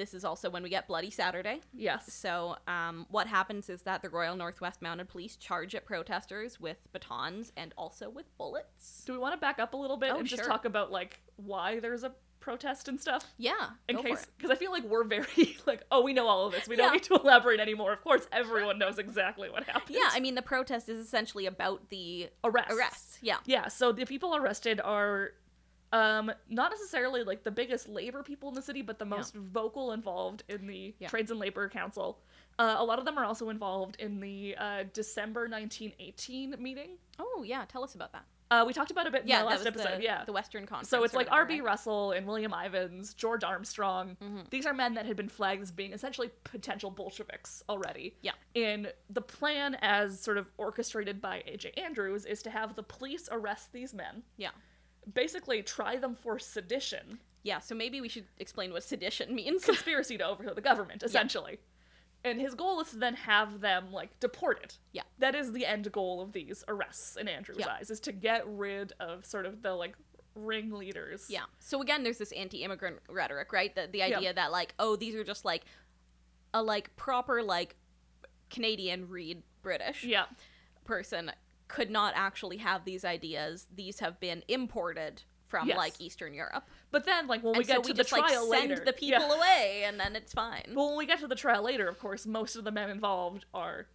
this 0.00 0.14
is 0.14 0.24
also 0.24 0.48
when 0.48 0.62
we 0.62 0.70
get 0.70 0.88
Bloody 0.88 1.10
Saturday. 1.10 1.60
Yes. 1.74 2.10
So 2.10 2.56
um, 2.66 3.04
what 3.10 3.26
happens 3.26 3.68
is 3.68 3.82
that 3.82 4.00
the 4.00 4.08
Royal 4.08 4.34
Northwest 4.34 4.80
Mounted 4.80 5.08
Police 5.08 5.36
charge 5.36 5.74
at 5.74 5.84
protesters 5.84 6.58
with 6.58 6.78
batons 6.92 7.52
and 7.54 7.74
also 7.76 8.08
with 8.08 8.24
bullets. 8.38 9.02
Do 9.04 9.12
we 9.12 9.18
want 9.18 9.34
to 9.34 9.38
back 9.38 9.58
up 9.58 9.74
a 9.74 9.76
little 9.76 9.98
bit 9.98 10.12
Oh, 10.14 10.18
and 10.18 10.26
just 10.26 10.44
talk 10.44 10.64
about 10.64 10.90
like 10.90 11.20
why 11.36 11.80
there's 11.80 12.02
a 12.02 12.12
protest 12.40 12.88
and 12.88 12.98
stuff? 12.98 13.26
Yeah. 13.36 13.52
In 13.90 13.98
case, 13.98 14.26
because 14.38 14.50
I 14.50 14.54
feel 14.54 14.72
like 14.72 14.84
we're 14.84 15.04
very 15.04 15.58
like, 15.66 15.82
oh, 15.92 16.02
we 16.02 16.14
know 16.14 16.26
all 16.26 16.46
of 16.46 16.52
this. 16.52 16.66
We 16.66 16.76
don't 16.76 16.94
need 16.94 17.02
to 17.04 17.16
elaborate 17.16 17.60
anymore. 17.60 17.92
Of 17.92 18.02
course, 18.02 18.26
everyone 18.32 18.78
knows 18.78 18.98
exactly 18.98 19.50
what 19.50 19.64
happened. 19.64 19.94
Yeah, 19.94 20.08
I 20.10 20.20
mean 20.20 20.34
the 20.34 20.40
protest 20.42 20.88
is 20.88 20.98
essentially 20.98 21.44
about 21.44 21.90
the 21.90 22.30
arrests. 22.42 22.72
arrests. 22.74 23.18
Yeah. 23.20 23.36
Yeah, 23.44 23.68
so 23.68 23.92
the 23.92 24.06
people 24.06 24.34
arrested 24.34 24.80
are 24.80 25.32
um 25.92 26.30
not 26.48 26.70
necessarily 26.70 27.22
like 27.24 27.42
the 27.42 27.50
biggest 27.50 27.88
labor 27.88 28.22
people 28.22 28.48
in 28.48 28.54
the 28.54 28.62
city, 28.62 28.82
but 28.82 28.98
the 28.98 29.04
Yeah. 29.04 29.16
most 29.16 29.34
vocal 29.34 29.92
involved 29.92 30.42
in 30.48 30.66
the 30.66 30.94
Yeah. 30.98 31.08
Trades 31.08 31.30
and 31.30 31.40
Labor 31.40 31.68
Council. 31.68 32.20
Uh, 32.58 32.76
a 32.78 32.84
lot 32.84 32.98
of 32.98 33.04
them 33.04 33.18
are 33.18 33.24
also 33.24 33.48
involved 33.48 33.96
in 33.98 34.20
the 34.20 34.54
uh, 34.58 34.84
December 34.92 35.48
1918 35.48 36.56
meeting. 36.58 36.98
Oh 37.18 37.42
yeah, 37.44 37.64
tell 37.66 37.82
us 37.82 37.94
about 37.94 38.12
that. 38.12 38.24
Uh, 38.52 38.64
we 38.66 38.72
talked 38.72 38.90
about 38.90 39.06
it 39.06 39.10
a 39.10 39.12
bit 39.12 39.22
in 39.22 39.28
Yeah, 39.28 39.40
the 39.42 39.46
last 39.46 39.64
episode. 39.64 39.98
the, 39.98 40.02
yeah. 40.02 40.24
the 40.24 40.32
Western 40.32 40.66
Conference. 40.66 40.88
So 40.88 41.04
it's 41.04 41.14
like 41.14 41.30
R.B. 41.30 41.60
right? 41.60 41.64
Russell 41.64 42.10
and 42.10 42.26
William 42.26 42.50
Ivens, 42.52 43.14
George 43.14 43.44
Armstrong. 43.44 44.16
Mhm. 44.20 44.50
These 44.50 44.66
are 44.66 44.74
men 44.74 44.94
that 44.94 45.06
had 45.06 45.16
been 45.16 45.28
flagged 45.28 45.62
as 45.62 45.70
being 45.70 45.92
essentially 45.92 46.30
potential 46.42 46.90
Bolsheviks 46.90 47.62
already. 47.68 48.16
Yeah. 48.22 48.32
And 48.56 48.92
the 49.08 49.20
plan, 49.22 49.76
as 49.76 50.20
sort 50.20 50.36
of 50.36 50.50
orchestrated 50.58 51.20
by 51.20 51.44
A.J. 51.46 51.70
Andrews, 51.76 52.26
is 52.26 52.42
to 52.42 52.50
have 52.50 52.74
the 52.74 52.82
police 52.82 53.28
arrest 53.30 53.72
these 53.72 53.94
men, 53.94 54.24
Yeah. 54.36 54.50
Basically 55.12 55.62
try 55.62 55.96
them 55.96 56.14
for 56.14 56.38
sedition, 56.38 57.20
Yeah, 57.42 57.58
so 57.60 57.74
maybe 57.74 58.00
we 58.00 58.08
should 58.08 58.26
explain 58.38 58.72
what 58.72 58.82
sedition 58.84 59.34
means. 59.34 59.64
conspiracy 59.64 60.18
to 60.18 60.26
overthrow 60.26 60.54
the 60.54 60.60
government, 60.60 61.02
essentially. 61.04 61.58
And 62.22 62.38
his 62.38 62.54
goal 62.54 62.80
is 62.82 62.90
to 62.90 62.96
then 62.98 63.14
have 63.14 63.60
them 63.62 63.92
like 63.92 64.20
deported. 64.20 64.74
Yeah. 64.92 65.04
That 65.18 65.34
is 65.34 65.52
the 65.52 65.64
end 65.64 65.90
goal 65.90 66.20
of 66.20 66.32
these 66.32 66.62
arrests 66.68 67.16
in 67.16 67.28
Andrews' 67.28 67.58
Yeah. 67.60 67.68
eyes, 67.78 67.90
is 67.90 67.98
to 68.00 68.12
get 68.12 68.46
rid 68.46 68.92
of 69.00 69.24
sort 69.24 69.46
of 69.46 69.62
the 69.62 69.74
like 69.74 69.96
ringleaders. 70.34 71.26
Yeah. 71.30 71.44
So 71.58 71.80
again, 71.80 72.02
there's 72.02 72.18
this 72.18 72.32
anti-immigrant 72.32 72.98
rhetoric, 73.08 73.52
right? 73.52 73.74
The 73.74 73.88
the 73.90 73.98
Yeah. 73.98 74.16
idea 74.18 74.34
that 74.34 74.52
like, 74.52 74.74
oh, 74.78 74.96
these 74.96 75.14
are 75.14 75.24
just 75.24 75.44
like 75.46 75.64
a 76.52 76.62
like 76.62 76.94
proper 76.96 77.42
like 77.42 77.76
Canadian 78.50 79.08
read 79.08 79.42
British 79.62 80.04
Yeah. 80.04 80.26
person 80.84 81.32
could 81.70 81.90
not 81.90 82.12
actually 82.16 82.58
have 82.58 82.84
these 82.84 83.04
ideas. 83.04 83.66
These 83.74 84.00
have 84.00 84.18
been 84.20 84.42
imported 84.48 85.22
from 85.46 85.68
Yes. 85.68 85.76
like 85.78 86.00
Eastern 86.00 86.34
Europe. 86.34 86.64
But 86.90 87.04
then, 87.04 87.26
like, 87.26 87.42
when 87.42 87.52
we 87.52 87.58
and 87.58 87.66
so 87.66 87.72
get 87.74 87.82
we 87.82 87.88
to 87.88 87.94
the 87.94 88.02
just 88.02 88.12
like 88.12 88.26
trial 88.26 88.50
send 88.50 88.76
the 88.84 88.92
people 88.92 89.28
yeah. 89.28 89.34
away 89.36 89.82
and 89.84 89.98
then 89.98 90.14
it's 90.16 90.32
fine. 90.32 90.72
Well, 90.74 90.88
when 90.90 90.98
we 90.98 91.06
get 91.06 91.20
to 91.20 91.26
the 91.28 91.34
trial 91.34 91.62
later, 91.62 91.88
of 91.88 91.98
course, 91.98 92.26
most 92.26 92.56
of 92.56 92.64
the 92.64 92.70
men 92.70 92.90
involved 92.90 93.46
are 93.54 93.86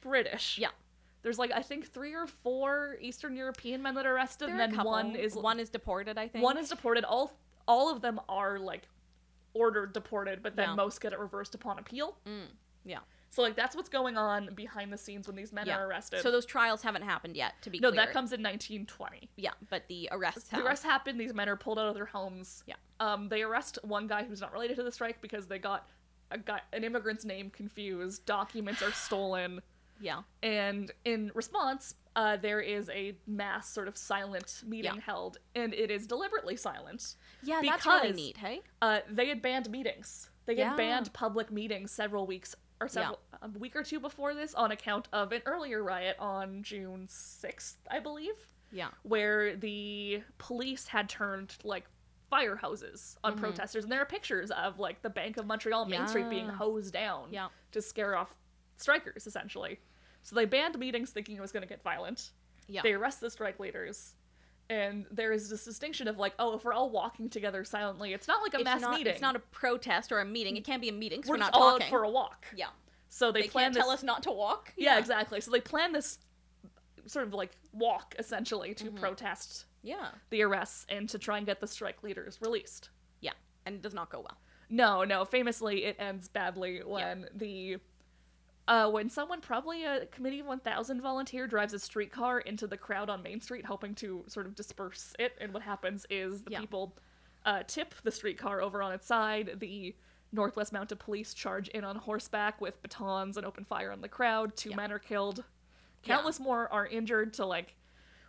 British. 0.00 0.58
Yeah. 0.58 0.68
There's 1.22 1.38
like 1.38 1.50
I 1.52 1.62
think 1.62 1.86
three 1.92 2.14
or 2.14 2.26
four 2.26 2.96
Eastern 3.00 3.36
European 3.36 3.82
men 3.82 3.94
that 3.96 4.06
are 4.06 4.14
arrested, 4.14 4.48
There 4.48 4.60
and 4.60 4.72
then 4.72 4.84
one 4.84 5.16
is 5.16 5.34
one 5.34 5.58
is 5.60 5.68
deported, 5.68 6.16
I 6.16 6.28
think. 6.28 6.44
one 6.44 6.56
is 6.56 6.68
deported. 6.68 7.04
All 7.04 7.32
all 7.66 7.90
of 7.92 8.00
them 8.00 8.20
are 8.28 8.58
like 8.58 8.88
ordered 9.54 9.92
deported, 9.92 10.42
but 10.42 10.56
then 10.56 10.70
Yeah. 10.70 10.74
most 10.74 11.00
get 11.00 11.12
it 11.12 11.18
reversed 11.18 11.54
upon 11.54 11.78
appeal. 11.78 12.16
Mm, 12.26 12.46
yeah. 12.84 13.00
So 13.30 13.42
like 13.42 13.56
that's 13.56 13.76
what's 13.76 13.88
going 13.88 14.16
on 14.16 14.54
behind 14.54 14.92
the 14.92 14.96
scenes 14.98 15.26
when 15.26 15.36
these 15.36 15.52
men 15.52 15.66
Yeah. 15.66 15.78
are 15.78 15.86
arrested. 15.86 16.22
So 16.22 16.30
those 16.30 16.46
trials 16.46 16.82
haven't 16.82 17.02
happened 17.02 17.36
yet, 17.36 17.54
to 17.62 17.70
be 17.70 17.78
clear. 17.78 17.90
no, 17.90 17.94
clear. 17.94 18.06
that 18.06 18.12
comes 18.12 18.32
in 18.32 18.42
1920. 18.42 19.28
Yeah, 19.36 19.50
but 19.68 19.86
the 19.88 20.08
arrests 20.12 20.48
The 20.48 20.64
arrests 20.64 20.84
happen. 20.84 21.18
These 21.18 21.34
men 21.34 21.48
are 21.48 21.56
pulled 21.56 21.78
out 21.78 21.86
of 21.88 21.94
their 21.94 22.06
homes. 22.06 22.64
Yeah. 22.66 22.76
Um, 23.00 23.28
they 23.28 23.42
arrest 23.42 23.78
one 23.82 24.06
guy 24.06 24.24
who's 24.24 24.40
not 24.40 24.52
related 24.52 24.76
to 24.76 24.82
the 24.82 24.92
strike 24.92 25.20
because 25.20 25.46
they 25.46 25.58
got 25.58 25.88
a 26.30 26.38
guy, 26.38 26.60
an 26.72 26.84
immigrant's 26.84 27.24
name 27.24 27.50
confused. 27.50 28.24
Documents 28.26 28.82
are 28.82 28.92
stolen, 28.92 29.60
Yeah. 30.00 30.22
and 30.42 30.90
in 31.04 31.30
response, 31.34 31.94
uh, 32.16 32.36
there 32.36 32.60
is 32.60 32.88
a 32.90 33.14
mass 33.26 33.68
sort 33.68 33.88
of 33.88 33.96
silent 33.96 34.62
meeting 34.66 34.94
Yeah. 34.96 35.00
held, 35.02 35.38
and 35.54 35.72
it 35.74 35.90
is 35.90 36.06
deliberately 36.06 36.56
silent. 36.56 37.14
Yeah, 37.42 37.60
that's 37.64 37.86
really 37.86 38.00
Because- 38.08 38.16
neat, 38.16 38.36
hey? 38.38 38.62
Uh, 38.82 39.00
they 39.08 39.28
had 39.28 39.40
banned 39.42 39.70
meetings. 39.70 40.30
They 40.46 40.54
had 40.56 40.72
Yeah. 40.72 40.76
banned 40.76 41.12
public 41.12 41.50
meetings 41.52 41.92
several 41.92 42.26
weeks 42.26 42.56
or 42.80 42.88
several 42.88 43.18
a 43.42 43.48
week 43.58 43.74
or 43.76 43.82
two 43.82 44.00
before 44.00 44.34
this 44.34 44.54
on 44.54 44.70
account 44.72 45.08
of 45.12 45.32
an 45.32 45.42
earlier 45.46 45.82
riot 45.82 46.16
on 46.18 46.62
June 46.62 47.06
sixth, 47.08 47.78
I 47.90 47.98
believe 47.98 48.34
Yeah. 48.70 48.90
where 49.02 49.56
the 49.56 50.22
police 50.38 50.88
had 50.88 51.08
turned 51.08 51.56
like 51.64 51.84
fire 52.30 52.56
hoses 52.56 53.16
on 53.24 53.34
Mhm. 53.36 53.40
protesters 53.40 53.84
and 53.84 53.92
there 53.92 54.00
are 54.02 54.06
pictures 54.06 54.50
of 54.50 54.78
like 54.78 55.00
the 55.02 55.08
bank 55.10 55.38
of 55.38 55.46
montreal 55.46 55.86
main 55.86 56.06
street 56.06 56.28
being 56.28 56.48
hosed 56.48 56.92
down 56.92 57.32
Yeah. 57.32 57.48
to 57.72 57.80
scare 57.80 58.14
off 58.16 58.34
strikers 58.76 59.26
essentially 59.26 59.80
so 60.22 60.36
they 60.36 60.44
banned 60.44 60.78
meetings 60.78 61.10
thinking 61.10 61.36
it 61.36 61.40
was 61.40 61.52
going 61.52 61.62
to 61.62 61.66
get 61.68 61.82
violent 61.82 62.32
Yeah. 62.66 62.82
they 62.82 62.92
arrest 62.92 63.20
the 63.20 63.30
strike 63.30 63.58
leaders 63.58 64.14
and 64.70 65.06
there 65.10 65.32
is 65.32 65.48
this 65.48 65.64
distinction 65.64 66.08
of 66.08 66.18
like 66.18 66.34
oh 66.38 66.54
if 66.54 66.64
we're 66.64 66.72
all 66.72 66.90
walking 66.90 67.28
together 67.28 67.64
silently 67.64 68.12
it's 68.12 68.28
not 68.28 68.42
like 68.42 68.54
a 68.54 68.58
it's 68.58 68.64
mass 68.64 68.80
not, 68.80 68.96
meeting 68.98 69.12
It's 69.12 69.22
not 69.22 69.36
a 69.36 69.38
protest 69.38 70.12
or 70.12 70.20
a 70.20 70.24
meeting. 70.24 70.56
It 70.56 70.64
can't 70.64 70.82
be 70.82 70.88
a 70.88 70.92
meeting 70.92 71.22
'cause 71.22 71.28
we're, 71.30 71.34
we're, 71.34 71.38
not 71.40 71.54
all 71.54 71.72
talking. 71.72 71.88
for 71.88 72.02
a 72.04 72.10
walk 72.10 72.46
yeah. 72.56 72.66
so 73.08 73.32
they, 73.32 73.42
They, 73.42 73.48
plan 73.48 73.64
can't 73.66 73.74
this 73.74 73.82
tell 73.84 73.90
us 73.90 74.02
not 74.02 74.22
to 74.24 74.30
walk. 74.30 74.72
yeah 74.76 74.98
exactly 74.98 75.40
so 75.40 75.50
they 75.50 75.60
plan 75.60 75.92
this 75.92 76.18
sort 77.06 77.26
of 77.26 77.32
like 77.32 77.52
walk 77.72 78.14
essentially 78.18 78.74
to 78.74 78.90
Mhm. 78.90 79.00
protest 79.00 79.64
Yeah. 79.82 80.08
the 80.30 80.42
arrests 80.42 80.84
and 80.90 81.08
to 81.08 81.18
try 81.18 81.38
and 81.38 81.46
get 81.46 81.60
the 81.60 81.66
strike 81.66 82.02
leaders 82.02 82.38
released. 82.42 82.90
Yeah. 83.20 83.32
And 83.64 83.76
it 83.76 83.82
does 83.82 83.94
not 83.94 84.10
go 84.10 84.20
well. 84.20 84.36
No, 84.68 85.04
no, 85.04 85.24
famously 85.24 85.84
it 85.84 85.96
ends 85.98 86.28
badly 86.28 86.82
when 86.84 87.26
the 87.34 87.78
uh 88.68 88.88
when 88.88 89.10
someone 89.10 89.40
probably 89.40 89.84
a 89.84 90.06
committee 90.06 90.38
of 90.40 90.46
1000 90.46 91.00
volunteer 91.00 91.46
drives 91.48 91.72
a 91.74 91.78
streetcar 91.78 92.38
into 92.40 92.66
the 92.68 92.76
crowd 92.76 93.10
on 93.10 93.22
Main 93.22 93.40
Street 93.40 93.64
hoping 93.64 93.94
to 93.96 94.22
sort 94.28 94.46
of 94.46 94.54
disperse 94.54 95.12
it 95.18 95.32
and 95.40 95.52
what 95.52 95.62
happens 95.64 96.06
is 96.10 96.42
the 96.42 96.52
Yeah. 96.52 96.60
people 96.60 96.94
uh 97.44 97.62
tip 97.66 97.94
the 98.04 98.12
streetcar 98.12 98.60
over 98.60 98.82
on 98.82 98.92
its 98.92 99.06
side, 99.06 99.56
the 99.58 99.94
Northwest 100.32 100.72
Mounted 100.74 100.98
Police 100.98 101.32
charge 101.34 101.68
in 101.68 101.82
on 101.84 101.96
horseback 101.96 102.60
with 102.60 102.80
batons 102.82 103.36
and 103.38 103.46
open 103.46 103.64
fire 103.64 103.90
on 103.90 104.02
the 104.02 104.08
crowd. 104.08 104.54
Two 104.56 104.70
Yeah. 104.70 104.76
men 104.76 104.92
are 104.92 104.98
killed. 104.98 105.38
Yeah. 106.04 106.14
Countless 106.16 106.38
more 106.38 106.70
are 106.70 106.86
injured 106.86 107.32
to 107.34 107.46
like 107.46 107.74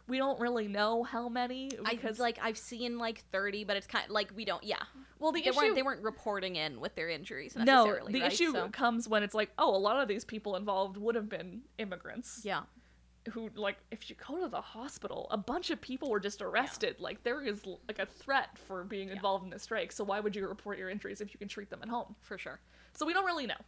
we 0.09 0.17
don't 0.17 0.39
really 0.39 0.67
know 0.67 1.03
how 1.03 1.29
many 1.29 1.71
because 1.89 2.19
I 2.19 2.23
like 2.23 2.39
I've 2.41 2.57
seen 2.57 2.97
like 2.97 3.23
30, 3.31 3.63
but 3.63 3.77
it's 3.77 3.87
kind 3.87 4.03
of 4.05 4.11
like 4.11 4.31
we 4.35 4.43
don't 4.45 4.63
yeah. 4.63 4.77
well 5.19 5.31
the 5.31 5.41
They 5.41 5.49
issue 5.49 5.57
weren't 5.57 5.75
they 5.75 5.83
weren't 5.83 6.03
reporting 6.03 6.55
in 6.55 6.79
with 6.79 6.95
their 6.95 7.07
injuries 7.09 7.55
No, 7.55 7.85
the 8.07 8.19
right? 8.21 8.31
issue 8.33 8.51
So- 8.51 8.69
comes 8.69 9.07
when 9.07 9.23
it's 9.23 9.33
like, 9.35 9.51
oh, 9.57 9.75
a 9.75 9.77
lot 9.77 10.01
of 10.01 10.07
these 10.07 10.25
people 10.25 10.55
involved 10.55 10.97
would 10.97 11.15
have 11.15 11.29
been 11.29 11.61
immigrants 11.77 12.41
yeah. 12.43 12.61
who, 13.31 13.49
like, 13.55 13.77
if 13.91 14.09
you 14.09 14.15
go 14.27 14.39
to 14.41 14.47
the 14.47 14.61
hospital, 14.61 15.27
a 15.29 15.37
bunch 15.37 15.69
of 15.69 15.79
people 15.79 16.09
were 16.09 16.19
just 16.19 16.41
arrested. 16.41 16.95
Like, 16.99 17.21
there 17.23 17.41
is 17.41 17.63
like 17.87 17.99
a 17.99 18.05
threat 18.05 18.57
for 18.57 18.83
being 18.83 19.09
involved 19.09 19.43
in 19.43 19.49
the 19.51 19.59
strike. 19.59 19.91
So 19.91 20.03
why 20.03 20.19
would 20.19 20.35
you 20.35 20.47
report 20.47 20.77
your 20.79 20.89
injuries 20.89 21.21
if 21.21 21.31
you 21.33 21.37
can 21.37 21.47
treat 21.47 21.69
them 21.69 21.79
at 21.83 21.89
home? 21.89 22.15
For 22.21 22.37
sure. 22.37 22.59
So 22.93 23.05
we 23.05 23.13
don't 23.13 23.25
really 23.25 23.45
know. 23.45 23.61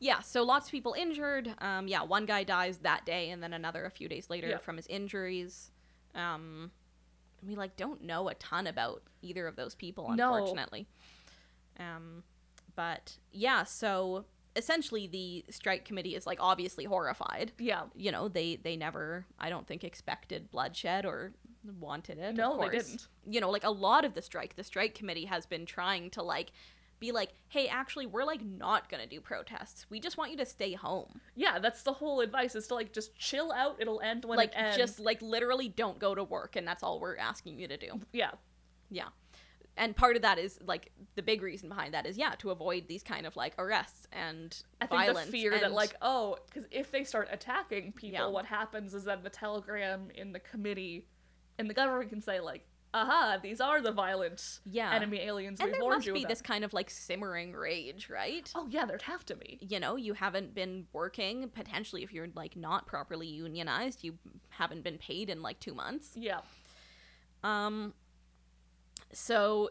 Yeah, 0.00 0.20
so 0.20 0.42
lots 0.42 0.66
of 0.68 0.72
people 0.72 0.94
injured. 0.98 1.52
Um, 1.58 1.86
yeah, 1.88 2.02
one 2.02 2.26
guy 2.26 2.44
dies 2.44 2.78
that 2.78 3.04
day, 3.06 3.30
and 3.30 3.42
then 3.42 3.52
another 3.52 3.84
a 3.84 3.90
few 3.90 4.08
days 4.08 4.28
later 4.30 4.48
Yeah. 4.48 4.58
from 4.58 4.76
his 4.76 4.86
injuries. 4.88 5.70
Um, 6.14 6.70
we 7.46 7.56
like 7.56 7.76
don't 7.76 8.02
know 8.02 8.28
a 8.28 8.34
ton 8.34 8.66
about 8.66 9.02
either 9.22 9.46
of 9.46 9.56
those 9.56 9.74
people, 9.74 10.10
unfortunately. 10.10 10.86
No. 11.78 11.84
Um, 11.84 12.22
but 12.76 13.18
yeah, 13.32 13.64
so 13.64 14.24
essentially 14.56 15.06
the 15.06 15.44
strike 15.50 15.84
committee 15.84 16.14
is 16.14 16.26
like 16.26 16.38
obviously 16.40 16.84
horrified. 16.84 17.52
Yeah. 17.58 17.82
You 17.94 18.12
know, 18.12 18.28
they 18.28 18.56
they 18.56 18.76
never 18.76 19.26
I 19.38 19.48
don't 19.50 19.66
think 19.66 19.84
expected 19.84 20.50
bloodshed 20.50 21.04
or 21.04 21.32
wanted 21.80 22.18
it. 22.18 22.30
of 22.30 22.36
No, 22.36 22.58
they 22.60 22.78
didn't. 22.78 23.08
You 23.26 23.40
know, 23.40 23.50
like 23.50 23.64
a 23.64 23.70
lot 23.70 24.04
of 24.04 24.14
the 24.14 24.22
strike, 24.22 24.56
the 24.56 24.64
strike 24.64 24.94
committee 24.94 25.24
has 25.26 25.46
been 25.46 25.66
trying 25.66 26.10
to 26.10 26.22
like 26.22 26.52
be 27.06 27.12
like, 27.12 27.34
"Hey, 27.48 27.68
actually, 27.68 28.06
we're 28.06 28.24
like 28.24 28.42
not 28.44 28.88
to 29.02 29.08
do 29.08 29.20
protests. 29.20 29.86
We 29.90 30.00
just 30.00 30.16
want 30.16 30.30
you 30.30 30.36
to 30.38 30.46
stay 30.46 30.72
home." 30.72 31.20
Yeah, 31.34 31.58
that's 31.58 31.82
the 31.82 31.92
whole 31.92 32.20
advice 32.20 32.54
is 32.54 32.66
to 32.68 32.74
like 32.74 32.92
just 32.92 33.14
chill 33.16 33.52
out. 33.52 33.76
It'll 33.80 34.00
end 34.00 34.24
when 34.24 34.36
like 34.38 34.50
it 34.52 34.56
ends. 34.58 34.76
just 34.76 35.00
like 35.00 35.20
literally 35.22 35.68
don't 35.68 35.98
go 35.98 36.14
to 36.14 36.24
work 36.24 36.56
and 36.56 36.66
that's 36.66 36.82
all 36.82 37.00
we're 37.00 37.16
asking 37.16 37.58
you 37.58 37.68
to 37.68 37.76
do. 37.76 38.00
yeah. 38.12 38.30
Yeah. 38.90 39.08
And 39.76 39.96
part 39.96 40.14
of 40.14 40.22
that 40.22 40.38
is 40.38 40.60
like 40.64 40.92
the 41.16 41.22
big 41.22 41.42
reason 41.42 41.68
behind 41.68 41.94
that 41.94 42.06
is 42.06 42.16
yeah 42.16 42.30
to 42.38 42.50
avoid 42.50 42.86
these 42.86 43.02
kind 43.02 43.26
of 43.26 43.34
like 43.34 43.54
arrests 43.58 44.06
and 44.12 44.56
I 44.80 44.86
think 44.86 45.00
violence 45.00 45.26
the 45.26 45.32
fear 45.32 45.58
that 45.58 45.72
like 45.72 45.96
oh 46.00 46.38
because 46.46 46.64
if 46.70 46.92
they 46.92 47.02
start 47.02 47.28
attacking 47.32 47.90
people, 47.92 48.18
Yeah. 48.20 48.26
what 48.28 48.46
happens 48.46 48.94
is 48.94 49.02
that 49.04 49.24
the 49.24 49.30
telegram 49.30 50.10
in 50.14 50.32
the 50.32 50.38
committee 50.38 51.08
and 51.58 51.68
the 51.68 51.74
government 51.74 52.08
can 52.10 52.20
say 52.20 52.38
like, 52.40 52.64
aha, 52.94 53.38
these 53.42 53.60
are 53.60 53.82
the 53.82 53.92
violent 53.92 54.60
Yeah. 54.64 54.94
enemy 54.94 55.18
aliens 55.20 55.60
and 55.60 55.66
we 55.66 55.72
there 55.72 55.82
warned 55.82 55.96
must 55.98 56.06
you 56.06 56.14
be 56.14 56.20
about. 56.20 56.28
this 56.30 56.40
kind 56.40 56.64
of 56.64 56.72
like 56.72 56.88
simmering 56.88 57.52
rage, 57.52 58.08
right? 58.08 58.50
Oh 58.54 58.66
yeah, 58.70 58.86
there'd 58.86 59.02
have 59.02 59.26
to 59.26 59.36
be. 59.36 59.58
You 59.60 59.80
know, 59.80 59.96
you 59.96 60.14
haven't 60.14 60.54
been 60.54 60.86
working 60.92 61.48
potentially 61.48 62.02
if 62.04 62.12
you're 62.12 62.28
like 62.34 62.56
not 62.56 62.86
properly 62.86 63.26
unionized, 63.26 64.04
you 64.04 64.16
haven't 64.50 64.84
been 64.84 64.96
paid 64.96 65.28
in 65.28 65.42
like 65.42 65.58
2 65.60 65.74
months. 65.74 66.12
Yeah. 66.14 66.40
Um 67.42 67.92
so 69.12 69.70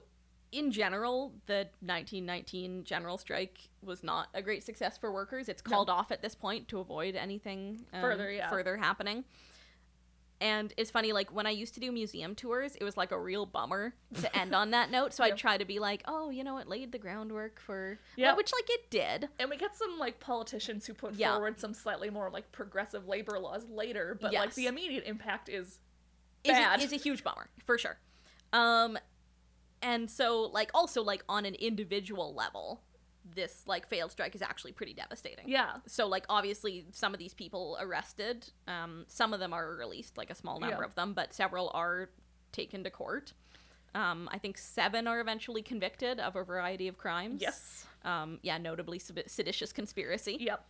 in 0.51 0.71
general, 0.71 1.33
the 1.47 1.67
1919 1.81 2.83
general 2.83 3.17
strike 3.17 3.69
was 3.81 4.03
not 4.03 4.27
a 4.35 4.41
great 4.41 4.63
success 4.63 4.97
for 4.99 5.11
workers. 5.11 5.49
It's 5.49 5.63
No. 5.65 5.71
called 5.71 5.89
off 5.89 6.11
at 6.11 6.21
this 6.21 6.35
point 6.35 6.67
to 6.67 6.79
avoid 6.79 7.15
anything 7.15 7.85
um, 7.91 8.01
Further, 8.01 8.31
yeah. 8.31 8.49
further 8.49 8.77
happening. 8.77 9.25
And 10.43 10.73
it's 10.75 10.91
funny, 10.91 11.13
like 11.13 11.33
when 11.33 11.47
I 11.47 11.51
used 11.51 11.73
to 11.75 11.79
do 11.79 11.89
museum 11.89 12.35
tours, 12.35 12.75
it 12.75 12.83
was 12.83 12.97
like 12.97 13.13
a 13.13 13.17
real 13.19 13.45
bummer 13.45 13.93
to 14.19 14.37
end 14.37 14.53
on 14.53 14.71
that 14.71 14.91
note. 14.97 15.13
So. 15.13 15.23
I'd 15.23 15.37
try 15.37 15.57
to 15.57 15.63
be 15.63 15.79
like, 15.79 16.03
"Oh, 16.05 16.29
you 16.31 16.43
know, 16.43 16.57
it 16.57 16.67
laid 16.67 16.91
the 16.91 16.97
groundwork 16.99 17.61
for 17.61 17.97
Yeah. 18.17 18.27
well, 18.27 18.35
which 18.37 18.51
like 18.51 18.69
it 18.69 18.91
did." 18.91 19.29
And 19.39 19.49
we 19.49 19.55
get 19.55 19.73
some 19.73 19.97
like 19.97 20.19
politicians 20.19 20.85
who 20.85 20.93
put 20.93 21.13
Yeah. 21.15 21.31
forward 21.31 21.61
some 21.61 21.73
slightly 21.73 22.09
more 22.09 22.29
like 22.29 22.51
progressive 22.51 23.07
labor 23.07 23.39
laws 23.39 23.69
later, 23.69 24.17
but 24.19 24.33
like 24.33 24.53
the 24.53 24.67
immediate 24.67 25.05
impact 25.05 25.47
is 25.47 25.79
is 26.43 26.57
a, 26.57 26.73
is 26.83 26.91
a 26.91 26.97
huge 26.97 27.23
bummer 27.23 27.47
for 27.65 27.77
sure. 27.77 27.97
Um, 28.51 28.97
and 29.81 30.11
so 30.11 30.41
like 30.41 30.71
also 30.73 31.01
like 31.03 31.23
on 31.29 31.45
an 31.45 31.55
individual 31.55 32.33
level, 32.33 32.81
this 33.35 33.63
like 33.67 33.87
failed 33.87 34.11
strike 34.11 34.35
is 34.35 34.41
actually 34.41 34.71
pretty 34.73 34.93
devastating. 34.93 35.47
yeah. 35.47 35.77
So 35.87 36.07
like 36.07 36.25
obviously 36.29 36.85
some 36.91 37.13
of 37.13 37.19
these 37.19 37.33
people 37.33 37.77
arrested, 37.79 38.49
um, 38.67 39.05
some 39.07 39.33
of 39.33 39.39
them 39.39 39.53
are 39.53 39.75
released, 39.75 40.17
like 40.17 40.29
a 40.29 40.35
small 40.35 40.59
number 40.59 40.77
Yeah. 40.79 40.85
of 40.85 40.95
them, 40.95 41.13
but 41.13 41.33
several 41.33 41.71
are 41.73 42.09
taken 42.51 42.83
to 42.83 42.89
court. 42.89 43.33
Um, 43.95 44.27
I 44.31 44.39
think 44.39 44.57
seven 44.57 45.07
are 45.07 45.19
eventually 45.19 45.61
convicted 45.61 46.19
of 46.19 46.35
a 46.35 46.43
variety 46.43 46.87
of 46.87 46.97
crimes. 46.97 47.41
Yes. 47.41 47.85
Um, 48.03 48.39
yeah, 48.41 48.57
notably 48.57 48.99
sed- 48.99 49.23
seditious 49.29 49.71
conspiracy. 49.71 50.37
Yep. 50.39 50.69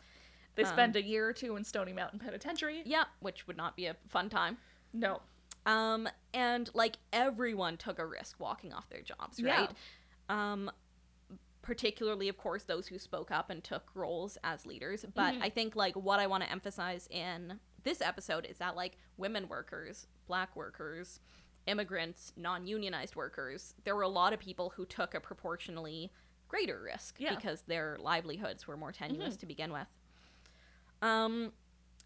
They 0.56 0.64
Um, 0.64 0.70
spend 0.70 0.95
a 0.95 1.01
year 1.01 1.28
or 1.28 1.34
two 1.34 1.56
in 1.56 1.64
Stony 1.64 1.93
Mountain 1.93 2.20
Penitentiary. 2.20 2.84
Yeah, 2.86 3.06
which 3.22 3.47
would 3.47 3.58
not 3.58 3.76
be 3.76 3.88
a 3.88 3.95
fun 4.10 4.30
time. 4.30 4.58
No. 4.93 5.22
Um, 5.66 6.08
and 6.34 6.70
like 6.76 6.97
everyone 7.14 7.78
took 7.78 7.97
a 7.97 8.06
risk 8.06 8.39
walking 8.39 8.74
off 8.74 8.89
their 8.89 9.01
jobs, 9.01 9.41
right? 9.41 9.72
Um, 10.30 10.70
particularly, 11.64 12.30
of 12.30 12.38
course, 12.38 12.64
those 12.66 12.88
who 12.89 12.99
spoke 12.99 13.32
up 13.32 13.49
and 13.49 13.64
took 13.64 13.89
roles 13.95 14.38
as 14.43 14.66
leaders. 14.68 15.03
But 15.16 15.34
Mhm. 15.34 15.41
I 15.41 15.49
think 15.49 15.76
like 15.76 15.95
what 15.95 16.20
I 16.20 16.28
want 16.28 16.43
to 16.43 16.51
emphasize 16.51 17.07
in 17.09 17.59
this 17.82 18.01
episode 18.01 18.45
is 18.45 18.59
that 18.59 18.76
like 18.76 18.97
women 19.18 19.47
workers, 19.47 20.05
black 20.28 20.55
workers, 20.55 21.20
immigrants, 21.66 22.34
non-unionized 22.36 23.16
workers, 23.16 23.74
there 23.86 23.95
were 23.95 24.01
a 24.03 24.07
lot 24.09 24.34
of 24.34 24.39
people 24.39 24.70
who 24.72 24.86
took 24.86 25.16
a 25.16 25.20
proportionally 25.20 26.11
greater 26.49 26.82
risk 26.82 27.20
Yeah. 27.20 27.34
because 27.34 27.64
their 27.64 27.97
livelihoods 27.99 28.68
were 28.68 28.78
more 28.78 28.91
tenuous 28.91 29.38
to 29.38 29.45
begin 29.45 29.72
with. 29.74 29.88
Um, 31.01 31.53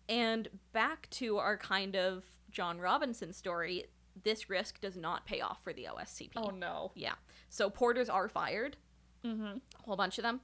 and 0.07 0.47
back 0.71 1.09
to 1.11 1.37
our 1.37 1.57
kind 1.57 1.95
of 1.95 2.23
John 2.51 2.79
Robinson 2.79 3.33
story, 3.33 3.85
this 4.23 4.49
risk 4.49 4.79
does 4.79 4.95
not 4.97 5.25
pay 5.25 5.41
off 5.41 5.63
for 5.63 5.73
the 5.73 5.85
OSCP. 5.87 6.31
Oh 6.37 6.49
no. 6.49 6.91
Yeah. 6.95 7.15
So 7.49 7.69
porters 7.69 8.09
are 8.09 8.27
fired, 8.29 8.77
Mm-hmm. 9.25 9.43
a 9.45 9.83
whole 9.83 9.95
bunch 9.95 10.17
of 10.17 10.23
them. 10.23 10.41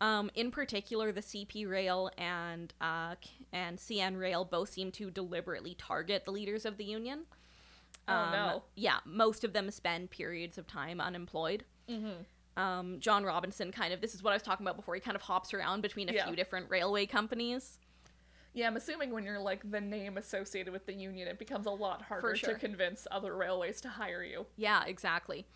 Um, 0.00 0.30
in 0.34 0.50
particular, 0.50 1.12
the 1.12 1.20
CP 1.20 1.68
Rail 1.68 2.10
and 2.18 2.72
uh, 2.80 3.14
and 3.52 3.78
CN 3.78 4.18
Rail 4.18 4.44
both 4.44 4.70
seem 4.70 4.90
to 4.92 5.10
deliberately 5.10 5.74
target 5.78 6.24
the 6.24 6.32
leaders 6.32 6.64
of 6.64 6.76
the 6.76 6.84
union. 6.84 7.24
Oh, 8.08 8.30
no. 8.32 8.62
Yeah, 8.74 8.96
most 9.04 9.44
of 9.44 9.52
them 9.52 9.70
spend 9.70 10.10
periods 10.10 10.58
of 10.58 10.66
time 10.66 11.00
unemployed. 11.00 11.64
Mm-hmm. 11.88 12.60
Um, 12.60 12.98
John 13.00 13.24
Robinson 13.24 13.70
kind 13.70 13.94
of 13.94 14.00
this 14.00 14.12
is 14.14 14.22
what 14.22 14.32
I 14.32 14.34
was 14.34 14.42
talking 14.42 14.64
about 14.66 14.76
before. 14.76 14.94
He 14.96 15.00
kind 15.00 15.14
of 15.14 15.22
hops 15.22 15.54
around 15.54 15.82
between 15.82 16.08
a 16.08 16.12
Yeah. 16.12 16.26
few 16.26 16.34
different 16.34 16.68
railway 16.68 17.06
companies. 17.06 17.78
Yeah, 18.54 18.66
I'm 18.66 18.76
assuming 18.76 19.12
when 19.12 19.24
you're 19.24 19.38
like 19.38 19.70
the 19.70 19.80
name 19.80 20.18
associated 20.18 20.72
with 20.72 20.84
the 20.84 20.92
union, 20.92 21.28
it 21.28 21.38
becomes 21.38 21.66
a 21.66 21.70
lot 21.70 22.02
harder 22.02 22.34
sure. 22.36 22.52
to 22.54 22.58
convince 22.58 23.06
other 23.10 23.34
railways 23.36 23.80
to 23.82 23.88
hire 23.88 24.22
you. 24.22 24.46
Yeah, 24.56 24.84
exactly. 24.84 25.46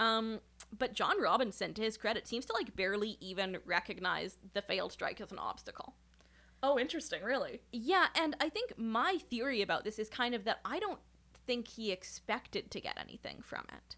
Um, 0.00 0.40
but 0.76 0.94
John 0.94 1.20
Robinson, 1.22 1.74
to 1.74 1.82
his 1.82 1.96
credit, 1.96 2.26
seems 2.26 2.46
to 2.46 2.54
like 2.54 2.74
barely 2.74 3.18
even 3.20 3.58
recognize 3.64 4.38
the 4.54 4.62
failed 4.62 4.92
strike 4.92 5.20
as 5.20 5.30
an 5.30 5.38
obstacle. 5.38 5.94
Oh, 6.62 6.78
interesting, 6.78 7.22
really. 7.22 7.60
Yeah, 7.70 8.06
and 8.14 8.34
I 8.40 8.48
think 8.48 8.76
my 8.76 9.18
theory 9.30 9.62
about 9.62 9.84
this 9.84 9.98
is 9.98 10.08
kind 10.08 10.34
of 10.34 10.44
that 10.44 10.60
I 10.64 10.78
don't 10.78 10.98
think 11.46 11.68
he 11.68 11.92
expected 11.92 12.70
to 12.70 12.80
get 12.80 12.98
anything 12.98 13.42
from 13.42 13.64
it. 13.72 13.96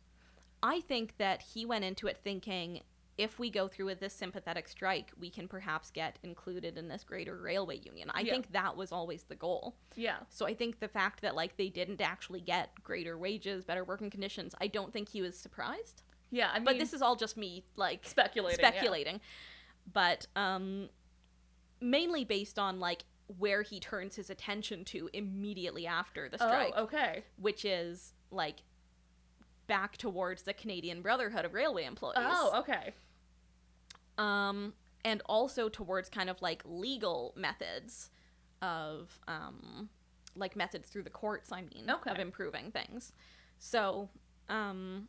I 0.63 0.81
think 0.81 1.17
that 1.19 1.43
he 1.43 1.65
went 1.65 1.85
into 1.85 2.07
it 2.07 2.19
thinking 2.23 2.83
if 3.23 3.39
we 3.39 3.51
go 3.51 3.69
through 3.69 3.87
with 3.87 4.01
this 4.01 4.13
sympathetic 4.13 4.67
strike, 4.69 5.11
we 5.19 5.31
can 5.31 5.47
perhaps 5.49 5.91
get 5.91 6.19
included 6.23 6.77
in 6.77 6.89
this 6.89 7.05
greater 7.05 7.37
railway 7.41 7.79
union. 7.79 8.11
I 8.13 8.21
Yeah. 8.23 8.33
think 8.33 8.53
that 8.53 8.77
was 8.77 8.91
always 8.93 9.25
the 9.25 9.37
goal. 9.37 9.77
Yeah. 9.95 10.19
So 10.29 10.47
I 10.47 10.55
think 10.55 10.81
the 10.81 10.89
fact 10.89 11.21
that 11.23 11.35
like 11.35 11.57
they 11.57 11.69
didn't 11.69 12.01
actually 12.01 12.41
get 12.41 12.83
greater 12.83 13.17
wages, 13.17 13.65
better 13.65 13.85
working 13.85 14.11
conditions, 14.11 14.55
I 14.61 14.67
don't 14.67 14.93
think 14.93 15.09
he 15.09 15.23
was 15.23 15.39
surprised. 15.39 16.03
Yeah, 16.31 16.51
I 16.51 16.55
mean, 16.59 16.65
But 16.65 16.79
this 16.79 16.93
is 16.93 17.03
all 17.03 17.15
just 17.17 17.37
me 17.37 17.65
like 17.77 18.05
speculating. 18.05 18.59
yeah. 18.61 18.69
speculating. 18.71 19.21
But 19.93 20.27
um 20.37 20.89
mainly 21.81 22.25
based 22.25 22.59
on 22.59 22.81
like 22.81 23.05
where 23.39 23.63
he 23.63 23.81
turns 23.81 24.17
his 24.17 24.31
attention 24.31 24.85
to 24.85 25.09
immediately 25.13 25.87
after 25.87 26.29
the 26.29 26.39
strike, 26.39 26.73
Oh, 26.77 26.85
okay. 26.85 27.25
which 27.37 27.65
is 27.65 28.13
like 28.31 28.63
back 29.67 29.97
towards 29.97 30.43
the 30.43 30.53
Canadian 30.53 31.03
Brotherhood 31.03 31.45
of 31.45 31.55
Railway 31.55 31.85
Employees. 31.85 32.17
Oh, 32.21 32.59
okay. 32.61 32.93
Um 34.19 34.75
and 35.05 35.21
also 35.27 35.69
towards 35.69 36.09
kind 36.09 36.31
of 36.31 36.41
like 36.43 36.63
legal 36.65 37.33
methods 37.37 38.11
of 38.61 39.19
um 39.27 39.89
like 40.37 40.57
methods 40.57 40.89
through 40.89 41.03
the 41.03 41.11
courts, 41.11 41.51
I 41.53 41.63
mean, 41.63 41.91
Okay. 41.91 42.11
of 42.11 42.19
improving 42.19 42.71
things. 42.71 43.13
So, 43.59 44.09
um 44.49 45.09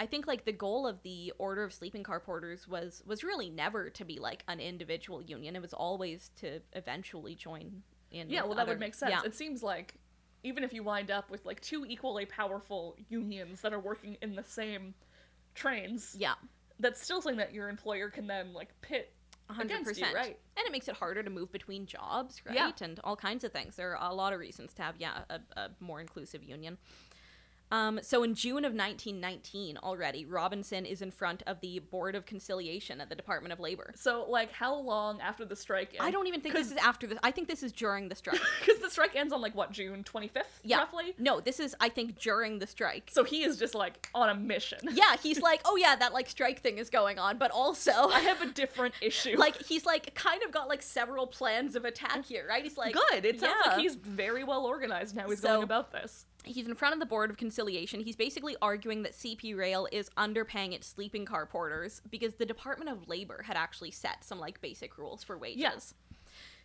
I 0.00 0.06
think 0.06 0.28
like 0.28 0.44
the 0.44 0.52
goal 0.52 0.86
of 0.86 1.02
the 1.02 1.32
Order 1.38 1.64
of 1.64 1.72
Sleeping 1.72 2.04
Car 2.04 2.20
Porters 2.20 2.68
was 2.68 3.02
was 3.06 3.24
really 3.24 3.50
never 3.50 3.90
to 3.90 4.04
be 4.04 4.18
like 4.18 4.44
an 4.48 4.60
individual 4.60 5.20
union. 5.22 5.56
It 5.56 5.62
was 5.62 5.72
always 5.72 6.30
to 6.36 6.60
eventually 6.72 7.34
join 7.34 7.82
in. 8.12 8.30
Yeah, 8.30 8.42
well, 8.44 8.54
that 8.54 8.62
other- 8.62 8.72
would 8.72 8.80
make 8.80 8.94
sense. 8.94 9.10
Yeah. 9.10 9.22
It 9.24 9.34
seems 9.34 9.62
like 9.62 9.94
even 10.44 10.62
if 10.62 10.72
you 10.72 10.84
wind 10.84 11.10
up 11.10 11.30
with 11.30 11.44
like 11.44 11.60
two 11.60 11.84
equally 11.84 12.26
powerful 12.26 12.94
unions 13.08 13.60
that 13.62 13.72
are 13.72 13.80
working 13.80 14.16
in 14.22 14.36
the 14.36 14.44
same 14.44 14.94
trains, 15.54 16.14
yeah, 16.16 16.34
that's 16.80 17.02
still 17.02 17.20
something 17.20 17.38
that 17.38 17.52
your 17.52 17.68
employer 17.68 18.08
can 18.10 18.26
then 18.26 18.52
like 18.52 18.68
pit 18.80 19.12
hundred 19.50 19.72
against 19.72 19.98
you, 19.98 20.04
percent. 20.04 20.14
right? 20.14 20.38
And 20.56 20.66
it 20.66 20.72
makes 20.72 20.88
it 20.88 20.94
harder 20.94 21.22
to 21.22 21.30
move 21.30 21.50
between 21.52 21.86
jobs, 21.86 22.42
right? 22.44 22.54
Yeah. 22.54 22.70
And 22.80 23.00
all 23.02 23.16
kinds 23.16 23.44
of 23.44 23.52
things. 23.52 23.76
There 23.76 23.96
are 23.96 24.10
a 24.10 24.14
lot 24.14 24.32
of 24.32 24.40
reasons 24.40 24.74
to 24.74 24.82
have 24.82 24.96
yeah 24.98 25.20
a, 25.30 25.40
a 25.56 25.70
more 25.80 26.00
inclusive 26.00 26.42
union. 26.42 26.78
Um, 27.70 28.00
so 28.02 28.22
in 28.22 28.34
June 28.34 28.64
of 28.64 28.72
1919 28.72 29.78
already, 29.82 30.24
Robinson 30.24 30.86
is 30.86 31.02
in 31.02 31.10
front 31.10 31.42
of 31.46 31.60
the 31.60 31.78
Board 31.80 32.14
of 32.14 32.24
Conciliation 32.26 33.00
at 33.00 33.08
the 33.08 33.14
Department 33.14 33.52
of 33.52 33.60
Labor. 33.60 33.92
So, 33.96 34.24
like, 34.28 34.52
how 34.52 34.74
long 34.74 35.20
after 35.20 35.44
the 35.44 35.56
strike? 35.56 35.94
I 36.00 36.10
don't 36.10 36.26
even 36.26 36.40
think 36.40 36.54
this 36.54 36.70
is 36.70 36.76
after 36.78 37.06
this. 37.06 37.18
I 37.22 37.30
think 37.30 37.48
this 37.48 37.62
is 37.62 37.72
during 37.72 38.08
the 38.08 38.14
strike. 38.14 38.40
because 38.60 38.80
the 38.80 38.90
strike 38.90 39.16
ends 39.16 39.32
on 39.32 39.40
like 39.40 39.54
what 39.54 39.70
June 39.72 40.02
twenty 40.04 40.28
fifth, 40.28 40.60
Yeah. 40.64 40.78
roughly. 40.78 41.14
No, 41.18 41.40
this 41.40 41.60
is 41.60 41.74
I 41.80 41.88
think 41.88 42.18
during 42.18 42.58
the 42.58 42.66
strike. 42.66 43.10
So 43.12 43.24
he 43.24 43.42
is 43.44 43.58
just 43.58 43.74
like 43.74 44.08
on 44.14 44.28
a 44.30 44.34
mission. 44.34 44.78
Yeah, 44.98 45.16
he's 45.22 45.40
like, 45.40 45.60
oh 45.64 45.76
yeah, 45.76 45.94
that 45.96 46.12
like 46.12 46.28
strike 46.28 46.60
thing 46.60 46.78
is 46.78 46.90
going 46.90 47.18
on, 47.18 47.38
but 47.38 47.50
also 47.50 47.92
I 48.12 48.20
have 48.20 48.42
a 48.42 48.46
different 48.50 48.94
issue. 49.00 49.36
like 49.36 49.62
he's 49.62 49.86
like 49.86 50.14
kind 50.14 50.42
of 50.42 50.50
got 50.50 50.68
like 50.68 50.82
several 50.82 51.26
plans 51.26 51.76
of 51.76 51.84
attack 51.84 52.24
here, 52.24 52.46
right? 52.48 52.64
He's 52.64 52.76
like 52.76 52.94
good. 52.94 53.24
It 53.24 53.38
sounds 53.40 53.54
yeah. 53.64 53.72
like 53.72 53.80
he's 53.80 53.94
very 53.94 54.42
well 54.44 54.64
organized 54.66 55.14
now 55.14 55.28
he's 55.28 55.40
So- 55.40 55.48
going 55.48 55.62
about 55.62 55.92
this. 55.92 56.24
he's 56.44 56.66
in 56.66 56.74
front 56.74 56.94
of 56.94 57.00
the 57.00 57.06
board 57.06 57.30
of 57.30 57.36
reconciliation, 57.58 58.00
he's 58.00 58.16
basically 58.16 58.56
arguing 58.62 59.02
that 59.02 59.12
CP 59.12 59.56
Rail 59.56 59.88
is 59.92 60.10
underpaying 60.16 60.72
its 60.72 60.86
sleeping 60.86 61.24
car 61.24 61.46
porters 61.46 62.00
because 62.10 62.34
the 62.36 62.46
Department 62.46 62.90
of 62.90 63.08
Labor 63.08 63.42
had 63.46 63.56
actually 63.56 63.90
set 63.90 64.22
some 64.24 64.38
like 64.38 64.60
basic 64.60 64.96
rules 64.96 65.24
for 65.24 65.36
wages. 65.36 65.60
Yes. 65.60 65.94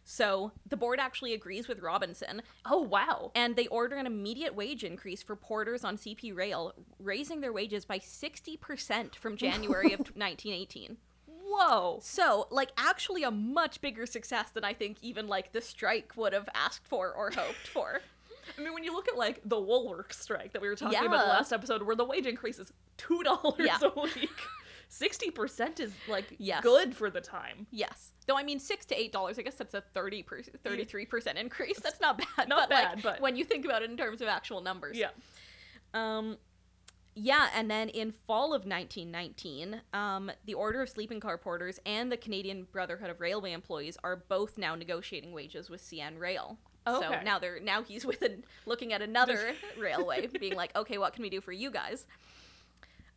So 0.05 0.51
the 0.67 0.75
board 0.77 0.99
actually 0.99 1.33
agrees 1.33 1.67
with 1.69 1.79
Robinson, 1.79 2.41
Oh 2.65 2.81
wow. 2.81 3.31
and 3.35 3.55
they 3.55 3.67
order 3.67 3.95
an 3.95 4.05
immediate 4.05 4.53
wage 4.53 4.83
increase 4.83 5.23
for 5.23 5.35
porters 5.35 5.83
on 5.85 5.97
CP 5.97 6.35
Rail, 6.35 6.73
raising 6.99 7.39
their 7.41 7.53
wages 7.53 7.85
by 7.85 7.99
60% 7.99 9.15
from 9.15 9.37
January 9.37 9.93
of 9.93 9.99
1918. 10.15 10.97
Whoa. 11.25 11.99
So, 12.01 12.47
like, 12.51 12.71
actually 12.77 13.23
a 13.23 13.31
much 13.31 13.79
bigger 13.79 14.05
success 14.05 14.49
than 14.49 14.63
I 14.65 14.73
think 14.73 14.97
even, 15.01 15.27
like, 15.27 15.51
the 15.53 15.61
strike 15.61 16.11
would 16.17 16.33
have 16.33 16.49
asked 16.55 16.87
for 16.87 17.13
or 17.13 17.31
hoped 17.31 17.67
for. 17.67 18.01
I 18.57 18.61
mean, 18.61 18.73
when 18.73 18.83
you 18.83 18.93
look 18.93 19.07
at 19.07 19.17
like 19.17 19.41
the 19.45 19.59
Woolworth 19.59 20.13
strike 20.13 20.53
that 20.53 20.61
we 20.61 20.67
were 20.67 20.75
talking 20.75 20.99
about 21.05 21.25
the 21.25 21.31
last 21.31 21.51
episode, 21.51 21.81
where 21.83 21.95
the 21.95 22.05
wage 22.05 22.25
increase 22.25 22.59
is 22.59 22.71
two 22.97 23.23
dollars 23.23 23.55
Yeah. 23.59 23.77
a 23.81 23.99
week, 24.01 24.29
sixty 24.89 25.31
percent 25.31 25.79
is 25.79 25.91
like 26.07 26.35
Yes. 26.37 26.61
good 26.63 26.95
for 26.95 27.09
the 27.09 27.21
time. 27.21 27.67
Yes. 27.71 28.11
Though, 28.25 28.37
I 28.37 28.43
mean, 28.43 28.57
6 28.57 28.85
to 28.85 28.95
$8, 28.95 29.37
I 29.37 29.41
guess 29.41 29.55
that's 29.55 29.73
a 29.73 29.81
30 29.81 30.23
per- 30.23 30.41
33% 30.63 31.35
increase. 31.35 31.77
That's 31.81 31.99
not 31.99 32.17
bad. 32.37 32.47
Not 32.47 32.69
but, 32.69 32.75
like, 32.75 32.93
bad, 32.95 33.03
but- 33.03 33.19
when 33.21 33.35
you 33.35 33.43
think 33.43 33.65
about 33.65 33.81
it 33.81 33.91
in 33.91 33.97
terms 33.97 34.21
of 34.21 34.29
actual 34.29 34.61
numbers. 34.61 34.97
Yeah. 34.97 35.09
Um, 35.93 36.37
yeah, 37.15 37.49
and 37.53 37.69
then 37.69 37.89
in 37.89 38.11
fall 38.13 38.53
of 38.53 38.65
1919, 38.65 39.81
um, 39.93 40.31
the 40.45 40.53
Order 40.53 40.81
of 40.81 40.89
Sleeping 40.89 41.19
Car 41.19 41.37
Porters 41.37 41.79
and 41.85 42.09
the 42.11 42.15
Canadian 42.17 42.63
Brotherhood 42.71 43.09
of 43.09 43.19
Railway 43.19 43.51
Employees 43.51 43.97
are 44.05 44.15
both 44.15 44.57
now 44.57 44.73
negotiating 44.73 45.33
wages 45.33 45.69
with 45.69 45.81
CN 45.81 46.17
Rail. 46.17 46.57
So 46.85 47.21
now 47.23 47.39
they're 47.39 47.59
now 47.59 47.83
he's 47.83 48.05
with 48.05 48.21
an, 48.21 48.43
looking 48.65 48.93
at 48.93 49.01
another 49.01 49.53
railway, 49.79 50.27
being 50.27 50.55
like, 50.55 50.75
okay, 50.75 50.97
what 50.97 51.13
can 51.13 51.23
we 51.23 51.29
do 51.29 51.41
for 51.41 51.51
you 51.51 51.71
guys? 51.71 52.05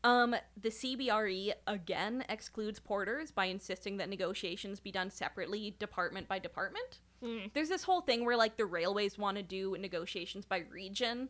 Um, 0.05 0.37
the 0.61 0.69
CBRE 0.69 1.53
again 1.67 2.25
excludes 2.29 2.79
porters 2.79 3.33
by 3.33 3.47
insisting 3.47 3.97
that 3.97 4.09
negotiations 4.09 4.79
be 4.79 4.93
done 4.93 5.11
separately, 5.11 5.75
department 5.81 6.29
by 6.29 6.39
department. 6.39 7.01
Hmm. 7.25 7.47
There's 7.55 7.69
this 7.69 7.83
whole 7.83 8.03
thing 8.03 8.25
where 8.25 8.37
like 8.37 8.57
the 8.57 8.67
railways 8.67 9.19
want 9.19 9.37
to 9.37 9.43
do 9.43 9.77
negotiations 9.81 10.45
by 10.45 10.59
region, 10.71 11.29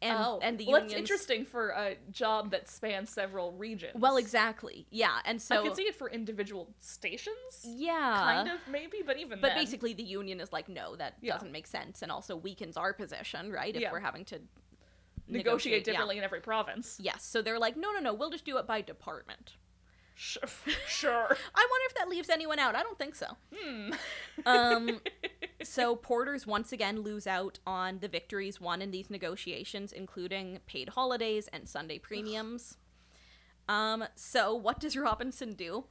and 0.00 0.18
oh, 0.20 0.38
and 0.42 0.58
the 0.58 0.66
well, 0.66 0.76
unions. 0.76 0.92
that's 0.92 1.00
interesting 1.00 1.44
for 1.44 1.70
a 1.70 1.96
job 2.10 2.50
that 2.52 2.68
spans 2.68 3.10
several 3.10 3.52
regions. 3.52 3.94
Well, 3.96 4.16
exactly. 4.16 4.86
Yeah, 4.90 5.18
and 5.24 5.40
so 5.40 5.60
I 5.60 5.66
can 5.66 5.74
see 5.74 5.82
it 5.82 5.94
for 5.96 6.08
individual 6.08 6.68
stations, 6.80 7.34
yeah, 7.64 8.14
kind 8.14 8.48
of 8.48 8.60
maybe, 8.70 8.98
but 9.04 9.18
even 9.18 9.40
But 9.40 9.48
then. 9.48 9.56
basically, 9.56 9.94
the 9.94 10.02
union 10.04 10.40
is 10.40 10.52
like, 10.52 10.68
no, 10.68 10.94
that 10.96 11.14
Yeah. 11.20 11.34
doesn't 11.34 11.52
make 11.52 11.66
sense, 11.66 12.02
and 12.02 12.12
also 12.12 12.36
weakens 12.36 12.76
our 12.76 12.92
position, 12.92 13.50
right? 13.50 13.74
If 13.74 13.82
Yeah. 13.82 13.92
we're 13.92 14.00
having 14.00 14.24
to 14.26 14.40
negotiate 15.26 15.80
yeah. 15.86 15.92
differently 15.92 16.18
in 16.18 16.24
every 16.24 16.40
province. 16.40 16.98
Yes, 17.00 17.24
so 17.24 17.42
they're 17.42 17.58
like, 17.58 17.76
no, 17.76 17.92
no, 17.92 18.00
no, 18.00 18.14
we'll 18.14 18.30
just 18.30 18.44
do 18.44 18.56
it 18.58 18.66
by 18.66 18.80
department. 18.80 19.56
Sure. 20.18 20.42
I 21.54 21.68
wonder 21.70 21.86
if 21.86 21.94
that 21.94 22.08
leaves 22.08 22.28
anyone 22.28 22.58
out. 22.58 22.74
I 22.74 22.82
don't 22.82 22.98
think 22.98 23.14
so. 23.14 23.36
Hmm. 23.54 23.92
Um, 24.44 25.00
so 25.62 25.94
porters 25.94 26.44
once 26.44 26.72
again 26.72 27.02
lose 27.02 27.28
out 27.28 27.60
on 27.64 28.00
the 28.00 28.08
victories 28.08 28.60
won 28.60 28.82
in 28.82 28.90
these 28.90 29.10
negotiations, 29.10 29.92
including 29.92 30.58
paid 30.66 30.90
holidays 30.90 31.48
and 31.52 31.68
Sunday 31.68 32.00
premiums. 32.00 32.78
Um, 33.68 34.04
so 34.16 34.52
what 34.54 34.80
does 34.80 34.96
Robinson 34.96 35.52
do? 35.52 35.84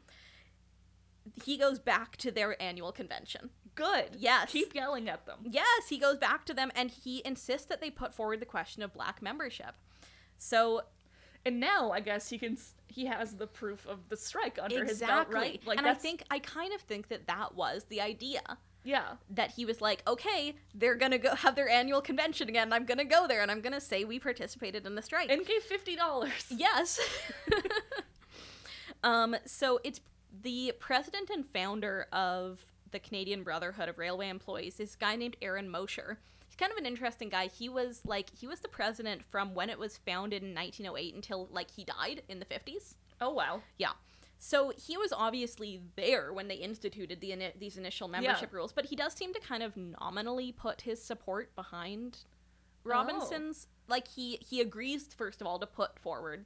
He 1.45 1.57
goes 1.57 1.79
back 1.79 2.17
to 2.17 2.29
their 2.29 2.61
annual 2.61 2.91
convention. 2.91 3.51
Good. 3.75 4.17
Yes. 4.17 4.51
Keep 4.51 4.75
yelling 4.75 5.07
at 5.07 5.25
them. 5.25 5.39
Yes, 5.43 5.87
he 5.87 5.97
goes 5.97 6.17
back 6.17 6.45
to 6.47 6.53
them 6.53 6.71
and 6.75 6.91
he 6.91 7.21
insists 7.23 7.67
that 7.67 7.79
they 7.79 7.91
put 7.91 8.13
forward 8.13 8.41
the 8.41 8.45
question 8.45 8.83
of 8.83 8.93
black 8.93 9.21
membership. 9.21 9.75
So 10.37 10.81
And 11.47 11.61
now 11.61 11.91
I 11.91 12.01
guess 12.01 12.29
he 12.29 12.37
can. 12.37 12.57
He 12.87 13.05
has 13.05 13.37
the 13.37 13.47
proof 13.47 13.87
of 13.87 14.09
the 14.09 14.17
strike 14.17 14.59
under 14.61 14.83
his 14.83 14.99
belt, 14.99 15.29
right? 15.31 15.61
Like 15.65 15.77
and 15.77 15.87
I 15.87 15.93
think 15.93 16.23
I 16.29 16.39
kind 16.39 16.73
of 16.73 16.81
think 16.81 17.07
that 17.07 17.25
that 17.27 17.55
was 17.55 17.85
the 17.85 18.01
idea. 18.01 18.41
yeah. 18.83 19.13
that 19.29 19.51
he 19.51 19.63
was 19.65 19.79
like, 19.79 20.03
okay, 20.07 20.55
they're 20.75 20.95
gonna 20.95 21.17
go 21.17 21.35
have 21.45 21.55
their 21.55 21.69
annual 21.69 22.01
convention 22.01 22.49
again. 22.49 22.73
I'm 22.73 22.85
gonna 22.85 23.05
go 23.05 23.25
there 23.27 23.41
and 23.41 23.49
I'm 23.49 23.61
gonna 23.61 23.79
say 23.79 24.03
we 24.03 24.19
participated 24.19 24.85
in 24.85 24.95
the 24.95 25.01
strike. 25.01 25.31
And 25.31 25.45
gave 25.45 25.63
fifty 25.63 25.95
dollars. 25.95 26.47
yes. 26.49 26.99
um. 29.03 29.37
So 29.45 29.79
it's 29.85 30.01
the 30.43 30.73
president 30.79 31.29
and 31.29 31.45
founder 31.45 32.07
of 32.11 32.65
the 32.91 32.99
Canadian 32.99 33.43
Brotherhood 33.43 33.87
of 33.87 33.97
Railway 33.97 34.27
Employees. 34.27 34.75
This 34.75 34.95
guy 34.97 35.15
named 35.15 35.37
Aaron 35.41 35.69
Mosher. 35.69 36.19
Kind 36.57 36.71
of 36.71 36.77
an 36.77 36.85
interesting 36.85 37.29
guy. 37.29 37.47
He 37.47 37.69
was 37.69 38.01
like 38.05 38.29
he 38.37 38.47
was 38.47 38.61
the 38.61 38.67
president 38.67 39.23
from 39.23 39.53
when 39.53 39.69
it 39.69 39.77
was 39.77 39.97
founded 39.97 40.41
in 40.43 40.55
1908 40.55 41.13
until 41.15 41.47
like 41.51 41.69
he 41.71 41.83
died 41.83 42.23
in 42.27 42.39
the 42.39 42.45
50s. 42.45 42.95
Oh 43.21 43.31
wow. 43.31 43.61
Yeah. 43.77 43.91
So 44.39 44.71
he 44.77 44.97
was 44.97 45.11
obviously 45.11 45.81
there 45.95 46.31
when 46.31 46.47
they 46.47 46.55
instituted 46.55 47.21
the 47.21 47.31
ini- 47.31 47.57
these 47.59 47.75
initial 47.77 48.07
membership 48.07 48.53
rules, 48.53 48.71
but 48.71 48.85
he 48.85 48.95
does 48.95 49.13
seem 49.13 49.33
to 49.33 49.39
kind 49.39 49.63
of 49.63 49.75
nominally 49.75 50.51
put 50.51 50.81
his 50.81 51.01
support 51.01 51.55
behind 51.55 52.19
Robinson's. 52.83 53.67
Like 53.87 54.07
he 54.07 54.37
he 54.47 54.61
agrees 54.61 55.07
first 55.15 55.41
of 55.41 55.47
all 55.47 55.59
to 55.59 55.65
put 55.67 55.97
forward 55.99 56.45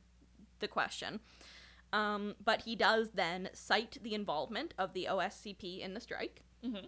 the 0.60 0.68
question, 0.68 1.20
um, 1.92 2.36
but 2.44 2.62
he 2.62 2.76
does 2.76 3.12
then 3.12 3.50
cite 3.54 3.98
the 4.02 4.14
involvement 4.14 4.74
of 4.78 4.94
the 4.94 5.08
OSCP 5.10 5.80
in 5.82 5.94
the 5.94 6.00
strike. 6.00 6.44
Mhm. 6.64 6.88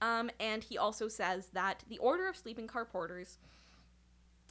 Um, 0.00 0.30
and 0.40 0.64
he 0.64 0.78
also 0.78 1.08
says 1.08 1.48
that 1.52 1.84
the 1.88 1.98
Order 1.98 2.26
of 2.28 2.36
Sleeping 2.36 2.66
Car 2.66 2.84
Porters 2.84 3.38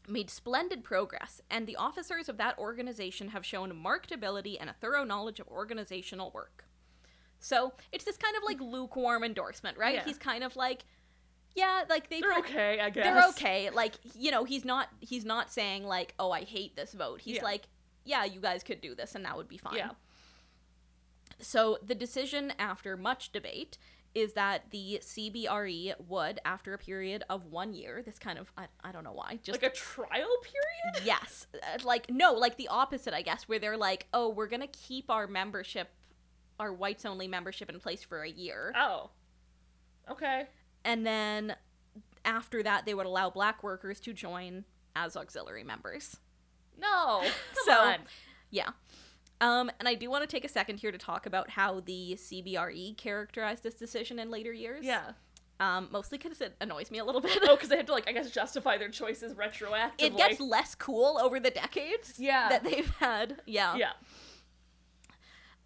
made 0.07 0.29
splendid 0.29 0.83
progress, 0.83 1.41
and 1.49 1.67
the 1.67 1.75
officers 1.75 2.29
of 2.29 2.37
that 2.37 2.57
organization 2.57 3.29
have 3.29 3.45
shown 3.45 3.75
marked 3.75 4.11
ability 4.11 4.59
and 4.59 4.69
a 4.69 4.73
thorough 4.73 5.03
knowledge 5.03 5.39
of 5.39 5.47
organizational 5.47 6.31
work. 6.31 6.65
So 7.39 7.73
it's 7.91 8.03
this 8.05 8.17
kind 8.17 8.35
of 8.35 8.43
like 8.43 8.59
lukewarm 8.59 9.23
endorsement, 9.23 9.77
right? 9.77 9.95
Yeah. 9.95 10.03
He's 10.03 10.17
kind 10.17 10.43
of 10.43 10.55
like, 10.55 10.83
yeah, 11.55 11.83
like 11.89 12.09
they 12.09 12.21
They're 12.21 12.33
per- 12.33 12.39
okay, 12.39 12.79
I 12.79 12.89
guess. 12.89 13.03
they're 13.05 13.27
okay. 13.29 13.69
Like 13.69 13.95
you 14.15 14.29
know, 14.31 14.43
he's 14.43 14.65
not 14.65 14.89
he's 14.99 15.25
not 15.25 15.51
saying 15.51 15.83
like, 15.85 16.13
oh, 16.19 16.31
I 16.31 16.43
hate 16.43 16.75
this 16.75 16.93
vote. 16.93 17.21
He's 17.21 17.37
Yeah. 17.37 17.43
like, 17.43 17.67
yeah, 18.05 18.25
you 18.25 18.39
guys 18.39 18.63
could 18.63 18.81
do 18.81 18.93
this, 18.95 19.15
and 19.15 19.25
that 19.25 19.37
would 19.37 19.47
be 19.47 19.57
fine. 19.57 19.75
Yeah. 19.77 19.91
So 21.39 21.77
the 21.85 21.95
decision, 21.95 22.51
after 22.59 22.97
much 22.97 23.31
debate, 23.31 23.77
is 24.15 24.33
that 24.33 24.63
the 24.71 24.99
CBRE 25.03 25.93
would, 26.07 26.39
after 26.43 26.73
a 26.73 26.77
period 26.77 27.23
of 27.29 27.45
one 27.45 27.73
year, 27.73 28.01
this 28.03 28.17
kind 28.17 28.39
of 28.39 28.51
I, 28.57 28.65
I 28.83 28.91
don't 28.91 29.03
know 29.03 29.11
why, 29.13 29.39
just 29.43 29.61
Like 29.61 29.71
a 29.71 29.75
trial 29.75 30.09
period? 30.43 31.05
yes, 31.05 31.47
uh, 31.53 31.77
like 31.83 32.09
no, 32.09 32.33
like 32.33 32.57
the 32.57 32.67
opposite, 32.69 33.13
I 33.13 33.21
guess, 33.21 33.43
where 33.43 33.59
they're 33.59 33.77
like, 33.77 34.07
oh, 34.13 34.29
we're 34.29 34.47
gonna 34.47 34.67
keep 34.67 35.09
our 35.11 35.27
membership, 35.27 35.89
our 36.59 36.73
whites 36.73 37.05
only 37.05 37.27
membership 37.27 37.69
in 37.69 37.79
place 37.79 38.03
for 38.03 38.23
a 38.23 38.29
year, 38.29 38.73
Oh. 38.75 39.11
Okay. 40.09 40.47
and 40.83 41.05
then 41.05 41.55
after 42.25 42.63
that, 42.63 42.85
they 42.85 42.93
would 42.93 43.05
allow 43.05 43.29
black 43.29 43.63
workers 43.63 43.99
to 44.01 44.13
join 44.13 44.65
as 44.95 45.15
auxiliary 45.15 45.63
members. 45.63 46.17
No. 46.79 47.21
Come 47.23 47.31
So- 47.65 47.71
on. 47.79 47.99
Yeah. 48.51 48.69
Um, 49.41 49.71
and 49.79 49.87
I 49.87 49.95
do 49.95 50.09
want 50.09 50.21
to 50.23 50.27
take 50.27 50.43
a 50.43 50.49
second 50.49 50.77
here 50.77 50.91
to 50.91 50.97
talk 50.97 51.25
about 51.25 51.49
how 51.49 51.79
the 51.79 52.15
CBRE 52.19 52.97
characterized 52.97 53.63
this 53.63 53.75
decision 53.75 54.19
in 54.19 54.29
later 54.29 54.51
years. 54.51 54.83
Yeah. 54.85 55.11
Um, 55.61 55.89
mostly 55.91 56.17
because 56.17 56.39
it 56.41 56.55
annoys 56.61 56.89
me 56.91 56.99
a 56.99 57.05
little 57.05 57.21
bit. 57.21 57.37
Oh, 57.43 57.55
because 57.57 57.69
they 57.69 57.77
have 57.77 57.85
to 57.87 57.91
like 57.91 58.07
I 58.09 58.13
guess 58.13 58.31
justify 58.31 58.77
their 58.77 58.89
choices 58.89 59.33
retroactively. 59.33 59.91
it 59.99 60.17
gets 60.17 60.39
less 60.39 60.73
cool 60.75 61.17
over 61.21 61.39
the 61.39 61.49
decades 61.51 62.13
Yeah. 62.17 62.49
that 62.49 62.63
they've 62.63 62.89
had. 62.99 63.41
Yeah. 63.45 63.75
Yeah. 63.75 63.91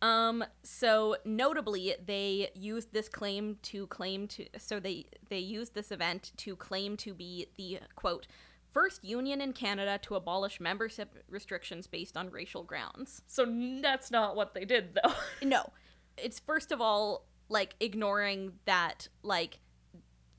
Um, 0.01 0.43
so 0.63 1.15
notably, 1.23 1.95
they 2.05 2.49
used 2.55 2.91
this 2.91 3.07
claim 3.07 3.57
to 3.63 3.87
claim 3.87 4.27
to. 4.29 4.45
So 4.57 4.79
they 4.79 5.05
they 5.29 5.39
used 5.39 5.75
this 5.75 5.91
event 5.91 6.33
to 6.37 6.55
claim 6.57 6.97
to 6.97 7.13
be 7.13 7.47
the 7.55 7.79
quote 7.95 8.27
first 8.73 9.03
union 9.03 9.39
in 9.41 9.53
Canada 9.53 9.99
to 10.03 10.15
abolish 10.15 10.59
membership 10.59 11.23
restrictions 11.29 11.87
based 11.87 12.17
on 12.17 12.29
racial 12.31 12.63
grounds. 12.63 13.21
So 13.27 13.45
that's 13.81 14.09
not 14.11 14.35
what 14.35 14.53
they 14.53 14.65
did 14.65 14.95
though. 15.01 15.13
No, 15.47 15.71
it's 16.17 16.39
first 16.39 16.71
of 16.71 16.81
all 16.81 17.25
like 17.49 17.75
ignoring 17.79 18.53
that 18.65 19.07
like 19.21 19.59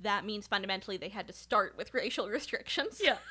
that 0.01 0.24
means 0.27 0.47
fundamentally 0.47 0.97
they 0.97 1.09
had 1.09 1.27
to 1.28 1.32
start 1.32 1.77
with 1.77 1.94
racial 1.94 2.28
restrictions. 2.28 3.01
yeah. 3.02 3.16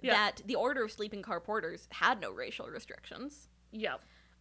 Yeah. 0.00 0.12
That 0.12 0.42
the 0.46 0.54
Order 0.54 0.84
of 0.84 0.92
Sleeping 0.92 1.22
Car 1.22 1.40
Porters 1.40 1.88
had 1.90 2.20
no 2.20 2.30
racial 2.30 2.68
restrictions. 2.68 3.48
Yeah. 3.72 3.96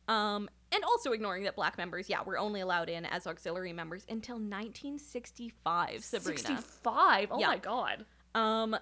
Um, 0.07 0.49
and 0.71 0.83
also 0.83 1.13
ignoring 1.13 1.45
that 1.45 1.55
black 1.55 1.79
members, 1.79 2.09
yeah, 2.09 2.21
were 2.23 2.37
only 2.37 2.61
allowed 2.61 2.89
in 2.89 3.05
as 3.05 3.25
auxiliary 3.25 3.73
members 3.73 4.05
until 4.07 4.35
1965, 4.35 6.03
Sabrina. 6.03 6.37
65. 6.37 7.29
Oh 7.31 7.39
Yeah. 7.39 7.47
my 7.47 7.57
god. 7.57 8.05
Um, 8.35 8.77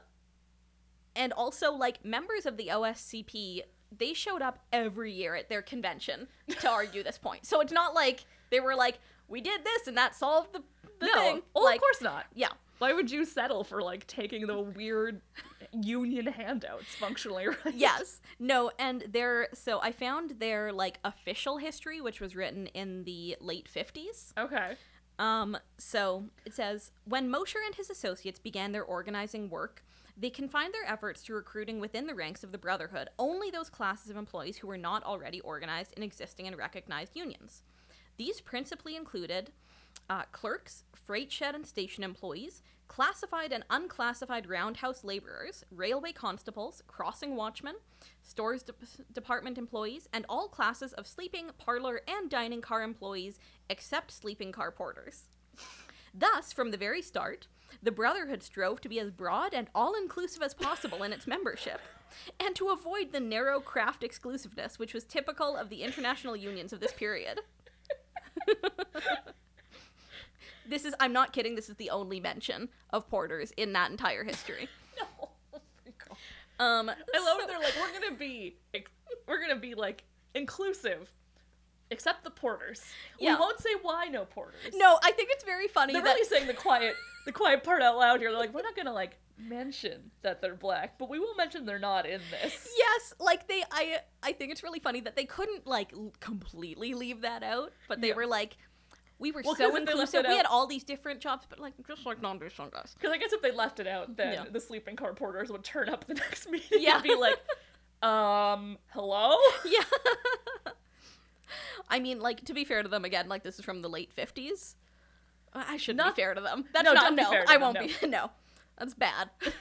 and 1.16 1.34
also, 1.34 1.72
like, 1.72 2.04
members 2.04 2.46
of 2.46 2.58
the 2.58 2.68
OSCP, 2.68 3.62
they 3.98 4.14
showed 4.14 4.42
up 4.42 4.60
every 4.74 5.12
year 5.12 5.36
at 5.36 5.50
their 5.50 5.62
convention 5.62 6.28
to 6.60 6.70
argue 6.70 7.04
this 7.04 7.18
point. 7.18 7.46
So 7.46 7.62
it's 7.62 7.72
not 7.72 7.94
like 7.94 8.26
they 8.50 8.60
were 8.60 8.76
like, 8.76 9.00
we 9.28 9.42
did 9.42 9.64
this 9.64 9.88
and 9.88 9.98
that 9.98 10.16
solved 10.16 10.54
the, 10.54 10.64
the 11.00 11.08
no. 11.08 11.14
thing. 11.14 11.42
Like, 11.56 11.76
of 11.76 11.82
course 11.82 12.02
not. 12.02 12.26
Yeah. 12.34 12.50
Why 12.78 12.94
would 12.94 13.10
you 13.10 13.24
settle 13.26 13.64
for 13.64 13.82
like 13.82 14.06
taking 14.06 14.48
the 14.48 14.60
weird 14.60 15.22
union 15.72 16.26
handouts 16.26 16.94
functionally 16.96 17.48
right? 17.66 17.74
yes. 17.74 18.20
No, 18.38 18.72
and 18.78 19.06
their 19.10 19.48
so 19.54 19.80
I 19.82 19.92
found 19.92 20.40
their 20.40 20.74
like 20.74 21.00
official 21.06 21.58
history, 21.58 22.02
which 22.02 22.20
was 22.20 22.36
written 22.36 22.68
in 22.68 23.06
the 23.06 23.38
late 23.40 23.70
50s. 23.74 24.34
Okay. 24.38 24.74
Um, 25.18 25.58
so 25.78 26.26
it 26.46 26.54
says 26.54 26.92
when 27.06 27.30
Mosher 27.30 27.60
and 27.66 27.76
his 27.76 27.90
associates 27.90 28.40
began 28.40 28.74
their 28.74 28.84
organizing 28.84 29.50
work, 29.50 29.84
they 30.18 30.30
confined 30.30 30.74
their 30.74 30.90
efforts 30.90 31.24
to 31.24 31.34
recruiting 31.34 31.80
within 31.80 32.08
the 32.08 32.16
ranks 32.16 32.44
of 32.44 32.52
the 32.52 32.58
Brotherhood 32.58 33.10
only 33.20 33.52
those 33.52 33.70
classes 33.70 34.10
of 34.10 34.18
employees 34.18 34.58
who 34.58 34.68
were 34.68 34.78
not 34.78 35.04
already 35.04 35.42
organized 35.42 35.94
in 35.98 36.04
existing 36.04 36.48
and 36.48 36.58
recognized 36.58 37.16
unions. 37.16 37.64
These 38.18 38.40
principally 38.40 38.96
included 38.96 39.52
uh, 40.10 40.24
clerks, 40.32 40.84
freight 40.94 41.32
shed 41.32 41.56
and 41.56 41.66
station 41.66 42.04
employees, 42.04 42.62
classified 42.88 43.52
and 43.52 43.66
unclassified 43.70 44.48
roundhouse 44.48 45.04
laborers, 45.04 45.66
railway 45.72 46.12
constables, 46.12 46.84
crossing 46.88 47.36
watchmen, 47.36 47.76
stores 48.22 48.64
de- 48.64 48.74
department 49.12 49.58
employees, 49.58 50.08
and 50.14 50.26
all 50.30 50.48
classes 50.48 50.94
of 50.94 51.08
sleeping, 51.08 51.50
parlor, 51.58 52.02
and 52.08 52.30
dining 52.30 52.62
car 52.62 52.84
employees 52.84 53.40
except 53.70 54.12
sleeping 54.12 54.52
car 54.52 54.72
porters. 54.72 55.24
Thus, 56.14 56.54
from 56.54 56.72
the 56.72 56.78
very 56.78 57.02
start, 57.02 57.48
the 57.82 57.92
Brotherhood 57.92 58.44
strove 58.44 58.82
to 58.82 58.90
be 58.90 59.00
as 59.00 59.12
broad 59.12 59.54
and 59.54 59.68
all 59.76 59.94
inclusive 59.96 60.42
as 60.42 60.54
possible 60.54 61.04
in 61.04 61.14
its 61.14 61.28
membership, 61.28 61.82
and 62.40 62.56
to 62.56 62.70
avoid 62.70 63.12
the 63.12 63.20
narrow 63.20 63.60
craft 63.60 64.04
exclusiveness 64.04 64.78
which 64.80 64.94
was 64.94 65.04
typical 65.04 65.56
of 65.56 65.70
the 65.70 65.84
international 65.84 66.36
unions 66.36 66.74
of 66.74 66.80
this 66.80 66.94
period. 66.94 67.42
this 70.68 70.86
is, 70.86 70.94
I'm 71.00 71.14
not 71.14 71.34
kidding, 71.34 71.56
this 71.56 71.70
is 71.70 71.78
the 71.78 71.90
only 71.90 72.20
mention 72.20 72.70
of 72.92 73.08
porters 73.10 73.52
in 73.58 73.74
that 73.74 73.92
entire 73.92 74.24
history. 74.24 74.70
No. 74.98 75.06
Oh. 75.20 76.64
Um, 76.64 76.90
I 76.90 77.20
love 77.20 77.42
so- 77.42 77.48
they're 77.48 77.60
like 77.60 77.74
we're 77.78 77.92
gonna 78.00 78.16
be 78.16 78.56
we're 79.28 79.42
gonna 79.42 79.60
be 79.60 79.76
like 79.76 80.06
inclusive, 80.34 81.12
except 81.92 82.24
the 82.24 82.32
porters. 82.32 82.82
Yeah. 83.20 83.36
We 83.36 83.40
won't 83.42 83.60
say 83.60 83.70
why 83.82 84.06
no 84.08 84.26
porters. 84.26 84.60
No, 84.76 85.00
I 85.04 85.12
think 85.12 85.30
it's 85.32 85.44
very 85.44 85.68
funny 85.68 85.94
they're 85.94 86.02
that 86.02 86.14
really 86.16 86.28
saying 86.28 86.48
the 86.48 86.54
quiet 86.54 86.96
the 87.26 87.32
quiet 87.32 87.64
part 87.64 87.82
out 87.82 87.98
loud 87.98 88.20
here. 88.20 88.32
They're 88.32 88.40
like 88.40 88.54
we're 88.54 88.62
not 88.64 88.76
gonna 88.76 88.94
like 88.94 89.18
mention 89.38 90.12
that 90.22 90.42
they're 90.42 90.56
black, 90.56 90.98
but 90.98 91.10
we 91.10 91.20
will 91.20 91.36
mention 91.36 91.66
they're 91.66 91.78
not 91.80 92.06
in 92.06 92.22
this. 92.32 92.70
yes, 92.78 93.14
like 93.20 93.48
they 93.48 93.64
I 93.72 94.00
I 94.24 94.32
think 94.32 94.52
it's 94.52 94.64
really 94.64 94.80
funny 94.80 95.02
that 95.02 95.16
they 95.16 95.26
couldn't 95.26 95.68
like 95.68 95.94
completely 96.20 96.94
leave 96.94 97.22
that 97.22 97.44
out, 97.44 97.72
but 97.88 98.02
they 98.02 98.10
Yeah. 98.10 98.16
were 98.16 98.28
like 98.28 98.58
we 99.18 99.32
were 99.32 99.42
Well, 99.46 99.56
so 99.56 99.64
if 99.68 99.72
they 99.74 99.94
left 99.94 100.14
inclusive. 100.14 100.26
We 100.28 100.36
had 100.36 100.46
all 100.46 100.68
these 100.68 100.84
different 100.84 101.22
jobs, 101.22 101.46
but 101.50 101.58
like 101.58 101.74
just 101.88 102.06
like 102.06 102.22
non-traditional 102.22 102.70
guys. 102.70 102.94
Because 102.96 103.14
I 103.14 103.18
guess 103.18 103.32
if 103.32 103.42
they 103.42 103.52
left 103.52 103.80
it 103.80 103.88
out, 103.88 104.18
then 104.18 104.34
Yeah. 104.34 104.44
the 104.52 104.60
sleeping 104.60 104.98
car 104.98 105.14
porters 105.14 105.50
would 105.52 105.64
turn 105.64 105.88
up 105.88 106.06
the 106.06 106.14
next 106.26 106.50
meeting 106.50 106.82
Yeah. 106.82 106.96
and 106.96 107.04
be 107.04 107.16
like, 107.16 107.38
um, 108.04 108.78
hello? 108.88 109.38
Yeah. 109.66 109.84
I 111.90 112.00
mean, 112.00 112.20
like 112.20 112.44
to 112.46 112.54
be 112.54 112.64
fair 112.66 112.84
to 112.84 112.90
them 112.90 113.06
again, 113.06 113.28
like 113.28 113.44
this 113.44 113.60
is 113.60 113.66
from 113.66 113.82
the 113.82 113.90
late 113.90 114.12
fifties. 114.14 114.76
I 115.54 115.78
should 115.78 115.96
Not- 115.96 116.16
be 116.16 116.22
fair 116.22 116.34
to 116.34 116.42
them. 116.42 116.66
That's 116.74 116.84
No, 116.84 116.94
not 116.94 117.04
don't 117.06 117.16
be 117.16 117.22
no. 117.24 117.30
fair 117.32 117.46
to 117.46 117.50
I 117.50 117.54
them, 117.54 117.62
won't 117.62 117.76
no. 117.76 117.88
be. 117.88 117.94
No, 118.08 118.32
that's 118.78 118.94
bad. 118.94 119.30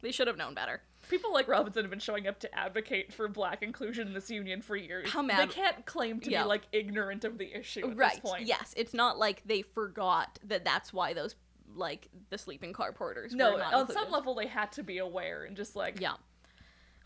they 0.00 0.12
should 0.12 0.26
have 0.26 0.36
known 0.36 0.54
better. 0.54 0.80
People 1.10 1.32
like 1.32 1.46
Robinson 1.48 1.82
have 1.84 1.90
been 1.90 1.98
showing 1.98 2.26
up 2.26 2.38
to 2.40 2.58
advocate 2.58 3.12
for 3.12 3.28
black 3.28 3.62
inclusion 3.62 4.08
in 4.08 4.14
this 4.14 4.30
union 4.30 4.62
for 4.62 4.76
years. 4.76 5.10
How 5.10 5.20
mad- 5.20 5.50
They 5.50 5.52
can't 5.52 5.84
claim 5.84 6.20
to 6.20 6.30
Yeah. 6.30 6.44
be 6.44 6.48
like 6.48 6.62
ignorant 6.72 7.24
of 7.24 7.36
the 7.38 7.52
issue 7.54 7.90
at 7.90 7.96
right. 7.96 8.10
this 8.12 8.20
point. 8.20 8.46
Yes, 8.46 8.72
it's 8.76 8.94
not 8.94 9.18
like 9.18 9.42
they 9.44 9.62
forgot 9.62 10.38
that 10.44 10.64
that's 10.64 10.92
why 10.92 11.12
those 11.12 11.34
like 11.74 12.08
the 12.30 12.38
sleeping 12.38 12.72
car 12.72 12.92
porters. 12.92 13.34
No, 13.34 13.52
were 13.52 13.58
not 13.58 13.74
on 13.74 13.80
included. 13.80 14.00
some 14.02 14.10
level 14.12 14.34
they 14.34 14.46
had 14.46 14.72
to 14.72 14.82
be 14.82 14.98
aware 14.98 15.44
and 15.44 15.56
just 15.56 15.76
like 15.76 16.00
Yeah. 16.00 16.14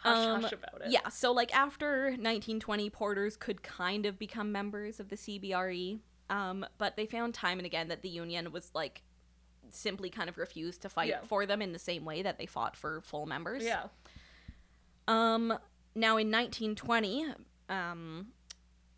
Hush 0.07 0.27
Um, 0.27 0.43
hush 0.43 0.53
about 0.53 0.83
it. 0.83 0.91
Yeah, 0.91 1.09
so 1.09 1.33
like 1.33 1.55
after 1.55 2.05
1920, 2.11 2.91
porters 2.91 3.37
could 3.37 3.63
kind 3.63 4.07
of 4.07 4.19
become 4.19 4.53
members 4.53 5.01
of 5.01 5.09
the 5.09 5.17
CBRE, 5.17 5.99
um, 6.31 6.65
but 6.79 6.97
they 6.97 7.07
found 7.07 7.35
time 7.35 7.59
and 7.59 7.67
again 7.67 7.89
that 7.89 8.03
the 8.03 8.09
union 8.09 8.53
was 8.53 8.71
like 8.75 9.03
simply 9.71 10.09
kind 10.11 10.29
of 10.29 10.39
refused 10.39 10.83
to 10.83 10.89
fight 10.89 11.09
Yeah. 11.09 11.21
for 11.23 11.45
them 11.47 11.61
in 11.61 11.73
the 11.73 11.79
same 11.79 12.05
way 12.05 12.23
that 12.23 12.39
they 12.39 12.47
fought 12.47 12.77
for 12.77 13.01
full 13.03 13.27
members. 13.27 13.65
Yeah. 13.65 13.89
Um, 15.09 15.49
now 15.95 16.17
in 16.17 16.31
1920, 16.31 17.27
um, 17.69 18.29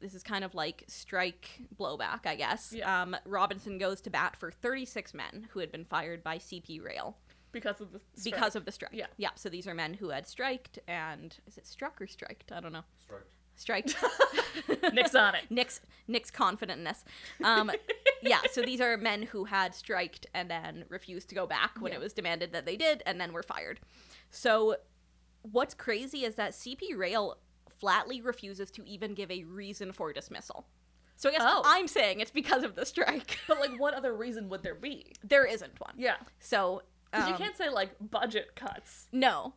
this 0.01 0.15
is 0.15 0.23
kind 0.23 0.45
of 0.45 0.55
like 0.55 0.85
strike 0.87 1.49
blowback, 1.77 2.27
I 2.27 2.37
guess. 2.37 2.73
Yeah. 2.77 3.03
Um, 3.03 3.17
Robinson 3.25 3.79
goes 3.79 4.01
to 4.03 4.11
bat 4.11 4.37
for 4.37 4.51
36 4.51 5.13
men 5.15 5.49
who 5.51 5.61
had 5.61 5.73
been 5.73 5.85
fired 5.85 6.23
by 6.23 6.39
CP 6.39 6.83
Rail 6.83 7.17
Because 7.53 7.81
of 7.81 7.93
the 7.93 8.01
strike. 8.15 8.35
because 8.35 8.57
of 8.57 8.65
the 8.65 8.73
strike. 8.73 8.93
Yeah. 8.95 9.07
Yeah. 9.17 9.31
So 9.35 9.49
these 9.49 9.67
are 9.67 9.75
men 9.75 9.95
who 9.95 10.11
had 10.11 10.27
striked 10.27 10.79
and 10.87 11.37
is 11.47 11.57
it 11.59 11.67
struck 11.67 12.01
or 12.01 12.07
striked? 12.07 12.53
I 12.53 12.61
don't 12.61 12.73
know. 12.73 12.85
Striked. 13.57 13.91
Striked. 13.91 13.97
Nick's 14.95 15.15
on 15.15 15.35
it. 15.35 15.51
Nick's 15.51 15.81
Nick's 16.07 16.31
confidentness. 16.31 17.05
Um, 17.43 17.71
yeah. 18.23 18.41
So 18.53 18.63
these 18.63 18.81
are 18.81 18.97
men 18.97 19.23
who 19.23 19.45
had 19.45 19.75
striked 19.75 20.27
and 20.35 20.51
then 20.51 20.85
refused 20.89 21.29
to 21.31 21.35
go 21.35 21.47
back 21.47 21.81
when 21.81 21.93
Yeah. 21.93 21.99
it 21.99 22.03
was 22.03 22.13
demanded 22.13 22.53
that 22.53 22.67
they 22.67 22.77
did, 22.77 23.03
and 23.07 23.21
then 23.21 23.33
were 23.33 23.43
fired. 23.43 23.81
So 24.31 24.77
what's 25.43 25.75
crazy 25.75 26.25
is 26.25 26.35
that 26.37 26.53
CP 26.53 26.97
Rail 26.97 27.39
flatly 27.81 28.21
refuses 28.21 28.71
to 28.73 28.85
even 28.87 29.15
give 29.15 29.31
a 29.31 29.45
reason 29.45 29.93
for 29.93 30.13
dismissal. 30.13 30.67
So 31.17 31.29
I 31.29 31.33
guess 31.33 31.43
Oh. 31.45 31.63
I'm 31.65 31.89
saying 31.89 32.21
it's 32.21 32.31
because 32.31 32.63
of 32.63 32.77
the 32.77 32.87
strike. 32.87 33.39
But 33.49 33.59
like 33.59 33.71
what 33.81 33.95
other 33.95 34.15
reason 34.15 34.49
would 34.51 34.63
there 34.63 34.75
be? 34.77 35.15
there 35.25 35.45
isn't 35.47 35.81
one. 35.81 35.95
Yeah. 35.97 36.17
So 36.39 36.83
Because 37.11 37.29
you 37.29 37.35
um, 37.35 37.39
can't 37.41 37.57
say 37.57 37.69
like 37.69 37.91
budget 38.01 38.55
cuts. 38.55 39.09
No. 39.13 39.55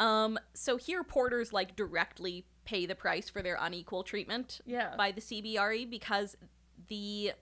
Um, 0.00 0.38
so 0.54 0.76
here 0.76 1.04
porters 1.04 1.52
like 1.52 1.76
directly 1.76 2.46
pay 2.64 2.86
the 2.86 2.94
price 2.94 3.28
for 3.28 3.42
their 3.42 3.58
unequal 3.60 4.02
treatment 4.02 4.60
Yeah. 4.66 4.94
by 4.96 5.12
the 5.12 5.20
CBRE 5.20 5.88
because 5.90 6.36
the 6.88 7.32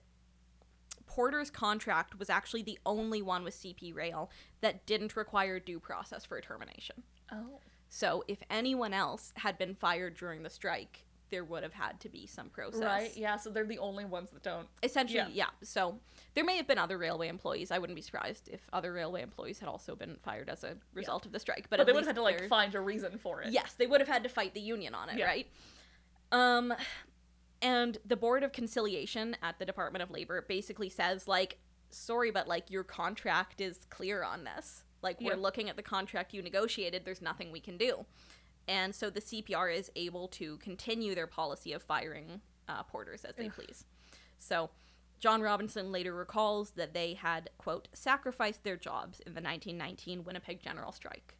porter's 1.07 1.49
contract 1.49 2.19
was 2.19 2.29
actually 2.29 2.63
the 2.63 2.79
only 2.85 3.21
one 3.21 3.43
with 3.43 3.53
CP 3.55 3.93
Rail 3.95 4.29
that 4.61 4.85
didn't 4.85 5.15
require 5.15 5.59
due 5.59 5.79
process 5.79 6.25
for 6.25 6.39
termination. 6.41 7.03
Oh. 7.31 7.59
So 7.89 8.23
if 8.27 8.39
anyone 8.49 8.93
else 8.93 9.31
had 9.37 9.57
been 9.57 9.75
fired 9.75 10.15
during 10.17 10.43
the 10.43 10.49
strike, 10.49 11.05
there 11.33 11.43
would 11.43 11.63
have 11.63 11.73
had 11.73 11.99
to 11.99 12.09
be 12.09 12.27
some 12.27 12.47
process. 12.49 12.79
Right. 12.83 13.17
Yeah. 13.17 13.37
So 13.37 13.49
they're 13.49 13.65
the 13.65 13.79
only 13.79 14.05
ones 14.05 14.29
that 14.29 14.43
don't. 14.43 14.67
Essentially, 14.83 15.17
Yeah. 15.17 15.27
yeah. 15.33 15.45
So 15.63 15.99
there 16.35 16.43
may 16.43 16.57
have 16.57 16.67
been 16.67 16.77
other 16.77 16.95
railway 16.99 17.27
employees. 17.27 17.71
I 17.71 17.79
wouldn't 17.79 17.95
be 17.95 18.03
surprised 18.03 18.49
if 18.49 18.61
other 18.71 18.93
railway 18.93 19.23
employees 19.23 19.57
had 19.57 19.67
also 19.67 19.95
been 19.95 20.17
fired 20.21 20.47
as 20.47 20.63
a 20.63 20.77
result 20.93 21.25
of 21.25 21.31
the 21.31 21.39
strike. 21.39 21.71
But, 21.71 21.77
But, 21.77 21.87
they 21.87 21.91
would 21.93 22.01
have 22.01 22.07
had 22.09 22.15
to 22.17 22.21
like 22.21 22.47
find 22.47 22.75
a 22.75 22.79
reason 22.79 23.17
for 23.17 23.41
it. 23.41 23.51
Yes, 23.51 23.73
they 23.73 23.87
would 23.87 23.99
have 23.99 24.07
had 24.07 24.21
to 24.23 24.29
fight 24.29 24.53
the 24.53 24.61
union 24.61 24.93
on 24.93 25.09
it, 25.09 25.17
Yeah. 25.17 25.25
right? 25.25 25.47
Um 26.31 26.71
and 27.63 27.97
the 28.05 28.15
Board 28.15 28.43
of 28.43 28.51
Conciliation 28.51 29.35
at 29.41 29.57
the 29.57 29.65
Department 29.65 30.03
of 30.03 30.11
Labor 30.11 30.45
basically 30.47 30.89
says 30.89 31.27
like 31.27 31.57
sorry 31.89 32.29
but 32.29 32.47
like 32.47 32.69
your 32.69 32.83
contract 32.83 33.59
is 33.59 33.87
clear 33.89 34.23
on 34.23 34.43
this. 34.43 34.83
Like 35.01 35.19
we're 35.19 35.31
Yeah. 35.33 35.39
looking 35.41 35.67
at 35.67 35.77
the 35.77 35.83
contract 35.83 36.31
you 36.31 36.43
negotiated, 36.43 37.05
there's 37.05 37.23
nothing 37.23 37.51
we 37.51 37.59
can 37.59 37.75
do. 37.77 38.05
And 38.67 38.93
so 38.95 39.09
the 39.09 39.21
CPR 39.21 39.75
is 39.75 39.91
able 39.95 40.27
to 40.29 40.57
continue 40.57 41.15
their 41.15 41.27
policy 41.27 41.73
of 41.73 41.83
firing 41.83 42.41
uh, 42.69 42.83
porters 42.83 43.25
as 43.25 43.35
they 43.35 43.49
please. 43.49 43.85
So 44.39 44.69
John 45.19 45.41
Robinson 45.41 45.91
later 45.91 46.13
recalls 46.13 46.71
that 46.71 46.93
they 46.93 47.13
had, 47.13 47.49
quote, 47.57 47.87
sacrificed 47.93 48.63
their 48.63 48.77
jobs 48.77 49.19
in 49.21 49.33
the 49.33 49.41
1919 49.41 50.23
Winnipeg 50.23 50.61
General 50.61 50.91
Strike. 50.91 51.35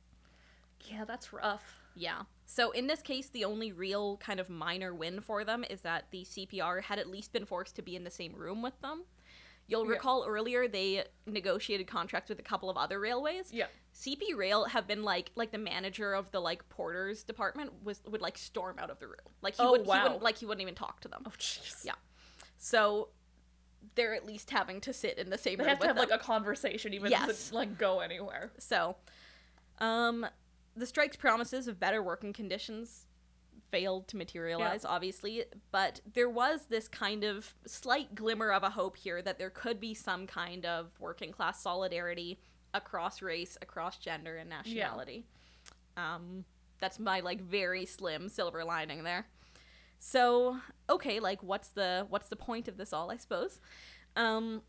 Yeah, 0.90 1.06
that's 1.06 1.34
rough. 1.34 1.82
Yeah. 1.96 2.24
So 2.46 2.72
in 2.72 2.88
this 2.88 3.02
case, 3.02 3.30
the 3.30 3.46
only 3.46 3.72
real 3.72 4.18
kind 4.18 4.40
of 4.40 4.50
minor 4.50 4.94
win 4.94 5.22
for 5.22 5.44
them 5.44 5.64
is 5.70 5.82
that 5.82 6.06
the 6.12 6.24
CPR 6.24 6.84
had 6.84 7.00
at 7.00 7.10
least 7.10 7.32
been 7.34 7.46
forced 7.46 7.76
to 7.76 7.82
be 7.82 7.96
in 7.96 8.04
the 8.04 8.10
same 8.10 8.34
room 8.34 8.62
with 8.62 8.80
them. 8.82 9.04
You'll 9.68 9.86
Yeah. 9.86 9.92
recall 9.92 10.26
earlier 10.28 10.68
they 10.68 11.06
negotiated 11.26 11.88
contracts 11.88 12.30
with 12.30 12.40
a 12.40 12.44
couple 12.44 12.70
of 12.70 12.78
other 12.78 13.00
railways. 13.00 13.52
Yeah. 13.52 13.68
CP 13.94 14.36
Rail 14.36 14.66
have 14.66 14.88
been 14.88 15.04
like 15.04 15.32
like 15.36 15.52
the 15.52 15.58
manager 15.58 16.14
of 16.14 16.32
the 16.32 16.40
like 16.42 16.68
porters 16.70 17.24
department 17.24 17.72
was 17.84 18.02
would 18.06 18.22
like 18.22 18.38
storm 18.38 18.78
out 18.80 18.90
of 18.90 19.00
the 19.00 19.08
room. 19.08 19.18
Like 19.42 19.56
he 19.56 19.62
Oh, 19.64 19.72
would 19.72 19.82
he 19.82 19.88
wow. 19.88 20.04
wouldn't 20.04 20.24
like 20.24 20.38
he 20.38 20.46
wouldn't 20.46 20.62
even 20.62 20.76
talk 20.76 21.00
to 21.02 21.08
them. 21.08 21.24
Oh 21.26 21.32
jeez. 21.38 21.86
Yeah. 21.86 21.94
So 22.58 23.10
they're 23.96 24.14
at 24.14 24.26
least 24.26 24.50
having 24.50 24.82
to 24.82 24.94
sit 24.94 25.18
in 25.18 25.30
the 25.30 25.38
same 25.38 25.58
They 25.58 25.64
room 25.66 25.70
have 25.70 25.80
to 25.80 25.88
have 25.88 25.98
like 25.98 26.12
a 26.12 26.18
conversation 26.18 26.94
even 26.94 27.12
Yes. 27.12 27.50
to 27.50 27.56
like 27.56 27.78
go 27.78 28.00
anywhere. 28.00 28.52
So, 28.58 28.96
um, 29.80 30.26
the 30.76 30.86
strike's 30.86 31.18
promises 31.18 31.68
of 31.68 31.80
better 31.80 32.02
working 32.02 32.34
conditions 32.34 33.06
failed 33.74 34.08
to 34.08 34.18
materialize, 34.18 34.86
obviously, 34.86 35.44
but 35.72 36.00
there 36.14 36.30
was 36.30 36.68
this 36.68 36.88
kind 36.88 37.24
of 37.24 37.56
slight 37.66 38.14
glimmer 38.14 38.52
of 38.52 38.62
a 38.62 38.70
hope 38.70 38.96
here 38.96 39.20
that 39.24 39.40
there 39.40 39.50
could 39.50 39.80
be 39.80 39.96
some 39.96 40.28
kind 40.28 40.64
of 40.64 40.92
working 41.00 41.32
class 41.32 41.60
solidarity 41.60 42.40
across 42.76 43.24
race, 43.24 43.58
across 43.64 43.98
gender, 43.98 44.38
and 44.38 44.48
nationality. 44.48 45.26
Yeah. 45.98 46.16
Um, 46.16 46.46
that's 46.80 47.00
my 47.00 47.22
like 47.22 47.42
very 47.42 47.88
slim 47.88 48.30
silver 48.30 48.64
lining 48.64 49.04
there. 49.04 49.26
So, 49.98 50.58
okay, 50.88 51.20
like 51.20 51.42
what's 51.42 51.70
the 51.70 52.06
what's 52.10 52.30
the 52.30 52.36
point 52.36 52.68
of 52.68 52.78
this 52.78 52.94
all, 52.94 53.10
I 53.10 53.18
suppose? 53.18 53.60
Um 54.16 54.62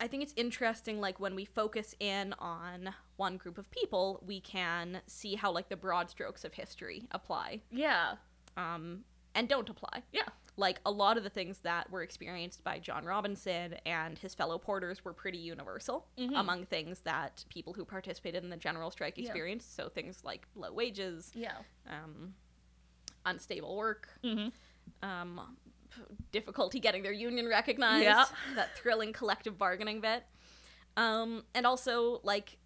I 0.00 0.06
think 0.06 0.22
it's 0.22 0.34
interesting, 0.36 1.00
like 1.00 1.18
when 1.18 1.34
we 1.34 1.44
focus 1.44 1.94
in 1.98 2.32
on 2.38 2.94
one 3.16 3.36
group 3.36 3.58
of 3.58 3.68
people, 3.72 4.22
we 4.24 4.40
can 4.40 5.00
see 5.08 5.34
how 5.34 5.50
like 5.50 5.68
the 5.68 5.76
broad 5.76 6.08
strokes 6.08 6.44
of 6.44 6.54
history 6.54 7.08
apply, 7.10 7.60
Yeah. 7.70 8.14
Um, 8.58 9.04
and 9.34 9.48
don't 9.48 9.68
apply. 9.70 10.02
Yeah. 10.12 10.22
Like 10.56 10.80
a 10.84 10.90
lot 10.90 11.16
of 11.16 11.22
the 11.22 11.30
things 11.30 11.60
that 11.60 11.88
were 11.90 12.02
experienced 12.02 12.64
by 12.64 12.80
John 12.80 13.04
Robinson 13.04 13.74
and 13.86 14.18
his 14.18 14.34
fellow 14.34 14.58
porters 14.58 15.04
were 15.04 15.12
pretty 15.12 15.38
universal 15.38 16.08
Mhm. 16.18 16.36
among 16.38 16.66
things 16.66 17.00
that 17.02 17.44
people 17.48 17.72
who 17.72 17.84
participated 17.84 18.42
in 18.42 18.50
the 18.50 18.56
general 18.56 18.90
strike 18.90 19.16
Yeah. 19.16 19.26
experienced. 19.26 19.76
So 19.76 19.88
things 19.88 20.24
like 20.24 20.48
low 20.56 20.72
wages, 20.72 21.30
Yeah. 21.34 21.58
um, 21.88 22.34
unstable 23.24 23.76
work, 23.76 24.08
Mm-hmm. 24.24 25.08
um, 25.08 25.56
difficulty 26.32 26.80
getting 26.80 27.02
their 27.04 27.12
union 27.12 27.46
recognized, 27.46 28.04
Yeah. 28.04 28.24
that 28.56 28.76
thrilling 28.76 29.12
collective 29.12 29.56
bargaining 29.58 30.00
bit, 30.00 30.24
um, 30.96 31.44
and 31.54 31.66
also 31.66 32.20
like 32.24 32.58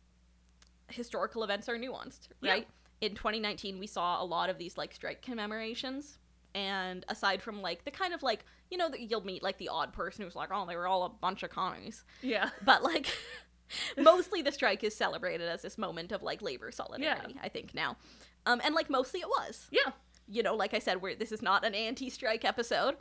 historical 0.88 1.44
events 1.44 1.68
are 1.68 1.76
nuanced, 1.76 2.28
Yeah. 2.40 2.60
In 3.02 3.14
2019, 3.14 3.78
we 3.78 3.86
saw 3.86 4.22
a 4.22 4.24
lot 4.24 4.48
of 4.48 4.56
these 4.56 4.78
like 4.78 4.94
strike 4.94 5.20
commemorations. 5.20 6.18
And 6.54 7.04
aside 7.08 7.42
from 7.42 7.60
like 7.62 7.84
the 7.84 7.90
kind 7.90 8.12
of 8.14 8.22
like 8.22 8.44
you 8.70 8.76
know 8.78 8.88
that 8.90 9.00
you'll 9.00 9.24
meet 9.24 9.42
like 9.42 9.56
the 9.58 9.68
odd 9.70 9.92
person 9.94 10.24
who's 10.24 10.36
like 10.36 10.50
oh 10.52 10.66
they 10.66 10.76
were 10.76 10.86
all 10.86 11.04
a 11.04 11.08
bunch 11.08 11.42
of 11.42 11.48
commies, 11.50 12.04
Yeah. 12.22 12.50
but 12.64 12.82
like 12.82 13.06
mostly 13.98 14.42
the 14.42 14.52
strike 14.52 14.84
is 14.84 14.94
celebrated 14.94 15.48
as 15.48 15.62
this 15.62 15.78
moment 15.78 16.12
of 16.12 16.22
like 16.22 16.42
labor 16.42 16.70
solidarity. 16.70 17.36
I 17.42 17.48
think 17.48 17.74
now, 17.74 17.96
um, 18.44 18.60
and 18.64 18.74
like 18.74 18.90
mostly 18.90 19.20
it 19.20 19.28
was 19.28 19.66
Yeah. 19.70 19.92
you 20.28 20.42
know, 20.42 20.54
like 20.54 20.74
I 20.74 20.78
said, 20.78 21.00
where 21.00 21.14
this 21.14 21.32
is 21.32 21.40
not 21.40 21.64
an 21.64 21.74
anti-strike 21.74 22.44
episode. 22.44 22.96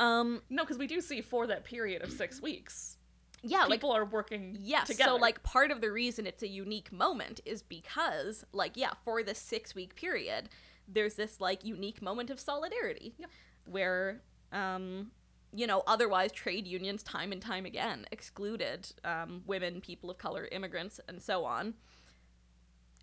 Um, 0.00 0.42
No, 0.50 0.64
because 0.64 0.76
we 0.78 0.88
do 0.88 1.00
see 1.00 1.20
for 1.20 1.46
that 1.46 1.62
period 1.64 2.02
of 2.02 2.10
six 2.10 2.42
weeks, 2.42 2.96
yeah, 3.44 3.62
like 3.64 3.80
people 3.80 3.92
are 3.92 4.04
working 4.04 4.56
yes. 4.60 4.86
together. 4.86 5.10
So 5.10 5.16
like 5.16 5.42
part 5.42 5.70
of 5.70 5.80
the 5.80 5.90
reason 5.90 6.26
it's 6.26 6.42
a 6.42 6.48
unique 6.48 6.92
moment 6.92 7.40
is 7.44 7.62
because 7.62 8.44
like 8.52 8.76
yeah, 8.76 8.92
for 9.04 9.22
this 9.22 9.38
six-week 9.38 9.94
period, 9.94 10.48
there's 10.88 11.14
this 11.14 11.40
like 11.40 11.64
unique 11.64 12.02
moment 12.02 12.30
of 12.30 12.40
solidarity 12.40 13.14
Yeah. 13.18 13.26
where 13.66 14.22
um 14.52 15.10
you 15.56 15.68
know, 15.68 15.84
otherwise 15.86 16.32
trade 16.32 16.66
unions 16.66 17.02
time 17.04 17.30
and 17.30 17.40
time 17.40 17.64
again 17.64 18.06
excluded 18.10 18.90
um, 19.04 19.42
women, 19.46 19.80
people 19.80 20.10
of 20.10 20.18
color, 20.18 20.48
immigrants, 20.50 20.98
and 21.06 21.22
so 21.22 21.44
on. 21.44 21.74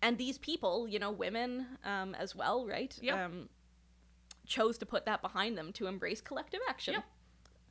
And 0.02 0.18
these 0.18 0.36
people, 0.36 0.86
you 0.86 0.98
know, 0.98 1.10
women 1.10 1.66
um, 1.84 2.14
as 2.14 2.36
well, 2.36 2.66
right? 2.66 2.94
Yeah. 3.00 3.24
Um, 3.24 3.48
chose 4.46 4.76
to 4.78 4.86
put 4.86 5.06
that 5.06 5.22
behind 5.22 5.56
them 5.56 5.72
to 5.72 5.86
embrace 5.86 6.20
collective 6.20 6.60
action. 6.68 7.02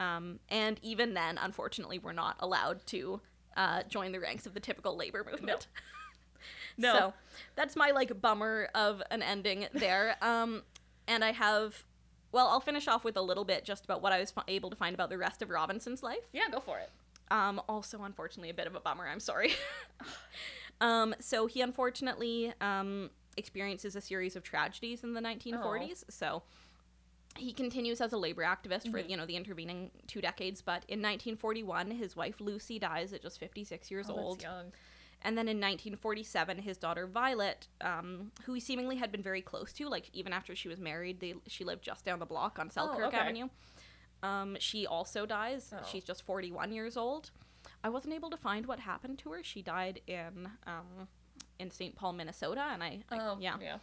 Um, 0.02 0.40
and 0.50 0.80
even 0.82 1.14
then, 1.14 1.38
unfortunately, 1.38 2.00
we're 2.00 2.12
not 2.12 2.36
allowed 2.40 2.86
to 2.88 3.22
uh, 3.56 3.84
join 3.84 4.12
the 4.12 4.20
ranks 4.20 4.48
of 4.48 4.54
the 4.54 4.60
typical 4.60 4.98
labor 4.98 5.26
movement. 5.30 5.68
No. 6.78 6.94
So 6.94 7.14
that's 7.56 7.76
my 7.76 7.92
like 7.92 8.20
bummer 8.20 8.70
of 8.74 9.04
an 9.12 9.22
ending 9.22 9.68
there. 9.74 10.16
Um, 10.24 10.64
and 11.08 11.24
I 11.24 11.32
have, 11.34 11.84
well, 12.32 12.48
I'll 12.48 12.62
finish 12.62 12.88
off 12.88 13.04
with 13.04 13.18
a 13.18 13.22
little 13.22 13.44
bit 13.44 13.66
just 13.66 13.84
about 13.84 14.02
what 14.02 14.12
I 14.14 14.20
was 14.20 14.32
fi- 14.32 14.44
able 14.48 14.70
to 14.72 14.76
find 14.76 14.96
about 14.96 15.10
the 15.10 15.18
rest 15.18 15.42
of 15.42 15.50
Robinson's 15.50 16.02
life. 16.02 16.24
yeah, 16.34 16.50
go 16.52 16.60
for 16.60 16.80
it. 16.80 16.90
Um, 17.30 17.62
also, 17.70 18.02
unfortunately, 18.04 18.50
a 18.50 18.54
bit 18.54 18.68
of 18.68 18.76
a 18.76 18.80
bummer. 18.80 19.08
I'm 19.08 19.20
sorry. 19.20 19.54
um, 20.82 21.14
so 21.20 21.46
he 21.46 21.62
unfortunately 21.62 22.54
um, 22.62 23.12
experiences 23.38 23.96
a 23.96 24.02
series 24.02 24.36
of 24.36 24.44
tragedies 24.44 25.04
in 25.04 25.14
the 25.14 25.22
1940s. 25.22 26.06
So 26.10 26.44
he 27.38 27.54
continues 27.54 28.02
as 28.02 28.14
a 28.14 28.18
labor 28.18 28.44
activist 28.44 28.92
for 28.92 29.00
Mhm. 29.00 29.10
you 29.10 29.18
know 29.18 29.26
the 29.26 29.36
intervening 29.36 29.92
two 30.08 30.22
decades. 30.22 30.62
But 30.62 30.84
in 30.88 31.00
1941, 31.02 31.92
his 31.92 32.16
wife 32.16 32.40
Lucy 32.42 32.78
dies 32.80 33.14
at 33.14 33.22
just 33.22 33.40
56 33.40 33.90
years 33.92 34.10
Oh, 34.10 34.16
old. 34.18 34.42
young. 34.42 34.74
And 35.24 35.38
then 35.38 35.48
in 35.48 35.60
1947, 35.60 36.58
his 36.60 36.78
daughter 36.78 37.06
Violet, 37.08 37.68
um, 37.82 38.32
who 38.46 38.54
he 38.54 38.60
seemingly 38.60 38.96
had 38.98 39.12
been 39.12 39.22
very 39.22 39.42
close 39.42 39.72
to, 39.74 39.88
like 39.88 40.10
even 40.14 40.34
after 40.34 40.56
she 40.56 40.68
was 40.68 40.80
married, 40.80 41.20
they 41.20 41.36
she 41.48 41.64
lived 41.64 41.84
just 41.84 42.04
down 42.06 42.20
the 42.20 42.26
block 42.26 42.58
on 42.60 42.70
Selkirk 42.70 43.00
Oh, 43.06 43.08
okay. 43.08 43.18
Avenue. 43.18 43.50
Um, 44.24 44.58
she 44.60 44.86
also 44.88 45.26
dies. 45.26 45.74
Oh. 45.76 45.84
She's 45.90 46.04
just 46.04 46.24
41 46.24 46.72
years 46.72 46.98
old. 46.98 47.32
I 47.84 47.90
wasn't 47.90 48.14
able 48.16 48.30
to 48.32 48.38
find 48.38 48.66
what 48.66 48.80
happened 48.80 49.20
to 49.20 49.32
her. 49.32 49.44
She 49.44 49.62
died 49.62 50.02
in 50.08 50.50
um, 50.68 51.08
in 51.60 51.70
St. 51.72 51.96
Paul, 51.96 52.14
Minnesota, 52.14 52.62
and 52.72 52.84
I, 52.84 53.04
I 53.10 53.20
Oh, 53.20 53.38
yeah. 53.40 53.58
yeah. 53.62 53.78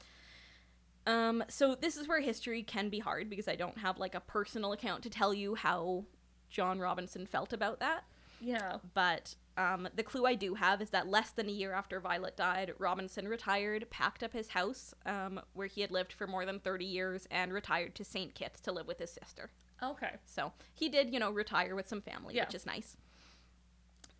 Um, 1.08 1.42
so 1.48 1.74
this 1.74 1.96
is 1.96 2.06
where 2.06 2.20
history 2.20 2.62
can 2.62 2.90
be 2.90 2.98
hard 2.98 3.30
because 3.30 3.48
I 3.48 3.56
don't 3.56 3.78
have 3.78 3.98
like 3.98 4.14
a 4.14 4.20
personal 4.20 4.72
account 4.72 5.02
to 5.04 5.10
tell 5.10 5.32
you 5.32 5.54
how 5.54 6.04
John 6.50 6.78
Robinson 6.78 7.26
felt 7.26 7.52
about 7.54 7.80
that. 7.80 8.04
Yeah. 8.40 8.76
But 8.94 9.34
um, 9.56 9.88
the 9.96 10.02
clue 10.02 10.26
I 10.26 10.34
do 10.34 10.54
have 10.54 10.82
is 10.82 10.90
that 10.90 11.08
less 11.08 11.30
than 11.30 11.48
a 11.48 11.52
year 11.52 11.72
after 11.72 11.98
Violet 11.98 12.36
died, 12.36 12.74
Robinson 12.78 13.26
retired, 13.26 13.88
packed 13.90 14.22
up 14.22 14.32
his 14.34 14.48
house, 14.50 14.92
um, 15.06 15.40
where 15.54 15.66
he 15.66 15.80
had 15.80 15.90
lived 15.90 16.12
for 16.12 16.26
more 16.26 16.44
than 16.44 16.60
30 16.60 16.84
years, 16.84 17.26
and 17.30 17.52
retired 17.54 17.94
to 17.96 18.04
St. 18.04 18.34
Kitts 18.34 18.60
to 18.60 18.70
live 18.72 18.86
with 18.86 18.98
his 18.98 19.10
sister. 19.10 19.50
Okay. 19.82 20.12
So 20.26 20.52
he 20.74 20.88
did, 20.90 21.12
you 21.12 21.18
know, 21.18 21.30
retire 21.30 21.74
with 21.74 21.88
some 21.88 22.02
family, 22.02 22.34
Yeah. 22.34 22.44
which 22.44 22.54
is 22.54 22.66
nice. 22.66 22.96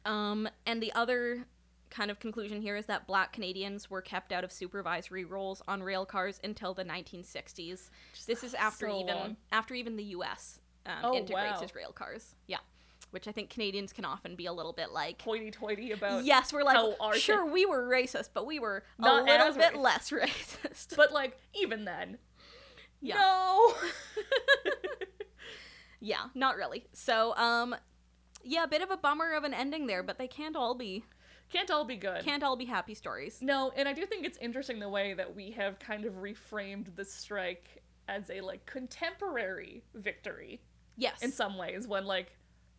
Um, 0.04 0.48
and 0.66 0.82
the 0.82 0.92
other 0.94 1.44
kind 1.90 2.10
of 2.10 2.18
conclusion 2.20 2.60
here 2.60 2.76
is 2.76 2.86
that 2.86 3.06
black 3.06 3.32
Canadians 3.32 3.90
were 3.90 4.02
kept 4.02 4.32
out 4.32 4.44
of 4.44 4.52
supervisory 4.52 5.24
roles 5.24 5.62
on 5.68 5.82
rail 5.82 6.04
cars 6.06 6.40
until 6.44 6.74
the 6.74 6.84
1960s. 6.84 7.90
This 8.26 8.44
is 8.44 8.54
after 8.54 8.88
so 8.88 9.00
even 9.00 9.14
long. 9.16 9.36
after 9.52 9.74
even 9.74 9.96
the 9.96 10.04
U.S. 10.04 10.60
Um, 10.86 10.94
Oh, 11.04 11.14
integrates 11.14 11.56
wow. 11.56 11.60
his 11.60 11.74
rail 11.74 11.92
cars. 11.92 12.34
Yeah, 12.46 12.58
which 13.10 13.26
I 13.28 13.32
think 13.32 13.50
Canadians 13.50 13.92
can 13.92 14.04
often 14.04 14.36
be 14.36 14.46
a 14.46 14.52
little 14.52 14.72
bit 14.72 14.90
like. 14.92 15.20
Hoity-toity 15.22 15.92
about. 15.92 16.24
Yes, 16.24 16.52
we're 16.52 16.62
like, 16.62 16.76
how 16.76 17.12
sure, 17.12 17.44
we 17.44 17.66
were 17.66 17.88
racist, 17.88 18.30
but 18.34 18.46
we 18.46 18.58
were 18.58 18.84
a 18.98 19.02
little 19.02 19.24
bit 19.54 19.72
racist. 19.74 19.76
less 19.76 20.10
racist. 20.10 20.96
But 20.96 21.12
like, 21.12 21.38
even 21.54 21.84
then. 21.84 22.18
Yeah. 23.00 23.14
No. 23.16 23.74
yeah, 26.00 26.24
not 26.34 26.56
really. 26.56 26.84
So, 26.92 27.34
um, 27.36 27.74
yeah, 28.44 28.64
a 28.64 28.68
bit 28.68 28.82
of 28.82 28.90
a 28.90 28.96
bummer 28.96 29.34
of 29.34 29.44
an 29.44 29.54
ending 29.54 29.86
there, 29.86 30.02
but 30.02 30.18
they 30.18 30.28
can't 30.28 30.56
all 30.56 30.74
be 30.74 31.04
Can't 31.50 31.70
all 31.70 31.84
be 31.84 31.96
good. 31.96 32.22
can't 32.24 32.42
all 32.42 32.56
be 32.56 32.64
happy 32.66 32.94
stories. 32.94 33.38
No, 33.40 33.72
and 33.76 33.88
I 33.88 33.92
do 33.92 34.04
think 34.06 34.26
it's 34.26 34.38
interesting 34.38 34.78
the 34.80 34.88
way 34.88 35.14
that 35.14 35.34
we 35.34 35.50
have 35.52 35.78
kind 35.78 36.04
of 36.04 36.14
reframed 36.14 36.94
the 36.96 37.04
strike 37.04 37.82
as 38.08 38.30
a 38.30 38.40
like 38.40 38.64
contemporary 38.66 39.82
victory 39.94 40.60
Yes. 40.96 41.22
in 41.22 41.30
some 41.32 41.56
ways 41.56 41.86
when 41.86 42.04
like 42.06 42.32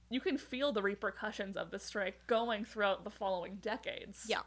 you 0.10 0.20
can 0.20 0.38
feel 0.38 0.72
the 0.72 0.82
repercussions 0.82 1.56
of 1.56 1.72
the 1.72 1.80
strike 1.80 2.26
going 2.28 2.66
throughout 2.66 3.04
the 3.04 3.10
following 3.12 3.56
decades. 3.62 4.26
yeah. 4.28 4.42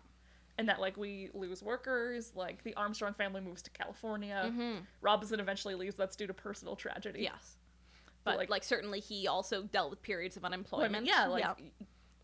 And 0.59 0.69
that 0.69 0.81
like 0.81 0.97
we 0.97 1.31
lose 1.33 1.63
workers, 1.63 2.33
like 2.35 2.63
the 2.63 2.75
Armstrong 2.75 3.15
family 3.15 3.41
moves 3.41 3.63
to 3.63 3.71
California. 3.71 4.53
hmm 4.55 4.79
Robinson 5.01 5.41
eventually 5.41 5.75
leaves, 5.75 5.95
that's 5.97 6.15
due 6.17 6.27
to 6.27 6.35
personal 6.35 6.77
tragedy. 6.77 7.23
Yes. 7.23 7.57
But, 8.25 8.33
But 8.33 8.37
like- 8.39 8.51
like, 8.51 8.65
certainly 8.65 9.01
he 9.01 9.27
also 9.27 9.63
dealt 9.63 9.91
with 9.91 10.03
periods 10.03 10.37
of 10.37 10.45
unemployment. 10.45 10.93
mean, 10.93 11.07
yeah, 11.07 11.27
like 11.27 11.43
yeah. 11.43 11.55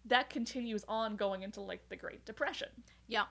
That 0.08 0.30
continues 0.30 0.84
on 0.88 1.16
going 1.16 1.42
into 1.42 1.60
like 1.60 1.88
the 1.88 1.96
Great 1.96 2.24
Depression. 2.24 2.68
yeah. 3.06 3.24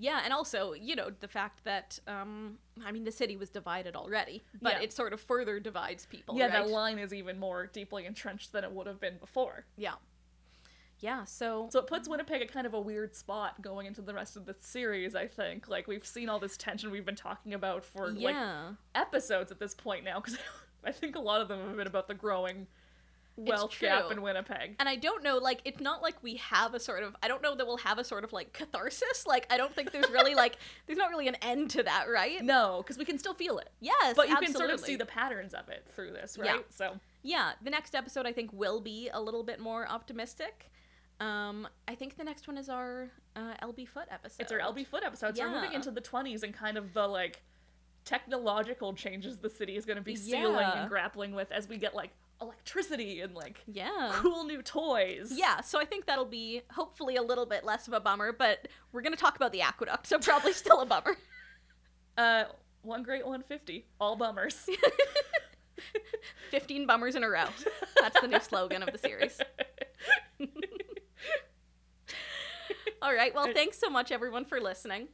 Yeah, 0.00 0.20
and 0.22 0.32
also, 0.32 0.74
you 0.74 0.94
know, 0.94 1.10
the 1.18 1.26
fact 1.26 1.64
that 1.64 1.98
um 2.06 2.58
I 2.84 2.92
mean 2.92 3.02
the 3.04 3.10
city 3.12 3.36
was 3.36 3.50
divided 3.50 3.96
already, 3.96 4.44
but 4.62 4.74
Yeah. 4.74 4.82
it 4.82 4.92
sort 4.92 5.12
of 5.12 5.20
further 5.20 5.58
divides 5.58 6.06
people. 6.06 6.36
yeah, 6.38 6.44
right? 6.44 6.52
that 6.52 6.68
line 6.68 7.00
is 7.00 7.12
even 7.12 7.36
more 7.40 7.66
deeply 7.66 8.06
entrenched 8.06 8.52
than 8.52 8.62
it 8.62 8.70
would 8.70 8.86
have 8.86 9.00
been 9.00 9.18
before. 9.18 9.64
Yeah. 9.76 9.94
Yeah, 11.00 11.24
so 11.24 11.68
So 11.72 11.78
it 11.80 11.86
puts 11.86 12.08
Winnipeg 12.08 12.42
at 12.42 12.52
kind 12.52 12.66
of 12.66 12.74
a 12.74 12.80
weird 12.80 13.14
spot 13.14 13.60
going 13.62 13.86
into 13.86 14.02
the 14.02 14.12
rest 14.14 14.36
of 14.36 14.46
the 14.46 14.54
series, 14.58 15.14
I 15.14 15.26
think. 15.28 15.68
Like 15.68 15.86
we've 15.88 16.06
seen 16.06 16.28
all 16.28 16.38
this 16.40 16.56
tension 16.56 16.90
we've 16.90 17.04
been 17.06 17.14
talking 17.16 17.54
about 17.54 17.84
for 17.84 18.08
like 18.10 18.36
episodes 18.94 19.50
at 19.52 19.58
this 19.58 19.74
point 19.74 20.04
now 20.04 20.20
cuz 20.20 20.36
I 20.84 20.92
think 20.92 21.16
a 21.16 21.20
lot 21.20 21.40
of 21.40 21.48
them 21.48 21.60
have 21.66 21.76
been 21.76 21.86
about 21.88 22.06
the 22.06 22.14
growing 22.14 22.68
wealth 23.38 23.76
gap 23.78 24.10
in 24.10 24.20
Winnipeg. 24.22 24.76
And 24.78 24.88
I 24.88 24.96
don't 24.96 25.22
know, 25.22 25.38
like, 25.38 25.60
it's 25.64 25.80
not 25.80 26.02
like 26.02 26.22
we 26.22 26.34
have 26.36 26.74
a 26.74 26.80
sort 26.80 27.02
of, 27.02 27.14
I 27.22 27.28
don't 27.28 27.42
know 27.42 27.54
that 27.54 27.66
we'll 27.66 27.76
have 27.78 27.98
a 27.98 28.04
sort 28.04 28.24
of, 28.24 28.32
like, 28.32 28.52
catharsis. 28.52 29.26
Like, 29.26 29.46
I 29.50 29.56
don't 29.56 29.74
think 29.74 29.92
there's 29.92 30.10
really, 30.10 30.34
like, 30.34 30.56
there's 30.86 30.98
not 30.98 31.10
really 31.10 31.28
an 31.28 31.36
end 31.36 31.70
to 31.70 31.82
that, 31.84 32.06
right? 32.10 32.42
No, 32.42 32.82
cuz 32.86 32.98
we 32.98 33.04
can 33.04 33.18
still 33.18 33.34
feel 33.34 33.58
it. 33.58 33.70
Yes, 33.80 34.14
But 34.16 34.28
you 34.28 34.34
absolutely. 34.34 34.46
can 34.46 34.54
sort 34.54 34.70
of 34.70 34.80
see 34.80 34.96
the 34.96 35.06
patterns 35.06 35.54
of 35.54 35.68
it 35.68 35.86
through 35.94 36.12
this, 36.12 36.36
Yeah. 36.42 36.52
right? 36.52 36.72
So 36.72 36.98
Yeah, 37.22 37.52
the 37.62 37.70
next 37.70 37.94
episode, 37.94 38.26
I 38.26 38.32
think, 38.32 38.52
will 38.52 38.80
be 38.80 39.08
a 39.12 39.20
little 39.20 39.42
bit 39.42 39.60
more 39.60 39.88
optimistic. 39.88 40.70
Um, 41.20 41.66
I 41.88 41.94
think 41.96 42.16
the 42.16 42.22
next 42.24 42.46
one 42.46 42.56
is 42.56 42.68
our 42.68 43.10
uh, 43.34 43.54
LB 43.62 43.88
Foote 43.88 44.06
episode. 44.10 44.40
it's 44.42 44.52
our 44.52 44.60
LB 44.60 44.86
Foote 44.86 45.02
episode. 45.02 45.36
So 45.36 45.44
we're 45.44 45.54
moving 45.54 45.72
into 45.72 45.90
the 45.90 46.00
20s 46.00 46.42
and 46.44 46.54
kind 46.54 46.76
of 46.78 46.92
the 46.94 47.06
like 47.08 47.42
technological 48.04 48.94
changes 48.94 49.38
the 49.38 49.50
city 49.50 49.76
is 49.76 49.84
going 49.84 49.96
to 49.98 50.02
be 50.02 50.16
sealing 50.16 50.64
and 50.64 50.88
grappling 50.88 51.34
with 51.34 51.50
as 51.52 51.68
we 51.68 51.76
get 51.76 51.94
like 51.94 52.10
electricity 52.40 53.20
and 53.20 53.34
like 53.34 53.58
Yeah. 53.66 54.10
cool 54.14 54.44
new 54.44 54.62
toys. 54.62 55.32
Yeah, 55.34 55.60
so 55.60 55.78
I 55.80 55.84
think 55.84 56.06
that'll 56.06 56.24
be 56.24 56.62
hopefully 56.72 57.16
a 57.16 57.22
little 57.22 57.46
bit 57.46 57.64
less 57.64 57.86
of 57.88 57.92
a 57.94 58.00
bummer, 58.00 58.32
but 58.32 58.68
we're 58.92 59.02
going 59.02 59.14
to 59.14 59.18
talk 59.20 59.36
about 59.36 59.52
the 59.52 59.60
aqueduct, 59.62 60.06
so 60.06 60.18
probably 60.18 60.52
still 60.52 60.80
a 60.80 60.86
bummer. 60.86 61.16
Uh, 62.18 62.46
one 62.82 63.04
great 63.04 63.22
150. 63.24 63.86
All 64.00 64.16
bummers. 64.16 64.66
15 66.50 66.84
bummers 66.84 67.14
in 67.14 67.22
a 67.22 67.28
row. 67.28 67.44
That's 68.00 68.20
the 68.20 68.26
new 68.26 68.40
slogan 68.40 68.82
of 68.82 68.90
the 68.90 68.98
series. 68.98 69.40
All 73.00 73.14
right. 73.14 73.32
Well, 73.34 73.52
thanks 73.54 73.78
so 73.78 73.88
much, 73.88 74.10
everyone, 74.10 74.44
for 74.44 74.60
listening. 74.60 75.06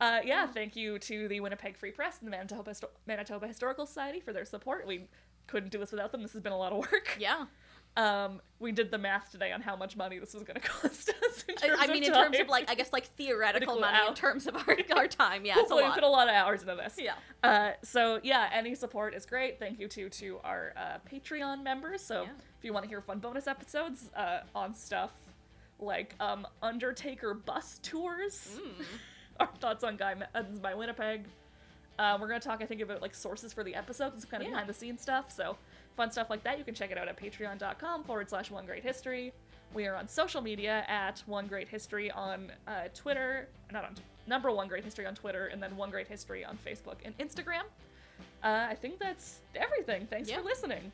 Uh, 0.00 0.20
yeah, 0.24 0.46
thank 0.46 0.76
you 0.76 0.98
to 1.00 1.26
the 1.26 1.40
Winnipeg 1.40 1.76
Free 1.76 1.90
Press 1.90 2.18
and 2.20 2.28
the 2.28 2.30
Manitoba, 2.30 2.70
Histo- 2.70 2.90
Manitoba 3.06 3.48
Historical 3.48 3.86
Society 3.86 4.20
for 4.20 4.32
their 4.32 4.44
support. 4.44 4.86
We 4.86 5.08
couldn't 5.46 5.70
do 5.70 5.78
this 5.78 5.90
without 5.92 6.12
them. 6.12 6.22
This 6.22 6.32
has 6.32 6.42
been 6.42 6.52
a 6.52 6.58
lot 6.58 6.72
of 6.72 6.78
work. 6.78 7.16
Yeah. 7.18 7.46
Um, 7.96 8.42
we 8.58 8.72
did 8.72 8.90
the 8.90 8.98
math 8.98 9.30
today 9.32 9.52
on 9.52 9.62
how 9.62 9.74
much 9.74 9.96
money 9.96 10.18
this 10.18 10.34
was 10.34 10.42
going 10.42 10.60
to 10.60 10.68
cost 10.68 11.08
us. 11.08 11.44
I, 11.62 11.86
mean, 11.86 12.04
in 12.04 12.12
terms 12.12 12.38
of 12.38 12.46
like, 12.48 12.70
I 12.70 12.74
guess 12.74 12.92
like 12.92 13.06
theoretical 13.16 13.78
money 13.80 14.06
in 14.06 14.12
terms 14.12 14.46
of 14.46 14.54
our, 14.54 14.76
our 14.94 15.08
time. 15.08 15.46
Yeah, 15.46 15.52
it's 15.52 15.58
a 15.70 15.74
Hopefully 15.74 15.84
we 15.84 15.90
put 15.94 16.02
a 16.02 16.08
lot 16.08 16.28
of 16.28 16.34
hours 16.34 16.60
into 16.60 16.74
this. 16.74 16.96
Yeah. 16.98 17.14
Uh, 17.42 17.70
so 17.82 18.20
yeah, 18.22 18.50
any 18.52 18.74
support 18.74 19.14
is 19.14 19.24
great. 19.24 19.58
Thank 19.58 19.80
you 19.80 19.88
to 19.88 20.10
to 20.10 20.38
our 20.44 20.74
uh, 20.76 20.98
Patreon 21.10 21.62
members. 21.62 22.02
So 22.02 22.24
Yeah. 22.24 22.28
if 22.58 22.64
you 22.64 22.74
want 22.74 22.84
to 22.84 22.88
hear 22.88 23.00
fun 23.00 23.18
bonus 23.18 23.46
episodes 23.46 24.10
uh, 24.14 24.40
on 24.54 24.74
stuff 24.74 25.12
like 25.78 26.14
um, 26.20 26.46
Undertaker 26.62 27.32
bus 27.32 27.80
tours, 27.82 28.58
Mm. 28.58 28.84
our 29.40 29.48
thoughts 29.58 29.84
on 29.84 29.96
Guy 29.96 30.14
Evans 30.34 30.58
by 30.58 30.74
Winnipeg. 30.74 31.24
Uh, 31.98 32.18
we're 32.20 32.28
gonna 32.28 32.40
talk, 32.40 32.60
I 32.62 32.66
think, 32.66 32.80
about 32.80 33.00
like 33.02 33.14
sources 33.14 33.52
for 33.52 33.64
the 33.64 33.74
episodes 33.74 34.12
and 34.14 34.22
some 34.22 34.30
kind 34.30 34.42
of 34.42 34.48
Yeah. 34.48 34.52
behind 34.54 34.68
the 34.68 34.74
scenes 34.74 35.00
stuff. 35.02 35.30
So 35.32 35.56
fun 35.96 36.10
stuff 36.10 36.28
like 36.30 36.42
that. 36.44 36.58
You 36.58 36.64
can 36.64 36.74
check 36.74 36.90
it 36.90 36.98
out 36.98 37.08
at 37.08 37.16
patreon.com 37.16 38.04
forward 38.04 38.28
slash 38.28 38.50
one 38.50 38.66
great 38.66 38.82
history. 38.82 39.32
We 39.74 39.86
are 39.86 39.94
on 39.96 40.06
social 40.08 40.40
media 40.40 40.84
at 40.88 41.22
one 41.26 41.46
great 41.46 41.68
history 41.68 42.10
on 42.10 42.52
uh, 42.68 42.88
Twitter, 42.94 43.48
not 43.72 43.84
on 43.84 43.94
number 44.26 44.50
one 44.50 44.68
great 44.68 44.84
history 44.84 45.06
on 45.06 45.14
Twitter, 45.14 45.46
and 45.46 45.62
then 45.62 45.76
one 45.76 45.90
great 45.90 46.06
history 46.08 46.44
on 46.44 46.58
Facebook 46.64 46.96
and 47.04 47.16
Instagram. 47.18 47.62
Uh, 48.44 48.66
I 48.70 48.74
think 48.74 48.98
that's 48.98 49.40
everything. 49.54 50.06
Thanks 50.06 50.28
Yeah. 50.28 50.36
for 50.38 50.42
listening. 50.44 50.92